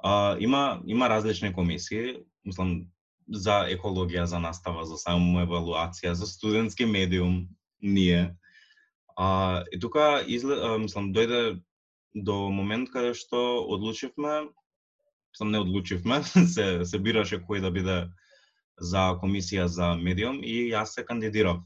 А, 0.03 0.37
има 0.39 0.81
има 0.87 1.09
различни 1.09 1.53
комисии, 1.53 2.17
мислам 2.45 2.85
за 3.29 3.67
екологија, 3.69 4.23
за 4.25 4.39
настава, 4.41 4.85
за 4.85 4.97
самоевалуација, 4.97 6.11
за 6.17 6.25
студентски 6.27 6.85
медиум, 6.85 7.47
ние. 7.81 8.35
А, 9.17 9.63
и 9.71 9.79
тука 9.79 10.23
изле, 10.27 10.55
а, 10.55 10.77
мислам 10.77 11.11
дојде 11.13 11.61
до 12.15 12.49
момент 12.49 12.91
каде 12.91 13.13
што 13.13 13.63
одлучивме, 13.67 14.51
мислам 15.31 15.51
не 15.51 15.59
одлучивме, 15.59 16.23
се 16.55 16.85
се 16.85 16.99
бираше 16.99 17.41
кој 17.43 17.61
да 17.61 17.71
биде 17.71 17.97
за 18.81 19.15
комисија 19.21 19.65
за 19.65 19.95
медиум 19.95 20.41
и 20.43 20.71
јас 20.71 20.97
се 20.97 21.05
кандидирав 21.05 21.61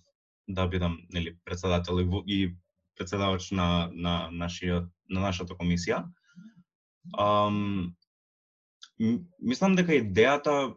да 0.47 0.67
бидам 0.67 0.99
нели 1.13 1.37
председател 1.45 2.23
и, 2.27 2.55
председавач 2.95 3.51
на 3.51 3.89
на 3.93 4.29
нашиот 4.31 4.87
на 5.09 5.19
нашата 5.21 5.53
комисија. 5.53 6.05
Um, 7.13 7.93
мислам 9.39 9.75
дека 9.75 9.93
идејата 9.99 10.75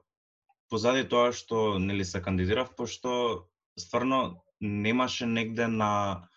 позади 0.69 1.05
тоа 1.09 1.33
што 1.33 1.79
нели 1.79 2.05
се 2.05 2.21
кандидирав 2.21 2.75
пошто 2.77 3.47
стварно 3.79 4.43
немаше 4.61 5.27
негде 5.27 5.69
на 5.69 6.28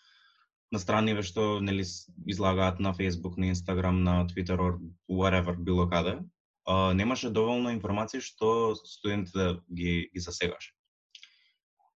на 0.71 0.79
страниве 0.79 1.23
што 1.23 1.59
нели 1.59 1.83
излагаат 2.27 2.79
на 2.79 2.93
Facebook, 2.93 3.37
на 3.37 3.51
Instagram, 3.51 4.03
на 4.03 4.27
Twitter 4.27 4.57
or 4.57 4.79
whatever 5.09 5.55
било 5.57 5.87
каде, 5.89 6.19
а, 6.65 6.93
немаше 6.93 7.29
доволно 7.29 7.71
информации 7.71 8.19
што 8.19 8.75
студентите 8.75 9.37
да 9.37 9.61
ги 9.73 10.09
ги 10.13 10.19
засегаше. 10.19 10.73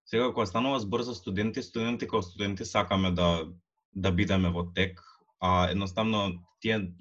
Сега 0.04 0.32
кога 0.32 0.46
станува 0.46 0.80
збор 0.80 1.02
за 1.02 1.14
студенти, 1.14 1.62
студенти 1.62 2.06
како 2.06 2.22
студенти 2.22 2.64
сакаме 2.64 3.10
да 3.10 3.48
да 3.96 4.12
бидеме 4.12 4.50
во 4.52 4.72
тек, 4.72 5.00
а 5.40 5.70
едноставно 5.70 6.44
тие 6.60 6.92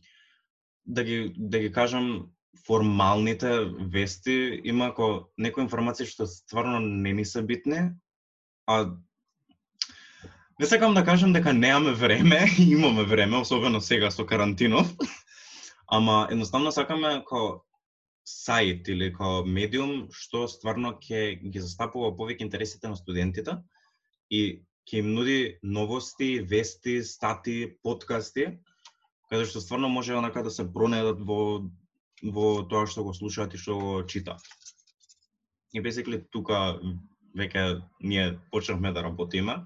да 0.86 1.04
ги 1.04 1.34
да 1.38 1.60
ги 1.60 1.72
кажам 1.72 2.32
формалните 2.68 3.66
вести 3.92 4.62
има 4.64 4.94
ко 4.94 5.30
некои 5.38 5.64
информации 5.64 6.06
што 6.06 6.26
стварно 6.26 6.80
не 6.80 7.14
ни 7.14 7.26
се 7.26 7.44
битни, 7.44 7.92
а 8.68 8.96
не 10.60 10.66
сакам 10.66 10.94
да 10.94 11.06
кажам 11.06 11.34
дека 11.34 11.54
немаме 11.54 11.92
време, 11.92 12.48
имаме 12.60 13.04
време, 13.04 13.38
особено 13.38 13.82
сега 13.82 14.12
со 14.12 14.26
карантинов, 14.26 14.88
ама 15.88 16.28
едноставно 16.32 16.72
сакаме 16.72 17.20
како 17.24 17.66
сајт 18.26 18.88
или 18.90 19.12
како 19.14 19.46
медиум 19.46 20.08
што 20.12 20.48
стварно 20.50 20.96
ќе 21.02 21.38
ги 21.44 21.62
застапува 21.62 22.16
повеќе 22.18 22.48
интересите 22.48 22.90
на 22.90 22.98
студентите 22.98 23.60
и 24.32 24.64
ќе 24.90 25.02
им 25.02 25.14
нуди 25.14 25.58
новости, 25.64 26.40
вести, 26.40 27.04
стати, 27.04 27.76
подкасти, 27.84 28.48
каде 29.30 29.46
што 29.46 29.62
стварно 29.62 29.90
може 29.90 30.16
онака 30.18 30.44
да 30.44 30.50
се 30.50 30.66
пронедат 30.66 31.22
во 31.22 31.66
во 32.24 32.64
тоа 32.64 32.88
што 32.88 33.04
го 33.04 33.14
слушаат 33.14 33.54
и 33.54 33.62
што 33.62 33.78
го 33.80 34.04
читаат. 34.08 34.42
И 35.74 35.82
basically 35.82 36.24
тука 36.32 36.80
веќе 37.36 37.84
ние 38.00 38.40
почнавме 38.52 38.94
да 38.96 39.04
работиме. 39.04 39.66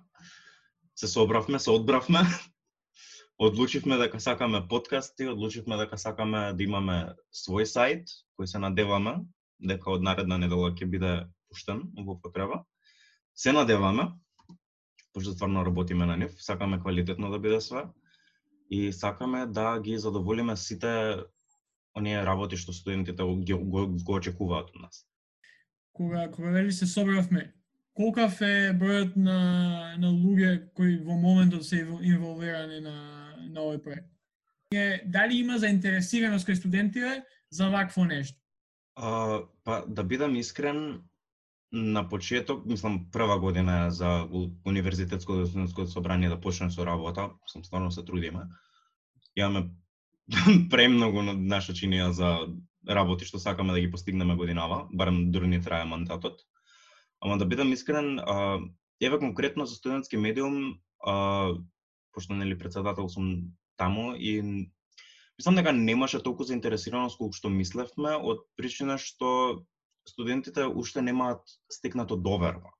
Се 1.00 1.08
собравме, 1.08 1.60
се 1.60 1.72
одбравме. 1.72 2.20
Одлучивме 3.40 3.98
дека 3.98 4.20
сакаме 4.20 4.68
подкасти, 4.68 5.28
одлучивме 5.28 5.78
дека 5.78 5.98
сакаме 5.98 6.42
да 6.54 6.64
имаме 6.64 6.96
свој 7.32 7.64
сајт 7.72 8.12
кој 8.36 8.50
се 8.52 8.60
надеваме 8.60 9.14
дека 9.64 9.94
од 9.96 10.04
наредна 10.04 10.36
недела 10.42 10.74
ќе 10.76 10.90
биде 10.92 11.12
пуштен 11.48 11.86
во 12.04 12.18
потреба. 12.20 12.66
Се 13.32 13.56
надеваме, 13.56 14.10
пошто 15.16 15.32
стварно 15.32 15.64
работиме 15.64 16.04
на 16.06 16.18
нив, 16.20 16.36
сакаме 16.36 16.82
квалитетно 16.84 17.32
да 17.32 17.40
биде 17.40 17.62
све 17.62 17.86
и 18.70 18.92
сакаме 18.92 19.46
да 19.48 19.80
ги 19.80 19.96
задоволиме 19.98 20.58
сите 20.58 21.24
оние 21.96 22.26
работи 22.28 22.60
што 22.60 22.76
студентите 22.76 23.24
го, 23.24 23.40
го, 23.40 23.88
го 23.88 24.20
очекуваат 24.20 24.76
од 24.76 24.84
нас. 24.84 25.08
Кога 25.96 26.28
кога 26.28 26.52
вели 26.52 26.76
се 26.76 26.86
собравме, 26.86 27.54
колкав 28.00 28.40
е 28.42 28.72
бројот 28.80 29.18
на 29.20 29.40
на 30.00 30.08
луѓе 30.08 30.72
кои 30.74 30.98
во 31.04 31.20
моментот 31.20 31.68
се 31.68 31.84
инволвирани 31.84 32.80
на 32.80 32.96
на 33.50 33.60
овој 33.66 33.84
проект? 33.84 34.08
Е, 34.72 35.02
дали 35.06 35.42
има 35.44 35.58
заинтересираност 35.60 36.48
кај 36.48 36.56
студентите 36.56 37.24
за 37.52 37.70
вакво 37.70 38.06
нешто? 38.06 38.38
А, 38.96 39.42
па 39.64 39.84
да 39.88 40.04
бидам 40.04 40.36
искрен, 40.36 41.02
на 41.72 42.10
почеток, 42.10 42.66
мислам 42.66 43.12
прва 43.12 43.40
година 43.40 43.86
е 43.86 43.92
за 43.92 44.28
универзитетското 44.66 45.46
студентско 45.48 45.86
собрание 45.86 46.30
да 46.30 46.42
почне 46.42 46.72
со 46.72 46.86
работа, 46.86 47.30
сум 47.46 47.64
стварно 47.64 47.92
се 47.92 48.06
трудиме. 48.06 48.48
Имаме 49.36 49.70
премногу 50.72 51.22
нашачинија 51.22 52.10
за 52.10 52.48
работи 52.90 53.26
што 53.26 53.40
сакаме 53.40 53.74
да 53.74 53.80
ги 53.80 53.92
постигнеме 53.92 54.36
годинава, 54.36 54.88
барем 54.94 55.32
дури 55.32 55.48
не 55.48 55.62
трае 55.62 55.86
мандатот. 55.86 56.42
Ама 57.22 57.38
да 57.38 57.46
бидам 57.46 57.74
искрен, 57.74 58.20
а, 58.20 58.60
еве 59.02 59.20
конкретно 59.20 59.66
за 59.66 59.76
студентски 59.76 60.18
медиум, 60.18 60.80
а, 61.06 61.54
пошто 62.12 62.34
нели 62.34 62.58
председател 62.58 63.10
сум 63.10 63.54
таму 63.78 64.16
и 64.16 64.42
мислам 65.40 65.56
дека 65.56 65.74
немаше 65.74 66.24
толку 66.24 66.44
заинтересираност 66.44 67.18
колку 67.18 67.34
што 67.34 67.50
мислевме 67.50 68.16
од 68.18 68.44
причина 68.60 68.98
што 68.98 69.64
студентите 70.08 70.66
уште 70.68 71.02
немаат 71.02 71.44
стекнато 71.72 72.16
доверба 72.16 72.74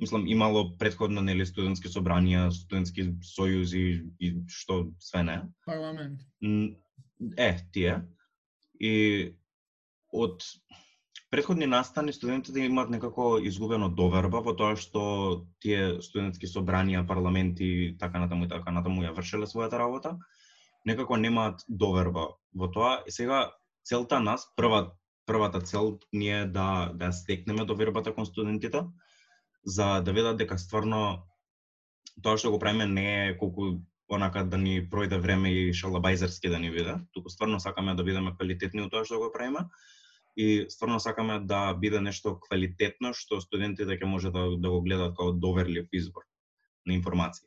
мислам 0.00 0.26
имало 0.26 0.76
предходно 0.78 1.20
нели 1.20 1.44
студентски 1.46 1.90
собранија, 1.92 2.48
студентски 2.54 3.04
сојузи 3.26 3.84
и 4.18 4.32
што 4.48 4.88
све 4.98 5.22
не. 5.28 5.36
Парламент. 5.66 6.22
Е, 7.36 7.50
тие. 7.72 8.00
И 8.80 8.92
од 10.08 10.42
предходни 11.30 11.66
настани 11.66 12.12
студентите 12.12 12.60
имаат 12.60 12.90
некако 12.90 13.38
изгубено 13.42 13.88
доверба 13.88 14.40
во 14.42 14.54
тоа 14.58 14.76
што 14.76 15.02
тие 15.62 16.00
студентски 16.02 16.50
собранија, 16.50 17.06
парламенти, 17.06 17.96
така 17.98 18.18
натаму 18.18 18.46
и 18.46 18.50
така 18.50 18.74
натаму 18.74 19.04
ја 19.06 19.14
вршеле 19.14 19.46
својата 19.46 19.78
работа. 19.78 20.16
Некако 20.86 21.16
немаат 21.16 21.62
доверба 21.68 22.34
во 22.54 22.68
тоа. 22.68 23.02
И 23.06 23.14
сега 23.14 23.50
целта 23.84 24.20
нас, 24.20 24.48
прва 24.56 24.90
првата 25.26 25.60
цел 25.60 25.98
ние 26.12 26.40
е 26.40 26.46
да 26.46 26.90
да 26.94 27.12
стекнеме 27.12 27.64
довербата 27.64 28.14
кон 28.14 28.26
студентите 28.26 28.82
за 29.64 30.00
да 30.00 30.12
видат 30.12 30.36
дека 30.36 30.58
стварно 30.58 31.22
тоа 32.22 32.38
што 32.38 32.50
го 32.50 32.58
правиме 32.58 32.86
не 32.86 33.28
е 33.28 33.36
колку 33.38 33.78
онака 34.10 34.42
да 34.44 34.58
ни 34.58 34.82
пројде 34.82 35.20
време 35.22 35.52
и 35.52 35.72
шалабајзерски 35.72 36.50
да 36.50 36.58
ни 36.58 36.70
биде, 36.70 36.98
туку 37.14 37.30
стварно 37.30 37.60
сакаме 37.60 37.94
да 37.94 38.02
бидеме 38.02 38.34
квалитетни 38.34 38.82
у 38.82 38.90
тоа 38.90 39.04
што 39.04 39.22
го 39.22 39.30
правиме 39.32 39.68
и 40.40 40.66
стварно 40.70 41.00
сакаме 41.00 41.38
да 41.38 41.74
биде 41.74 42.00
нешто 42.00 42.38
квалитетно 42.40 43.12
што 43.16 43.40
студентите 43.44 43.98
ќе 43.98 44.08
може 44.08 44.32
да, 44.32 44.46
да 44.56 44.70
го 44.72 44.80
гледаат 44.80 45.16
како 45.16 45.32
доверлив 45.36 45.88
избор 45.92 46.24
на 46.86 46.94
информации. 46.96 47.44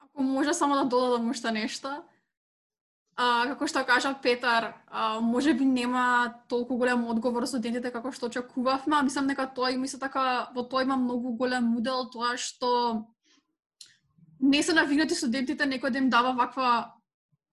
Ако 0.00 0.22
може 0.22 0.54
само 0.54 0.76
да 0.76 0.84
додадам 0.84 1.30
уште 1.30 1.52
нешто, 1.56 2.02
а, 3.16 3.46
како 3.54 3.68
што 3.70 3.84
кажа 3.88 4.12
Петар, 4.22 4.74
а, 4.86 5.20
може 5.20 5.54
би 5.54 5.64
нема 5.64 6.34
толку 6.48 6.76
голем 6.76 7.06
одговор 7.08 7.46
со 7.46 7.56
студентите 7.56 7.92
како 7.94 8.12
што 8.12 8.28
очекувавме, 8.28 8.98
а 8.98 9.06
мислам 9.06 9.30
дека 9.30 9.48
тоа 9.48 9.72
и 9.72 9.80
мисля 9.80 10.02
така 10.04 10.50
во 10.54 10.66
тоа 10.68 10.84
има 10.84 11.00
многу 11.00 11.32
голем 11.32 11.76
удел 11.78 12.10
тоа 12.12 12.36
што 12.36 13.06
не 14.40 14.60
се 14.62 14.76
навигнати 14.76 15.16
студентите 15.16 15.64
некој 15.64 15.90
да 15.90 15.98
им 15.98 16.10
дава 16.12 16.36
ваква 16.36 16.92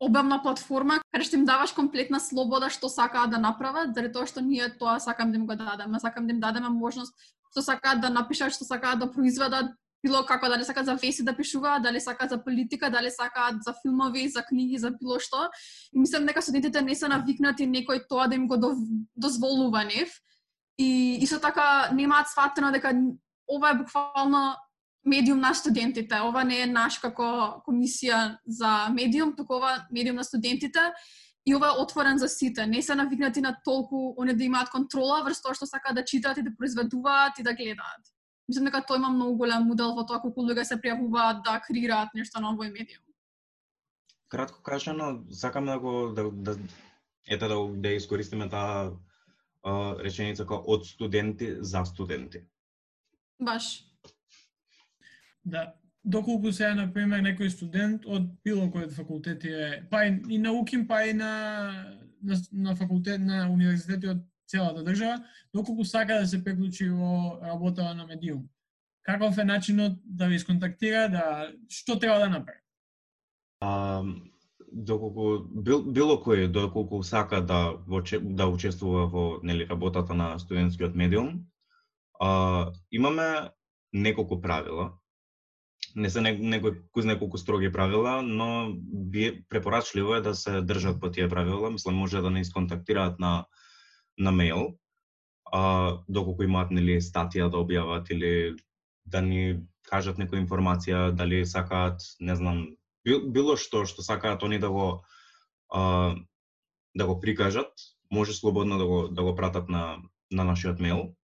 обемна 0.01 0.41
платформа 0.41 0.97
каде 1.13 1.27
што 1.27 1.37
им 1.37 1.45
даваш 1.45 1.75
комплетна 1.77 2.19
слобода 2.19 2.69
што 2.73 2.89
сакаат 2.89 3.31
да 3.31 3.37
направат, 3.37 3.93
заради 3.93 4.13
тоа 4.13 4.25
што 4.25 4.41
ние 4.41 4.69
тоа 4.79 4.99
сакам 4.99 5.31
да 5.31 5.37
им 5.37 5.45
го 5.45 5.55
дадеме, 5.55 5.99
сакам 5.99 6.27
да 6.27 6.33
им 6.33 6.39
дадеме 6.41 6.69
можност 6.69 7.13
што 7.51 7.61
сакаат 7.61 8.01
да 8.01 8.09
напишат, 8.09 8.55
што 8.55 8.65
сакаат 8.65 8.99
да 8.99 9.11
произведат, 9.11 9.75
било 10.03 10.23
како 10.25 10.49
дали 10.49 10.65
сакаат 10.65 10.87
за 10.87 10.95
веси 10.95 11.23
да 11.23 11.35
пишуваат, 11.37 11.83
дали 11.83 12.01
сакаат 12.01 12.29
за 12.31 12.43
политика, 12.43 12.89
дали 12.89 13.11
сакаат 13.11 13.61
за 13.63 13.73
филмови, 13.81 14.27
за 14.29 14.41
книги, 14.41 14.77
за 14.77 14.91
било 14.91 15.19
што. 15.19 15.49
И 15.93 15.99
мислам 15.99 16.25
дека 16.25 16.41
студентите 16.41 16.81
не 16.81 16.95
се 16.95 17.11
навикнати 17.11 17.67
некој 17.67 18.07
тоа 18.09 18.27
да 18.27 18.35
им 18.35 18.47
го 18.47 18.57
дозволува 19.15 19.83
нив. 19.85 20.15
И 20.77 21.19
исто 21.21 21.39
така 21.39 21.91
немаат 21.93 22.31
сватено 22.31 22.71
дека 22.71 22.95
ова 23.47 23.69
е 23.69 23.77
буквално 23.83 24.55
медиум 25.05 25.39
на 25.39 25.53
студентите. 25.53 26.21
Ова 26.21 26.43
не 26.43 26.61
е 26.61 26.69
наш 26.69 26.99
како 27.01 27.61
комисија 27.65 28.37
за 28.45 28.89
медиум, 28.93 29.35
туку 29.35 29.57
ова 29.57 29.85
медиум 29.91 30.21
на 30.21 30.23
студентите 30.23 30.91
и 31.45 31.55
ова 31.55 31.67
е 31.67 31.81
отворен 31.81 32.17
за 32.17 32.29
сите. 32.29 32.67
Не 32.67 32.81
се 32.81 32.95
навигнати 32.95 33.41
на 33.41 33.57
толку 33.65 34.15
они 34.21 34.33
да 34.33 34.43
имаат 34.43 34.69
контрола 34.69 35.23
врз 35.25 35.41
тоа 35.41 35.53
што 35.53 35.65
сакаат 35.65 35.95
да 35.95 36.05
читаат 36.05 36.37
и 36.37 36.43
да 36.43 36.55
произведуваат 36.57 37.39
и 37.39 37.43
да 37.43 37.53
гледаат. 37.53 38.03
Мислам 38.47 38.65
дека 38.69 38.85
тој 38.85 38.97
има 38.97 39.09
многу 39.09 39.37
голем 39.37 39.71
удел 39.71 39.95
во 39.95 40.05
тоа 40.05 40.21
колку 40.21 40.45
луѓе 40.45 40.63
се 40.63 40.77
пријавуваат 40.77 41.43
да 41.43 41.59
креираат 41.65 42.13
нешто 42.13 42.41
на 42.41 42.53
овој 42.53 42.71
медиум. 42.71 43.05
Кратко 44.29 44.61
кажано, 44.61 45.25
сакаме 45.31 45.71
да 45.71 45.79
го 45.79 46.13
да, 46.15 46.29
да 46.31 46.57
ете 47.27 47.47
да 47.47 47.57
да 47.73 47.89
искористиме 47.89 48.49
таа 48.49 48.91
реченица 50.01 50.45
како 50.45 50.63
од 50.73 50.85
студенти 50.85 51.57
за 51.61 51.85
студенти. 51.85 52.45
Баш. 53.39 53.90
Да, 55.43 55.73
доколку 56.03 56.51
се 56.53 56.73
на 56.73 56.87
пример 56.93 57.21
некој 57.25 57.49
студент 57.49 58.05
од 58.05 58.27
било 58.45 58.67
кој 58.73 58.89
од 58.89 58.95
факултети 58.95 59.49
е, 59.49 59.69
па 59.89 60.05
и, 60.05 60.15
и 60.29 60.37
на 60.37 60.53
УКИМ, 60.53 60.87
па 60.87 61.03
и 61.05 61.13
на, 61.13 61.31
на, 62.21 62.37
на 62.51 62.75
факултет 62.75 63.21
на 63.21 63.47
универзитети 63.49 64.07
од 64.07 64.25
целата 64.51 64.83
држава, 64.83 65.21
доколку 65.53 65.85
сака 65.85 66.19
да 66.19 66.27
се 66.27 66.43
преклучи 66.43 66.89
во 66.89 67.39
работа 67.41 67.93
на 67.93 68.05
медиум. 68.05 68.49
Каков 69.03 69.37
е 69.37 69.43
начинот 69.43 69.97
да 70.05 70.27
ви 70.27 70.39
сконтактира, 70.39 71.07
да 71.09 71.49
што 71.69 71.99
треба 71.99 72.19
да 72.19 72.29
направи? 72.29 72.59
А, 73.61 74.03
доколку 74.71 75.39
бил, 75.61 75.81
било 75.81 76.21
кој 76.21 76.51
доколку 76.51 77.03
сака 77.03 77.41
да 77.41 77.77
во, 77.87 78.01
да 78.21 78.47
учествува 78.47 79.07
во 79.07 79.39
нели 79.43 79.65
работата 79.65 80.13
на 80.13 80.37
студентскиот 80.39 80.95
медиум, 80.95 81.47
а, 82.19 82.71
имаме 82.91 83.49
неколку 83.93 84.41
правила 84.41 85.00
не 85.95 86.09
се 86.09 86.21
некој 86.23 86.75
кој 86.93 87.05
знае 87.05 87.19
колку 87.19 87.39
строги 87.41 87.71
правила, 87.71 88.21
но 88.21 88.73
би 88.75 89.43
препорачливо 89.49 90.15
е 90.15 90.21
да 90.21 90.35
се 90.35 90.61
држат 90.61 90.99
по 91.01 91.11
тие 91.11 91.29
правила. 91.29 91.71
Мислам 91.71 91.95
може 91.95 92.21
да 92.21 92.29
не 92.29 92.41
исконтактираат 92.41 93.19
на 93.19 93.45
на 94.17 94.31
мејл, 94.31 94.77
а 95.51 95.97
доколку 96.07 96.43
имаат 96.43 96.71
нели 96.71 97.01
статија 97.01 97.49
да 97.49 97.57
објават 97.57 98.11
или 98.11 98.55
да 99.05 99.21
ни 99.21 99.61
кажат 99.89 100.17
некоја 100.17 100.43
информација, 100.43 101.11
дали 101.11 101.45
сакаат, 101.45 102.01
не 102.19 102.35
знам, 102.35 102.67
било 103.05 103.57
што 103.57 103.85
што 103.85 104.03
сакаат 104.03 104.43
они 104.43 104.59
да 104.59 104.69
го 104.69 105.03
а, 105.73 106.15
да 106.95 107.05
го 107.05 107.19
прикажат, 107.19 107.71
може 108.11 108.33
слободно 108.33 108.77
да 108.77 108.85
го 108.85 109.07
да 109.07 109.23
го 109.23 109.35
пратат 109.35 109.69
на 109.69 109.97
на 110.31 110.43
нашиот 110.43 110.79
мејл. 110.79 111.15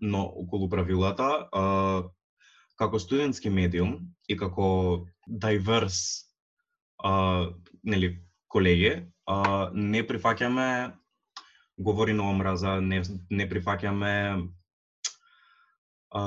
Но 0.00 0.22
околу 0.22 0.68
правилата, 0.68 1.48
а, 1.52 2.02
како 2.78 2.98
студентски 2.98 3.50
медиум 3.50 3.98
и 4.28 4.36
како 4.38 5.06
diverse 5.26 6.28
а, 6.98 7.50
нели, 7.82 8.14
колеги, 8.48 8.92
а, 9.26 9.70
не 9.74 10.04
прифаќаме 10.06 10.92
говори 11.78 12.14
на 12.14 12.30
омраза, 12.30 12.78
не, 12.80 13.02
не 13.30 13.48
прифаќаме 13.50 14.14
а, 16.10 16.22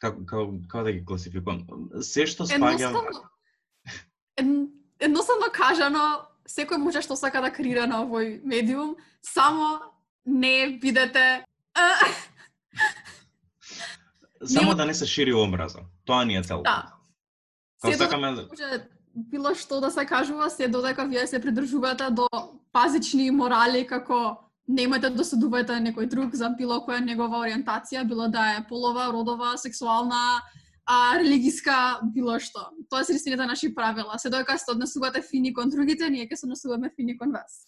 како, 0.00 0.24
како, 0.24 0.46
како 0.68 0.84
да 0.88 0.92
ги 0.92 1.04
класификувам? 1.04 1.64
Се 2.04 2.26
што 2.26 2.48
спаѓа... 2.48 2.90
Едноставно, 2.90 4.66
едноставно 5.00 5.52
кажано, 5.52 6.04
секој 6.48 6.80
може 6.80 7.04
што 7.04 7.16
сака 7.16 7.44
да 7.44 7.52
креира 7.52 7.86
на 7.90 8.02
овој 8.06 8.40
медиум, 8.44 8.96
само 9.22 9.78
не 10.24 10.78
бидете 10.80 11.44
Само 14.44 14.74
да 14.74 14.86
не 14.86 14.94
се 14.94 15.06
шири 15.06 15.34
омраза. 15.34 15.78
Тоа 16.04 16.24
ни 16.24 16.36
е 16.36 16.42
целта. 16.42 16.62
Да. 17.82 17.90
Се 17.90 17.98
сакаме 17.98 18.30
може 18.30 18.88
било 19.14 19.54
што 19.54 19.80
да 19.80 19.90
се 19.90 20.06
кажува, 20.06 20.50
се 20.50 20.68
додека 20.68 21.06
вие 21.08 21.26
се 21.26 21.40
придржувате 21.40 22.10
до 22.10 22.28
пазични 22.72 23.30
морали 23.30 23.86
како 23.86 24.38
немате 24.68 25.10
да 25.10 25.24
судувате 25.24 25.80
некој 25.82 26.08
друг 26.08 26.34
за 26.34 26.50
било 26.58 26.80
која 26.86 27.02
негова 27.04 27.42
ориентација, 27.42 28.06
било 28.06 28.28
да 28.28 28.56
е 28.56 28.66
полова, 28.68 29.10
родова, 29.12 29.56
сексуална, 29.58 30.40
а 30.86 31.18
религиска, 31.18 32.00
било 32.14 32.38
што. 32.38 32.70
Тоа 32.90 33.04
се 33.04 33.14
истината 33.14 33.46
наши 33.46 33.74
правила. 33.74 34.18
Се 34.18 34.30
додека 34.30 34.58
се 34.58 34.70
однесувате 34.70 35.22
фини 35.22 35.54
кон 35.54 35.70
другите, 35.70 36.10
ние 36.10 36.28
ќе 36.28 36.34
се 36.34 36.46
однесуваме 36.46 36.92
фини 36.96 37.18
кон 37.18 37.32
вас. 37.32 37.66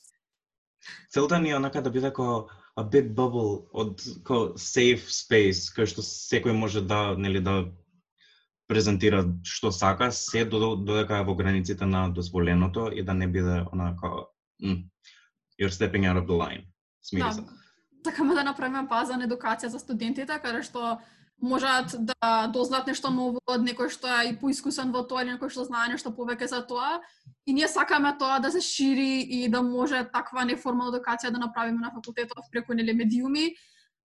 Целта 1.11 1.39
ни 1.41 1.51
е 1.51 1.57
онака 1.57 1.83
да 1.83 1.91
биде 1.91 2.11
како 2.11 2.49
a 2.77 2.85
big 2.89 3.13
bubble 3.15 3.69
од 3.73 4.01
ко 4.25 4.55
safe 4.57 5.11
space 5.13 5.73
кај 5.77 5.87
што 5.93 6.03
секој 6.03 6.57
може 6.57 6.81
да 6.81 7.15
нели 7.17 7.41
да 7.41 7.69
презентира 8.67 9.25
што 9.45 9.73
сака, 9.73 10.09
се 10.13 10.45
додека 10.45 11.19
е 11.21 11.25
во 11.25 11.35
границите 11.35 11.87
на 11.87 12.09
дозволеното 12.09 12.91
и 12.95 13.03
да 13.03 13.15
не 13.15 13.29
биде 13.29 13.65
онака 13.73 14.27
mm, 14.63 14.89
you're 15.61 15.71
stepping 15.71 16.09
out 16.09 16.17
of 16.17 16.27
the 16.27 16.37
line. 16.37 16.65
Смири 17.03 17.29
да. 17.29 17.45
Сакаме 18.05 18.35
да 18.35 18.45
направиме 18.45 18.87
база 18.89 19.17
на 19.17 19.29
едукација 19.29 19.67
за 19.67 19.79
студентите, 19.79 20.39
каде 20.43 20.63
што 20.63 20.99
можат 21.43 21.95
да 21.99 22.47
дознаат 22.47 22.87
нешто 22.87 23.11
ново 23.11 23.41
од 23.51 23.65
некој 23.67 23.91
што 23.91 24.07
е 24.07 24.31
и 24.31 24.37
поискусен 24.39 24.93
во 24.95 25.03
тоа 25.03 25.25
или 25.25 25.35
некој 25.35 25.51
што 25.51 25.67
знае 25.67 25.91
нешто 25.91 26.15
повеќе 26.15 26.47
за 26.47 26.63
тоа. 26.67 27.01
И 27.47 27.53
ние 27.53 27.69
сакаме 27.69 28.15
тоа 28.19 28.39
да 28.39 28.53
се 28.55 28.61
шири 28.61 29.27
и 29.27 29.49
да 29.49 29.63
може 29.63 30.05
таква 30.15 30.45
неформална 30.47 30.95
едукација 30.95 31.35
да 31.35 31.43
направиме 31.43 31.83
на 31.83 31.91
факултетот 31.91 32.47
преку 32.53 32.75
нели 32.75 32.95
медиуми, 32.95 33.57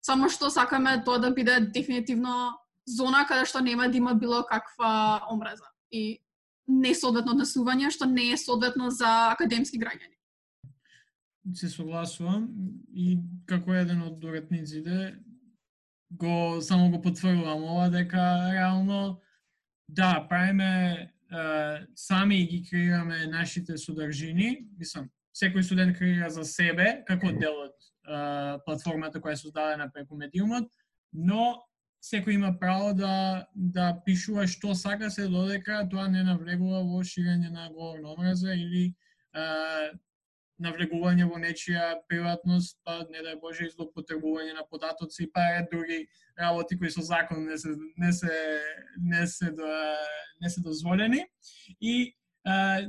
само 0.02 0.30
што 0.30 0.50
сакаме 0.50 1.04
тоа 1.06 1.22
да 1.22 1.32
биде 1.32 1.60
дефинитивно 1.62 2.58
зона 2.88 3.26
каде 3.30 3.46
што 3.46 3.62
нема 3.62 3.88
да 3.88 3.98
има 3.98 4.16
било 4.16 4.44
каква 4.44 5.22
омраза 5.32 5.70
и 5.92 6.20
несоодветно 6.68 7.38
однесување 7.38 7.92
што 7.94 8.10
не 8.10 8.32
е 8.34 8.38
соодветно 8.38 8.90
за 8.90 9.32
академски 9.32 9.80
граѓани. 9.80 10.18
Се 11.54 11.70
согласувам 11.70 12.50
и 12.92 13.20
како 13.46 13.74
еден 13.78 14.02
од 14.04 14.18
доретниците 14.20 15.16
го 16.12 16.62
само 16.62 16.92
го 16.92 17.02
потврдувам 17.02 17.64
ова 17.64 17.90
дека 17.90 18.52
реално 18.54 19.22
да 19.90 20.26
правиме 20.30 21.14
сами 21.96 22.48
ги 22.48 22.64
креираме 22.70 23.28
нашите 23.28 23.78
содржини, 23.78 24.68
мислам, 24.80 25.10
секој 25.36 25.62
студент 25.62 25.98
креира 25.98 26.30
за 26.30 26.46
себе 26.48 27.04
како 27.08 27.32
дел 27.36 27.68
од 27.68 27.76
платформата 28.66 29.20
која 29.20 29.36
е 29.36 29.42
создадена 29.44 29.90
преку 29.94 30.16
медиумот, 30.18 30.70
но 31.14 31.68
секој 32.04 32.38
има 32.40 32.54
право 32.60 32.94
да 32.94 33.46
да 33.54 33.92
пишува 34.06 34.48
што 34.48 34.76
сака 34.76 35.12
се 35.12 35.28
додека 35.28 35.84
тоа 35.92 36.08
не 36.08 36.24
навлегува 36.24 36.84
во 36.88 37.04
ширење 37.04 37.52
на 37.52 37.70
говорна 37.74 38.16
омраза 38.16 38.56
или 38.56 38.96
навлегување 40.60 41.28
во 41.30 41.40
нечија 41.42 41.98
приватност, 42.10 42.78
па 42.86 43.04
не 43.12 43.22
дај 43.26 43.40
Боже 43.42 43.68
и 43.68 43.72
злоупотребување 43.74 44.56
на 44.58 44.66
податоци, 44.70 45.30
па 45.34 45.44
е 45.58 45.66
други 45.72 46.08
работи 46.40 46.78
кои 46.78 46.90
со 46.90 47.02
закон 47.02 47.46
не 47.46 47.58
се 47.58 47.76
не 47.98 48.14
се 48.14 48.34
не 48.98 49.28
се 49.28 49.52
до, 49.52 49.70
не 50.42 50.50
се 50.50 50.62
дозволени. 50.62 51.26
И 51.82 52.16
а, 52.44 52.82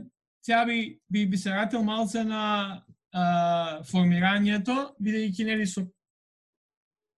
сега 0.43 0.65
би, 0.65 1.01
би, 1.11 1.27
би 1.27 1.37
се 1.37 1.51
ратил 1.51 1.83
малце 1.83 2.25
на 2.25 2.83
а, 3.13 3.83
формирањето, 3.85 4.95
бидејќи 5.01 5.45
нели 5.45 5.67
со 5.67 5.85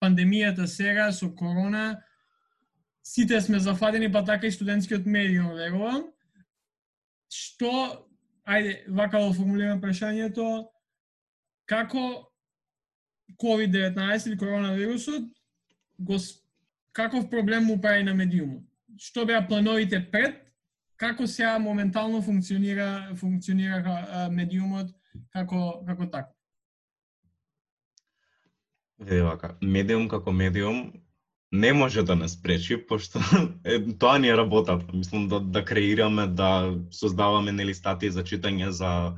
пандемијата 0.01 0.67
сега, 0.67 1.13
со 1.13 1.29
корона, 1.37 2.03
сите 3.05 3.41
сме 3.41 3.59
зафадени, 3.61 4.13
па 4.13 4.25
така 4.25 4.47
и 4.47 4.53
студентскиот 4.53 5.07
медиум, 5.07 5.55
верувам. 5.55 6.07
Што, 7.31 8.10
ајде, 8.51 8.75
вака 8.89 9.21
да 9.23 9.33
формулирам 9.35 9.81
прашањето, 9.83 10.69
како 11.71 12.31
COVID-19 13.41 14.27
или 14.27 14.39
коронавирусот 14.39 15.29
го 15.99 16.17
каков 16.93 17.31
проблем 17.31 17.65
му 17.65 17.81
прави 17.81 18.03
на 18.03 18.15
медиумот? 18.15 18.65
Што 18.99 19.25
беа 19.27 19.47
плановите 19.47 20.01
пред? 20.13 20.41
Како 20.97 21.27
сега 21.27 21.59
моментално 21.59 22.23
функционира 22.23 23.15
функционира 23.17 24.29
медиумот 24.31 24.91
како 25.33 25.85
како 25.87 26.07
така? 26.11 26.35
Види 29.01 29.23
вака, 29.25 29.55
медиум 29.63 30.09
како 30.09 30.33
медиум 30.33 30.91
не 31.53 31.73
може 31.73 32.03
да 32.03 32.17
не 32.17 32.29
спречи, 32.29 32.87
пошто 32.87 33.19
е, 33.65 33.99
тоа 33.99 34.19
ни 34.19 34.29
е 34.29 34.37
работата. 34.37 34.87
Мислам 34.95 35.29
да, 35.29 35.41
да 35.41 35.65
креираме, 35.65 36.27
да 36.27 36.75
создаваме 36.91 37.53
нели 37.53 37.75
статии 37.75 38.11
за 38.11 38.25
читање, 38.25 38.69
за 38.69 39.15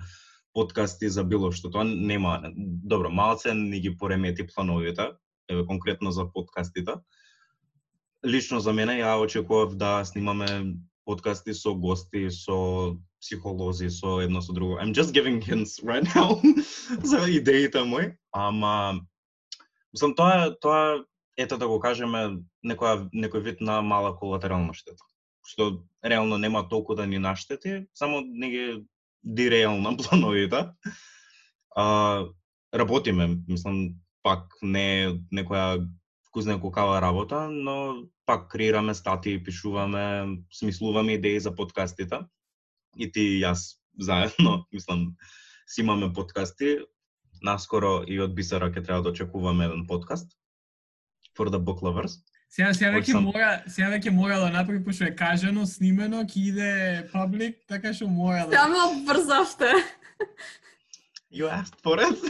подкасти, 0.53 1.09
за 1.09 1.25
било 1.25 1.53
што. 1.53 1.71
Тоа 1.71 1.85
нема. 1.85 2.41
Добро, 2.57 3.11
малце 3.11 3.55
ни 3.55 3.81
ги 3.81 3.97
поремети 3.97 4.47
плановите, 4.47 5.13
еве 5.49 5.67
конкретно 5.67 6.13
за 6.13 6.33
подкастите. 6.33 6.97
Лично 8.27 8.61
за 8.61 8.73
мене 8.73 9.03
ја 9.03 9.19
очекував 9.21 9.77
да 9.77 10.05
снимаме 10.05 10.77
подкасти 11.05 11.55
со 11.55 11.75
гости, 11.75 12.31
со 12.31 12.97
психолози, 13.21 13.91
со 13.91 14.21
едно 14.21 14.41
со 14.41 14.53
друго. 14.53 14.79
I'm 14.81 14.95
just 14.95 15.13
giving 15.13 15.41
hints 15.43 15.83
right 15.85 16.07
now 16.15 16.41
за 17.03 17.29
идеите 17.29 17.83
мои, 17.85 18.15
ама 18.33 19.01
мислам 19.93 20.15
тоа 20.15 20.55
тоа 20.61 21.05
ето 21.37 21.59
да 21.59 21.69
го 21.69 21.81
кажеме, 21.81 22.43
некоја, 22.65 23.09
некој 23.13 23.43
вид 23.43 23.61
на 23.61 23.81
мала 23.83 24.13
колатерална 24.17 24.75
штета. 24.77 25.05
Што 25.49 25.83
реално 26.05 26.39
нема 26.39 26.69
толку 26.69 26.95
да 26.95 27.07
ни 27.07 27.19
наштети, 27.19 27.87
само 27.95 28.21
не 28.21 28.51
ги 28.51 28.65
диреална 29.25 29.97
плановите. 30.03 30.69
А, 31.77 32.27
работиме, 32.75 33.39
мислам, 33.49 33.97
пак 34.23 34.53
не 34.63 35.19
некоја 35.33 35.89
вкусна 36.29 36.61
кукава 36.61 37.01
работа, 37.01 37.49
но 37.51 38.07
пак 38.27 38.49
креираме 38.49 38.95
статии, 38.95 39.43
пишуваме, 39.43 40.39
смислуваме 40.53 41.13
идеи 41.13 41.41
за 41.41 41.55
подкастите. 41.55 42.21
И 42.99 43.13
ти 43.13 43.21
и 43.21 43.43
јас 43.43 43.81
заедно, 43.99 44.67
мислам, 44.73 45.17
си 45.67 45.81
имаме 45.81 46.13
подкасти. 46.13 46.79
Наскоро 47.43 48.05
и 48.07 48.21
од 48.21 48.35
Бисара 48.37 48.69
ќе 48.71 48.85
треба 48.85 49.03
да 49.03 49.11
очекуваме 49.11 49.65
еден 49.65 49.87
подкаст 49.89 50.31
for 51.37 51.51
the 51.51 51.59
book 51.59 51.83
lovers. 51.83 52.21
Сега 52.53 52.75
сега 52.75 52.91
веќе 52.93 53.17
Some... 53.17 53.33
мора, 53.33 53.63
сега 53.67 53.89
веќе 53.89 54.11
мора 54.11 54.39
да 54.39 54.51
направи 54.51 54.85
пошто 54.85 55.05
е 55.05 55.15
кажано, 55.17 55.67
снимено, 55.67 56.25
ќе 56.29 56.41
иде 56.51 56.73
паблик, 57.13 57.57
така 57.69 57.95
што 57.97 58.09
мора 58.09 58.47
да. 58.51 58.57
Само 58.57 59.05
брзавте. 59.07 59.73
You 61.33 61.49
asked 61.49 61.81
for 61.81 61.99
it. 61.99 62.19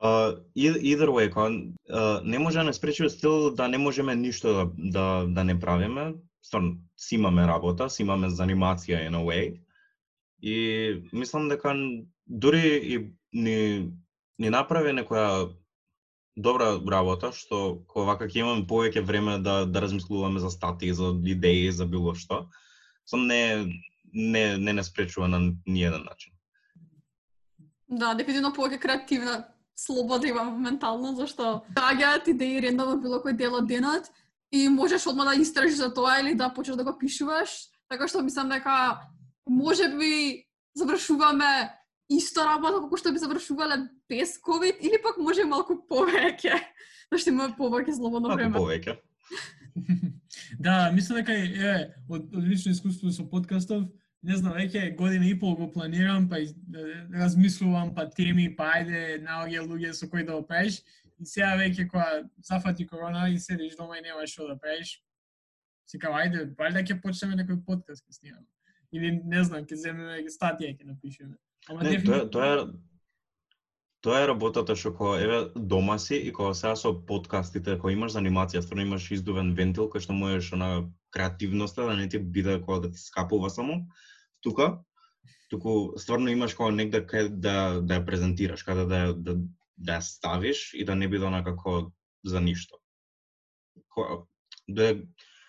Uh, 0.00 0.38
either 0.54 1.10
way, 1.10 1.30
кон, 1.30 1.74
uh, 1.90 2.22
не 2.24 2.38
може 2.38 2.58
да 2.58 2.64
не 2.64 2.72
спречи 2.72 3.10
стил 3.10 3.54
да 3.54 3.68
не 3.68 3.78
можеме 3.78 4.14
ништо 4.14 4.54
да, 4.54 4.70
да, 4.78 5.26
да 5.28 5.44
не 5.44 5.60
правиме. 5.60 6.14
Стварно, 6.42 6.76
си 6.96 7.14
имаме 7.14 7.46
работа, 7.46 7.90
си 7.90 8.02
имаме 8.02 8.30
занимација 8.30 9.08
in 9.08 9.18
a 9.18 9.22
way. 9.26 9.58
И 10.42 11.02
мислам 11.12 11.48
дека 11.48 11.74
дури 12.26 12.80
и 12.82 13.10
ни 13.32 13.90
ни 14.38 14.50
направи 14.50 14.94
некоја 14.94 15.50
добра 16.38 16.78
работа, 16.78 17.32
што 17.34 17.82
кога 17.90 18.12
вака 18.12 18.28
ќе 18.30 18.44
имаме 18.44 18.66
повеќе 18.70 19.02
време 19.02 19.38
да, 19.42 19.64
да 19.66 19.82
размислуваме 19.82 20.40
за 20.40 20.50
статии, 20.50 20.92
за 20.94 21.10
идеи, 21.26 21.70
за 21.72 21.86
било 21.86 22.14
што, 22.14 22.46
сам 23.04 23.26
не, 23.26 23.66
не, 24.12 24.56
не 24.58 24.72
не 24.72 24.84
спречува 24.84 25.28
на 25.28 25.40
ниеден 25.66 26.04
начин. 26.04 26.32
Да, 27.88 28.14
дефинитивно 28.14 28.52
повеќе 28.54 28.78
креативна 28.78 29.48
слобода 29.74 30.28
имам 30.28 30.62
ментално, 30.62 31.14
зашто 31.16 31.62
доаѓаат 31.74 32.30
идеи 32.30 32.62
рендово 32.62 32.98
било 33.02 33.22
кој 33.24 33.36
дел 33.36 33.58
од 33.58 33.66
денот 33.66 34.10
и 34.52 34.68
можеш 34.68 35.06
одма 35.06 35.24
да 35.24 35.34
истражиш 35.40 35.78
за 35.78 35.92
тоа 35.94 36.20
или 36.20 36.34
да 36.34 36.52
почнеш 36.54 36.76
да 36.76 36.84
го 36.84 36.98
пишуваш, 36.98 37.50
така 37.88 38.08
што 38.08 38.22
мислам 38.22 38.48
дека 38.48 39.00
може 39.48 39.88
би 39.96 40.44
завршуваме 40.74 41.74
исто 42.08 42.44
работа 42.44 42.82
како 42.84 42.96
што 42.96 43.12
би 43.12 43.18
завршувале 43.18 43.88
без 44.08 44.38
ковид 44.38 44.76
или 44.80 45.00
пак 45.02 45.18
може 45.18 45.44
малку 45.44 45.76
повеќе, 45.90 46.58
зашто 47.12 47.30
има 47.30 47.50
повеќе 47.58 47.96
слободно 47.96 48.28
Малку 48.28 48.42
време. 48.42 48.58
повеќе. 48.58 48.98
да, 50.64 50.90
мислам 50.94 51.20
дека 51.20 51.32
е 51.36 51.72
од, 52.08 52.28
од 52.34 52.44
лично 52.44 52.72
искуство 52.72 53.12
со 53.12 53.26
подкастов, 53.28 53.84
не 54.22 54.36
знам, 54.36 54.56
веќе 54.58 54.96
година 54.96 55.28
и 55.28 55.34
пол 55.38 55.54
го 55.56 55.68
планирам, 55.72 56.28
па 56.28 56.40
размислувам, 57.14 57.94
па 57.94 58.08
теми, 58.10 58.48
па 58.56 58.72
ајде 58.78 59.20
наоѓа 59.22 59.66
луѓе 59.68 59.92
со 59.94 60.08
кои 60.10 60.24
да 60.26 60.38
го 60.40 60.46
правиш. 60.46 60.80
И 61.18 61.26
сега 61.26 61.54
веќе 61.58 61.88
кога 61.90 62.24
зафати 62.46 62.86
корона 62.86 63.28
и 63.30 63.38
седиш 63.38 63.76
дома 63.76 63.98
и 63.98 64.02
немаш 64.02 64.32
што 64.34 64.48
да 64.48 64.58
правиш, 64.58 64.98
си 65.86 65.98
кажа, 65.98 66.24
ајде, 66.24 66.44
валјда 66.58 66.84
ќе 66.86 67.00
почнеме 67.02 67.38
некој 67.40 67.62
подкаст 67.66 68.06
ќе 68.06 68.18
снимаме. 68.18 68.46
Или 68.92 69.12
не 69.24 69.44
знам, 69.44 69.66
ќе 69.66 69.78
земеме 69.78 70.22
статија 70.32 70.74
ќе 70.74 70.86
напишеме. 70.86 71.36
Ама 71.68 71.82
Не, 71.84 71.98
тоа, 72.02 72.24
тоа 72.30 72.50
е 72.54 72.66
Тоа 74.00 74.20
е 74.22 74.26
работата 74.30 74.76
што 74.78 74.92
кога 74.94 75.16
еве 75.18 75.38
дома 75.56 75.96
си 75.98 76.14
и 76.16 76.32
кога 76.32 76.54
сега 76.54 76.76
со 76.78 76.92
подкастите, 77.06 77.74
кога 77.82 77.92
имаш 77.92 78.14
анимација 78.20 78.62
стварно 78.62 78.84
имаш 78.86 79.08
издувен 79.16 79.54
вентил 79.58 79.88
кој 79.90 80.04
што 80.04 80.14
можеш 80.14 80.52
на 80.60 80.68
креативноста 81.10 81.86
да 81.88 81.96
не 81.98 82.06
ти 82.08 82.18
биде 82.18 82.60
кога 82.62 82.86
да 82.86 82.90
ти 82.92 83.00
скапува 83.02 83.50
само 83.50 83.80
тука, 84.40 84.78
туку 85.50 85.98
стварно 85.98 86.30
имаш 86.30 86.54
кога 86.54 86.70
негде 86.70 87.00
кај 87.02 87.28
да 87.28 87.80
да 87.82 87.98
ја 87.98 88.04
презентираш, 88.06 88.62
каде 88.62 88.84
да 88.86 89.00
да 89.14 89.34
да 89.78 89.98
ја 89.98 90.00
ставиш 90.00 90.74
и 90.74 90.84
да 90.84 90.94
не 90.94 91.08
биде 91.08 91.26
онака 91.26 91.56
за 92.24 92.40
ништо. 92.40 92.78
Кога 93.88 94.22
да 94.68 94.94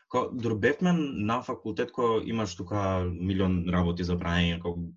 кога 0.10 0.30
дорбевме 0.34 0.94
на 0.98 1.42
факултет 1.42 1.92
кога 1.92 2.26
имаш 2.26 2.56
тука 2.56 3.06
милион 3.06 3.70
работи 3.70 4.04
за 4.04 4.18
правење, 4.18 4.60
кога 4.60 4.90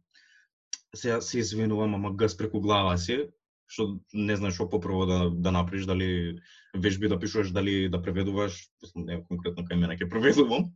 се 0.95 1.21
се 1.21 1.39
извинувам, 1.39 1.95
ама 1.95 2.15
газ 2.17 2.37
преку 2.37 2.61
глава 2.61 2.97
си, 2.97 3.29
што 3.73 3.89
не 4.13 4.37
знаеш 4.37 4.59
што 4.59 4.69
попрво 4.69 5.07
да, 5.09 5.19
да 5.31 5.53
направиш, 5.55 5.87
дали 5.89 6.41
вежби 6.75 7.09
да 7.09 7.19
пишуваш, 7.19 7.53
дали 7.57 7.89
да 7.89 8.03
преведуваш, 8.03 8.59
мислам, 8.83 9.07
не 9.09 9.23
конкретно 9.25 9.65
кај 9.65 9.81
мене 9.81 9.97
ќе 9.97 10.11
преведувам. 10.13 10.69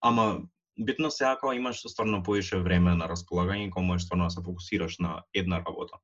Ама 0.00 0.46
битно 0.78 1.10
сега 1.10 1.36
кога 1.40 1.54
имаш 1.54 1.82
стварно 1.82 2.22
поише 2.22 2.60
време 2.62 2.94
на 2.94 3.08
располагање, 3.10 3.70
кога 3.70 3.86
можеш 3.86 4.06
стварно 4.06 4.30
да 4.30 4.36
се 4.36 4.44
фокусираш 4.44 4.98
на 4.98 5.22
една 5.34 5.60
работа 5.60 5.98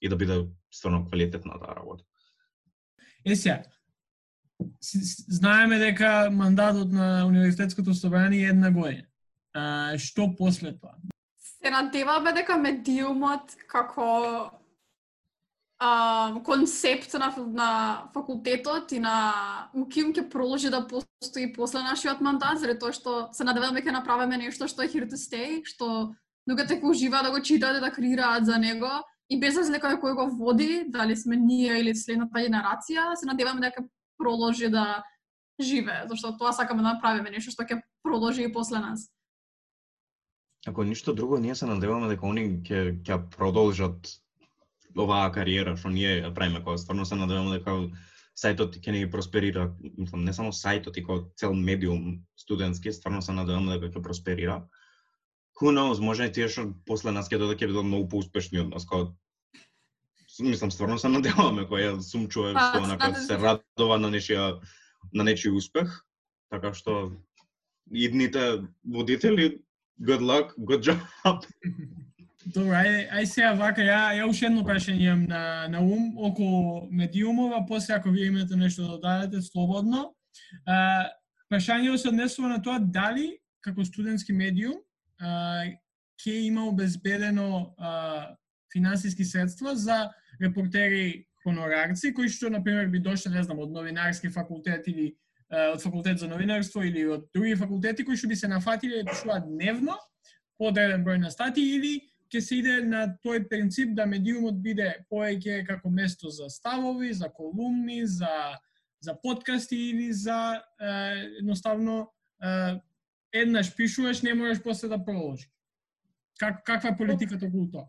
и 0.00 0.08
да 0.08 0.16
биде 0.16 0.46
стварно 0.70 1.04
квалитетна 1.06 1.58
таа 1.60 1.76
работа. 1.76 2.04
Е 3.24 3.36
сега, 3.36 3.62
знаеме 5.28 5.78
дека 5.78 6.30
мандатот 6.32 6.92
на 6.92 7.24
Универзитетското 7.26 7.94
собрание 7.94 8.44
е 8.44 8.52
една 8.52 8.70
година. 8.70 9.06
А, 9.52 9.98
што 9.98 10.30
после 10.36 10.76
тоа? 10.78 10.96
Се 11.36 11.70
надеваме 11.70 12.32
дека 12.32 12.56
медиумот 12.56 13.56
како 13.68 14.59
а, 15.80 16.34
концепт 16.44 17.14
на, 17.14 17.34
на 17.46 18.02
факултетот 18.14 18.92
и 18.92 19.00
на 19.00 19.70
УКИМ 19.74 20.12
ќе 20.12 20.28
продолжи 20.28 20.68
да 20.70 20.84
постои 20.84 21.52
после 21.56 21.80
нашиот 21.80 22.20
мандат, 22.20 22.60
заради 22.60 22.78
тоа 22.78 22.92
што 22.92 23.28
се 23.32 23.44
надеваме 23.48 23.80
дека 23.80 23.96
направиме 23.96 24.36
нешто 24.36 24.68
што 24.68 24.84
е 24.84 24.92
here 24.92 25.08
to 25.08 25.16
stay, 25.16 25.64
што 25.64 26.12
луѓето 26.44 26.76
ќе 26.76 26.84
уживаат 26.84 27.24
да 27.24 27.32
го 27.32 27.40
читаат 27.40 27.80
да 27.80 27.90
креираат 27.90 28.44
за 28.44 28.60
него 28.60 28.92
и 29.32 29.40
без 29.40 29.56
разлика 29.56 29.96
кој 29.96 30.14
го 30.20 30.28
води, 30.36 30.84
дали 30.88 31.16
сме 31.16 31.40
ние 31.40 31.80
или 31.80 31.96
следната 31.96 32.44
генерација, 32.44 33.16
се 33.16 33.26
надеваме 33.26 33.64
дека 33.64 33.88
продолжи 34.20 34.68
да 34.68 35.02
живе, 35.60 36.04
зашто 36.12 36.36
тоа 36.36 36.52
сакаме 36.52 36.82
да 36.84 36.92
направиме 36.92 37.32
нешто 37.32 37.56
што 37.56 37.64
ќе 37.64 37.80
продолжи 38.04 38.44
и 38.44 38.52
после 38.52 38.84
нас. 38.84 39.08
Ако 40.68 40.84
ништо 40.84 41.14
друго, 41.16 41.40
ние 41.40 41.54
се 41.54 41.64
надеваме 41.64 42.12
дека 42.12 42.28
они 42.28 42.60
ќе 42.60 43.00
ќе 43.00 43.16
продолжат 43.32 44.20
оваа 44.96 45.30
кариера 45.32 45.76
што 45.76 45.90
ние 45.92 46.20
ја 46.20 46.34
правиме, 46.34 46.62
кога 46.64 46.78
стварно 46.78 47.06
се 47.06 47.18
надеваме 47.18 47.58
дека 47.58 47.76
сајтот 48.40 48.78
ќе 48.80 48.92
ни 48.94 49.06
просперира, 49.10 49.70
мислам, 49.98 50.24
не 50.24 50.32
само 50.32 50.52
сајтот, 50.56 50.96
и 50.96 51.04
како 51.04 51.30
цел 51.36 51.54
медиум 51.54 52.20
студентски, 52.36 52.92
стварно 52.92 53.22
се 53.22 53.32
надеваме 53.36 53.78
дека 53.78 53.98
ќе 53.98 54.02
просперира. 54.02 54.62
who 55.60 55.70
knows, 55.72 56.00
може 56.00 56.24
и 56.24 56.32
тие 56.32 56.48
што 56.48 56.72
после 56.86 57.12
нас 57.12 57.28
ќе 57.28 57.38
додат 57.38 57.60
ќе 57.60 57.68
бидат 57.68 57.84
многу 57.84 58.08
поуспешни 58.08 58.60
од 58.60 58.70
нас, 58.72 58.86
као 58.88 59.12
мислам 60.40 60.70
стварно 60.70 60.98
се 60.98 61.08
надеваме 61.12 61.66
кој 61.68 61.82
ја 61.84 61.96
сум 62.02 62.28
човек 62.32 62.56
што 62.56 62.80
онака 62.80 63.10
надевам 63.10 63.20
се 63.20 63.26
се. 63.26 63.36
радува 63.36 63.98
на 63.98 64.08
нечија 64.08 64.60
на 65.12 65.24
нечи 65.24 65.50
успех, 65.50 65.92
така 66.50 66.72
што 66.74 67.12
идните 67.92 68.64
водители 68.84 69.60
good 70.00 70.22
luck, 70.24 70.54
good 70.56 70.80
job. 70.80 71.00
Добро, 72.40 72.72
ајде, 72.72 73.00
ај 73.12 73.26
сега 73.28 73.50
вака, 73.52 73.82
ја, 73.84 73.98
ја 74.16 74.26
уште 74.30 74.46
едно 74.48 74.62
прашање 74.64 75.02
имам 75.04 75.24
на, 75.28 75.68
на 75.68 75.80
ум 75.84 76.14
околу 76.16 76.86
медиумова, 76.88 77.66
после 77.68 77.94
ако 77.94 78.10
вие 78.10 78.30
имате 78.30 78.56
нешто 78.56 78.86
да 78.88 78.98
дадете, 78.98 79.42
слободно. 79.44 80.14
А, 80.64 81.10
прашањето 81.52 82.00
се 82.00 82.08
однесува 82.08 82.48
на 82.48 82.62
тоа 82.62 82.78
дали, 82.80 83.34
како 83.60 83.84
студентски 83.84 84.32
медиум, 84.32 84.78
а, 85.20 85.68
ќе 86.16 86.38
има 86.46 86.64
обезбедено 86.70 87.74
а, 87.76 88.36
финансиски 88.72 89.24
средства 89.24 89.76
за 89.76 90.08
репортери 90.40 91.26
хонорарци, 91.44 92.14
кои 92.14 92.28
што, 92.28 92.48
например, 92.48 92.88
би 92.88 93.04
дошле, 93.04 93.34
не 93.34 93.42
знам, 93.44 93.60
од 93.60 93.72
новинарски 93.72 94.32
факултет 94.32 94.88
или 94.88 95.10
а, 95.50 95.74
од 95.74 95.84
факултет 95.84 96.24
за 96.24 96.28
новинарство 96.28 96.80
или 96.80 97.04
од 97.04 97.28
други 97.34 97.52
факултети 97.52 98.04
кои 98.04 98.16
што 98.16 98.32
би 98.32 98.36
се 98.36 98.48
нафатиле 98.48 99.02
да 99.02 99.12
пишуваат 99.12 99.44
дневно, 99.44 100.00
подреден 100.56 101.04
број 101.04 101.20
на 101.20 101.30
статии 101.30 101.76
или 101.76 102.09
ќе 102.30 102.40
се 102.40 102.56
иде 102.60 102.80
на 102.86 103.06
тој 103.24 103.48
принцип 103.48 103.94
да 103.94 104.06
медиумот 104.06 104.58
биде 104.62 104.92
повеќе 105.10 105.64
како 105.66 105.90
место 105.90 106.30
за 106.30 106.48
ставови, 106.48 107.12
за 107.12 107.28
колумни, 107.28 108.06
за 108.06 108.56
за 109.00 109.16
подкасти 109.22 109.76
или 109.76 110.12
за 110.12 110.62
е, 110.80 110.86
едноставно 111.38 112.12
е, 112.42 112.80
еднаш 113.32 113.76
пишуваш, 113.76 114.22
не 114.22 114.34
можеш 114.34 114.62
после 114.62 114.88
да 114.88 115.04
продолжиш. 115.04 115.48
Как, 116.38 116.64
каква 116.64 116.90
е 116.90 116.96
политиката 116.96 117.46
околу 117.46 117.70
тоа? 117.70 117.84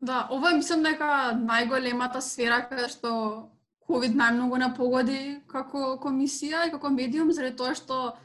Да, 0.00 0.28
ова 0.30 0.50
е 0.50 0.56
мислам 0.56 0.82
дека 0.82 1.36
најголемата 1.36 2.22
сфера 2.24 2.62
каде 2.68 2.88
што 2.88 3.10
COVID 3.84 4.14
најмногу 4.16 4.58
не 4.58 4.68
погоди 4.74 5.22
како 5.50 5.98
комисија 6.00 6.66
и 6.66 6.72
како 6.72 6.90
медиум, 6.90 7.32
заради 7.32 7.56
тоа 7.56 7.74
што 7.74 8.16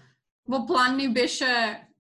во 0.48 0.66
план 0.66 0.98
ни 0.98 1.10
беше 1.10 1.50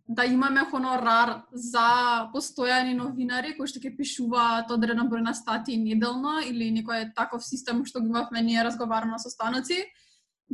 да 0.07 0.25
имаме 0.25 0.61
хонорар 0.69 1.41
за 1.51 2.29
постојани 2.33 2.93
новинари 2.93 3.55
кои 3.57 3.65
што 3.69 3.81
ќе 3.81 3.95
пишуваат 3.97 4.69
одреден 4.71 5.09
број 5.09 5.23
на 5.25 5.33
статии 5.33 5.81
неделно 5.81 6.37
или 6.45 6.69
некој 6.69 7.09
таков 7.17 7.45
систем 7.45 7.81
што 7.85 8.01
го 8.03 8.13
имавме 8.13 8.41
ние 8.45 8.63
разговарано 8.63 9.17
со 9.17 9.33
станоци. 9.33 9.81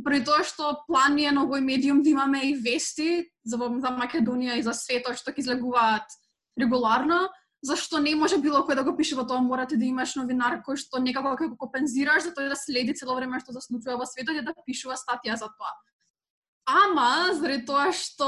При 0.04 0.24
тоа 0.24 0.40
што 0.48 0.80
план 0.88 1.18
е 1.20 1.30
на 1.30 1.44
овој 1.44 1.60
медиум 1.60 2.00
да 2.02 2.08
имаме 2.08 2.40
и 2.48 2.56
вести 2.56 3.28
за, 3.44 3.58
за 3.60 3.92
Македонија 3.92 4.56
и 4.56 4.64
за 4.64 4.72
светот 4.72 5.20
што 5.20 5.36
ќе 5.36 5.44
излегуваат 5.44 6.08
регуларно, 6.56 7.28
зашто 7.62 8.00
не 8.00 8.16
може 8.16 8.40
било 8.40 8.64
кој 8.64 8.80
да 8.80 8.84
го 8.88 8.96
пишува 8.96 9.28
тоа, 9.28 9.44
морате 9.44 9.76
да 9.76 9.84
имаш 9.84 10.16
новинар 10.16 10.62
кој 10.64 10.80
што 10.80 10.96
некако 10.96 11.36
ќе 11.36 11.52
го 11.52 11.60
компензираш 11.60 12.24
за 12.24 12.32
тој 12.32 12.48
да 12.48 12.56
следи 12.56 12.96
цело 12.96 13.20
време 13.20 13.36
што 13.44 13.52
се 13.52 13.60
случува 13.60 14.00
во 14.00 14.08
светот 14.08 14.32
и 14.32 14.40
да 14.40 14.56
пишува 14.64 14.96
статија 14.96 15.36
за 15.36 15.52
тоа. 15.52 15.76
Ама, 16.66 17.34
заради 17.34 17.64
тоа 17.66 17.90
што 17.90 18.26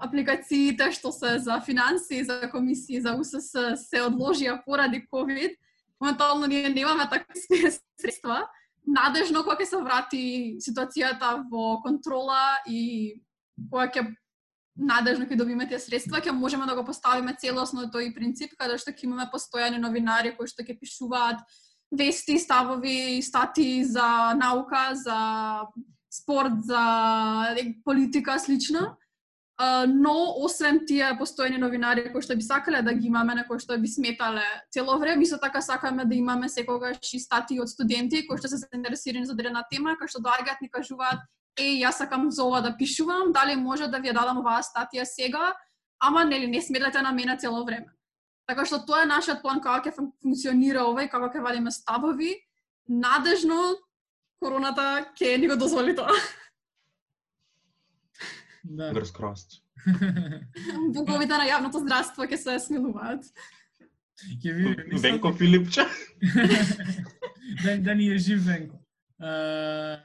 апликациите 0.00 0.88
што 0.96 1.12
се 1.12 1.36
за 1.44 1.58
финанси, 1.60 2.22
за 2.24 2.48
комисии, 2.48 3.00
за 3.04 3.12
УСС 3.12 3.76
се 3.76 4.00
одложија 4.00 4.62
поради 4.64 5.04
COVID, 5.12 5.52
моментално 6.00 6.46
ние 6.46 6.68
немаме 6.68 7.08
такви 7.10 7.40
средства. 8.00 8.48
Надежно 8.86 9.44
кога 9.44 9.56
ќе 9.60 9.68
се 9.68 9.80
врати 9.84 10.24
ситуацијата 10.64 11.44
во 11.50 11.82
контрола 11.84 12.56
и 12.66 13.20
кога 13.70 13.88
ќе 13.92 14.08
надежно 14.76 15.28
ќе 15.28 15.36
добиме 15.36 15.68
тие 15.68 15.78
средства, 15.78 16.24
ќе 16.24 16.32
можеме 16.32 16.66
да 16.66 16.74
го 16.74 16.84
поставиме 16.88 17.36
целосно 17.36 17.84
тој 17.92 18.14
принцип, 18.16 18.56
каде 18.56 18.80
што 18.80 18.96
ќе 18.96 19.04
имаме 19.04 19.28
постојани 19.28 19.76
новинари 19.78 20.32
кои 20.36 20.48
што 20.48 20.64
ќе 20.64 20.80
пишуваат 20.80 21.44
вести, 21.92 22.38
ставови, 22.40 23.22
статии 23.22 23.84
за 23.84 24.34
наука, 24.40 24.96
за 24.96 25.68
спорт, 26.20 26.62
за 26.62 27.56
политика, 27.84 28.38
слично. 28.38 28.96
Uh, 29.60 29.86
но 29.86 30.34
освен 30.42 30.80
тие 30.82 31.12
постојни 31.14 31.60
новинари 31.62 32.08
кои 32.10 32.24
што 32.26 32.34
би 32.34 32.42
сакале 32.42 32.80
да 32.82 32.90
ги 32.90 33.06
имаме, 33.06 33.36
на 33.38 33.44
кои 33.46 33.62
што 33.62 33.76
би 33.78 33.86
сметале 33.86 34.42
цело 34.74 34.98
време, 34.98 35.22
исто 35.22 35.38
така 35.38 35.62
сакаме 35.62 36.04
да 36.04 36.14
имаме 36.14 36.48
секогаш 36.48 36.98
и 37.14 37.20
статии 37.22 37.60
од 37.62 37.70
студенти 37.70 38.24
кои 38.26 38.34
што 38.34 38.50
се 38.50 38.58
заинтересирани 38.58 39.30
за 39.30 39.36
дадена 39.38 39.62
тема, 39.70 39.94
кои 39.94 40.10
што 40.10 40.18
доаѓаат 40.26 40.58
ни 40.58 40.66
кажуваат 40.74 41.22
е, 41.54 41.78
јас 41.86 42.02
сакам 42.02 42.30
за 42.34 42.42
ова 42.42 42.60
да 42.66 42.74
пишувам, 42.76 43.30
дали 43.32 43.54
може 43.54 43.86
да 43.86 44.02
ви 44.02 44.10
ја 44.10 44.18
дадам 44.18 44.42
оваа 44.42 44.58
статија 44.58 45.06
сега, 45.06 45.54
ама 46.02 46.24
нели 46.24 46.50
не 46.50 46.62
сметате 46.62 47.02
на 47.02 47.12
мене 47.12 47.38
цело 47.38 47.64
време. 47.64 47.94
Така 48.50 48.66
што 48.66 48.82
тоа 48.82 49.04
е 49.04 49.10
нашиот 49.10 49.38
план 49.42 49.62
како 49.62 49.86
ќе 49.86 49.94
функционира 49.94 50.82
ова 50.82 51.06
и 51.06 51.08
како 51.08 51.30
ќе 51.30 51.46
вадиме 51.46 51.70
ставови. 51.70 52.34
Надежно 52.88 53.78
короната 54.40 54.84
ќе 55.14 55.36
ни 55.38 55.48
го 55.48 55.56
дозволи 55.56 55.94
тоа. 55.96 56.12
Да. 58.64 58.90
Fingers 58.90 59.12
crossed. 59.12 59.60
Боговите 60.94 61.32
на 61.32 61.44
јавното 61.44 61.80
здравство 61.80 62.24
ќе 62.24 62.36
се 62.36 62.58
смилуваат. 62.58 63.24
Ќе 64.36 64.52
видиме. 64.52 64.84
мислам- 64.84 65.02
Венко 65.02 65.32
Филипче. 65.32 65.84
да, 67.64 67.76
да 67.78 67.94
ни 67.94 68.08
е 68.08 68.18
жив 68.18 68.40
Венко. 68.40 68.78
А, 69.18 69.98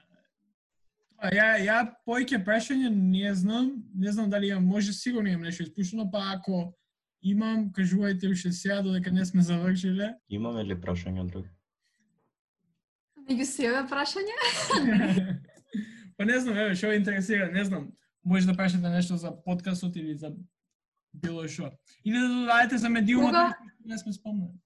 ја, 1.30 1.48
ја 1.60 1.78
појќе 2.06 2.44
прашање 2.46 2.90
не 2.90 3.32
знам, 3.36 3.72
не 3.96 4.12
знам 4.12 4.30
дали 4.30 4.48
имам, 4.48 4.66
може 4.66 4.94
сигурно 4.94 5.30
имам 5.30 5.44
нешто 5.44 5.64
испушено, 5.64 6.12
па 6.12 6.22
ако 6.34 6.74
имам, 7.22 7.72
кажувајте 7.72 8.32
уште 8.32 8.52
сега 8.52 8.82
додека 8.82 9.12
не 9.12 9.26
сме 9.26 9.42
завршиле. 9.42 10.14
Имаме 10.30 10.64
ли 10.64 10.76
прашања 10.76 11.26
други? 11.26 11.50
Меѓу 13.30 13.46
себе 13.46 13.82
прашање? 13.86 14.36
па 16.18 16.26
не 16.26 16.38
знам, 16.42 16.56
еве, 16.58 16.74
што 16.74 16.96
интересира, 16.96 17.52
не 17.54 17.62
знам. 17.66 17.92
Може 18.26 18.50
да 18.50 18.56
прашате 18.58 18.90
нешто 18.90 19.18
за 19.22 19.32
подкастот 19.46 19.96
или 19.96 20.16
за 20.18 20.34
било 21.14 21.46
што. 21.48 21.70
Или 22.04 22.18
да 22.18 22.28
додадете 22.28 22.78
за 22.82 22.90
медиумот, 22.90 23.30
Кога? 23.30 23.54
што 23.54 23.94
не 23.94 23.98
сме 24.02 24.14
спомнали. 24.14 24.58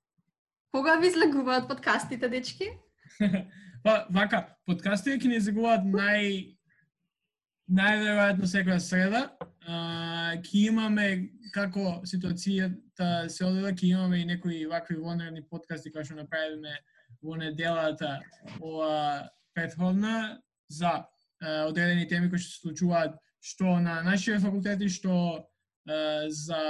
Кога 0.72 0.95
ви 0.95 1.07
излегуваат 1.07 1.68
подкастите, 1.68 2.30
дечки? 2.30 2.72
Па, 3.84 4.07
вака, 4.10 4.56
подкастите 4.65 5.19
ќе 5.19 5.27
ни 5.27 5.41
излегуваат 5.44 5.84
нај 5.84 6.56
најверојатно 7.68 8.48
секоја 8.48 8.80
среда. 8.80 9.26
А, 9.68 10.40
ќе 10.40 10.69
имаме 10.72 11.10
како 11.52 11.99
ситуацијата 12.07 13.27
се 13.27 13.44
одвива, 13.44 13.76
ќе 13.76 13.91
имаме 13.91 14.23
и 14.23 14.31
некои 14.31 14.64
вакви 14.72 14.95
вонредни 15.03 15.44
подкасти 15.44 15.91
кои 15.91 16.07
што 16.07 16.15
направиме 16.15 16.80
во 17.24 17.38
неделата 17.40 18.20
ова 18.60 19.30
претходна 19.56 20.41
за 20.70 20.94
е, 21.00 21.64
одредени 21.70 22.08
теми 22.08 22.30
кои 22.30 22.40
што 22.40 22.52
се 22.52 22.62
случуваат 22.62 23.18
што 23.44 23.80
на 23.84 24.02
нашите 24.04 24.40
факултети, 24.40 24.88
што 24.90 25.14
е, 25.88 26.30
за 26.30 26.62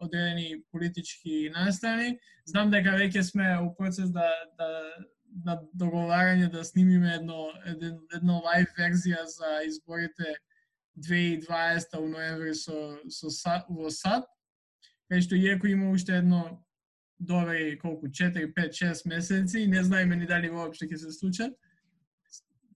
одредени 0.00 0.62
политички 0.70 1.50
настани. 1.54 2.18
Знам 2.46 2.70
дека 2.70 2.94
веќе 2.98 3.22
сме 3.26 3.56
у 3.58 3.72
процес 3.74 4.10
да, 4.14 4.28
да 4.58 4.70
на 5.44 5.56
договарање 5.74 6.50
да 6.52 6.64
снимиме 6.64 7.14
едно, 7.14 7.48
едно, 7.66 7.98
едно 8.14 8.40
лайв 8.44 8.68
верзија 8.78 9.24
за 9.26 9.62
изборите 9.66 10.36
2020 10.98 11.96
у 11.98 12.08
ноември 12.08 12.54
со, 12.54 12.98
со 13.08 13.30
со, 13.30 13.62
во 13.68 13.90
САД, 13.90 14.26
кај 15.10 15.24
што 15.24 15.36
иеко 15.36 15.70
има 15.70 15.90
уште 15.90 16.18
едно 16.20 16.60
добри 17.22 17.78
колку 17.78 18.08
4, 18.08 18.54
5, 18.54 18.70
6 18.72 19.08
месеци 19.08 19.58
и 19.58 19.66
не 19.66 19.82
знаеме 19.82 20.16
ни 20.16 20.26
дали 20.26 20.50
воопшто 20.50 20.84
ќе 20.84 20.96
се 20.96 21.12
случат. 21.12 21.54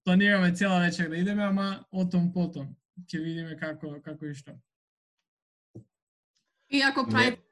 Планираме 0.05 0.53
цела 0.55 0.81
вечер 0.81 1.09
да 1.09 1.17
идеме, 1.17 1.43
ама 1.43 1.85
отом 1.91 2.33
потом 2.33 2.77
ќе 3.11 3.23
видиме 3.23 3.57
како 3.59 4.01
како 4.01 4.27
и 4.27 4.35
што. 4.35 4.55
И 6.71 6.83
ако 6.83 7.07
правите 7.07 7.43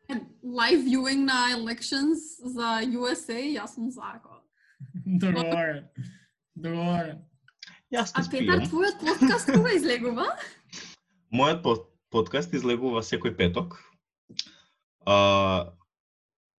live 0.44 0.84
viewing 0.86 1.24
на 1.24 1.50
elections 1.58 2.18
за 2.44 2.82
USA, 2.86 3.38
јас 3.58 3.74
сум 3.74 3.90
за 3.90 4.02
ако. 4.14 4.40
Договорен. 5.06 5.88
Договорен. 6.56 7.18
Јас 7.92 8.10
А 8.14 8.22
Петар, 8.30 8.62
твојот 8.66 8.98
подкаст 9.00 9.50
кога 9.50 9.74
излегува? 9.74 10.26
Мојот 11.32 11.62
под- 11.62 11.90
подкаст 12.10 12.54
излегува 12.54 13.02
секој 13.02 13.36
петок. 13.36 13.78
А, 15.06 15.74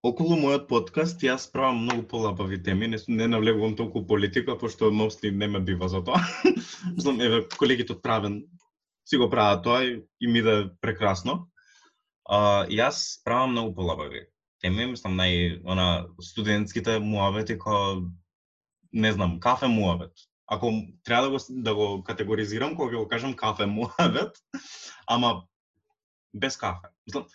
околу 0.06 0.38
мојот 0.38 0.68
подкаст 0.69 1.23
јас 1.26 1.48
правам 1.52 1.80
многу 1.86 2.03
полабави 2.10 2.60
теми, 2.64 2.88
не, 2.91 2.99
не 3.07 3.27
навлегувам 3.27 3.76
толку 3.76 4.03
политика, 4.07 4.57
пошто 4.57 4.91
мосли 4.91 5.32
не 5.32 5.48
ме 5.48 5.60
бива 5.60 5.90
за 5.90 6.03
тоа. 6.06 6.22
Знам, 7.02 7.22
еве, 7.22 7.41
колегите 7.57 7.95
од 7.95 8.03
правен 8.06 8.44
си 9.10 9.18
го 9.18 9.30
прават 9.30 9.64
тоа 9.65 9.82
и, 9.86 10.03
и 10.22 10.27
ми 10.27 10.41
да 10.45 10.60
е 10.60 10.68
прекрасно. 10.82 11.48
А, 12.26 12.65
јас 12.69 13.22
правам 13.26 13.56
многу 13.56 13.73
полабави 13.82 14.27
теми, 14.61 14.86
мислам 14.94 15.18
нај 15.18 15.61
она 15.65 16.06
студентските 16.22 16.99
муавети 16.99 17.57
кои 17.57 18.06
не 18.94 19.11
знам, 19.11 19.40
кафе 19.40 19.68
муавет. 19.68 20.14
Ако 20.48 20.72
треба 21.03 21.26
да 21.26 21.32
го 21.32 21.40
да 21.49 21.76
го 21.76 22.03
категоризирам, 22.03 22.77
кога 22.77 22.94
ќе 22.94 23.02
го 23.02 23.07
кажам 23.10 23.34
кафе 23.34 23.65
муавет, 23.65 24.38
ама 25.07 25.48
без 26.34 26.57
кафе. 26.57 26.94
Мислам, 27.07 27.26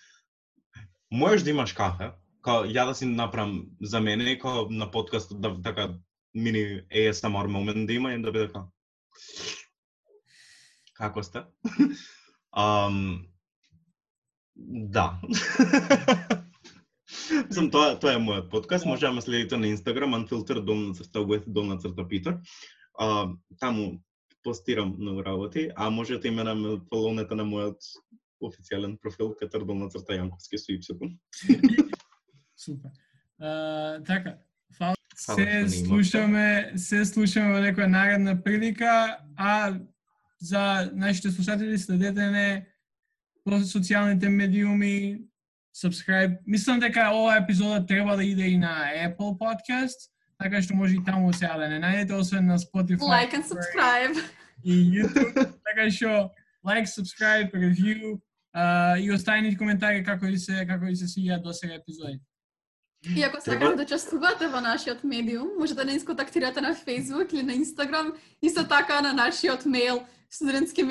можеш 1.11 1.43
да 1.43 1.51
имаш 1.51 1.73
кафе, 1.73 2.13
као 2.43 2.65
ја 2.65 2.87
да 2.87 2.95
си 2.95 3.07
направам 3.07 3.67
за 3.81 4.01
мене, 4.01 4.39
као 4.39 4.69
на 4.71 4.91
подкастот 4.91 5.41
да 5.41 5.63
така 5.63 5.95
мини 6.35 6.83
ASMR 6.89 7.47
момент 7.47 7.87
да 7.87 7.93
има 7.93 8.13
и 8.13 8.23
да 8.23 8.33
биде 8.33 8.47
така. 8.47 8.67
Како 10.95 11.23
сте? 11.23 11.45
um, 12.57 13.25
да. 14.57 15.21
Сам 17.51 17.71
тоа 17.71 17.95
тоа 18.01 18.13
е 18.15 18.21
мојот 18.23 18.51
подкаст. 18.51 18.87
Може 18.87 19.07
да 19.07 19.13
ме 19.13 19.21
следите 19.21 19.57
на 19.57 19.67
Instagram 19.67 20.15
unfiltered 20.19 20.65
долна 20.65 20.95
црта 20.95 21.19
with 21.19 21.45
долна 21.47 21.79
црта 21.79 22.09
Питер. 22.09 22.39
А, 22.99 23.29
таму 23.59 24.03
постирам 24.43 24.97
многу 24.99 25.25
работи, 25.25 25.71
а 25.77 25.91
можете 25.91 26.21
да 26.21 26.29
и 26.29 26.31
мене 26.31 26.55
ме 26.55 26.81
фолонете 26.89 27.35
на 27.35 27.45
мојот 27.45 27.81
официјален 28.43 28.99
профил 29.01 29.35
Петар 29.41 29.65
долна 29.65 29.91
црта 29.91 30.17
Јанковски 30.17 30.59
со 30.59 30.73
Y. 30.73 31.17
Супер. 32.65 32.91
А, 33.41 34.03
така, 34.03 34.35
фала. 34.79 34.95
Фала 35.27 35.37
Се 35.37 35.69
слушаме, 35.69 36.73
се 36.77 37.05
слушаме 37.05 37.55
во 37.55 37.61
некоја 37.65 37.89
наредна 37.89 38.35
прилика, 38.43 39.19
а 39.37 39.81
за 40.41 40.91
нашите 40.95 41.31
слушатели 41.31 41.79
следете 41.79 42.31
не 42.31 42.67
по 43.45 43.51
социјалните 43.51 44.29
медиуми, 44.29 45.25
subscribe. 45.77 46.39
Мислам 46.47 46.81
дека 46.81 47.11
оваа 47.13 47.41
епизода 47.41 47.87
треба 47.87 48.17
да 48.17 48.25
иде 48.25 48.49
и 48.49 48.59
на 48.59 48.93
Apple 48.97 49.37
Podcast, 49.39 50.11
така 50.39 50.63
што 50.63 50.77
може 50.77 50.97
и 50.97 51.05
таму 51.05 51.33
сега 51.33 51.57
да 51.57 51.69
не 51.69 51.81
најдете, 51.81 52.13
освен 52.13 52.47
на 52.47 52.59
Spotify. 52.59 53.01
Like 53.01 53.35
and 53.35 53.45
subscribe. 53.45 54.17
и 54.65 54.73
YouTube, 54.73 55.33
така 55.69 55.91
што 55.91 56.31
like, 56.65 56.87
subscribe, 56.87 57.53
review 57.53 58.21
а, 58.53 58.99
и 58.99 59.13
оставени 59.13 59.57
коментари 59.57 60.05
како 60.05 60.27
ви 60.27 60.39
се 60.39 60.67
како 60.67 60.85
ви 60.85 60.97
се 60.97 61.09
свиѓаат 61.09 61.43
до 61.43 61.53
сега 61.53 61.75
епизоди. 61.75 62.21
И 63.17 63.23
ако 63.23 63.39
Треба- 63.45 63.61
сакате 63.61 63.77
да 63.77 63.83
учествувате 63.83 64.49
во 64.49 64.61
нашиот 64.61 65.05
медиум, 65.05 65.49
може 65.59 65.75
да 65.75 65.85
не 65.85 66.05
контактирате 66.05 66.61
на 66.61 66.75
Facebook 66.75 67.35
или 67.35 67.43
на 67.43 67.53
Instagram, 67.53 68.13
исто 68.43 68.69
така 68.69 69.01
на 69.01 69.13
нашиот 69.13 69.65
мејл 69.65 70.03
студентски 70.31 70.85